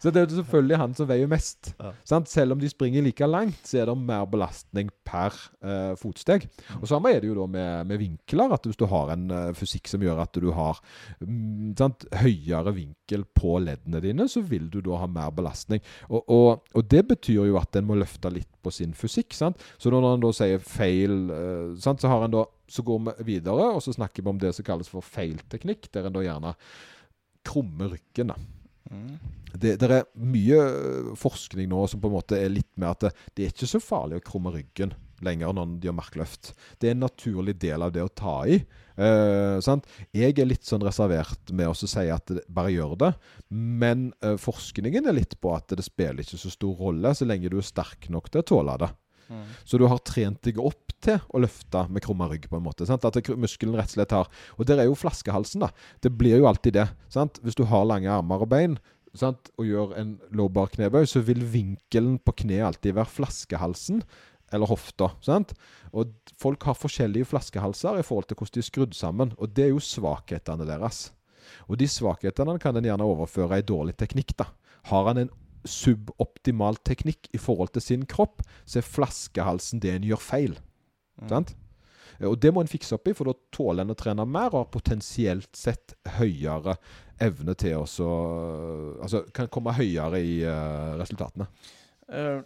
så 0.00 0.10
det 0.10 0.20
er 0.20 0.24
jo 0.24 0.36
selvfølgelig 0.38 0.78
han 0.78 0.94
som 0.94 1.08
veier 1.10 1.28
mest. 1.30 1.72
Ja. 1.80 1.90
Sant? 2.06 2.30
Selv 2.30 2.52
om 2.54 2.60
de 2.62 2.68
springer 2.70 3.02
like 3.04 3.26
langt, 3.26 3.58
så 3.66 3.78
er 3.82 3.86
det 3.90 3.96
mer 3.98 4.24
belastning 4.30 4.88
per 5.06 5.34
uh, 5.64 5.96
fotsteg. 5.98 6.46
Og 6.78 6.88
samme 6.90 7.10
er 7.12 7.20
det 7.20 7.28
jo 7.32 7.38
da 7.40 7.46
med, 7.50 7.86
med 7.90 7.98
vinkler. 8.02 8.54
At 8.54 8.64
hvis 8.68 8.78
du 8.80 8.86
har 8.90 9.06
en 9.16 9.26
uh, 9.34 9.54
fysikk 9.56 9.90
som 9.90 10.02
gjør 10.04 10.18
at 10.24 10.34
du 10.38 10.50
har 10.54 10.78
mm, 11.24 11.74
sant, 11.80 12.06
høyere 12.22 12.72
vinkel 12.76 12.99
på 13.36 13.58
leddene 13.62 14.00
dine, 14.04 14.26
så 14.30 14.42
vil 14.46 14.68
du 14.70 14.78
da 14.84 15.00
ha 15.02 15.08
mer 15.10 15.32
belastning. 15.34 15.82
Og, 16.08 16.22
og, 16.30 16.70
og 16.76 16.86
det 16.90 17.02
betyr 17.10 17.50
jo 17.50 17.58
at 17.60 17.76
en 17.78 17.88
må 17.88 17.98
løfte 17.98 18.32
litt 18.32 18.50
på 18.62 18.72
sin 18.74 18.94
fysikk. 18.96 19.34
Sant? 19.36 19.60
Så 19.80 19.92
når 19.92 20.14
en 20.14 20.24
da 20.24 20.32
sier 20.36 20.62
feil, 20.62 21.18
eh, 21.34 21.74
sant, 21.82 22.02
så 22.02 22.12
har 22.12 22.26
en 22.26 22.38
da 22.38 22.46
så 22.70 22.84
går 22.86 23.02
vi 23.02 23.32
videre, 23.32 23.66
og 23.74 23.82
så 23.82 23.92
snakker 23.96 24.22
vi 24.22 24.30
om 24.30 24.38
det 24.38 24.52
som 24.54 24.66
kalles 24.66 24.90
for 24.90 25.02
feilteknikk, 25.02 25.88
der 25.90 26.06
en 26.06 26.14
da 26.14 26.22
gjerne 26.22 26.54
krummer 27.46 27.90
ryggen. 27.96 28.30
da. 28.30 28.36
Mm. 28.90 29.16
Det, 29.50 29.74
det 29.80 29.90
er 29.90 30.06
mye 30.14 30.58
øh, 30.62 31.08
forskning 31.18 31.68
nå 31.70 31.82
som 31.90 32.00
på 32.02 32.08
en 32.10 32.14
måte 32.14 32.38
er 32.38 32.52
litt 32.52 32.70
med 32.78 32.92
at 32.92 33.08
det, 33.08 33.10
det 33.34 33.44
er 33.44 33.54
ikke 33.54 33.68
så 33.70 33.80
farlig 33.82 34.20
å 34.20 34.26
krumme 34.30 34.52
ryggen 34.54 34.94
lenger 35.24 35.54
når 35.56 35.74
de 35.74 35.88
gjør 35.88 35.96
markløft. 35.98 36.52
Det 36.80 36.90
er 36.90 36.96
en 36.96 37.04
naturlig 37.04 37.56
del 37.60 37.84
av 37.86 37.92
det 37.94 38.04
å 38.04 38.12
ta 38.12 38.36
i. 38.48 38.60
Eh, 39.00 39.56
sant? 39.64 39.88
Jeg 40.16 40.36
er 40.36 40.48
litt 40.48 40.66
sånn 40.66 40.84
reservert 40.84 41.52
med 41.56 41.70
å 41.70 41.76
si 41.76 42.06
at 42.12 42.32
bare 42.48 42.74
gjør 42.74 42.96
det. 43.00 43.12
Men 43.50 44.10
eh, 44.24 44.36
forskningen 44.40 45.08
er 45.08 45.16
litt 45.16 45.38
på 45.40 45.54
at 45.56 45.72
det 45.76 45.86
spiller 45.86 46.24
ikke 46.24 46.40
så 46.40 46.52
stor 46.52 46.86
rolle 46.88 47.14
så 47.16 47.28
lenge 47.28 47.52
du 47.52 47.58
er 47.60 47.66
sterk 47.66 48.10
nok 48.12 48.30
til 48.30 48.42
å 48.42 48.48
tåle 48.52 48.76
det. 48.84 48.90
Mm. 49.30 49.44
Så 49.64 49.78
du 49.78 49.86
har 49.86 50.00
trent 50.02 50.40
deg 50.42 50.58
opp 50.58 50.90
til 51.00 51.20
å 51.30 51.40
løfte 51.40 51.86
med 51.88 52.02
krumma 52.04 52.26
rygg, 52.28 52.48
på 52.50 52.58
en 52.58 52.64
måte. 52.66 52.86
Sant? 52.88 53.06
At 53.06 53.18
muskelen 53.38 53.76
rett 53.78 53.92
og 53.92 54.00
slett 54.00 54.14
har 54.16 54.30
Og 54.58 54.66
der 54.68 54.82
er 54.82 54.90
jo 54.90 54.98
flaskehalsen, 54.98 55.64
da. 55.64 55.70
Det 56.02 56.12
blir 56.12 56.40
jo 56.42 56.48
alltid 56.50 56.76
det. 56.76 56.88
Sant? 57.12 57.38
Hvis 57.44 57.56
du 57.56 57.64
har 57.70 57.86
lange 57.88 58.10
armer 58.10 58.42
og 58.42 58.50
bein 58.50 58.80
sant? 59.16 59.50
og 59.58 59.66
gjør 59.66 59.94
en 59.98 60.10
low 60.36 60.50
bar 60.52 60.70
knebøy, 60.74 61.04
så 61.08 61.22
vil 61.24 61.42
vinkelen 61.50 62.18
på 62.22 62.34
kneet 62.44 62.66
alltid 62.66 62.98
være 62.98 63.14
flaskehalsen 63.16 64.04
eller 64.52 64.70
hofta. 64.70 65.12
Sant? 65.24 65.54
Og 65.96 66.12
folk 66.38 66.64
har 66.68 66.78
forskjellige 66.78 67.28
flaskehalser 67.32 68.00
i 68.00 68.06
forhold 68.06 68.30
til 68.30 68.38
hvordan 68.38 68.56
de 68.56 68.62
er 68.62 68.68
skrudd 68.68 68.96
sammen. 68.98 69.34
Og 69.38 69.52
det 69.54 69.66
er 69.66 69.72
jo 69.74 69.82
svakhetene 69.84 70.66
deres. 70.68 71.08
Og 71.68 71.78
de 71.80 71.88
svakhetene 71.90 72.58
kan 72.62 72.76
en 72.76 72.86
gjerne 72.86 73.06
overføre 73.06 73.60
i 73.60 73.66
dårlig 73.66 73.96
teknikk. 73.98 74.36
da. 74.38 74.50
Har 74.90 75.10
han 75.10 75.24
en 75.24 75.32
suboptimal 75.66 76.78
teknikk 76.86 77.28
i 77.36 77.38
forhold 77.40 77.74
til 77.74 77.84
sin 77.84 78.06
kropp, 78.08 78.40
så 78.64 78.80
er 78.80 78.86
flaskehalsen 78.86 79.82
det 79.82 79.92
en 79.94 80.06
gjør 80.08 80.22
feil. 80.24 80.54
Mm. 81.20 81.28
Sant? 81.28 81.56
Og 82.20 82.36
det 82.40 82.52
må 82.52 82.60
en 82.60 82.68
fikse 82.68 82.94
opp 82.96 83.08
i, 83.08 83.14
for 83.16 83.30
da 83.30 83.34
tåler 83.54 83.84
en 83.84 83.94
å 83.94 83.98
trene 83.98 84.26
mer 84.28 84.52
og 84.52 84.64
har 84.64 84.72
potensielt 84.72 85.56
sett 85.56 85.94
høyere 86.18 86.76
evne 87.20 87.54
til 87.60 87.80
å 87.80 88.08
Altså 89.00 89.22
kan 89.36 89.48
komme 89.52 89.72
høyere 89.76 90.20
i 90.20 90.40
uh, 90.44 90.96
resultatene. 91.00 91.48
Eh, 92.10 92.40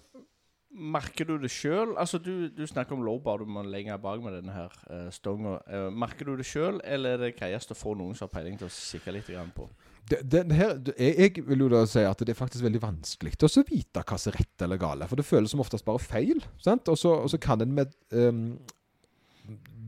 merker 0.75 1.29
du 1.29 1.37
det 1.39 1.51
sjøl? 1.55 1.95
Altså, 2.01 2.19
du, 2.19 2.49
du 2.51 2.65
snakker 2.67 2.97
om 2.97 3.05
lowbar, 3.07 3.43
du 3.43 3.51
må 3.51 3.63
lenger 3.63 4.01
bak 4.03 4.23
med 4.25 4.37
denne 4.39 4.55
her 4.55 4.75
uh, 4.91 5.09
stonga. 5.15 5.57
Uh, 5.71 5.89
merker 5.95 6.29
du 6.29 6.37
det 6.41 6.47
sjøl, 6.49 6.81
eller 6.85 7.17
er 7.17 7.27
det 7.27 7.35
greiest 7.39 7.73
å 7.73 7.79
få 7.79 7.95
noen 7.99 8.17
som 8.19 8.27
har 8.27 8.35
peiling 8.35 8.59
til 8.61 8.69
å 8.69 8.75
kikke 8.75 9.15
litt 9.15 9.31
på? 9.55 9.69
det, 10.11 10.21
den 10.29 10.53
her, 10.53 10.75
jeg, 10.99 11.15
jeg 11.19 11.45
vil 11.47 11.65
jo 11.65 11.71
da 11.73 11.85
si 11.89 12.03
at 12.05 12.21
det 12.21 12.35
er 12.35 12.39
faktisk 12.39 12.65
veldig 12.67 12.83
vanskelig 12.83 13.35
å 13.41 13.65
vite 13.69 14.03
hva 14.05 14.19
som 14.21 14.33
er 14.33 14.41
rett 14.43 14.65
eller 14.67 14.81
gale. 14.81 15.09
For 15.09 15.21
det 15.21 15.27
føles 15.29 15.55
som 15.55 15.63
oftest 15.65 15.87
bare 15.87 16.03
feil. 16.03 16.45
Sant? 16.63 16.91
Og, 16.93 16.99
så, 17.01 17.41
kan 17.41 17.65
en 17.65 17.73
med 17.77 17.95
um, 18.13 18.59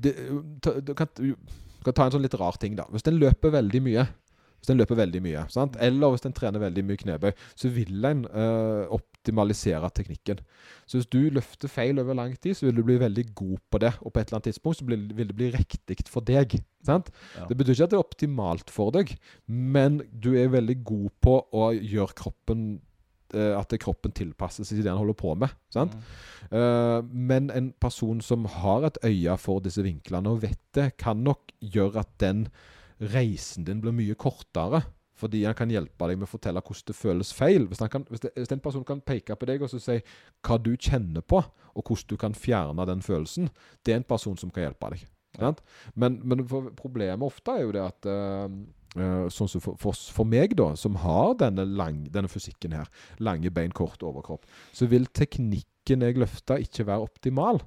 det, 0.05 0.15
ta, 0.65 0.79
kan, 0.97 1.11
kan 1.85 1.97
ta 1.97 2.07
en 2.07 2.17
sånn 2.17 2.25
litt 2.25 2.39
rar 2.41 2.57
ting, 2.61 2.79
da. 2.79 2.89
Hvis 2.93 3.05
en 3.09 3.21
løper 3.21 3.55
veldig 3.59 3.83
mye 3.85 4.07
Hvis 4.67 4.75
en 4.75 4.81
løper 4.81 4.99
veldig 4.99 5.21
mye, 5.23 5.45
sant? 5.55 5.77
eller 5.79 6.11
hvis 6.11 6.25
en 6.27 6.33
trener 6.35 6.59
veldig 6.59 6.83
mye 6.89 6.99
knebøy, 6.99 7.29
så 7.55 7.69
vil 7.71 8.03
en 8.09 8.25
uh, 8.27 8.89
optimalisere 8.91 9.87
teknikken. 9.95 10.41
Så 10.91 10.99
hvis 10.99 11.07
du 11.15 11.21
løfter 11.37 11.71
feil 11.71 12.03
over 12.03 12.19
lang 12.19 12.35
tid, 12.35 12.57
så 12.59 12.67
vil 12.67 12.81
du 12.81 12.83
bli 12.89 12.97
veldig 12.99 13.29
god 13.39 13.61
på 13.71 13.79
det. 13.85 13.93
Og 14.03 14.11
på 14.11 14.19
et 14.19 14.27
eller 14.27 14.41
annet 14.41 14.49
tidspunkt 14.51 14.81
så 14.81 14.89
vil 14.91 15.07
det 15.31 15.39
bli 15.39 15.53
riktig 15.55 16.01
for 16.11 16.27
deg. 16.27 16.59
Sant? 16.83 17.15
Ja. 17.39 17.47
Det 17.47 17.61
betyr 17.61 17.77
ikke 17.77 17.87
at 17.87 17.95
det 17.95 18.01
er 18.01 18.09
optimalt 18.09 18.75
for 18.75 18.91
deg, 18.91 19.15
men 19.47 20.03
du 20.11 20.33
er 20.35 20.51
veldig 20.51 20.81
god 20.83 21.09
på 21.23 21.39
å 21.55 21.71
gjøre 21.79 22.19
kroppen 22.19 22.69
eh, 23.35 23.55
At 23.55 23.71
kroppen 23.83 24.15
tilpasses 24.19 24.75
til 24.75 24.83
det 24.83 24.91
han 24.91 24.99
holder 24.99 25.23
på 25.23 25.39
med. 25.39 25.55
Sant? 25.71 25.95
Mm. 25.95 26.51
Uh, 26.51 27.01
men 27.31 27.53
en 27.55 27.71
person 27.83 28.19
som 28.19 28.51
har 28.59 28.91
et 28.91 28.99
øye 29.07 29.39
for 29.39 29.63
disse 29.63 29.87
vinklene 29.87 30.35
og 30.35 30.43
vet 30.43 30.63
det, 30.75 30.97
kan 30.99 31.23
nok 31.23 31.55
gjøre 31.63 32.03
at 32.03 32.19
den 32.19 32.49
reisen 33.01 33.67
din 33.67 33.81
blir 33.83 33.95
mye 33.97 34.17
kortere. 34.19 34.85
Fordi 35.17 35.47
han 35.47 35.57
kan 35.57 35.71
hjelpe 35.73 36.09
deg 36.11 36.19
med 36.19 36.29
å 36.29 36.29
fortelle 36.29 36.61
hvordan 36.61 36.91
det 36.91 36.97
føles 36.97 37.33
feil. 37.33 37.67
Hvis, 37.71 37.81
kan, 37.93 38.05
hvis, 38.13 38.21
det, 38.21 38.35
hvis 38.37 38.53
en 38.53 38.61
person 38.61 38.85
kan 38.85 39.01
peke 39.01 39.37
på 39.37 39.49
deg 39.49 39.63
og 39.65 39.73
si 39.73 40.01
hva 40.45 40.59
du 40.61 40.75
kjenner 40.77 41.25
på, 41.25 41.41
og 41.41 41.83
hvordan 41.83 42.11
du 42.13 42.17
kan 42.21 42.37
fjerne 42.37 42.85
den 42.89 43.05
følelsen, 43.05 43.49
det 43.85 43.95
er 43.95 44.03
en 44.03 44.09
person 44.09 44.37
som 44.37 44.53
kan 44.53 44.67
hjelpe 44.67 44.91
deg. 44.93 45.07
Ja. 45.41 45.53
Men, 45.95 46.21
men 46.25 46.45
problemet 46.77 47.25
ofte 47.25 47.57
er 47.57 47.65
jo 47.65 47.73
det 47.77 47.85
at 47.85 48.09
eh, 48.09 48.59
Sånn 48.97 49.51
som 49.51 49.61
for, 49.61 49.77
for, 49.77 49.93
for 49.93 50.25
meg, 50.25 50.55
da, 50.57 50.71
som 50.81 50.95
har 51.03 51.35
denne, 51.43 51.67
lang, 51.77 52.07
denne 52.09 52.31
fysikken 52.33 52.73
her, 52.73 52.89
lange 53.21 53.51
bein, 53.53 53.75
kort 53.77 54.01
overkropp, 54.01 54.47
så 54.73 54.89
vil 54.89 55.05
teknikken 55.13 56.01
jeg 56.01 56.17
løfter, 56.17 56.63
ikke 56.65 56.87
være 56.89 57.05
optimal. 57.05 57.61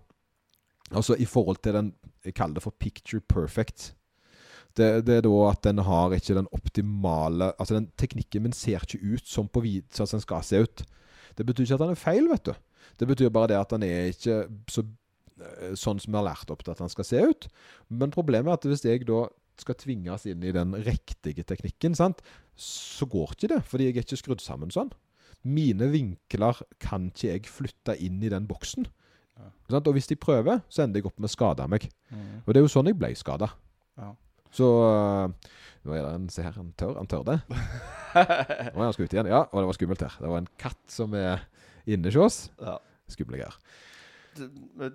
Altså 0.89 1.13
i 1.21 1.27
forhold 1.29 1.61
til 1.61 1.75
den 1.77 1.91
Jeg 2.25 2.33
kaller 2.33 2.57
det 2.57 2.63
for 2.63 2.73
picture 2.81 3.21
perfect. 3.21 3.93
Det, 4.77 4.87
det 5.07 5.15
er 5.17 5.25
da 5.25 5.33
at 5.49 5.63
den 5.65 5.81
har 5.83 6.13
ikke 6.13 6.35
den 6.37 6.47
optimale 6.55 7.49
Altså 7.57 7.75
den 7.75 7.87
teknikken 7.99 8.43
min 8.45 8.53
ser 8.55 8.85
ikke 8.85 9.01
ut 9.01 9.25
som 9.27 9.49
på 9.49 9.63
vid, 9.65 9.87
som 9.95 10.07
den 10.07 10.21
skal 10.23 10.45
se 10.45 10.61
ut. 10.61 10.83
Det 11.35 11.45
betyr 11.47 11.65
ikke 11.65 11.79
at 11.79 11.83
den 11.83 11.95
er 11.95 11.99
feil, 11.99 12.29
vet 12.29 12.45
du. 12.51 12.53
Det 12.99 13.07
betyr 13.09 13.33
bare 13.33 13.51
det 13.51 13.59
at 13.59 13.73
den 13.73 13.85
er 13.87 14.11
ikke 14.13 14.37
så 14.71 14.83
eh, 14.83 15.73
sånn 15.79 15.99
som 16.01 16.13
vi 16.13 16.19
har 16.19 16.27
lært 16.29 16.51
opp 16.53 16.63
til 16.63 16.73
at 16.73 16.81
den 16.83 16.91
skal 16.93 17.07
se 17.07 17.25
ut. 17.31 17.49
Men 17.89 18.13
problemet 18.13 18.51
er 18.51 18.59
at 18.59 18.69
hvis 18.69 18.85
jeg 18.85 19.07
da 19.09 19.25
skal 19.59 19.75
tvinges 19.79 20.25
inn 20.29 20.43
i 20.45 20.55
den 20.55 20.75
riktige 20.85 21.43
teknikken, 21.43 21.97
sant? 21.97 22.23
så 22.59 23.07
går 23.07 23.35
ikke 23.35 23.49
det, 23.53 23.59
fordi 23.67 23.87
jeg 23.87 23.95
er 23.95 24.03
ikke 24.03 24.19
skrudd 24.19 24.41
sammen 24.43 24.71
sånn. 24.73 24.91
Mine 25.47 25.87
vinkler 25.93 26.57
kan 26.83 27.07
ikke 27.07 27.29
jeg 27.29 27.45
flytte 27.47 27.95
inn 28.03 28.19
i 28.19 28.31
den 28.31 28.47
boksen. 28.49 28.87
Ja. 29.39 29.79
Og 29.79 29.93
hvis 29.95 30.09
de 30.11 30.17
prøver, 30.19 30.59
så 30.67 30.83
ender 30.83 30.99
jeg 30.99 31.07
opp 31.07 31.19
med 31.19 31.29
å 31.29 31.31
skade 31.31 31.67
meg. 31.71 31.85
Mm. 32.11 32.41
Og 32.43 32.51
det 32.51 32.59
er 32.59 32.65
jo 32.65 32.71
sånn 32.73 32.89
jeg 32.91 32.97
ble 32.99 33.13
skada. 33.15 33.47
Ja. 33.99 34.11
Så 34.55 34.67
øh, 34.83 35.55
Nå 35.87 35.95
er 35.95 36.03
det 36.03 36.13
en 36.17 36.29
Se 36.33 36.43
her, 36.43 36.55
han 36.57 36.73
tør, 36.77 36.97
han 36.97 37.07
tør 37.07 37.23
det. 37.27 37.37
Nå 37.49 38.81
er 38.81 38.83
han 38.83 38.95
skutt 38.97 39.13
igjen. 39.15 39.29
Ja, 39.31 39.45
og 39.47 39.61
det 39.61 39.67
var 39.69 39.77
skummelt 39.77 40.03
her. 40.03 40.17
Det 40.19 40.31
var 40.33 40.41
en 40.41 40.51
katt 40.59 40.81
som 40.91 41.15
er 41.17 41.45
inne 41.89 42.11
hos 42.11 42.19
oss. 42.19 42.39
Ja. 42.59 42.77
Skumle 43.09 43.39
greier. 43.39 43.55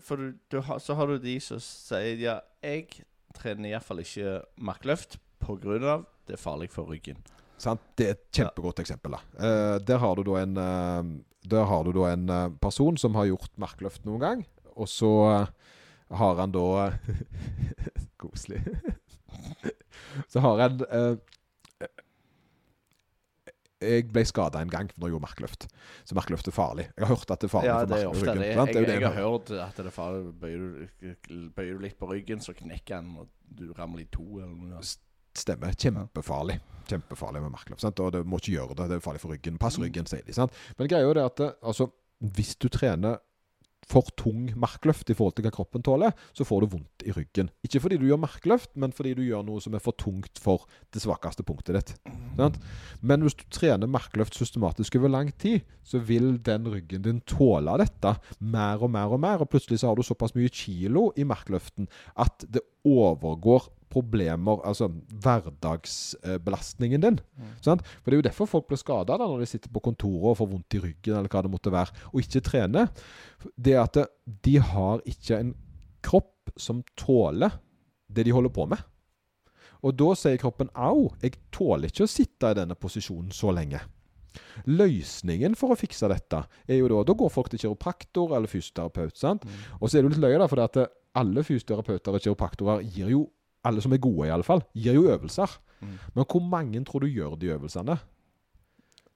For 0.05 0.21
du, 0.21 0.35
du 0.53 0.61
har, 0.65 0.79
så 0.81 0.97
har 0.99 1.11
du 1.11 1.19
de 1.21 1.39
som 1.43 1.61
sier 1.61 2.21
ja, 2.21 2.39
jeg 2.65 3.05
trener 3.35 3.73
iallfall 3.73 4.05
ikke 4.05 4.39
markløft 4.63 5.19
pga. 5.43 5.99
det 6.29 6.37
er 6.37 6.41
farlig 6.41 6.71
for 6.73 6.89
ryggen. 6.89 7.19
Sant? 7.61 7.83
Det 7.97 8.07
er 8.07 8.17
et 8.17 8.27
kjempegodt 8.35 8.83
eksempel. 8.83 9.17
da. 9.17 9.21
Uh, 9.39 9.77
der 9.81 10.01
har 10.03 10.17
du 10.17 10.25
da 10.27 10.41
en, 10.43 10.57
uh, 10.59 11.49
der 11.51 11.65
har 11.71 11.85
du 11.85 11.93
da 11.93 12.11
en 12.13 12.29
uh, 12.31 12.51
person 12.63 12.97
som 12.97 13.15
har 13.19 13.29
gjort 13.31 13.53
markløft 13.61 14.07
noen 14.09 14.23
gang, 14.23 14.45
og 14.75 14.89
så 14.91 15.11
eh, 15.31 15.51
har 16.19 16.39
han 16.41 16.51
da 16.51 16.91
Koselig. 18.21 18.65
Så 20.32 20.41
har 20.45 20.61
han 20.64 20.82
eh, 20.89 21.14
Jeg 23.85 24.07
ble 24.14 24.22
skada 24.24 24.62
en 24.64 24.70
gang 24.72 24.89
når 24.95 25.09
jeg 25.09 25.12
gjorde 25.12 25.24
markløft. 25.26 25.66
Så 26.09 26.16
markløft 26.16 26.49
er 26.49 26.55
farlig. 26.57 26.87
Jeg 26.97 27.05
har 27.05 27.11
hørt 27.12 27.30
at 27.35 27.43
det 27.43 27.49
er 27.49 27.53
farlig 27.53 27.68
Ja, 27.68 27.78
for 27.80 27.91
det 27.91 27.99
er 27.99 28.11
ofte 28.12 28.24
ryggen, 28.30 28.41
det. 28.41 28.47
jeg, 28.49 28.55
Jeg, 28.57 28.85
er 28.85 28.93
jeg, 28.95 29.09
har 29.09 29.18
hørt 29.18 29.51
at 29.51 29.80
det 29.80 29.87
er 29.91 29.97
farlig. 29.97 30.22
Bøyer 30.41 30.62
du, 30.64 31.35
bøyer 31.57 31.74
du 31.74 31.82
litt 31.85 31.99
på 32.01 32.09
ryggen, 32.09 32.41
så 32.41 32.55
knekker 32.57 33.03
den, 33.03 33.11
og 33.20 33.28
du 33.59 33.66
ramler 33.76 34.07
i 34.07 34.09
to 34.14 34.24
eller 34.41 34.55
noe. 34.55 34.80
Stemmer. 35.35 35.74
Kjempefarlig. 35.74 36.61
Kjempefarlig 36.89 37.43
med 37.43 37.53
markløft. 37.57 37.82
Sant? 37.82 38.01
Og 38.01 38.12
det 38.14 38.22
må 38.24 38.39
ikke 38.41 38.55
gjøre 38.55 38.78
det. 38.78 38.89
Det 38.93 38.97
er 39.01 39.05
farlig 39.05 39.20
for 39.24 39.35
ryggen. 39.35 39.59
Pass 39.61 39.76
ryggen, 39.82 40.07
sier 40.09 40.24
de. 40.24 40.37
Sant? 40.37 40.55
Men 40.78 40.89
greia 40.89 41.11
er 41.11 41.18
det 41.18 41.24
at 41.26 41.41
det, 41.43 41.51
altså, 41.66 41.91
hvis 42.39 42.55
du 42.57 42.70
trener 42.72 43.18
for 43.91 44.09
tung 44.20 44.49
markløft 44.61 45.11
i 45.11 45.16
forhold 45.16 45.37
til 45.37 45.47
hva 45.47 45.53
kroppen 45.55 45.85
tåler, 45.85 46.14
så 46.37 46.47
får 46.47 46.64
du 46.64 46.72
vondt 46.76 47.05
i 47.07 47.14
ryggen. 47.14 47.51
Ikke 47.66 47.82
fordi 47.85 47.99
du 48.01 48.07
gjør 48.09 48.22
markløft, 48.22 48.72
men 48.80 48.95
fordi 48.97 49.14
du 49.18 49.22
gjør 49.26 49.45
noe 49.47 49.62
som 49.64 49.76
er 49.76 49.85
for 49.85 49.97
tungt 50.01 50.41
for 50.43 50.66
det 50.95 51.03
svakeste 51.05 51.45
punktet 51.47 51.78
ditt. 51.78 51.95
Sant? 52.39 52.59
Men 53.05 53.24
hvis 53.24 53.37
du 53.39 53.47
trener 53.53 53.91
markløft 53.91 54.39
systematisk 54.39 54.99
over 55.01 55.12
lang 55.12 55.32
tid, 55.41 55.62
så 55.85 56.01
vil 56.01 56.39
den 56.45 56.68
ryggen 56.72 57.05
din 57.05 57.22
tåle 57.28 57.76
dette 57.80 58.16
mer 58.41 58.82
og 58.82 58.93
mer 58.95 59.14
og 59.14 59.22
mer. 59.22 59.45
Og 59.45 59.51
plutselig 59.53 59.82
så 59.82 59.91
har 59.91 59.99
du 59.99 60.07
såpass 60.07 60.37
mye 60.37 60.53
kilo 60.53 61.11
i 61.16 61.26
markløften 61.28 61.89
at 62.20 62.47
det 62.49 62.64
overgår 62.85 63.70
problemer, 63.95 64.61
altså 64.66 64.90
hverdagsbelastningen 65.24 67.05
din. 67.05 67.18
Sant? 67.64 67.84
For 68.03 68.11
det 68.11 68.18
er 68.18 68.22
jo 68.22 68.28
derfor 68.28 68.51
folk 68.51 68.66
blir 68.70 68.80
skada 68.80 69.18
når 69.20 69.45
de 69.45 69.51
sitter 69.51 69.72
på 69.72 69.82
kontoret 69.84 70.32
og 70.32 70.38
får 70.40 70.51
vondt 70.51 70.78
i 70.78 70.82
ryggen, 70.82 71.18
eller 71.18 71.30
hva 71.30 71.45
det 71.47 71.53
måtte 71.55 71.74
være, 71.74 71.95
og 72.12 72.22
ikke 72.24 72.45
trener. 72.51 72.90
Det 73.55 73.76
er 73.76 73.84
at 73.84 74.01
de 74.47 74.57
har 74.72 75.05
ikke 75.09 75.38
en 75.40 75.55
kropp 76.05 76.53
som 76.61 76.82
tåler 76.99 77.55
det 78.14 78.26
de 78.26 78.34
holder 78.34 78.53
på 78.55 78.66
med. 78.70 78.82
Og 79.84 79.97
da 80.01 80.14
sier 80.16 80.40
kroppen 80.40 80.70
au, 80.72 81.11
jeg 81.20 81.36
tåler 81.53 81.90
ikke 81.90 82.07
å 82.07 82.11
sitte 82.11 82.53
i 82.53 82.57
denne 82.57 82.76
posisjonen 82.78 83.32
så 83.34 83.53
lenge. 83.53 83.82
Løsningen 84.66 85.55
for 85.59 85.74
å 85.74 85.78
fikse 85.78 86.09
dette 86.11 86.40
er 86.66 86.80
jo 86.80 86.88
da 86.90 87.03
Da 87.07 87.14
går 87.14 87.30
folk 87.30 87.51
til 87.53 87.61
kiropraktor 87.62 88.34
eller 88.34 88.51
fysioterapeut. 88.51 89.16
sant? 89.16 89.45
Og 89.80 89.88
så 89.88 89.99
er 89.99 90.03
det 90.03 90.09
jo 90.09 90.14
litt 90.16 90.24
løye, 90.24 90.38
da, 90.40 90.49
for 90.51 90.59
det 90.59 90.70
at 90.70 90.95
alle 91.14 91.45
fysioterapeuter 91.47 92.16
og 92.16 92.24
kiropraktorer 92.24 92.82
gir 92.82 93.12
jo 93.12 93.26
alle 93.65 93.81
som 93.85 93.93
er 93.93 93.99
gode, 94.05 94.27
i 94.29 94.31
alle 94.35 94.45
fall, 94.47 94.62
gir 94.75 94.95
jo 94.99 95.07
øvelser. 95.11 95.59
Mm. 95.81 95.99
Men 96.15 96.25
hvor 96.31 96.41
mange 96.49 96.85
tror 96.85 97.01
du 97.01 97.07
gjør 97.12 97.35
de 97.41 97.47
øvelsene? 97.57 97.99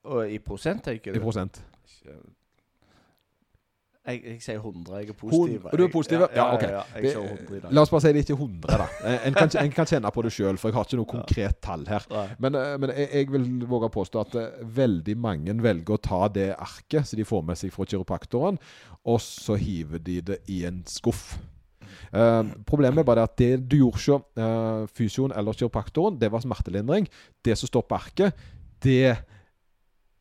Og 0.08 0.30
i 0.30 0.38
prosent, 0.38 0.84
tenker 0.84 1.12
du? 1.12 1.18
I 1.18 1.22
prosent? 1.22 1.62
Jeg, 4.08 4.22
jeg 4.24 4.38
sier 4.40 4.56
100. 4.62 4.88
Jeg 5.02 5.10
er 5.12 5.16
positiv. 5.20 5.64
og 5.68 5.74
du 5.78 5.82
er 5.84 5.90
positiv? 5.92 6.22
Ja, 6.22 6.28
Ja, 6.34 6.44
ja, 6.70 6.78
ok. 6.80 7.02
jeg 7.04 7.10
100 7.12 7.56
i 7.56 7.60
dag. 7.60 7.72
La 7.76 7.82
oss 7.84 7.90
bare 7.92 8.00
si 8.00 8.12
det 8.14 8.22
er 8.22 8.24
ikke 8.24 8.36
100, 8.38 8.78
da. 8.80 8.86
Eh, 9.04 9.26
En 9.28 9.34
kan, 9.36 9.50
en 9.60 9.74
kan 9.76 9.86
kjenne 9.90 10.12
på 10.14 10.22
det 10.24 10.32
sjøl, 10.32 10.56
for 10.56 10.70
jeg 10.70 10.76
har 10.78 10.86
ikke 10.88 10.96
noe 11.02 11.10
konkret 11.10 11.58
tall 11.66 11.84
her. 11.90 12.06
Men, 12.40 12.54
eh, 12.56 12.78
men 12.80 12.94
jeg, 12.94 13.08
jeg 13.18 13.28
vil 13.34 13.44
våge 13.68 13.90
å 13.90 13.92
påstå 13.98 14.22
at 14.24 14.38
eh, 14.40 14.62
veldig 14.80 15.16
mange 15.20 15.58
velger 15.60 15.98
å 15.98 16.00
ta 16.00 16.22
det 16.32 16.54
arket 16.56 17.04
som 17.10 17.20
de 17.20 17.28
får 17.28 17.44
med 17.50 17.60
seg 17.60 17.74
fra 17.74 17.84
kiropraktoren, 17.84 18.56
og 19.04 19.20
så 19.20 19.58
hiver 19.60 20.00
de 20.00 20.20
det 20.32 20.40
i 20.48 20.62
en 20.64 20.80
skuff. 20.88 21.36
Eh, 22.12 22.52
problemet 22.68 23.02
er 23.02 23.08
bare 23.08 23.26
at 23.28 23.36
det 23.40 23.52
du 23.68 23.78
gjorde 23.80 24.02
ikke 24.02 24.18
uh, 24.42 24.86
fysioen 24.94 25.34
eller 25.36 25.56
kiropraktoren, 25.56 26.18
det 26.20 26.30
var 26.32 26.44
smertelindring. 26.44 27.08
Det 27.44 27.56
som 27.58 27.70
står 27.70 27.86
på 27.88 27.98
arket, 27.98 28.46
det 28.84 29.16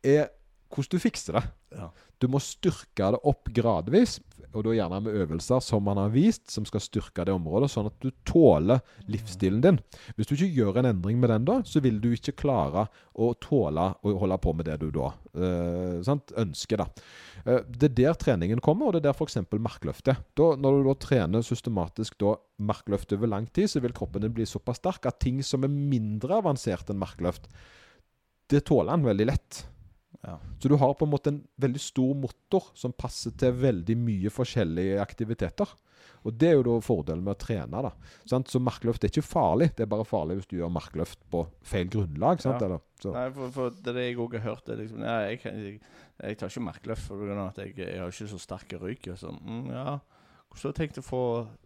er 0.04 0.28
hvordan 0.74 0.92
du 0.92 1.00
fikser 1.02 1.40
det. 1.40 1.46
Ja. 1.78 1.90
Du 2.22 2.28
må 2.32 2.42
styrke 2.42 3.12
det 3.14 3.22
opp 3.30 3.50
gradvis, 3.54 4.18
og 4.56 4.64
da 4.66 4.74
gjerne 4.74 5.00
med 5.06 5.18
øvelser 5.22 5.62
som 5.62 5.84
man 5.86 6.00
har 6.00 6.10
vist, 6.14 6.48
som 6.50 6.66
skal 6.66 6.82
styrke 6.82 7.26
det 7.28 7.36
området, 7.36 7.70
sånn 7.72 7.90
at 7.90 7.98
du 8.02 8.10
tåler 8.28 8.82
livsstilen 9.12 9.62
din. 9.62 9.80
Hvis 10.18 10.30
du 10.30 10.34
ikke 10.38 10.50
gjør 10.56 10.80
en 10.82 10.90
endring 10.94 11.20
med 11.22 11.32
den 11.34 11.46
da, 11.48 11.60
så 11.68 11.82
vil 11.84 12.00
du 12.02 12.10
ikke 12.16 12.36
klare 12.40 12.88
å 13.14 13.32
tåle 13.44 13.90
å 14.02 14.16
holde 14.24 14.40
på 14.42 14.56
med 14.58 14.70
det 14.70 14.80
du 14.82 14.90
da 14.96 15.12
øh, 15.38 16.02
ønsker. 16.42 16.82
da. 16.82 16.90
Eh, 17.46 17.62
det 17.70 17.92
er 17.92 17.96
der 18.02 18.20
treningen 18.20 18.64
kommer, 18.64 18.90
og 18.90 18.96
det 18.96 19.04
er 19.04 19.10
der 19.12 19.18
f.eks. 19.18 19.40
markløft. 19.54 20.10
Da, 20.10 20.50
når 20.58 20.80
du 20.80 20.90
da 20.90 20.98
trener 21.06 21.46
systematisk 21.46 22.18
da 22.24 22.36
markløft 22.58 23.14
over 23.14 23.30
lang 23.30 23.50
tid, 23.54 23.70
så 23.72 23.84
vil 23.84 23.96
kroppen 23.96 24.26
din 24.26 24.34
bli 24.34 24.48
såpass 24.50 24.82
sterk 24.82 25.10
at 25.10 25.22
ting 25.24 25.44
som 25.46 25.68
er 25.68 25.74
mindre 25.74 26.42
avansert 26.42 26.90
enn 26.90 27.02
markløft, 27.02 27.50
det 28.48 28.64
tåler 28.70 28.96
han 28.96 29.04
veldig 29.06 29.28
lett. 29.28 29.66
Ja. 30.28 30.38
Så 30.60 30.70
du 30.72 30.76
har 30.80 30.94
på 31.00 31.08
en 31.08 31.14
måte 31.14 31.32
en 31.32 31.42
veldig 31.62 31.82
stor 31.82 32.16
motor 32.20 32.72
som 32.76 32.96
passer 32.96 33.36
til 33.40 33.56
veldig 33.56 33.96
mye 34.00 34.32
forskjellige 34.34 35.00
aktiviteter. 35.02 35.72
Og 36.28 36.34
det 36.36 36.50
er 36.50 36.58
jo 36.58 36.66
da 36.66 36.74
fordelen 36.84 37.24
med 37.24 37.38
å 37.38 37.40
trene. 37.40 37.82
da. 37.86 37.92
Sant? 38.28 38.50
Så 38.52 38.60
markløft 38.64 39.06
er 39.06 39.12
ikke 39.14 39.24
farlig, 39.24 39.70
det 39.78 39.86
er 39.86 39.92
bare 39.92 40.08
farlig 40.08 40.40
hvis 40.42 40.50
du 40.52 40.58
gjør 40.58 40.74
markløft 40.76 41.24
på 41.32 41.46
feil 41.66 41.88
grunnlag. 41.94 42.42
sant? 42.44 42.60
Ja. 42.60 42.68
Eller, 42.68 42.84
så. 43.00 43.14
Nei, 43.16 43.28
for, 43.38 43.54
for 43.56 43.80
det 43.86 44.04
jeg 44.10 44.20
òg 44.20 44.36
har 44.40 44.46
hørt. 44.50 44.66
Det 44.68 44.76
er 44.76 44.82
liksom, 44.84 45.06
ja, 45.08 45.18
jeg, 45.30 45.42
jeg, 45.46 45.80
jeg 46.20 46.40
tar 46.42 46.52
ikke 46.52 46.66
markløft 46.68 47.16
at 47.16 47.62
jeg, 47.64 47.76
jeg 47.80 48.02
har 48.02 48.12
ikke 48.12 48.32
så 48.34 48.42
sterk 48.44 48.78
rygg. 48.82 49.12
Og 49.14 49.22
sånn. 49.22 49.40
Mm, 49.46 49.66
ja, 49.72 49.98
Hvordan 50.50 50.64
har 50.72 50.74
du 50.74 50.80
tenkt 50.80 50.98
å 50.98 51.04
få 51.06 51.22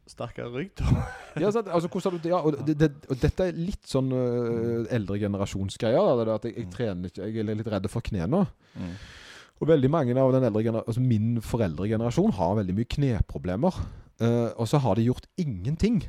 sterkere 0.09 0.49
rygg, 0.51 0.71
da? 0.81 1.03
Ja, 1.43 1.51
sant? 1.53 1.69
altså, 1.71 1.87
hvordan 1.87 2.11
har 2.17 2.23
du? 2.23 2.29
Ja, 2.29 2.39
og, 2.43 2.57
det, 2.67 2.75
det, 2.81 2.89
og 3.07 3.19
dette 3.21 3.45
er 3.47 3.55
litt 3.55 3.85
sånn 3.87 4.09
uh, 4.11 4.83
eldre 4.91 5.19
generasjonsgreier. 5.21 6.21
er 6.25 6.31
At 6.35 6.47
jeg, 6.49 6.55
jeg 6.57 6.65
Mm. 6.67 6.71
trener 6.75 7.11
ikke 7.11 7.27
Jeg 7.29 7.43
er 7.45 7.55
litt 7.55 7.67
redd 7.71 7.87
for 7.93 8.01
knærne. 8.03 8.45
Mm. 8.75 8.95
Og 9.61 9.67
veldig 9.69 9.91
mange 9.93 10.15
av 10.17 10.31
den 10.33 10.43
eldre 10.49 10.81
altså 10.81 10.99
min 11.05 11.37
foreldregenerasjon 11.45 12.33
har 12.35 12.55
veldig 12.57 12.75
mye 12.79 12.89
kneproblemer. 12.97 13.77
Uh, 14.21 14.49
og 14.59 14.67
så 14.67 14.77
har 14.81 14.95
de 14.99 15.05
gjort 15.07 15.27
ingenting. 15.39 16.01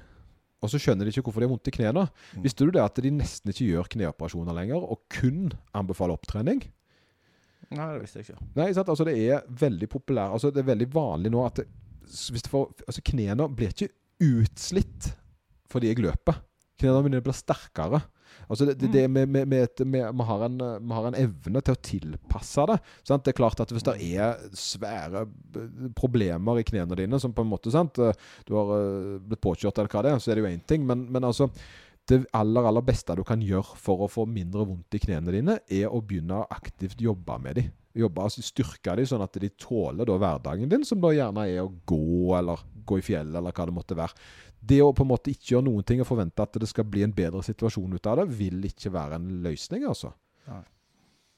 Og 0.63 0.71
så 0.71 0.79
skjønner 0.79 1.05
de 1.07 1.11
ikke 1.15 1.25
hvorfor 1.27 1.43
de 1.43 1.47
har 1.49 1.53
vondt 1.55 1.69
i 1.71 1.75
knærne. 1.75 2.07
Mm. 2.37 2.43
Visste 2.45 2.65
du 2.67 2.71
det 2.75 2.83
at 2.83 2.99
de 3.03 3.11
nesten 3.15 3.51
ikke 3.51 3.67
gjør 3.69 3.89
kneoperasjoner 3.95 4.55
lenger, 4.59 4.83
og 4.83 5.01
kun 5.11 5.53
anbefaler 5.75 6.15
opptrening? 6.15 6.63
Nei, 7.73 7.87
det 7.95 8.03
visste 8.03 8.21
jeg 8.21 8.29
ikke. 8.29 8.47
Nei, 8.59 8.69
sant? 8.77 8.91
Altså 8.93 9.07
det 9.09 9.15
er 9.23 9.47
veldig 9.49 9.89
populært 9.89 10.35
Altså 10.37 10.51
det 10.53 10.61
er 10.61 10.67
veldig 10.75 10.89
vanlig 10.93 11.31
nå 11.33 11.41
at 11.47 11.63
hvis 12.13 12.45
du 12.47 12.51
får, 12.53 12.71
altså 12.87 13.03
knærne 13.13 13.49
blir 13.57 13.73
ikke 13.75 13.91
utslitt 14.23 15.13
fordi 15.73 15.89
jeg 15.93 16.03
løper. 16.05 16.37
Knærne 16.83 17.07
mine 17.07 17.21
blir 17.25 17.33
sterkere. 17.37 18.03
Altså 18.49 18.67
det, 18.69 18.75
det, 18.81 18.89
det 18.93 19.03
med, 19.13 19.29
med, 19.29 19.47
med, 19.49 19.63
et- 19.69 19.83
vi, 19.93 20.01
har 20.29 20.43
en, 20.47 20.59
eh, 20.61 20.79
vi 20.81 20.93
har 20.97 21.07
en 21.09 21.17
evne 21.21 21.61
til 21.65 21.75
å 21.77 21.81
tilpasse 21.85 22.65
det. 22.69 22.79
Sant? 23.09 23.25
Det 23.25 23.33
er 23.33 23.39
klart 23.39 23.61
at 23.61 23.73
Hvis 23.73 23.85
det 23.87 23.95
er 24.17 24.41
svære 24.57 25.27
problemer 25.97 26.61
i 26.61 26.65
knærne 26.67 26.97
dine, 26.99 27.21
som 27.21 27.33
på 27.37 27.45
en 27.45 27.51
måte 27.53 27.73
sant? 27.73 27.99
eh, 27.99 28.13
Du 28.49 28.55
har 28.57 28.73
eh, 28.77 29.19
blitt 29.25 29.41
påkjørt, 29.45 29.79
eller 29.79 29.93
hva 29.93 30.03
det 30.05 30.13
er, 30.15 30.19
så 30.25 30.33
er 30.33 30.41
det 30.41 30.45
jo 30.45 30.51
én 30.53 30.65
ting. 30.69 30.87
Men, 30.89 31.07
men 31.13 31.25
altså 31.29 31.49
det 32.11 32.25
aller 32.35 32.67
aller 32.67 32.83
beste 32.83 33.15
du 33.17 33.23
kan 33.25 33.41
gjøre 33.41 33.77
for 33.79 34.03
å 34.03 34.11
få 34.11 34.25
mindre 34.27 34.65
vondt 34.67 34.97
i 34.99 35.01
knærne 35.05 35.33
dine, 35.33 35.59
er 35.71 35.89
å 35.93 36.01
begynne 36.03 36.41
å 36.43 36.49
aktivt 36.51 37.01
jobbe 37.01 37.37
med 37.45 37.61
dem. 37.61 37.71
Jobbe, 37.95 38.25
altså 38.25 38.43
Styrke 38.45 38.95
dem 38.97 39.07
sånn 39.09 39.25
at 39.25 39.37
de 39.43 39.51
tåler 39.61 40.09
da 40.09 40.17
hverdagen 40.17 40.71
din, 40.73 40.85
som 40.89 41.01
da 41.03 41.11
gjerne 41.13 41.45
er 41.51 41.61
å 41.65 41.73
gå 41.87 42.33
eller 42.39 42.63
gå 42.89 42.99
i 42.99 43.05
fjellet 43.05 43.37
eller 43.39 43.53
hva 43.55 43.67
det 43.69 43.77
måtte 43.77 43.99
være. 43.99 44.17
Det 44.63 44.79
å 44.83 44.93
på 44.95 45.03
en 45.05 45.11
måte 45.13 45.33
ikke 45.35 45.57
gjøre 45.57 45.67
noen 45.69 45.85
ting 45.87 46.01
og 46.03 46.09
forvente 46.09 46.43
at 46.45 46.57
det 46.63 46.69
skal 46.71 46.87
bli 46.89 47.03
en 47.07 47.13
bedre 47.15 47.43
situasjon 47.45 47.97
ut 47.99 48.07
av 48.11 48.23
det, 48.23 48.29
vil 48.39 48.63
ikke 48.71 48.93
være 48.95 49.19
en 49.19 49.29
løsning, 49.45 49.85
altså. 49.91 50.13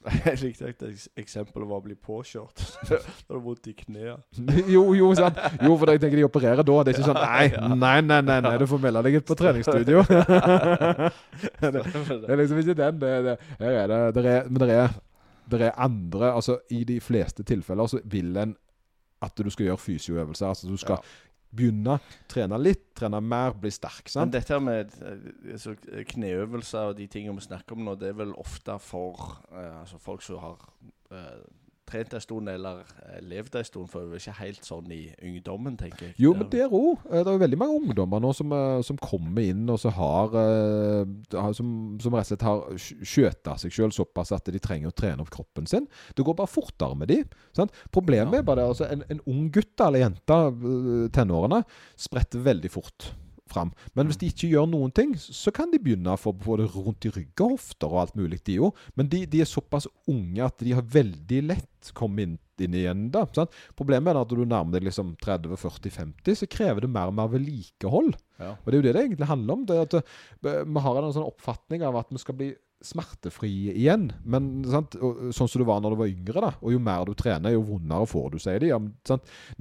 Jeg 0.25 0.37
likte 0.37 0.67
eks- 0.69 1.07
eksempel 1.17 1.63
var 1.65 1.79
å 1.79 1.83
bli 1.87 1.95
påkjørt. 1.97 2.61
Da 2.91 2.99
har 3.01 3.39
du 3.39 3.41
vondt 3.47 3.65
i 3.71 3.73
kneet. 3.73 4.21
Jo, 4.69 4.83
jo, 4.93 5.07
sant. 5.17 5.39
jo, 5.57 5.71
for 5.81 5.89
jeg 5.89 6.03
tenker 6.03 6.21
de 6.21 6.27
opererer 6.27 6.61
da. 6.61 6.75
Det 6.85 6.93
er 6.93 6.99
ikke 6.99 7.07
sånn 7.09 7.17
Nei, 7.17 7.47
nei, 7.73 7.95
nei, 8.05 8.19
nei, 8.27 8.37
nei 8.45 8.53
du 8.61 8.67
får 8.69 8.83
melde 8.83 9.01
deg 9.07 9.17
på 9.25 9.37
treningsstudio. 9.39 10.03
det, 10.05 11.71
det 11.73 12.29
er 12.29 12.41
liksom 12.43 12.61
ikke 12.61 12.77
den. 12.77 13.01
Det, 13.01 13.13
det, 13.25 13.35
her 13.63 13.79
er 13.81 13.89
det, 13.95 13.99
det 14.19 14.25
er, 14.35 14.45
men 14.51 14.61
det 14.61 14.69
er, 14.77 14.93
det 15.51 15.61
er 15.61 15.79
andre 15.81 16.33
Altså, 16.33 16.59
i 16.69 16.83
de 16.83 16.99
fleste 17.01 17.43
tilfeller 17.43 17.87
så 17.87 17.99
vil 18.05 18.37
en 18.37 18.55
at 19.23 19.37
du 19.37 19.49
skal 19.49 19.69
gjøre 19.69 19.81
fysioøvelser. 19.81 20.47
Altså 20.47 20.67
du 20.69 20.77
skal 20.77 20.97
begynne, 21.55 21.97
trene 22.31 22.57
litt, 22.59 22.89
trene 22.97 23.21
mer, 23.23 23.55
bli 23.59 23.71
sterk. 23.73 24.09
Men 24.17 24.33
dette 24.33 24.55
her 24.55 24.63
med 24.63 24.95
eh, 24.99 25.27
altså, 25.55 25.75
kneøvelser 26.11 26.91
og 26.91 26.97
de 26.99 27.07
tingene 27.11 27.39
vi 27.39 27.47
snakker 27.47 27.77
om 27.77 27.85
nå, 27.87 27.95
det 27.99 28.11
er 28.11 28.17
vel 28.19 28.33
ofte 28.41 28.75
for 28.83 29.37
eh, 29.53 29.79
altså 29.81 29.99
folk 30.01 30.25
som 30.25 30.41
har 30.43 30.65
eh, 31.15 31.45
trent 31.85 32.13
en 32.17 32.21
stund 32.23 32.49
eller 32.49 32.79
eh, 33.05 33.19
levd 33.21 33.55
en 33.59 33.65
stund, 33.67 33.89
for 33.91 34.05
det 34.09 34.17
er 34.17 34.23
ikke 34.23 34.39
helt 34.39 34.65
sånn 34.65 34.91
i 34.91 34.99
ungdommen, 35.21 35.75
tenker 35.77 36.07
jeg. 36.07 36.15
Jo, 36.21 36.31
men 36.33 36.49
der 36.49 36.71
òg. 36.73 37.03
Det 37.05 37.21
er 37.21 37.31
jo 37.35 37.41
veldig 37.43 37.59
mange 37.61 37.77
ungdommer 37.81 38.23
nå 38.23 38.31
som, 38.33 38.51
eh, 38.57 38.81
som 38.87 38.97
kommer 39.01 39.45
inn 39.45 39.63
og 39.69 39.77
så 39.83 39.91
har 39.93 40.33
eh, 40.41 41.51
som, 41.53 41.69
som 42.01 42.17
rett 42.17 42.25
og 42.25 42.31
slett 42.31 42.45
har 42.47 42.63
sk- 42.81 43.05
skjøta 43.15 43.57
seg 43.61 43.75
sjøl 43.75 43.93
såpass 43.95 44.33
at 44.35 44.49
de 44.53 44.61
trenger 44.63 44.89
å 44.89 44.95
trene 44.97 45.21
opp 45.25 45.29
kroppen 45.35 45.67
sin. 45.69 45.85
Det 46.17 46.25
går 46.25 46.37
bare 46.41 46.51
fortere 46.51 46.97
med 46.97 47.11
de. 47.13 47.21
Sant? 47.55 47.71
Problemet 47.93 48.33
Ja. 48.33 48.39
er 48.41 48.47
bare 48.49 48.63
det 48.63 48.69
altså 48.71 48.89
en, 48.89 49.03
en 49.09 49.21
ung 49.29 49.45
gutt 49.53 49.79
eller 49.85 50.05
jente, 50.05 50.39
eh, 50.49 51.05
tenårene, 51.15 51.61
spretter 51.95 52.41
veldig 52.45 52.71
fort 52.73 53.11
fram. 53.51 53.71
Men 53.97 54.09
hvis 54.09 54.19
de 54.21 54.29
ikke 54.31 54.49
gjør 54.51 54.67
noen 54.69 54.93
ting, 54.95 55.13
så 55.19 55.53
kan 55.55 55.71
de 55.71 55.79
begynne 55.81 56.13
å 56.13 56.19
få 56.19 56.33
både 56.33 56.67
rundt 56.73 57.07
i 57.07 57.13
rygg 57.13 57.43
og 57.45 57.55
hofter 57.55 57.91
og 57.91 58.01
alt 58.01 58.17
mulig, 58.17 58.41
de 58.47 58.57
òg. 58.65 58.81
Men 58.97 59.09
de, 59.11 59.23
de 59.29 59.43
er 59.43 59.49
såpass 59.49 59.87
unge 60.11 60.41
at 60.45 60.65
de 60.65 60.75
har 60.77 60.89
veldig 60.95 61.41
lett 61.51 61.91
kommet 61.97 62.25
inn, 62.25 62.35
inn 62.65 62.77
igjen 62.79 63.07
da. 63.13 63.25
Sant? 63.35 63.53
Problemet 63.77 64.13
er 64.13 64.21
at 64.21 64.31
når 64.31 64.41
du 64.41 64.51
nærmer 64.51 64.77
deg 64.77 64.89
liksom 64.89 65.15
30-40-50, 65.23 66.41
så 66.41 66.49
krever 66.51 66.85
det 66.85 66.91
mer 66.91 67.11
og 67.11 67.17
mer 67.19 67.31
vedlikehold. 67.33 68.13
Ja. 68.41 68.55
Og 68.57 68.69
det 68.69 68.75
er 68.75 68.81
jo 68.81 68.87
det 68.87 68.95
det 68.97 69.05
egentlig 69.05 69.31
handler 69.31 69.57
om. 69.59 69.65
Det 69.67 69.77
er 69.77 69.89
at 69.89 69.97
eh, 70.01 70.61
Vi 70.65 70.85
har 70.87 71.01
en 71.01 71.15
sånn 71.15 71.27
oppfatning 71.27 71.85
av 71.85 71.99
at 72.01 72.13
vi 72.13 72.21
skal 72.23 72.39
bli 72.39 72.53
smertefrie 72.85 73.73
igjen. 73.73 74.09
Men 74.27 74.49
sant? 74.69 74.97
Og, 74.99 75.29
sånn 75.35 75.49
som 75.51 75.61
du 75.61 75.67
var 75.67 75.81
når 75.83 75.95
du 75.95 76.01
var 76.01 76.11
yngre, 76.11 76.41
da. 76.49 76.51
Og 76.61 76.75
jo 76.75 76.81
mer 76.81 77.05
du 77.07 77.15
trener, 77.17 77.55
jo 77.55 77.63
vondere 77.69 78.09
får 78.09 78.33
du, 78.33 78.41
sier 78.41 78.61
de. 78.61 78.73
Ja? 78.73 78.81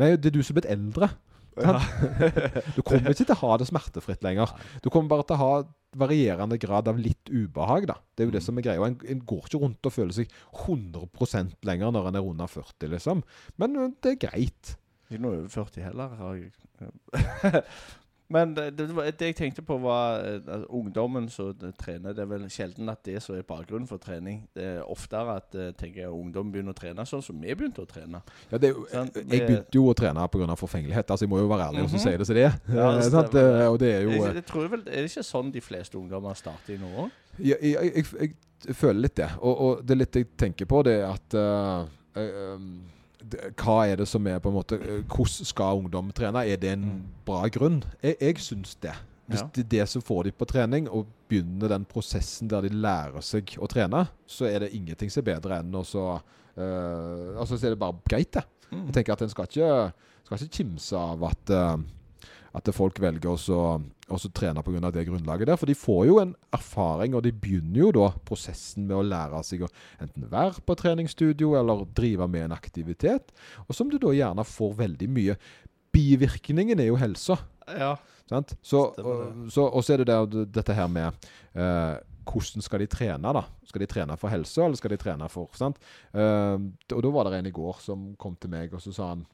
Nei, 0.01 0.15
det 0.17 0.33
er 0.33 0.37
du 0.37 0.43
som 0.43 0.55
er 0.55 0.63
blitt 0.63 0.73
eldre. 0.75 1.13
Du 2.77 2.83
kommer 2.83 3.13
ikke 3.13 3.25
til 3.25 3.35
å 3.35 3.41
ha 3.43 3.57
det 3.61 3.69
smertefritt 3.71 4.25
lenger. 4.27 4.53
Du 4.83 4.91
kommer 4.91 5.13
bare 5.13 5.27
til 5.29 5.37
å 5.37 5.43
ha 5.43 5.51
varierende 5.99 6.59
grad 6.59 6.89
av 6.91 6.99
litt 6.99 7.31
ubehag. 7.31 7.87
da. 7.91 7.99
Det 8.15 8.25
er 8.25 8.31
jo 8.31 8.37
det 8.37 8.45
som 8.45 8.59
er 8.59 8.67
greia. 8.67 8.87
En, 8.87 8.97
en 8.99 9.27
går 9.31 9.49
ikke 9.49 9.61
rundt 9.63 9.91
og 9.91 9.95
føler 9.95 10.17
seg 10.17 10.33
100% 10.67 11.59
lenger 11.67 11.95
når 11.95 12.11
en 12.11 12.19
er 12.21 12.31
under 12.33 12.51
40, 12.51 12.91
liksom. 12.97 13.23
Men 13.63 13.79
det 14.03 14.17
er 14.17 14.23
greit. 14.27 14.75
Ikke 15.09 15.23
noe 15.23 15.43
over 15.43 15.53
40 15.53 15.87
heller. 15.87 16.17
Har 16.19 16.41
jeg. 16.41 17.63
Men 18.33 18.55
det, 18.57 18.71
det, 18.79 18.89
det 19.19 19.27
jeg 19.29 19.37
tenkte 19.37 19.63
på, 19.63 19.77
var 19.85 20.23
eh, 20.25 20.41
at 20.49 20.65
ungdommen 20.73 21.27
som 21.29 21.53
trener. 21.79 22.15
Det 22.17 22.23
er 22.25 22.31
vel 22.31 22.47
sjelden 22.53 22.89
at 22.89 23.03
det 23.05 23.19
som 23.23 23.37
er 23.37 23.45
bakgrunnen 23.47 23.89
for 23.89 24.01
trening. 24.01 24.43
Det 24.57 24.65
er 24.65 24.81
oftere 24.91 25.37
at 25.43 25.59
eh, 25.59 25.73
tenker 25.77 26.07
jeg, 26.07 26.13
ungdom 26.13 26.53
begynner 26.53 26.73
å 26.73 26.79
trene 26.79 27.05
sånn 27.09 27.23
som 27.25 27.41
vi 27.41 27.53
begynte 27.53 27.85
å 27.85 27.89
trene. 27.91 28.23
Ja, 28.51 28.61
det 28.63 28.73
sånn, 28.73 29.13
jeg, 29.13 29.29
jeg 29.29 29.45
begynte 29.45 29.79
jo 29.79 29.91
å 29.93 29.97
trene 29.99 30.25
pga. 30.33 30.57
forfengelighet. 30.57 31.11
Altså, 31.11 31.29
jeg 31.29 31.35
må 31.35 31.43
jo 31.43 31.51
være 31.53 31.69
ærlig 31.69 31.85
og 31.85 31.93
så 31.93 32.01
og 32.01 32.07
si 32.07 32.17
det 32.17 32.29
som 32.31 32.39
det 32.39 32.47
er. 32.49 32.59
Ja, 32.69 32.89
det 32.95 33.05
Eh, 33.05 33.11
stemmer. 33.11 33.61
Eh, 33.61 33.69
Og 33.69 33.79
det 33.81 33.93
er 33.93 34.01
jo 34.03 34.11
Jeg, 34.15 34.23
eh, 34.23 34.35
jeg 34.41 34.47
tror 34.49 34.73
vel, 34.73 34.83
Er 34.87 35.05
det 35.05 35.11
ikke 35.11 35.27
sånn 35.27 35.53
de 35.53 35.61
fleste 35.65 35.99
ungdommer 36.01 36.35
starter 36.39 36.75
i 36.75 36.81
nå 36.81 36.91
òg? 37.05 37.21
jeg, 37.43 37.75
jeg, 37.75 38.75
føler 38.79 39.01
litt 39.07 39.17
det. 39.21 39.31
Og, 39.41 39.55
og 39.67 39.85
det 39.85 39.99
litt 39.99 40.17
jeg 40.17 40.31
tenker 40.41 40.69
på, 40.71 40.83
det 40.87 40.99
er 41.03 41.09
at 41.11 41.37
uh, 41.37 41.87
eh, 42.17 42.37
um, 42.55 42.69
Hva 43.57 43.87
er 43.89 43.97
det 43.97 44.07
som 44.09 44.27
er 44.27 44.39
på 44.39 44.49
en 44.51 44.57
måte 44.59 44.77
eh, 44.81 45.03
Hvordan 45.09 45.49
skal 45.49 45.81
ungdom 45.83 46.13
trene? 46.13 46.43
Er 46.47 46.57
det 46.61 46.73
en 46.73 46.85
Mm. 46.85 47.03
bra 47.27 47.47
grunn? 47.49 47.83
Jeg, 48.03 48.17
jeg 48.21 48.37
syns 48.39 48.75
det. 48.83 48.93
Hvis 49.29 49.41
Ja. 49.41 49.49
det 49.55 49.65
er 49.65 49.69
det 49.79 49.89
som 49.89 50.03
får 50.03 50.25
de 50.25 50.33
på 50.33 50.45
trening, 50.47 50.89
og 50.91 51.07
begynner 51.29 51.69
den 51.69 51.85
prosessen 51.89 52.49
der 52.49 52.61
de 52.61 52.69
lærer 52.69 53.23
seg 53.25 53.57
å 53.59 53.67
trene, 53.67 54.09
så 54.27 54.45
er 54.47 54.59
det 54.61 54.75
ingenting 54.75 55.11
som 55.11 55.23
er 55.25 55.35
bedre 55.41 55.59
enn 55.63 55.73
å 55.75 55.85
så 55.85 56.21
uh, 56.59 57.41
Altså 57.41 57.57
så 57.59 57.67
er 57.67 57.71
det 57.75 57.79
bare 57.81 57.97
greit, 58.09 58.31
det. 58.33 58.45
Mm. 58.71 58.85
Jeg 58.87 58.93
tenker 58.95 59.13
at 59.13 59.23
en 59.23 59.29
skal 59.33 59.47
ikke, 59.47 59.93
skal 60.25 60.39
ikke 60.39 60.57
kimse 60.59 60.97
av 60.99 61.23
at, 61.25 61.51
eh, 61.51 61.77
at 62.55 62.69
folk 62.75 63.01
velger 63.03 63.33
å 63.33 63.39
så- 63.39 63.83
å 64.09 64.19
så 64.21 64.29
trene 64.33 64.63
pga. 64.63 64.93
det 64.93 65.07
grunnlaget 65.09 65.47
der. 65.47 65.57
For 65.57 65.67
de 65.67 65.75
får 65.75 66.07
jo 66.07 66.19
en 66.21 66.35
erfaring, 66.53 67.15
og 67.15 67.23
de 67.23 67.33
begynner 67.33 67.77
jo 67.79 67.91
da 67.93 68.09
prosessen 68.25 68.87
med 68.87 68.97
å 68.97 69.03
lære 69.03 69.43
seg 69.45 69.63
å 69.63 69.69
enten 70.01 70.29
være 70.31 70.61
på 70.65 70.77
treningsstudio 70.77 71.59
eller 71.59 71.85
drive 71.95 72.29
med 72.29 72.45
en 72.45 72.53
aktivitet. 72.57 73.33
Og 73.69 73.75
som 73.75 73.89
du 73.91 73.99
da 73.99 74.09
gjerne 74.09 74.45
får 74.45 74.75
veldig 74.77 75.09
mye 75.09 75.37
Bivirkningen 75.95 76.81
er 76.81 76.89
jo 76.89 76.97
helsa. 76.99 77.37
Ja. 77.69 77.95
Sant? 78.27 78.57
Så, 78.65 78.81
Stemmer 78.95 79.45
og, 79.45 79.53
så, 79.53 79.67
og 79.69 79.85
så 79.85 79.95
er 79.95 80.01
det 80.03 80.09
der, 80.09 80.47
dette 80.57 80.75
her 80.75 80.89
med 80.91 81.13
eh, 81.55 81.99
hvordan 82.25 82.65
skal 82.65 82.81
de 82.83 82.89
trene, 82.91 83.33
da? 83.37 83.45
Skal 83.69 83.85
de 83.85 83.87
trene 83.87 84.17
for 84.19 84.33
helse, 84.33 84.59
eller 84.65 84.81
skal 84.81 84.95
de 84.95 84.99
trene 84.99 85.29
for 85.31 85.53
sant? 85.55 85.79
Eh, 86.17 86.57
og 86.97 87.03
da 87.05 87.13
var 87.15 87.29
det 87.31 87.39
en 87.39 87.51
i 87.51 87.55
går 87.55 87.79
som 87.85 88.09
kom 88.19 88.35
til 88.41 88.51
meg, 88.51 88.75
og 88.75 88.83
så 88.83 88.95
sa 88.97 89.11
han 89.13 89.27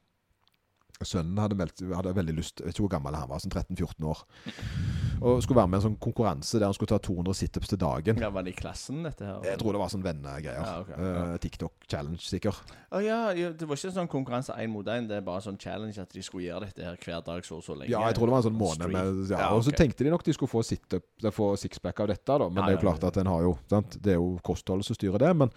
Sønnen 1.01 1.38
hadde, 1.40 1.57
meldt, 1.57 1.80
hadde 1.96 2.11
veldig 2.12 2.34
lyst 2.36 2.61
Jeg 2.61 2.66
vet 2.68 2.74
ikke 2.76 2.84
hvor 2.84 2.90
gammel 2.92 3.14
han 3.16 3.28
var, 3.30 3.40
sånn 3.40 3.53
13-14 3.55 4.05
år. 4.11 4.18
Og 5.20 5.42
skulle 5.44 5.59
være 5.61 5.68
med 5.72 5.78
i 5.78 5.80
en 5.80 5.84
sånn 5.88 5.96
konkurranse 6.01 6.59
der 6.61 6.66
han 6.68 6.76
skulle 6.76 6.92
ta 6.92 6.98
200 7.05 7.36
situps 7.36 7.70
til 7.72 7.80
dagen. 7.80 8.20
ja. 8.20 8.28
Var 8.30 8.44
det 8.46 8.53
i 8.55 8.57
klassen, 8.59 9.03
dette 9.05 9.24
her? 9.24 9.40
Jeg 9.44 9.59
tror 9.61 9.76
det 9.76 9.80
var 9.82 9.90
sånn 9.92 10.05
vennegreier. 10.05 10.61
Ja, 10.64 10.74
okay, 10.80 10.96
Eh, 11.01 11.16
ja. 11.32 11.38
TikTok-challenge, 11.44 12.20
sikkert. 12.24 12.72
Å 12.92 13.01
ja, 13.05 13.18
ja, 13.36 13.51
det 13.53 13.68
var 13.68 13.76
ikke 13.80 13.90
en 13.90 13.96
sånn 13.96 14.11
konkurranse 14.12 14.55
én 14.61 14.70
mot 14.72 14.86
én. 14.92 15.09
Det 15.09 15.16
er 15.18 15.24
bare 15.24 15.40
sånn 15.44 15.59
challenge 15.61 15.98
at 16.03 16.12
de 16.12 16.22
skulle 16.24 16.46
gjøre 16.48 16.68
dette 16.68 16.84
her 16.84 16.96
hver 17.01 17.24
dag 17.26 17.44
så 17.46 17.57
og 17.61 17.64
så 17.64 17.76
lenge. 17.76 17.90
Ja, 17.92 18.03
jeg 18.09 18.16
tror 18.18 18.30
det 18.30 18.34
var 18.36 18.42
en 18.44 18.48
sånn 18.48 18.59
måned 18.61 18.92
med 18.92 19.30
ja, 19.32 19.48
Og 19.57 19.64
så 19.66 19.72
tenkte 19.76 20.05
de 20.05 20.11
nok 20.12 20.24
de 20.26 20.32
skulle 20.36 20.53
få, 20.53 20.62
sit-up, 20.66 21.05
få 21.36 21.51
sixpack 21.61 22.01
av 22.01 22.09
dette, 22.12 22.38
da. 22.40 22.48
Men 22.48 22.64
det 22.64 22.74
er 22.74 22.78
jo 22.78 22.84
klart 22.86 23.05
at 23.09 23.16
en 23.22 23.30
har 23.32 23.42
jo 23.48 23.57
sant? 23.72 23.96
Det 24.01 24.14
er 24.14 24.20
jo 24.20 24.38
kostholdet 24.46 24.86
som 24.88 24.96
styrer 24.98 25.18
det. 25.24 25.32
Men, 25.36 25.53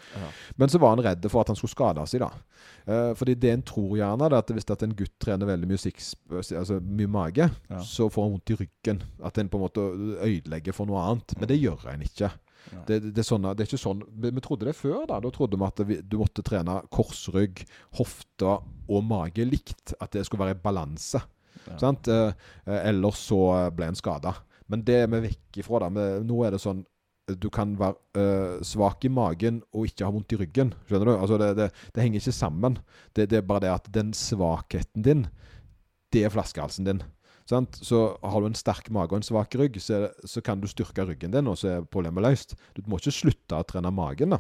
men 0.58 0.70
så 0.72 0.80
var 0.80 0.96
han 0.96 1.04
redd 1.04 1.28
for 1.32 1.42
at 1.44 1.52
han 1.54 1.60
skulle 1.60 1.76
skade 1.76 2.08
seg, 2.12 2.24
da. 2.24 2.32
Eh, 2.86 3.12
fordi 3.16 3.36
det 3.40 3.52
en 3.54 3.64
tror 3.64 3.96
gjerne, 3.98 4.28
det 4.30 4.38
er 4.38 4.44
at 4.44 4.54
hvis 4.58 4.70
at 4.72 4.84
en 4.84 4.96
gutt 4.96 5.28
trener 5.34 5.50
veldig 5.50 5.68
mye 5.70 5.82
six, 5.82 6.14
altså 6.32 6.80
mye 6.82 7.10
mage, 7.12 7.50
Ja. 7.70 7.82
så 7.84 8.10
får 8.14 8.26
en 8.26 8.32
vondt 8.38 8.54
i 8.54 8.58
ryggen. 8.64 9.04
At 9.24 9.38
en 9.38 9.50
på 9.50 9.58
en 9.60 9.66
måte 9.66 9.84
ødelegger 10.24 10.74
for 10.74 10.86
noe 10.90 11.02
annet. 11.02 11.36
Men 11.40 11.48
det 11.50 11.60
gjør 11.62 11.90
en 11.94 12.02
ikke. 12.06 12.32
Det, 12.88 13.02
det, 13.12 13.20
er 13.20 13.28
sånne, 13.28 13.52
det 13.58 13.66
er 13.66 13.68
ikke 13.68 13.82
sånn 13.82 14.02
vi, 14.08 14.30
vi 14.32 14.42
trodde 14.44 14.66
det 14.70 14.76
før. 14.78 15.04
da 15.10 15.20
Da 15.20 15.30
trodde 15.36 15.58
vi 15.60 15.66
at 15.68 15.82
vi, 15.88 15.98
du 16.02 16.16
måtte 16.22 16.44
trene 16.48 16.78
korsrygg, 16.96 17.66
hofte 18.00 18.54
og 18.88 19.04
mage 19.04 19.44
likt. 19.46 19.96
At 20.00 20.16
det 20.16 20.24
skulle 20.26 20.46
være 20.46 20.56
i 20.56 20.64
balanse. 20.64 21.22
Ja. 21.68 21.92
Eh, 21.92 22.34
eh, 22.66 22.80
ellers 22.90 23.20
så 23.28 23.42
ble 23.76 23.92
en 23.92 24.00
skada. 24.00 24.36
Men 24.72 24.84
det 24.88 25.02
er 25.04 25.12
vi 25.12 25.20
vekk 25.28 25.60
ifra. 25.64 25.84
da 25.84 25.90
Men 25.90 26.26
Nå 26.28 26.40
er 26.48 26.56
det 26.56 26.62
sånn 26.64 26.86
du 27.28 27.48
kan 27.54 27.78
være 27.80 28.20
eh, 28.20 28.64
svak 28.68 29.06
i 29.08 29.12
magen 29.14 29.62
og 29.72 29.88
ikke 29.88 30.06
ha 30.06 30.12
vondt 30.12 30.36
i 30.36 30.40
ryggen. 30.42 30.74
Skjønner 30.90 31.08
du? 31.10 31.14
Altså 31.16 31.40
det, 31.40 31.50
det, 31.60 31.70
det 31.96 32.04
henger 32.04 32.20
ikke 32.20 32.36
sammen. 32.36 32.78
Det, 33.16 33.30
det 33.32 33.40
er 33.40 33.48
bare 33.48 33.64
det 33.64 33.72
at 33.72 33.90
den 33.96 34.12
svakheten 34.18 35.06
din 35.06 35.28
det 36.14 36.26
er 36.28 36.34
flaskehalsen 36.34 36.86
din. 36.86 37.02
Sant? 37.50 37.80
Så 37.82 38.18
har 38.22 38.42
du 38.42 38.48
en 38.48 38.58
sterk 38.58 38.90
mage 38.94 39.12
og 39.12 39.20
en 39.20 39.26
svak 39.26 39.56
rygg, 39.60 39.80
så, 39.82 40.06
så 40.24 40.44
kan 40.46 40.62
du 40.62 40.68
styrke 40.70 41.06
ryggen 41.08 41.34
din, 41.34 41.50
og 41.50 41.58
så 41.60 41.72
er 41.72 41.88
problemet 41.90 42.24
løst. 42.24 42.56
Du 42.76 42.84
må 42.88 43.00
ikke 43.02 43.16
slutte 43.16 43.58
å 43.58 43.66
trene 43.68 43.92
magen. 43.92 44.36
da. 44.36 44.40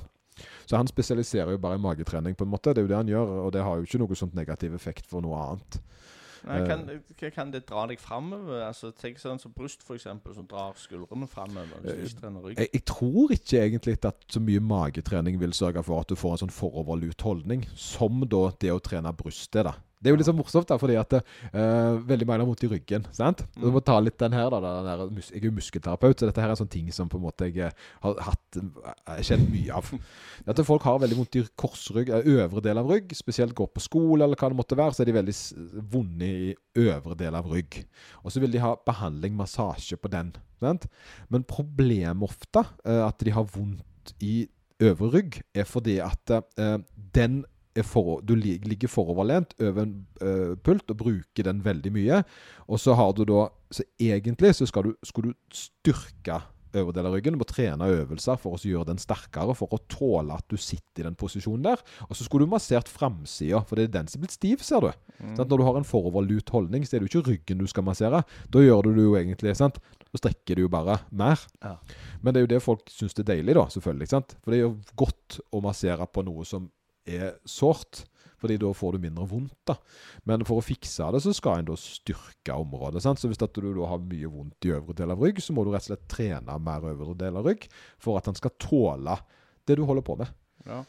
Så 0.69 0.77
han 0.79 0.89
spesialiserer 0.89 1.53
jo 1.53 1.61
bare 1.61 1.79
i 1.79 1.83
magetrening, 1.83 2.37
på 2.37 2.45
en 2.45 2.53
måte. 2.53 2.73
Det 2.73 2.83
er 2.83 2.87
jo 2.87 2.93
det 2.93 3.01
han 3.01 3.11
gjør, 3.11 3.33
og 3.45 3.51
det 3.55 3.65
har 3.65 3.79
jo 3.79 3.87
ikke 3.87 4.01
noe 4.03 4.19
sånt 4.19 4.37
negativ 4.37 4.77
effekt 4.77 5.09
for 5.09 5.25
noe 5.25 5.41
annet. 5.41 5.79
Nei, 6.43 6.59
kan, 6.67 6.83
hva 7.19 7.29
kan 7.31 7.51
det 7.53 7.63
dra 7.69 7.85
deg 7.87 8.01
framover? 8.03 8.65
Altså, 8.65 8.91
tenk 8.99 9.21
sånn 9.21 9.39
som 9.39 9.53
bryst, 9.55 9.85
f.eks., 9.85 10.07
som 10.07 10.47
drar 10.49 10.75
skuldrene 10.79 11.27
framover. 11.31 11.85
Rygg. 11.85 12.57
Jeg, 12.57 12.69
jeg 12.73 12.83
tror 12.89 13.31
ikke 13.35 13.61
egentlig 13.61 13.97
at 14.09 14.27
så 14.31 14.43
mye 14.43 14.63
magetrening 14.63 15.39
vil 15.39 15.55
sørge 15.55 15.85
for 15.87 16.03
at 16.03 16.11
du 16.11 16.19
får 16.19 16.35
en 16.35 16.43
sånn 16.45 16.55
foroverlut 16.55 17.23
holdning, 17.23 17.63
som 17.79 18.25
da 18.27 18.49
det 18.59 18.73
å 18.75 18.81
trene 18.83 19.15
brystet. 19.15 19.63
da. 19.69 19.77
Det 20.03 20.09
er 20.09 20.15
jo 20.15 20.19
litt 20.19 20.27
så 20.27 20.35
morsomt, 20.35 20.67
da, 20.67 20.75
fordi 20.79 20.97
at 20.99 21.13
uh, 21.15 21.95
veldig 22.03 22.27
mange 22.27 22.43
har 22.43 22.49
vondt 22.49 22.65
i 22.67 22.69
ryggen. 22.73 23.05
sant? 23.15 23.45
Du 23.55 23.69
må 23.71 23.79
ta 23.85 23.95
litt 24.03 24.17
den 24.19 24.35
her, 24.35 24.49
da. 24.51 24.59
Den 24.65 24.89
der, 24.89 25.03
jeg 25.31 25.39
er 25.39 25.47
jo 25.47 25.53
muskelterapeut, 25.55 26.19
så 26.19 26.27
dette 26.27 26.43
her 26.43 26.51
er 26.51 26.59
sånn 26.59 26.71
ting 26.71 26.89
som 26.95 27.07
på 27.11 27.19
en 27.19 27.23
måte 27.23 27.47
jeg 27.47 27.69
eh, 27.69 27.85
har 28.03 28.19
hatt 28.27 28.59
eh, 28.59 29.21
kjent 29.23 29.47
mye 29.53 29.79
av. 29.79 29.91
At 30.51 30.59
folk 30.67 30.83
har 30.87 30.99
veldig 31.03 31.19
vondt 31.21 31.37
i 31.39 31.45
korsrygg, 31.59 32.11
øvre 32.33 32.63
del 32.65 32.81
av 32.81 32.91
rygg, 32.91 33.15
spesielt 33.15 33.55
går 33.57 33.71
på 33.71 33.83
skole 33.83 34.25
eller 34.25 34.39
hva 34.39 34.51
det 34.51 34.59
måtte 34.59 34.77
være, 34.79 34.97
så 34.97 35.05
er 35.05 35.11
de 35.11 35.17
veldig 35.17 35.37
vonde 35.93 36.27
i 36.27 36.51
øvre 36.83 37.17
del 37.19 37.39
av 37.39 37.47
rygg. 37.51 37.79
Og 38.23 38.35
så 38.35 38.43
vil 38.43 38.51
de 38.51 38.63
ha 38.63 38.73
behandling, 38.85 39.37
massasje 39.39 39.99
på 39.99 40.11
den. 40.11 40.33
sant? 40.63 40.89
Men 41.31 41.47
problemet 41.47 42.27
ofte, 42.27 42.65
uh, 42.83 43.05
at 43.07 43.23
de 43.23 43.33
har 43.35 43.47
vondt 43.55 44.13
i 44.23 44.43
øvre 44.83 45.11
rygg, 45.17 45.41
er 45.55 45.67
fordi 45.69 45.99
at 46.03 46.35
uh, 46.59 46.77
den 47.15 47.43
for, 47.81 48.21
du 48.21 48.35
ligger 48.37 48.91
foroverlent 48.91 49.55
over 49.59 49.87
en 49.87 49.95
uh, 50.21 50.53
pult 50.61 50.91
og 50.93 50.99
bruker 50.99 51.47
den 51.47 51.63
veldig 51.65 51.93
mye. 51.95 52.21
Og 52.69 52.79
så 52.79 52.93
har 52.93 53.15
du 53.17 53.25
da 53.25 53.47
Så 53.73 53.81
egentlig 53.97 54.53
så 54.53 54.67
skal 54.69 54.83
du, 54.83 54.91
skal 55.01 55.23
du 55.23 55.33
styrke 55.49 56.43
øvre 56.77 56.93
del 56.95 57.07
av 57.07 57.15
ryggen. 57.15 57.35
Du 57.35 57.41
må 57.41 57.47
trene 57.47 57.89
øvelser 57.99 58.39
for 58.41 58.57
å 58.57 58.61
gjøre 58.61 58.91
den 58.91 59.01
sterkere, 59.01 59.55
for 59.57 59.71
å 59.73 59.79
tåle 59.91 60.35
at 60.37 60.45
du 60.51 60.57
sitter 60.57 61.03
i 61.03 61.07
den 61.07 61.17
posisjonen 61.19 61.65
der. 61.65 61.81
Og 62.07 62.17
så 62.17 62.25
skulle 62.25 62.47
du 62.47 62.53
massert 62.53 62.89
framsida, 62.91 63.63
for 63.67 63.79
det 63.79 63.87
er 63.87 63.95
den 63.97 64.11
som 64.11 64.19
er 64.19 64.27
blitt 64.27 64.37
stiv, 64.37 64.63
ser 64.65 64.85
du. 64.85 64.91
Mm. 65.19 65.35
Sånn, 65.37 65.49
Når 65.49 65.57
du 65.57 65.65
har 65.67 65.79
en 65.79 65.87
foroverlut 65.87 66.53
holdning, 66.53 66.85
så 66.85 66.97
er 66.97 67.03
det 67.03 67.09
jo 67.09 67.21
ikke 67.21 67.33
ryggen 67.33 67.61
du 67.61 67.67
skal 67.69 67.87
massere. 67.87 68.23
Da 68.53 68.63
gjør 68.63 68.87
du 68.87 68.93
det 68.93 69.07
jo 69.07 69.17
egentlig 69.19 69.55
sant? 69.59 69.81
Da 70.13 70.21
strekker 70.21 70.57
du 70.57 70.65
jo 70.65 70.71
bare 70.73 70.99
mer. 71.09 71.41
Ja. 71.63 71.77
Men 72.21 72.33
det 72.33 72.41
er 72.41 72.47
jo 72.47 72.53
det 72.55 72.63
folk 72.65 72.85
syns 72.93 73.17
det 73.17 73.25
er 73.25 73.33
deilig, 73.35 73.57
da, 73.57 73.67
selvfølgelig. 73.73 74.09
sant? 74.11 74.37
For 74.41 74.53
det 74.53 74.61
er 74.61 74.65
jo 74.67 74.75
godt 74.99 75.39
å 75.53 75.61
massere 75.63 76.09
på 76.09 76.25
noe 76.25 76.45
som 76.47 76.69
er 77.05 77.37
sårt. 77.45 78.05
Fordi 78.43 78.57
da 78.59 78.73
får 78.75 78.97
du 78.97 79.05
mindre 79.05 79.25
vondt. 79.27 79.55
da. 79.67 79.77
Men 80.27 80.43
for 80.43 80.59
å 80.59 80.65
fikse 80.65 81.05
det, 81.15 81.21
så 81.23 81.31
skal 81.35 81.61
en 81.61 81.69
da 81.69 81.77
styrke 81.79 82.57
området. 82.59 83.01
sant? 83.05 83.21
Så 83.21 83.31
hvis 83.31 83.39
at 83.39 83.55
du 83.55 83.69
da 83.71 83.87
har 83.87 84.03
mye 84.03 84.27
vondt 84.27 84.67
i 84.67 84.73
øvre 84.75 84.95
del 84.99 85.15
av 85.15 85.23
rygg, 85.23 85.39
så 85.39 85.55
må 85.55 85.63
du 85.63 85.71
rett 85.71 85.85
og 85.87 85.93
slett 85.93 86.09
trene 86.11 86.57
mer 86.59 86.83
øvre 86.91 87.15
del 87.15 87.39
av 87.39 87.47
rygg 87.47 87.69
for 88.03 88.19
at 88.19 88.27
den 88.27 88.35
skal 88.35 88.51
tåle 88.59 89.15
det 89.63 89.77
du 89.79 89.85
holder 89.87 90.03
på 90.03 90.17
med. 90.19 90.33
Ja. 90.67 90.81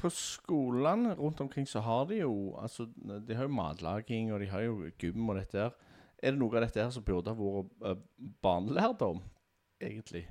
På 0.00 0.08
skolene 0.12 1.12
rundt 1.18 1.42
omkring 1.44 1.68
så 1.68 1.80
har 1.84 2.08
de 2.08 2.22
jo 2.22 2.56
altså, 2.60 2.88
De 2.96 3.36
har 3.36 3.44
jo 3.44 3.56
matlaging, 3.56 4.32
og 4.32 4.40
de 4.40 4.48
har 4.48 4.64
jo 4.64 4.88
gym 5.00 5.28
og 5.28 5.36
dette 5.36 5.60
her. 5.66 5.76
Er 6.24 6.32
det 6.32 6.40
noe 6.40 6.56
av 6.56 6.64
dette 6.64 6.80
her 6.80 6.90
som 6.92 7.04
burde 7.04 7.28
ha 7.28 7.36
vært 7.36 7.84
uh, 7.84 8.00
barnelærdom, 8.40 9.20
egentlig? 9.84 10.24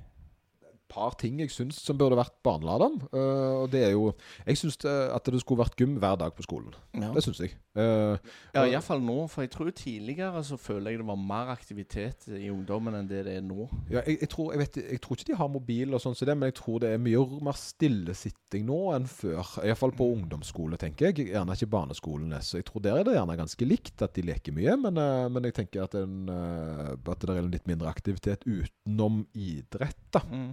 Par 0.90 1.16
ting 1.20 1.40
jeg 1.42 1.52
syns 1.52 1.80
som 1.82 1.98
burde 1.98 2.18
vært 2.18 2.36
barnelærdom. 2.46 3.00
Uh, 3.10 3.64
og 3.64 3.68
det 3.72 3.84
er 3.88 3.92
jo 3.94 4.12
Jeg 4.46 4.60
syns 4.60 4.78
at 4.84 5.26
det 5.26 5.40
skulle 5.42 5.64
vært 5.64 5.76
gym 5.78 5.98
hver 5.98 6.18
dag 6.20 6.34
på 6.36 6.46
skolen. 6.46 6.74
Ja, 6.94 7.12
Det 7.14 7.24
syns 7.24 7.40
jeg. 7.42 7.56
Uh, 7.74 8.14
ja 8.54 8.62
iallfall 8.70 9.02
nå. 9.02 9.16
For 9.32 9.42
jeg 9.42 9.50
tror 9.54 9.70
tidligere 9.74 10.42
så 10.46 10.58
føler 10.60 10.92
jeg 10.92 11.02
det 11.02 11.08
var 11.08 11.18
mer 11.18 11.50
aktivitet 11.54 12.28
i 12.28 12.50
ungdommen 12.52 12.94
enn 12.94 13.08
det 13.10 13.24
det 13.26 13.38
er 13.38 13.44
nå. 13.44 13.66
ja, 13.90 14.02
jeg, 14.06 14.18
jeg, 14.20 14.28
tror, 14.32 14.52
jeg, 14.52 14.60
vet, 14.62 14.78
jeg 14.92 15.00
tror 15.02 15.18
ikke 15.18 15.30
de 15.30 15.38
har 15.38 15.50
mobil 15.50 15.94
og 15.96 16.02
sånn 16.02 16.16
som 16.18 16.28
det, 16.28 16.36
men 16.38 16.50
jeg 16.50 16.58
tror 16.60 16.82
det 16.82 16.92
er 16.94 17.02
mye 17.02 17.22
mer 17.44 17.58
stillesitting 17.58 18.66
nå 18.68 18.80
enn 18.96 19.08
før. 19.10 19.54
Iallfall 19.64 19.94
på 19.96 20.08
ungdomsskole, 20.16 20.78
tenker 20.80 21.10
jeg. 21.10 21.30
Gjerne 21.32 21.56
ikke 21.56 21.70
barneskolen. 21.74 22.34
Så 22.44 22.60
jeg 22.60 22.68
tror 22.68 22.84
der 22.84 23.00
er 23.00 23.08
det 23.08 23.16
gjerne 23.16 23.38
ganske 23.40 23.68
likt 23.68 24.04
at 24.04 24.14
de 24.16 24.26
leker 24.28 24.54
mye, 24.56 24.76
men, 24.84 25.00
uh, 25.00 25.26
men 25.32 25.48
jeg 25.48 25.58
tenker 25.60 25.86
at, 25.86 25.96
en, 25.98 26.28
uh, 26.30 26.94
at 26.94 27.24
det 27.24 27.38
er 27.38 27.50
litt 27.50 27.68
mindre 27.70 27.90
aktivitet 27.90 28.46
utenom 28.46 29.24
idrett, 29.32 30.00
da. 30.14 30.22
Mm. 30.30 30.52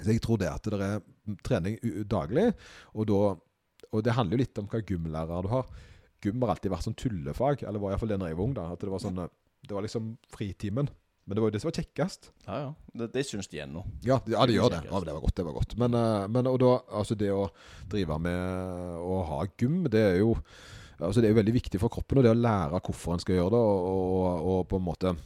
Så 0.00 0.12
jeg 0.12 0.22
tror 0.24 0.40
det 0.40 0.52
at 0.52 0.68
det 0.72 0.80
er 0.84 1.00
trening 1.46 1.78
daglig, 2.08 2.50
og, 2.94 3.06
da, 3.08 3.20
og 3.90 4.04
det 4.04 4.16
handler 4.16 4.36
jo 4.36 4.44
litt 4.44 4.60
om 4.60 4.68
hva 4.70 4.82
gymlærer 4.84 5.46
du 5.46 5.50
har. 5.52 5.70
Gym 6.24 6.44
har 6.44 6.54
alltid 6.54 6.72
vært 6.72 6.86
sånn 6.86 6.98
tullefag, 6.98 7.64
eller 7.64 7.82
var 7.82 7.94
iallfall 7.94 8.12
det 8.14 8.20
da 8.20 8.30
jeg 8.30 8.38
var 8.38 8.48
ung. 8.48 8.54
da, 8.56 8.70
at 8.72 8.84
Det 8.84 8.92
var 8.92 9.02
sånn, 9.02 9.26
det 9.66 9.74
var 9.74 9.84
liksom 9.86 10.14
fritimen. 10.32 10.88
Men 11.26 11.34
det 11.34 11.42
var 11.42 11.50
jo 11.50 11.54
det 11.56 11.60
som 11.60 11.68
var 11.72 11.78
kjekkest. 11.80 12.28
Ja, 12.46 12.56
ja. 12.62 12.66
Det, 12.94 13.08
det 13.16 13.24
syns 13.26 13.48
de 13.50 13.58
ennå. 13.64 13.82
Ja, 14.06 14.20
ja 14.30 14.44
det 14.46 14.54
gjør 14.54 14.70
det. 14.76 14.84
Ja, 14.86 15.00
det 15.02 15.14
var 15.16 15.24
godt. 15.24 15.34
det 15.34 15.46
var 15.48 15.56
godt. 15.56 15.72
Men, 15.82 15.96
eh, 15.98 16.26
men 16.30 16.46
og 16.46 16.58
da, 16.62 16.72
altså 17.00 17.16
det 17.18 17.32
å 17.34 17.48
drive 17.90 18.18
med 18.22 19.00
å 19.02 19.16
ha 19.32 19.40
gym, 19.58 19.80
det 19.90 20.04
er 20.12 20.20
jo 20.20 20.36
altså 21.00 21.20
det 21.20 21.28
er 21.28 21.34
jo 21.34 21.40
veldig 21.40 21.54
viktig 21.56 21.80
for 21.82 21.92
kroppen. 21.92 22.20
Og 22.20 22.26
det 22.28 22.30
å 22.30 22.38
lære 22.38 22.78
hvorfor 22.78 23.16
en 23.16 23.24
skal 23.24 23.40
gjøre 23.40 23.56
det, 23.56 23.62
og, 23.72 23.88
og, 23.90 24.52
og 24.52 24.60
på 24.70 24.78
en 24.78 24.86
måte 24.86 25.16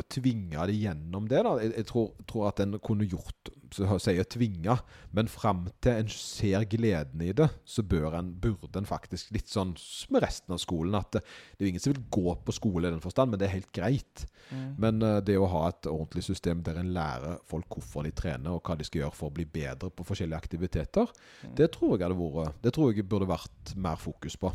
å 0.00 0.06
tvinge 0.08 0.66
det 0.70 0.78
gjennom 0.80 1.28
det. 1.28 1.44
da. 1.44 1.54
Jeg, 1.60 1.74
jeg 1.82 1.90
tror, 1.92 2.08
tror 2.24 2.48
at 2.48 2.64
en 2.64 2.78
kunne 2.80 3.08
gjort 3.08 3.52
sier 3.74 4.26
tvinga, 4.30 4.78
men 5.16 5.30
fram 5.30 5.66
til 5.82 6.02
en 6.02 6.12
ser 6.12 6.64
gleden 6.70 7.22
i 7.24 7.32
det, 7.36 7.48
så 7.64 7.82
en, 7.82 8.32
burde 8.40 8.78
en 8.78 8.88
faktisk 8.88 9.30
litt 9.34 9.48
sånn 9.50 9.74
som 9.78 10.14
med 10.14 10.24
resten 10.24 10.54
av 10.54 10.60
skolen, 10.62 10.94
at 10.98 11.12
det, 11.16 11.22
det 11.56 11.64
er 11.64 11.70
ingen 11.70 11.82
som 11.82 11.92
vil 11.94 12.04
gå 12.10 12.34
på 12.44 12.54
skole 12.56 12.88
i 12.88 12.94
den 12.94 13.02
forstand, 13.04 13.30
men 13.30 13.40
det 13.40 13.48
er 13.48 13.56
helt 13.58 13.72
greit. 13.72 14.26
Mm. 14.50 14.74
Men 14.82 15.02
eh, 15.06 15.20
det 15.26 15.38
å 15.38 15.50
ha 15.50 15.66
et 15.68 15.86
ordentlig 15.90 16.24
system 16.26 16.64
der 16.66 16.80
en 16.80 16.92
lærer 16.96 17.38
folk 17.50 17.68
hvorfor 17.76 18.06
de 18.06 18.14
trener, 18.16 18.50
og 18.54 18.64
hva 18.66 18.78
de 18.78 18.86
skal 18.88 19.04
gjøre 19.04 19.16
for 19.16 19.30
å 19.30 19.36
bli 19.36 19.46
bedre 19.46 19.92
på 19.94 20.06
forskjellige 20.08 20.40
aktiviteter, 20.40 21.12
Mm. 21.40 21.54
det 21.56 21.70
tror 21.72 21.94
jeg 21.94 22.04
hadde 22.04 22.16
vært 22.20 22.62
Det 22.62 22.72
tror 22.74 22.92
jeg 22.92 23.08
burde 23.08 23.28
vært 23.28 23.72
mer 23.76 23.96
fokus 23.96 24.36
på. 24.36 24.50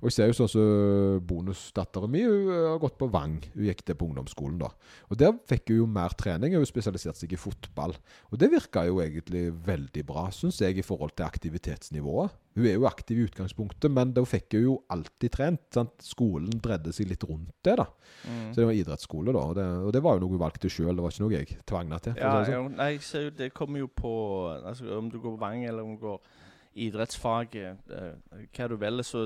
Og 0.00 0.08
jeg 0.08 0.16
ser 0.16 0.30
jo 0.30 0.36
sånn 0.36 0.50
som 0.52 1.24
bonusdatteren 1.26 2.10
min, 2.12 2.26
hun 2.28 2.50
har 2.52 2.80
gått 2.82 2.98
på 3.00 3.08
Vang. 3.12 3.38
Hun 3.54 3.66
gikk 3.68 3.84
det 3.88 3.96
på 3.98 4.08
ungdomsskolen, 4.08 4.58
da. 4.60 4.70
Og 5.10 5.18
der 5.20 5.36
fikk 5.50 5.72
hun 5.72 5.82
jo 5.82 5.88
mer 5.90 6.14
trening. 6.18 6.56
Hun 6.58 6.68
spesialiserte 6.68 7.22
seg 7.22 7.34
i 7.34 7.40
fotball. 7.40 7.94
Og 8.30 8.40
det 8.40 8.49
virka 8.52 8.84
jo 8.88 9.00
egentlig 9.02 9.48
veldig 9.66 10.02
bra, 10.06 10.26
syns 10.34 10.60
jeg, 10.62 10.78
i 10.78 10.84
forhold 10.86 11.14
til 11.16 11.26
aktivitetsnivået. 11.26 12.36
Hun 12.58 12.66
er 12.66 12.74
jo 12.74 12.86
aktiv 12.88 13.20
i 13.20 13.24
utgangspunktet, 13.28 13.92
men 13.94 14.12
da 14.16 14.24
fikk 14.26 14.56
hun 14.58 14.64
jo 14.64 14.74
alltid 14.90 15.32
trent. 15.36 15.62
Sant? 15.74 15.94
Skolen 16.04 16.60
dredde 16.62 16.92
seg 16.94 17.08
litt 17.12 17.24
rundt 17.28 17.52
det, 17.66 17.76
da. 17.78 17.86
Mm. 18.24 18.50
Så 18.50 18.60
det 18.60 18.66
var 18.68 18.80
idrettsskole, 18.80 19.34
da. 19.36 19.44
Og 19.46 19.54
det, 19.58 19.66
og 19.86 19.94
det 19.94 20.02
var 20.04 20.18
jo 20.18 20.24
noe 20.24 20.34
hun 20.34 20.42
valgte 20.42 20.72
sjøl, 20.72 20.92
det 20.96 21.06
var 21.06 21.14
ikke 21.14 21.24
noe 21.24 21.36
jeg 21.36 21.60
tvang 21.70 21.86
henne 21.86 22.02
til. 22.04 22.18
Ja, 22.18 22.34
si 22.34 22.50
det 22.50 22.58
sånn. 22.58 22.76
nei, 22.80 22.90
jeg 22.96 23.06
ser 23.06 23.26
jo 23.28 23.32
det 23.40 23.50
kommer 23.56 23.84
jo 23.84 23.90
på 24.00 24.12
altså, 24.58 24.90
Om 24.98 25.10
du 25.12 25.18
går 25.20 25.36
på 25.36 25.40
Vang 25.40 25.64
eller 25.64 25.86
om 25.86 25.96
du 25.96 26.04
går 26.04 26.20
idrettsfaget, 26.80 27.90
eh, 27.90 28.44
hva 28.54 28.68
du 28.70 28.76
velger, 28.78 29.06
så 29.06 29.24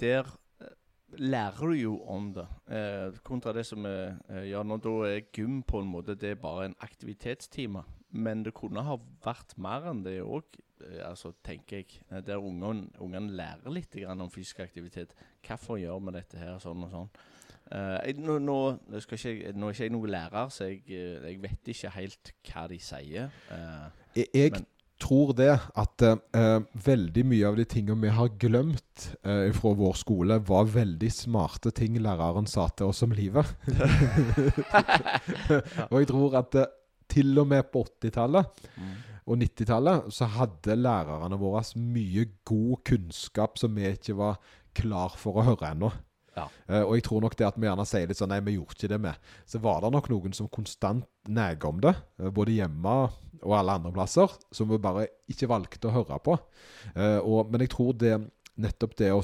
der 0.00 0.28
eh, 0.60 0.74
lærer 1.18 1.72
du 1.72 1.78
jo 1.78 1.94
om 2.10 2.30
det. 2.34 2.46
Eh, 2.70 3.20
kontra 3.26 3.54
det 3.56 3.66
som 3.66 3.86
er 3.86 4.18
eh, 4.28 4.50
Ja, 4.50 4.62
nå 4.62 4.78
da 4.82 4.96
er 5.08 5.24
gym 5.34 5.62
på 5.66 5.82
en 5.82 5.90
måte 5.90 6.18
det 6.18 6.34
er 6.34 6.42
bare 6.42 6.70
en 6.70 6.78
aktivitetstime. 6.82 7.82
Men 8.10 8.42
det 8.42 8.54
kunne 8.58 8.82
ha 8.86 8.96
vært 9.24 9.54
mer 9.60 9.86
enn 9.90 10.02
det 10.02 10.16
òg, 10.22 10.58
eh, 10.82 11.02
altså, 11.06 11.32
tenker 11.46 11.82
jeg. 11.82 12.00
Eh, 12.10 12.22
Der 12.26 12.42
ungene 12.42 13.30
lærer 13.30 13.70
litt 13.70 13.94
grann 13.94 14.20
om 14.20 14.30
fysisk 14.30 14.60
aktivitet. 14.66 15.14
Hvorfor 15.46 15.78
gjør 15.78 16.00
vi 16.06 16.16
dette 16.18 16.40
her, 16.40 16.58
sånn 16.58 16.86
og 16.86 16.90
sånn. 16.90 17.12
Uh, 17.70 18.00
jeg, 18.02 18.16
nå, 18.18 18.40
nå, 18.42 18.56
ikke, 18.98 19.52
nå 19.54 19.68
er 19.68 19.76
ikke 19.76 19.84
jeg 19.84 19.92
noen 19.94 20.10
lærer, 20.10 20.48
så 20.50 20.66
jeg, 20.66 20.80
jeg 20.90 21.36
vet 21.38 21.68
ikke 21.70 21.92
helt 21.94 22.32
hva 22.48 22.64
de 22.66 22.78
sier. 22.82 23.30
Uh, 23.46 23.86
Jeg, 24.16 24.26
jeg 24.34 24.64
tror 25.00 25.30
det 25.38 25.52
at 25.78 26.02
uh, 26.02 26.58
veldig 26.74 27.24
mye 27.30 27.46
av 27.46 27.60
de 27.60 27.68
tingene 27.70 28.08
vi 28.08 28.10
har 28.16 28.32
glemt 28.42 29.06
uh, 29.22 29.46
fra 29.54 29.72
vår 29.78 29.94
skole, 30.02 30.40
var 30.48 30.66
veldig 30.74 31.12
smarte 31.14 31.70
ting 31.70 31.94
læreren 32.02 32.50
sa 32.50 32.66
til 32.74 32.90
oss 32.90 33.04
om 33.06 33.14
livet. 33.14 33.54
og 35.92 35.96
jeg 36.00 36.10
tror 36.10 36.40
at 36.42 36.58
til 37.10 37.38
og 37.40 37.48
med 37.50 37.66
på 37.72 37.82
80-tallet 37.86 38.62
mm. 38.76 38.92
og 39.26 39.40
90-tallet 39.42 40.12
så 40.14 40.28
hadde 40.36 40.78
lærerne 40.78 41.38
våre 41.40 41.64
mye 41.80 42.28
god 42.48 42.84
kunnskap 42.88 43.60
som 43.60 43.74
vi 43.76 43.90
ikke 43.90 44.16
var 44.20 44.38
klar 44.76 45.16
for 45.18 45.40
å 45.40 45.48
høre 45.50 45.74
ennå. 45.74 45.90
Ja. 46.36 46.46
Uh, 46.70 46.84
og 46.84 46.92
jeg 46.96 47.06
tror 47.08 47.24
nok 47.24 47.34
det 47.38 47.48
at 47.48 47.58
vi 47.58 47.66
gjerne 47.66 47.86
sier 47.88 48.10
litt 48.10 48.20
sånn 48.20 48.30
Nei, 48.32 48.42
vi 48.46 48.54
gjorde 48.56 48.76
ikke 48.76 48.92
det 48.92 49.00
med. 49.02 49.30
Så 49.50 49.60
var 49.62 49.82
det 49.82 49.90
nok 49.94 50.10
noen 50.12 50.36
som 50.36 50.50
konstant 50.52 51.06
nega 51.28 51.68
om 51.68 51.80
det, 51.82 51.94
eh, 52.20 52.30
både 52.34 52.54
hjemme 52.56 52.94
og 53.40 53.56
alle 53.56 53.74
andre 53.78 53.92
plasser, 53.94 54.30
som 54.54 54.70
vi 54.70 54.78
bare 54.82 55.08
ikke 55.30 55.48
valgte 55.50 55.90
å 55.90 55.96
høre 55.98 56.20
på. 56.24 56.36
Uh, 56.94 57.18
og, 57.18 57.50
men 57.50 57.64
jeg 57.64 57.74
tror 57.74 57.96
det 57.98 58.14
nettopp 58.60 58.96
det 59.00 59.12
å 59.14 59.22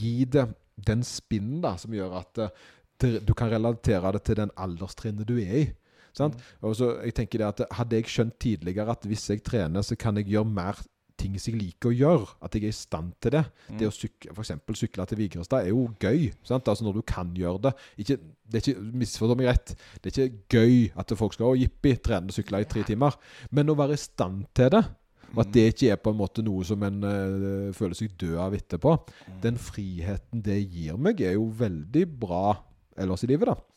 gi 0.00 0.24
det 0.30 0.48
den 0.80 1.02
spinnen 1.04 1.60
da, 1.64 1.74
som 1.80 1.94
gjør 1.94 2.18
at 2.22 2.44
uh, 2.46 2.68
du 3.00 3.32
kan 3.36 3.52
relatere 3.52 4.14
det 4.16 4.24
til 4.26 4.40
den 4.42 4.52
alderstrinnet 4.60 5.28
du 5.28 5.38
er 5.40 5.54
i. 5.62 5.66
Sant? 6.16 6.38
Og 6.66 6.76
så 6.78 6.92
jeg 7.04 7.16
tenker 7.16 7.42
det 7.42 7.48
at 7.48 7.76
Hadde 7.80 8.00
jeg 8.00 8.10
skjønt 8.10 8.38
tidligere 8.42 8.96
at 8.96 9.04
hvis 9.08 9.28
jeg 9.30 9.44
trener, 9.46 9.84
så 9.86 9.96
kan 9.98 10.18
jeg 10.18 10.30
gjøre 10.32 10.48
mer 10.48 10.80
ting 11.20 11.36
som 11.40 11.52
jeg 11.52 11.60
liker 11.60 11.90
å 11.90 11.96
gjøre. 11.96 12.28
At 12.44 12.56
jeg 12.56 12.66
er 12.66 12.72
i 12.72 12.76
stand 12.76 13.12
til 13.22 13.34
det. 13.36 13.42
Det 13.78 13.88
å 13.88 13.94
sykle, 13.94 14.34
for 14.34 14.44
eksempel 14.44 14.78
sykle 14.78 15.06
til 15.08 15.20
Vigrestad 15.20 15.66
er 15.66 15.74
jo 15.74 15.86
gøy. 16.00 16.30
Sant? 16.46 16.68
Altså 16.70 16.86
Når 16.86 17.00
du 17.00 17.02
kan 17.06 17.34
gjøre 17.36 17.66
det. 17.68 17.74
Ikke, 18.04 18.16
det 18.46 18.60
er 18.60 18.64
ikke, 18.64 18.86
Misforstå 19.02 19.36
meg 19.38 19.50
rett. 19.50 19.74
Det 20.00 20.12
er 20.12 20.30
ikke 20.30 20.60
gøy 20.60 20.78
at 21.02 21.14
folk 21.20 21.36
skal 21.36 21.60
jippi, 21.60 21.94
trene 22.00 22.32
og 22.32 22.36
sykle 22.36 22.62
i 22.64 22.70
tre 22.70 22.86
timer. 22.88 23.18
Men 23.54 23.72
å 23.72 23.78
være 23.78 23.98
i 23.98 24.02
stand 24.02 24.46
til 24.56 24.72
det, 24.76 24.84
og 25.30 25.44
at 25.44 25.52
det 25.54 25.66
ikke 25.70 25.92
er 25.94 26.00
på 26.02 26.10
en 26.10 26.18
måte 26.18 26.42
noe 26.42 26.64
som 26.66 26.82
en 26.82 27.04
uh, 27.06 27.70
føler 27.76 27.94
seg 27.94 28.16
død 28.18 28.38
av 28.42 28.56
etterpå, 28.56 28.96
den 29.44 29.60
friheten 29.62 30.42
det 30.42 30.58
gir 30.64 30.98
meg, 30.98 31.22
er 31.22 31.36
jo 31.36 31.46
veldig 31.60 32.06
bra 32.18 32.56
ellers 33.00 33.22
i 33.24 33.30
livet, 33.30 33.52
da. 33.52 33.69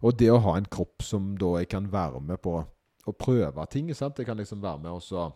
Og 0.00 0.16
det 0.16 0.30
å 0.32 0.40
ha 0.40 0.56
en 0.56 0.68
kropp 0.70 1.04
som 1.04 1.34
da 1.38 1.58
jeg 1.60 1.70
kan 1.74 1.88
være 1.92 2.22
med 2.24 2.40
på 2.42 2.56
å 2.60 3.16
prøve 3.16 3.66
ting. 3.72 3.92
sant? 3.94 4.18
Jeg 4.18 4.28
kan 4.28 4.38
liksom 4.38 4.62
være 4.62 4.84
med 4.84 4.96
og 4.96 5.02
så 5.04 5.28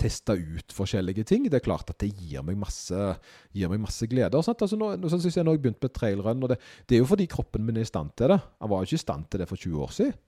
teste 0.00 0.32
ut 0.32 0.72
forskjellige 0.72 1.26
ting. 1.28 1.44
Det 1.50 1.60
er 1.60 1.64
klart 1.64 1.90
at 1.92 2.00
det 2.00 2.12
gir 2.16 2.44
meg 2.46 2.58
masse, 2.60 2.96
gir 3.56 3.70
meg 3.72 3.82
masse 3.82 4.08
glede. 4.08 4.40
Sant? 4.44 4.62
Altså 4.64 4.78
nå, 4.80 4.94
nå, 4.96 5.12
synes 5.12 5.36
jeg 5.36 5.44
nå 5.44 5.52
har 5.52 5.58
jeg 5.58 5.64
begynt 5.66 5.84
med 5.84 5.94
trailrun, 5.96 6.48
det, 6.48 6.58
det, 6.86 6.96
er 6.96 7.02
jo 7.02 7.10
fordi 7.10 7.28
kroppen 7.30 7.66
min 7.66 7.80
er 7.80 7.86
i 7.86 7.90
stand 7.90 8.14
til 8.16 8.32
det. 8.32 8.40
Han 8.62 8.72
var 8.72 8.80
jo 8.80 8.90
ikke 8.90 9.00
i 9.00 9.04
stand 9.04 9.28
til 9.28 9.42
det 9.42 9.48
for 9.50 9.60
20 9.60 9.84
år 9.84 9.94
siden. 9.98 10.18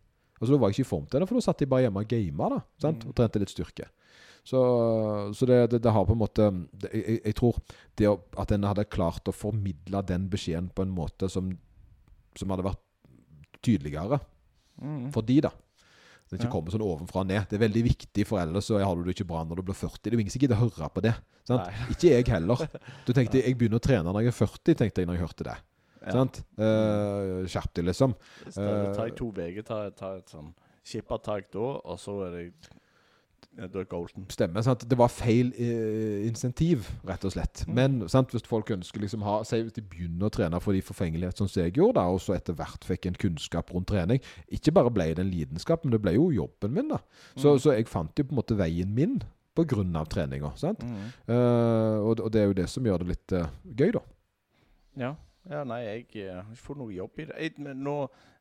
Altså 0.43 0.53
Da 0.53 0.59
var 0.59 0.71
jeg 0.71 0.79
ikke 0.79 0.89
i 0.89 0.91
form 0.91 1.05
til 1.07 1.23
det, 1.23 1.27
for 1.31 1.39
da 1.39 1.45
satt 1.45 1.61
jeg 1.63 1.71
bare 1.71 1.85
hjemme 1.85 2.03
og 2.03 2.09
gama 2.11 2.47
da, 2.51 2.63
sant? 2.83 3.05
og 3.07 3.15
trente 3.15 3.43
litt 3.43 3.53
styrke. 3.53 3.89
Så, 4.43 4.61
så 5.39 5.47
det, 5.47 5.59
det, 5.71 5.79
det, 5.85 5.93
har 5.95 6.03
på 6.03 6.17
en 6.17 6.19
måte 6.19 6.49
jeg, 6.91 7.21
jeg, 7.21 7.35
tror 7.39 7.61
det 7.95 8.09
at 8.43 8.51
en 8.51 8.67
hadde 8.67 8.89
klart 8.91 9.31
å 9.31 9.35
formidle 9.37 10.01
den 10.09 10.25
beskjeden 10.33 10.73
på 10.75 10.83
en 10.83 10.91
måte 10.91 11.29
som, 11.31 11.53
som 12.35 12.51
hadde 12.51 12.67
vært 12.67 12.83
tydeligere 13.65 14.19
mm. 14.81 15.11
for 15.15 15.27
de 15.27 15.41
da. 15.47 15.53
Det 16.33 16.39
ikke 16.39 16.49
ja. 16.49 16.53
kommer 16.55 16.73
sånn 16.73 16.85
ovenfra 16.87 17.21
og 17.21 17.29
ned. 17.29 17.45
Det 17.51 17.59
er 17.59 17.61
veldig 17.67 17.83
viktig 17.85 18.25
for 18.25 18.41
ellers 18.41 18.71
så 18.71 18.79
har 18.81 18.97
du 18.97 19.05
det 19.05 19.13
ikke 19.13 19.29
bra 19.29 19.43
når 19.45 19.61
du 19.61 19.67
blir 19.69 19.77
40. 19.77 19.99
Det 20.01 20.13
er 20.13 20.17
ingen 20.17 20.33
som 20.33 20.41
gidder 20.41 20.57
å 20.57 20.65
høre 20.65 20.89
på 20.95 21.03
det. 21.05 21.13
Ikke 21.93 22.09
jeg 22.15 22.29
heller. 22.33 22.63
Du 23.07 23.13
tenkte 23.13 23.43
jeg 23.43 23.59
begynner 23.61 23.83
å 23.83 23.85
trene 23.85 24.09
når 24.09 24.25
jeg 24.25 24.33
er 24.33 24.39
40, 24.39 24.79
tenkte 24.81 25.03
jeg 25.03 25.11
når 25.11 25.19
jeg 25.19 25.25
hørte 25.27 25.49
det. 25.51 25.57
Ja. 26.03 26.15
Sant? 26.17 26.41
Uh, 26.57 27.45
Skjerp 27.51 27.75
deg, 27.77 27.87
liksom. 27.91 28.15
Uh, 28.49 28.89
ta 28.97 29.07
to 29.15 29.29
uker, 29.29 29.61
ta, 29.67 29.83
ta 29.95 30.15
et 30.23 30.33
sånn 30.33 30.49
skippertak 30.83 31.53
da, 31.53 31.67
og 31.79 32.01
så 32.01 32.17
er 32.27 32.33
det 32.35 32.47
da 33.53 33.83
Olsen. 33.97 34.25
Stemmer. 34.33 34.63
sant? 34.65 34.85
Det 34.89 34.97
var 34.99 35.11
feil 35.13 35.53
eh, 35.61 36.25
insentiv, 36.27 36.89
rett 37.05 37.25
og 37.29 37.35
slett. 37.35 37.65
Mm. 37.69 37.75
Men 37.75 38.09
sant? 38.09 38.33
hvis 38.33 38.47
folk 38.49 38.71
ønsker 38.73 39.03
liksom 39.03 39.25
ha 39.27 39.43
Si 39.45 39.61
hvis 39.61 39.77
de 39.77 39.85
begynner 39.85 40.29
å 40.29 40.33
trene 40.33 40.61
for 40.63 40.73
de 40.73 40.81
forfengelighet, 40.85 41.37
som 41.37 41.51
jeg 41.53 41.75
gjorde, 41.77 42.01
da, 42.01 42.07
og 42.09 42.23
så 42.25 42.37
etter 42.39 42.57
hvert 42.57 42.87
fikk 42.89 43.11
en 43.11 43.19
kunnskap 43.27 43.73
rundt 43.75 43.91
trening 43.93 44.23
Ikke 44.49 44.73
bare 44.73 44.93
ble 44.95 45.11
det 45.13 45.25
en 45.25 45.31
lidenskap, 45.31 45.85
men 45.85 45.93
det 45.93 46.01
ble 46.03 46.17
jo 46.17 46.31
jobben 46.33 46.73
min. 46.73 46.89
da. 46.95 47.03
Så, 47.37 47.53
mm. 47.53 47.63
så 47.65 47.77
jeg 47.77 47.91
fant 47.93 48.19
jo 48.19 48.25
på 48.25 48.35
en 48.35 48.41
måte 48.41 48.59
veien 48.59 48.95
min 48.97 49.21
på 49.53 49.67
grunn 49.69 49.93
av 50.01 50.09
treninga. 50.09 50.55
Mm. 50.65 50.97
Uh, 51.29 51.99
og, 52.01 52.23
og, 52.23 52.31
det 52.33 52.41
er 52.41 52.49
jo 52.49 52.57
det 52.57 52.69
som 52.73 52.87
gjør 52.89 53.03
det 53.03 53.11
litt 53.13 53.35
uh, 53.37 53.51
gøy, 53.69 53.91
da. 53.99 54.03
Ja. 55.03 55.13
Ja, 55.51 55.65
nei, 55.67 55.81
jeg 55.83 56.05
jeg 56.15 56.35
har 56.37 56.45
ikke 56.53 56.63
fått 56.63 56.79
noe 56.79 56.93
jobb 56.95 57.19
i 57.19 57.25
det. 57.27 57.39
Jeg, 57.43 57.75
nå 57.75 57.97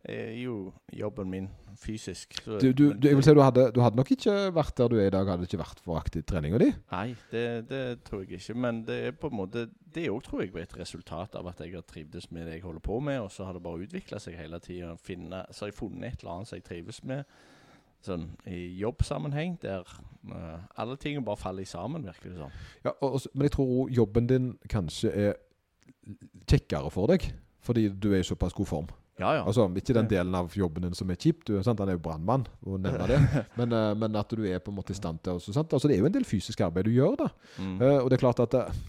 er 0.05 0.33
jo 0.37 0.71
jobben 0.93 1.29
min 1.29 1.47
fysisk. 1.77 2.35
Så, 2.43 2.59
du, 2.61 2.71
du, 2.73 2.83
du, 2.93 3.07
jeg 3.07 3.17
vil 3.17 3.25
si 3.25 3.33
du 3.33 3.41
hadde, 3.41 3.67
du 3.73 3.81
hadde 3.81 3.97
nok 3.97 4.11
ikke 4.13 4.35
vært 4.53 4.75
der 4.77 4.91
du 4.91 4.97
er 4.99 5.09
i 5.09 5.13
dag, 5.13 5.29
hadde 5.29 5.45
det 5.45 5.49
ikke 5.49 5.61
vært 5.61 5.81
for 5.85 5.97
aktiv 5.97 6.25
treninga 6.29 6.59
di? 6.61 6.69
Nei, 6.91 7.07
det, 7.31 7.45
det, 7.69 7.81
tror 8.05 8.23
jeg 8.23 8.41
ikke. 8.41 8.57
Men 8.65 8.83
det 8.85 8.99
er 9.07 9.17
på 9.17 9.31
en 9.31 9.39
måte 9.41 9.67
Det 9.91 10.07
òg 10.13 10.21
tror 10.25 10.43
jeg 10.43 10.53
var 10.53 10.65
et 10.65 10.77
resultat 10.77 11.35
av 11.35 11.49
at 11.51 11.61
jeg 11.61 11.73
har 11.75 11.85
trivdes 11.89 12.29
med 12.31 12.47
det 12.47 12.59
jeg 12.59 12.65
holder 12.67 12.85
på 12.85 12.99
med, 13.03 13.19
og 13.21 13.31
så 13.33 13.49
har 13.49 13.57
det 13.57 13.63
bare 13.65 13.87
utvikla 13.87 14.21
seg 14.21 14.37
hele 14.39 14.61
tida. 14.61 14.95
Så 15.51 15.65
har 15.65 15.73
jeg 15.73 15.79
funnet 15.81 16.07
et 16.07 16.21
eller 16.21 16.37
annet 16.37 16.51
som 16.51 16.61
jeg 16.61 16.67
trives 16.69 17.01
med. 17.03 17.25
Sånn 18.01 18.31
i 18.49 18.63
jobbsammenheng, 18.81 19.59
der 19.61 19.85
uh, 20.31 20.61
alle 20.81 20.97
ting 20.97 21.21
bare 21.25 21.37
faller 21.37 21.67
sammen, 21.69 22.05
virker 22.07 22.31
det 22.31 22.39
sånn. 22.39 22.55
Ja, 22.85 22.95
og, 22.97 23.19
men 23.33 23.45
jeg 23.45 23.53
tror 23.57 23.91
jobben 23.93 24.29
din 24.29 24.53
kanskje 24.69 25.11
er 25.13 25.35
kjekkere 26.49 26.91
for 26.93 27.11
deg, 27.11 27.27
fordi 27.61 27.87
du 27.93 28.11
er 28.11 28.21
i 28.21 28.27
såpass 28.27 28.55
god 28.57 28.69
form. 28.69 28.89
Ja, 29.21 29.35
ja. 29.37 29.43
Altså, 29.45 29.67
Ikke 29.77 29.95
den 29.95 30.09
delen 30.09 30.35
av 30.35 30.53
jobben 30.55 30.87
din 30.87 30.97
som 30.97 31.09
er 31.11 31.19
kjip, 31.19 31.43
du, 31.45 31.53
sant? 31.63 31.81
han 31.81 31.91
er 31.91 31.97
jo 31.97 32.03
brannmann, 32.05 32.47
men, 33.59 33.75
uh, 33.75 33.91
men, 33.97 34.17
at 34.17 34.33
du 34.33 34.43
er 34.47 34.63
på 34.63 34.73
en 34.73 34.79
måte 34.79 34.95
i 34.95 34.97
stand 34.97 35.21
til 35.21 35.37
også, 35.37 35.53
sant? 35.55 35.73
Altså, 35.73 35.89
Det 35.89 35.97
er 35.97 36.03
jo 36.03 36.09
en 36.09 36.15
del 36.15 36.27
fysisk 36.27 36.63
arbeid 36.65 36.89
du 36.89 36.95
gjør, 36.95 37.19
da. 37.25 37.29
Mm. 37.59 37.77
Uh, 37.81 37.99
og 38.01 38.09
det 38.09 38.17
er 38.17 38.25
klart 38.25 38.41
at 38.43 38.57
uh, 38.57 38.81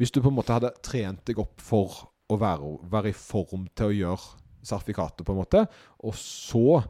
hvis 0.00 0.12
du 0.12 0.20
på 0.20 0.30
en 0.32 0.36
måte 0.36 0.54
hadde 0.56 0.72
trent 0.84 1.22
deg 1.30 1.40
opp 1.40 1.62
for 1.64 2.02
å 2.30 2.38
være, 2.38 2.74
være 2.90 3.12
i 3.12 3.16
form 3.16 3.68
til 3.74 3.90
å 3.90 3.96
gjøre 3.96 4.66
sertifikatet, 4.66 5.24
på 5.24 5.32
en 5.32 5.40
måte, 5.40 5.62
og 6.04 6.16
så 6.18 6.82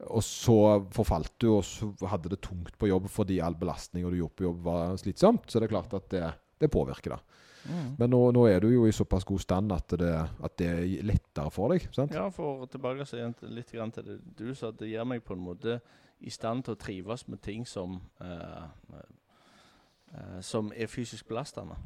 og 0.00 0.22
så 0.24 0.56
forfalt 0.94 1.32
du, 1.42 1.48
og 1.56 1.64
så 1.66 1.88
hadde 2.08 2.30
det 2.32 2.38
tungt 2.44 2.76
på 2.80 2.88
jobb 2.88 3.08
fordi 3.12 3.40
all 3.44 3.56
belastning 3.58 4.06
du 4.06 4.16
gjorde 4.16 4.38
på 4.38 4.46
jobb 4.46 4.60
var 4.64 4.94
slitsomt, 5.00 5.48
så 5.48 5.60
det 5.60 5.68
er 5.68 5.72
klart 5.74 5.96
at 5.96 6.06
det, 6.12 6.22
det 6.62 6.70
påvirker. 6.72 7.16
da. 7.16 7.39
Mm. 7.64 7.94
Men 7.98 8.10
nå, 8.10 8.20
nå, 8.32 8.44
er 8.48 8.62
du 8.62 8.70
jo 8.72 8.86
i 8.88 8.94
såpass 8.94 9.24
god 9.28 9.42
stand 9.42 9.72
at 9.72 9.92
det, 10.00 10.12
at 10.44 10.56
det 10.58 10.68
er 10.70 11.06
lettere 11.06 11.50
for 11.52 11.74
deg. 11.74 11.88
sant? 11.94 12.14
Ja, 12.16 12.28
for 12.34 12.66
tilbake 12.70 13.06
litt 13.42 13.68
til 13.70 14.04
det 14.06 14.18
du 14.38 14.54
sa. 14.54 14.70
Det 14.70 14.88
gjør 14.88 15.08
meg 15.12 15.24
på 15.24 15.36
en 15.36 15.44
måte 15.44 15.80
i 16.20 16.30
stand 16.30 16.64
til 16.64 16.76
å 16.76 16.80
trives 16.80 17.26
med 17.28 17.40
ting 17.42 17.66
som, 17.66 18.00
eh, 18.20 18.64
uh, 18.92 20.40
som 20.40 20.72
er 20.76 20.86
fysisk 20.86 21.28
belastende. 21.28 21.76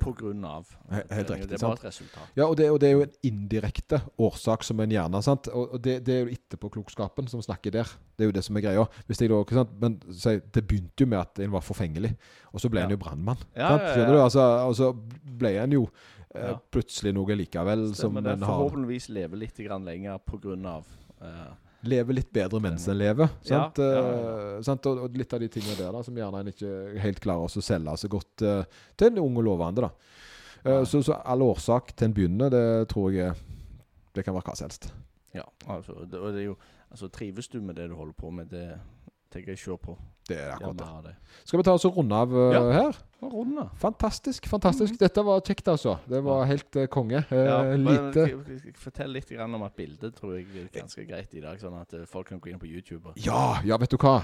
På 0.00 0.12
grunn 0.16 0.44
av. 0.48 0.68
Helt 0.90 1.30
riktig. 1.30 1.48
Det 1.50 1.58
er 1.58 1.64
bare 1.64 1.78
et 1.78 1.86
resultat. 1.88 2.32
Ja, 2.36 2.46
og 2.46 2.56
det, 2.60 2.70
og 2.70 2.80
det, 2.82 2.88
er 2.88 2.96
jo 2.98 3.04
en 3.06 3.14
indirekte 3.26 4.00
årsak 4.20 4.66
som 4.66 4.80
en 4.84 4.94
gjerne 4.94 5.20
sant? 5.24 5.48
Og 5.52 5.76
det, 5.82 5.98
det, 6.06 6.14
er 6.14 6.24
jo 6.24 6.38
etterpåklokskapen 6.38 7.28
som 7.30 7.42
snakker 7.44 7.74
der. 7.74 7.92
Det 8.14 8.26
er 8.26 8.30
jo 8.30 8.36
det 8.36 8.44
som 8.46 8.58
er 8.58 8.66
greia. 8.66 8.86
Hvis 9.08 9.22
jeg 9.22 9.32
da, 9.32 9.40
ikke 9.44 9.58
sant? 9.60 9.76
Men 9.82 9.98
så, 10.10 10.36
Det 10.54 10.64
begynte 10.64 11.06
jo 11.06 11.10
med 11.10 11.22
at 11.22 11.44
en 11.44 11.54
var 11.54 11.64
forfengelig, 11.64 12.14
og 12.52 12.62
så 12.62 12.70
ble 12.72 12.84
ja. 12.84 12.88
en 12.88 12.96
jo 12.96 13.00
brannmann. 13.00 13.40
Ja, 13.56 13.74
ja, 13.78 13.94
ja, 14.04 14.22
altså, 14.22 14.44
og 14.68 14.76
så 14.78 14.92
ble 15.38 15.56
en 15.62 15.76
jo 15.76 15.88
eh, 16.34 16.54
plutselig 16.74 17.14
noe 17.16 17.36
likevel 17.38 17.88
Stemmer 17.92 18.00
som 18.00 18.18
en 18.20 18.30
har 18.32 18.46
Forhåpentligvis 18.46 19.10
leve 19.14 19.40
litt 19.40 19.58
lenger 19.58 20.18
på 20.24 20.40
grunn 20.42 20.66
av 20.70 20.88
eh, 21.20 21.52
Leve 21.88 22.16
litt 22.16 22.30
bedre 22.34 22.60
mens 22.62 22.86
en 22.88 22.98
lever. 22.98 23.30
Sant? 23.44 23.80
Ja, 23.80 23.88
ja, 23.90 24.02
ja. 24.02 24.60
Uh, 24.60 24.70
og, 24.74 25.00
og, 25.06 25.16
litt 25.18 25.34
av 25.36 25.42
de 25.42 25.48
tingene 25.52 25.76
der 25.78 25.92
da, 25.94 26.02
som 26.06 26.18
gjerne 26.18 26.42
en 26.42 26.52
ikke 26.52 26.74
helt 27.02 27.20
klarer 27.24 27.48
å 27.48 27.64
selge 27.64 27.96
så 28.00 28.10
godt 28.12 28.44
uh, 28.46 28.84
til 28.96 29.12
en 29.12 29.22
ung 29.24 29.40
og 29.42 29.48
lovende. 29.48 29.88
da. 29.88 29.92
Uh, 30.64 30.82
så, 30.88 31.02
så, 31.04 31.18
all 31.20 31.44
årsak 31.44 31.92
til 31.92 32.08
en 32.08 32.16
begynner, 32.16 32.52
det 32.54 32.64
tror 32.92 33.12
jeg 33.12 33.34
det 34.14 34.24
kan 34.24 34.36
være 34.36 34.48
hva 34.48 34.56
som 34.56 34.68
helst. 34.68 34.88
Ja, 35.34 35.44
altså, 35.66 35.96
det, 36.06 36.20
og 36.20 36.34
det 36.34 36.44
er 36.44 36.50
jo, 36.52 36.58
altså 36.90 37.10
Trives 37.12 37.50
du 37.50 37.58
med 37.60 37.76
det 37.80 37.88
du 37.90 37.96
holder 37.98 38.14
på 38.18 38.30
med, 38.30 38.52
det 38.54 38.68
tenker 39.34 39.54
jeg 39.54 39.64
se 39.64 39.78
på. 39.82 39.96
Det 40.28 40.38
er 40.40 40.54
akkurat 40.54 41.04
det. 41.04 41.16
Skal 41.44 41.60
vi 41.60 41.64
ta 41.66 41.74
oss 41.76 41.84
og 41.84 41.98
runde 41.98 42.16
av 42.16 42.30
uh, 42.32 42.44
ja. 42.54 42.62
her? 42.72 43.00
Runde. 43.24 43.62
Fantastisk. 43.80 44.46
fantastisk. 44.48 44.94
Mm. 44.94 44.98
Dette 45.00 45.22
var 45.24 45.40
kjekt, 45.44 45.68
altså. 45.68 45.94
Det 46.08 46.20
var 46.24 46.44
helt 46.48 46.76
uh, 46.76 46.84
konge. 46.92 47.20
Uh, 47.28 47.36
ja, 47.40 47.58
lite 47.80 48.24
Fortell 48.80 49.12
litt 49.16 49.32
om 49.36 49.64
at 49.64 49.76
bildet 49.76 50.16
tror 50.16 50.34
jeg 50.36 50.46
er 50.60 50.70
ganske 50.72 51.04
greit 51.08 51.36
i 51.36 51.42
dag, 51.44 51.60
sånn 51.60 51.76
at 51.80 51.96
folk 52.08 52.30
kan 52.32 52.40
gå 52.40 52.52
inn 52.52 52.60
på 52.60 52.68
YouTube. 52.68 53.12
Og 53.12 53.20
ja, 53.20 53.60
ja, 53.64 53.78
vet 53.80 53.92
du 53.92 53.98
hva. 54.00 54.16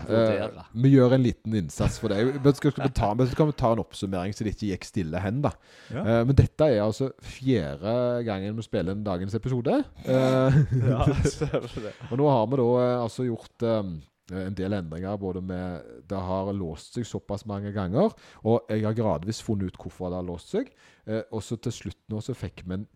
vi 0.72 0.94
gjør 0.94 1.16
en 1.16 1.24
liten 1.24 1.56
innsats 1.60 2.00
for 2.00 2.12
det. 2.12 2.22
Men 2.40 2.56
skal, 2.56 2.74
skal, 2.76 2.92
ta, 2.96 3.12
vi 3.20 3.28
skal 3.32 3.52
ta 3.56 3.74
en 3.76 3.84
oppsummering 3.84 4.36
så 4.36 4.46
det 4.46 4.56
ikke 4.56 4.72
gikk 4.72 4.88
stille 4.88 5.20
hen, 5.20 5.42
da. 5.44 5.52
men 5.92 6.32
dette 6.36 6.68
er 6.68 6.80
altså 6.84 7.10
fjerde 7.24 7.92
gangen 8.28 8.56
vi 8.56 8.64
spiller 8.64 8.96
en 8.96 9.04
dagens 9.04 9.36
episode. 9.36 9.82
ja, 10.08 11.02
det. 11.84 11.96
og 12.08 12.20
nå 12.20 12.30
har 12.32 12.48
vi 12.48 12.60
da 12.60 12.70
altså 13.00 13.28
gjort 13.28 13.68
um, 13.68 13.98
en 14.30 14.56
del 14.56 14.76
endringer. 14.76 15.16
både 15.16 15.42
med 15.42 15.82
Det 16.08 16.20
har 16.20 16.52
låst 16.52 16.94
seg 16.94 17.06
såpass 17.06 17.46
mange 17.46 17.72
ganger, 17.72 18.14
og 18.44 18.70
jeg 18.70 18.84
har 18.84 18.94
gradvis 18.94 19.42
funnet 19.42 19.72
ut 19.72 19.78
hvorfor 19.82 20.10
det 20.10 20.20
har 20.20 20.28
låst 20.28 20.54
seg. 20.54 20.70
Eh, 21.06 21.22
og 21.30 21.42
så 21.42 21.56
til 21.56 21.72
slutt 21.72 22.02
nå 22.08 22.20
så 22.20 22.34
fikk 22.34 22.64
vi 22.66 22.74
en 22.74 22.88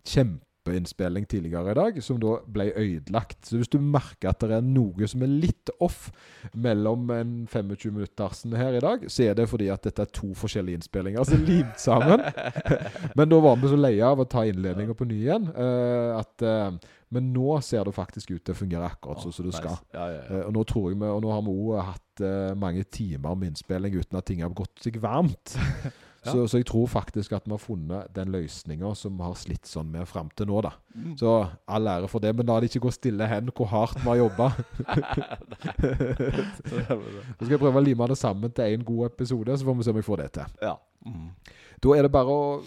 kjempeinnspilling 0.65 1.25
tidligere 1.27 1.71
i 1.71 1.75
dag, 1.75 2.03
som 2.03 2.19
da 2.19 2.39
ble 2.47 2.71
ødelagt. 2.75 3.45
Så 3.45 3.57
hvis 3.57 3.69
du 3.69 3.79
merker 3.79 4.29
at 4.29 4.41
det 4.41 4.55
er 4.57 4.65
noe 4.65 5.07
som 5.07 5.21
er 5.21 5.27
litt 5.27 5.69
off 5.79 6.11
mellom 6.53 7.09
en 7.11 7.47
25 7.47 7.93
minuttersen 7.93 8.55
her 8.55 8.75
i 8.75 8.81
dag, 8.81 9.05
så 9.07 9.29
er 9.29 9.35
det 9.35 9.47
fordi 9.49 9.69
at 9.69 9.83
dette 9.83 10.01
er 10.01 10.11
to 10.13 10.33
forskjellige 10.33 10.81
innspillinger 10.81 11.23
som 11.23 11.39
er 11.39 11.45
limt 11.45 11.79
sammen. 11.79 12.21
Men 13.17 13.29
da 13.29 13.39
var 13.39 13.57
vi 13.61 13.71
så 13.71 13.79
leie 13.79 14.05
av 14.05 14.19
å 14.19 14.27
ta 14.29 14.45
innledninga 14.45 14.95
på 14.95 15.05
ny 15.05 15.21
igjen 15.25 15.49
uh, 15.55 16.19
at 16.19 16.43
uh, 16.45 16.75
men 17.15 17.29
nå 17.31 17.59
ser 17.63 17.85
det 17.85 17.93
faktisk 17.95 18.33
ut 18.33 18.41
til 18.43 18.51
å 18.51 18.57
fungere 18.57 18.87
akkurat 18.89 19.21
sånn 19.23 19.33
som 19.33 19.45
det 19.47 19.53
skal. 19.55 19.77
Ja, 19.93 20.07
ja, 20.11 20.23
ja. 20.25 20.41
Uh, 20.41 20.47
og 20.49 20.57
nå 20.57 20.63
vi, 20.89 21.07
og 21.07 21.21
nå 21.23 21.31
har 21.31 21.45
vi 21.45 21.53
òg 21.53 21.85
hatt 21.91 22.23
mange 22.59 22.85
timer 22.95 23.35
med 23.35 23.53
innspilling 23.53 23.95
uten 23.97 24.19
at 24.19 24.27
ting 24.27 24.43
har 24.43 24.53
gått 24.55 24.83
seg 24.83 24.99
varmt. 25.03 25.55
så, 26.31 26.47
så, 26.47 26.59
jeg 26.59 26.67
tror 26.69 26.87
faktisk 26.89 27.35
at 27.37 27.45
vi 27.45 27.53
har 27.53 27.61
funnet 27.61 28.09
den 28.15 28.31
løsninga 28.33 28.93
som 28.97 29.17
vi 29.17 29.25
har 29.25 29.35
slitt 29.39 29.69
sånn 29.69 29.91
med 29.93 30.07
fram 30.09 30.29
til 30.35 30.49
nå. 30.49 30.61
da. 30.65 30.71
Mm. 30.95 31.13
Så 31.19 31.35
all 31.67 31.91
ære 31.91 32.09
for 32.11 32.23
det, 32.23 32.33
men 32.35 32.49
la 32.49 32.59
det 32.59 32.71
ikke 32.71 32.85
gå 32.87 32.93
stille 32.95 33.27
hen 33.29 33.51
hvor 33.55 33.69
hardt 33.71 34.01
vi 34.01 34.09
har 34.09 34.21
jobba. 34.23 34.49
så 36.69 37.41
skal 37.43 37.55
jeg 37.55 37.61
prøve 37.61 37.81
å 37.81 37.85
lime 37.85 38.09
det 38.11 38.19
sammen 38.19 38.53
til 38.55 38.75
én 38.75 38.85
god 38.87 39.11
episode, 39.11 39.57
så 39.57 39.67
får 39.67 39.79
vi 39.79 39.87
se 39.87 39.95
om 39.95 40.01
jeg 40.01 40.09
får 40.09 40.23
det 40.23 40.29
til. 40.39 40.59
Ja. 40.65 40.75
Mm. 41.05 41.31
Da 41.83 41.95
er 41.95 42.07
det 42.07 42.13
bare 42.13 42.33
å 42.33 42.61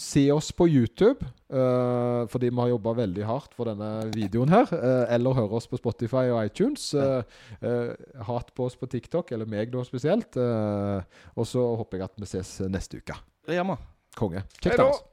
Se 0.00 0.22
oss 0.32 0.48
på 0.56 0.64
YouTube, 0.70 1.26
uh, 1.52 2.24
fordi 2.32 2.48
vi 2.48 2.56
har 2.56 2.70
jobba 2.72 2.94
veldig 3.02 3.26
hardt 3.28 3.52
for 3.56 3.68
denne 3.68 4.08
videoen 4.14 4.48
her. 4.48 4.70
Uh, 4.72 5.04
eller 5.12 5.36
høre 5.36 5.60
oss 5.60 5.68
på 5.68 5.76
Spotify 5.80 6.30
og 6.32 6.40
iTunes. 6.46 6.86
Uh, 6.96 7.20
hat 8.30 8.54
på 8.56 8.70
oss 8.70 8.78
på 8.80 8.88
TikTok, 8.88 9.34
eller 9.36 9.50
meg 9.50 9.72
da 9.74 9.84
spesielt. 9.84 10.40
og 10.40 11.46
så 11.46 11.66
håper 11.82 12.00
jeg 12.00 12.08
at 12.08 12.20
vi 12.24 12.30
ses 12.32 12.56
neste 12.72 13.02
uke. 13.02 13.18
Konge. 14.16 14.46
Kjekt 14.62 14.80
av 14.80 14.94
oss. 14.94 15.04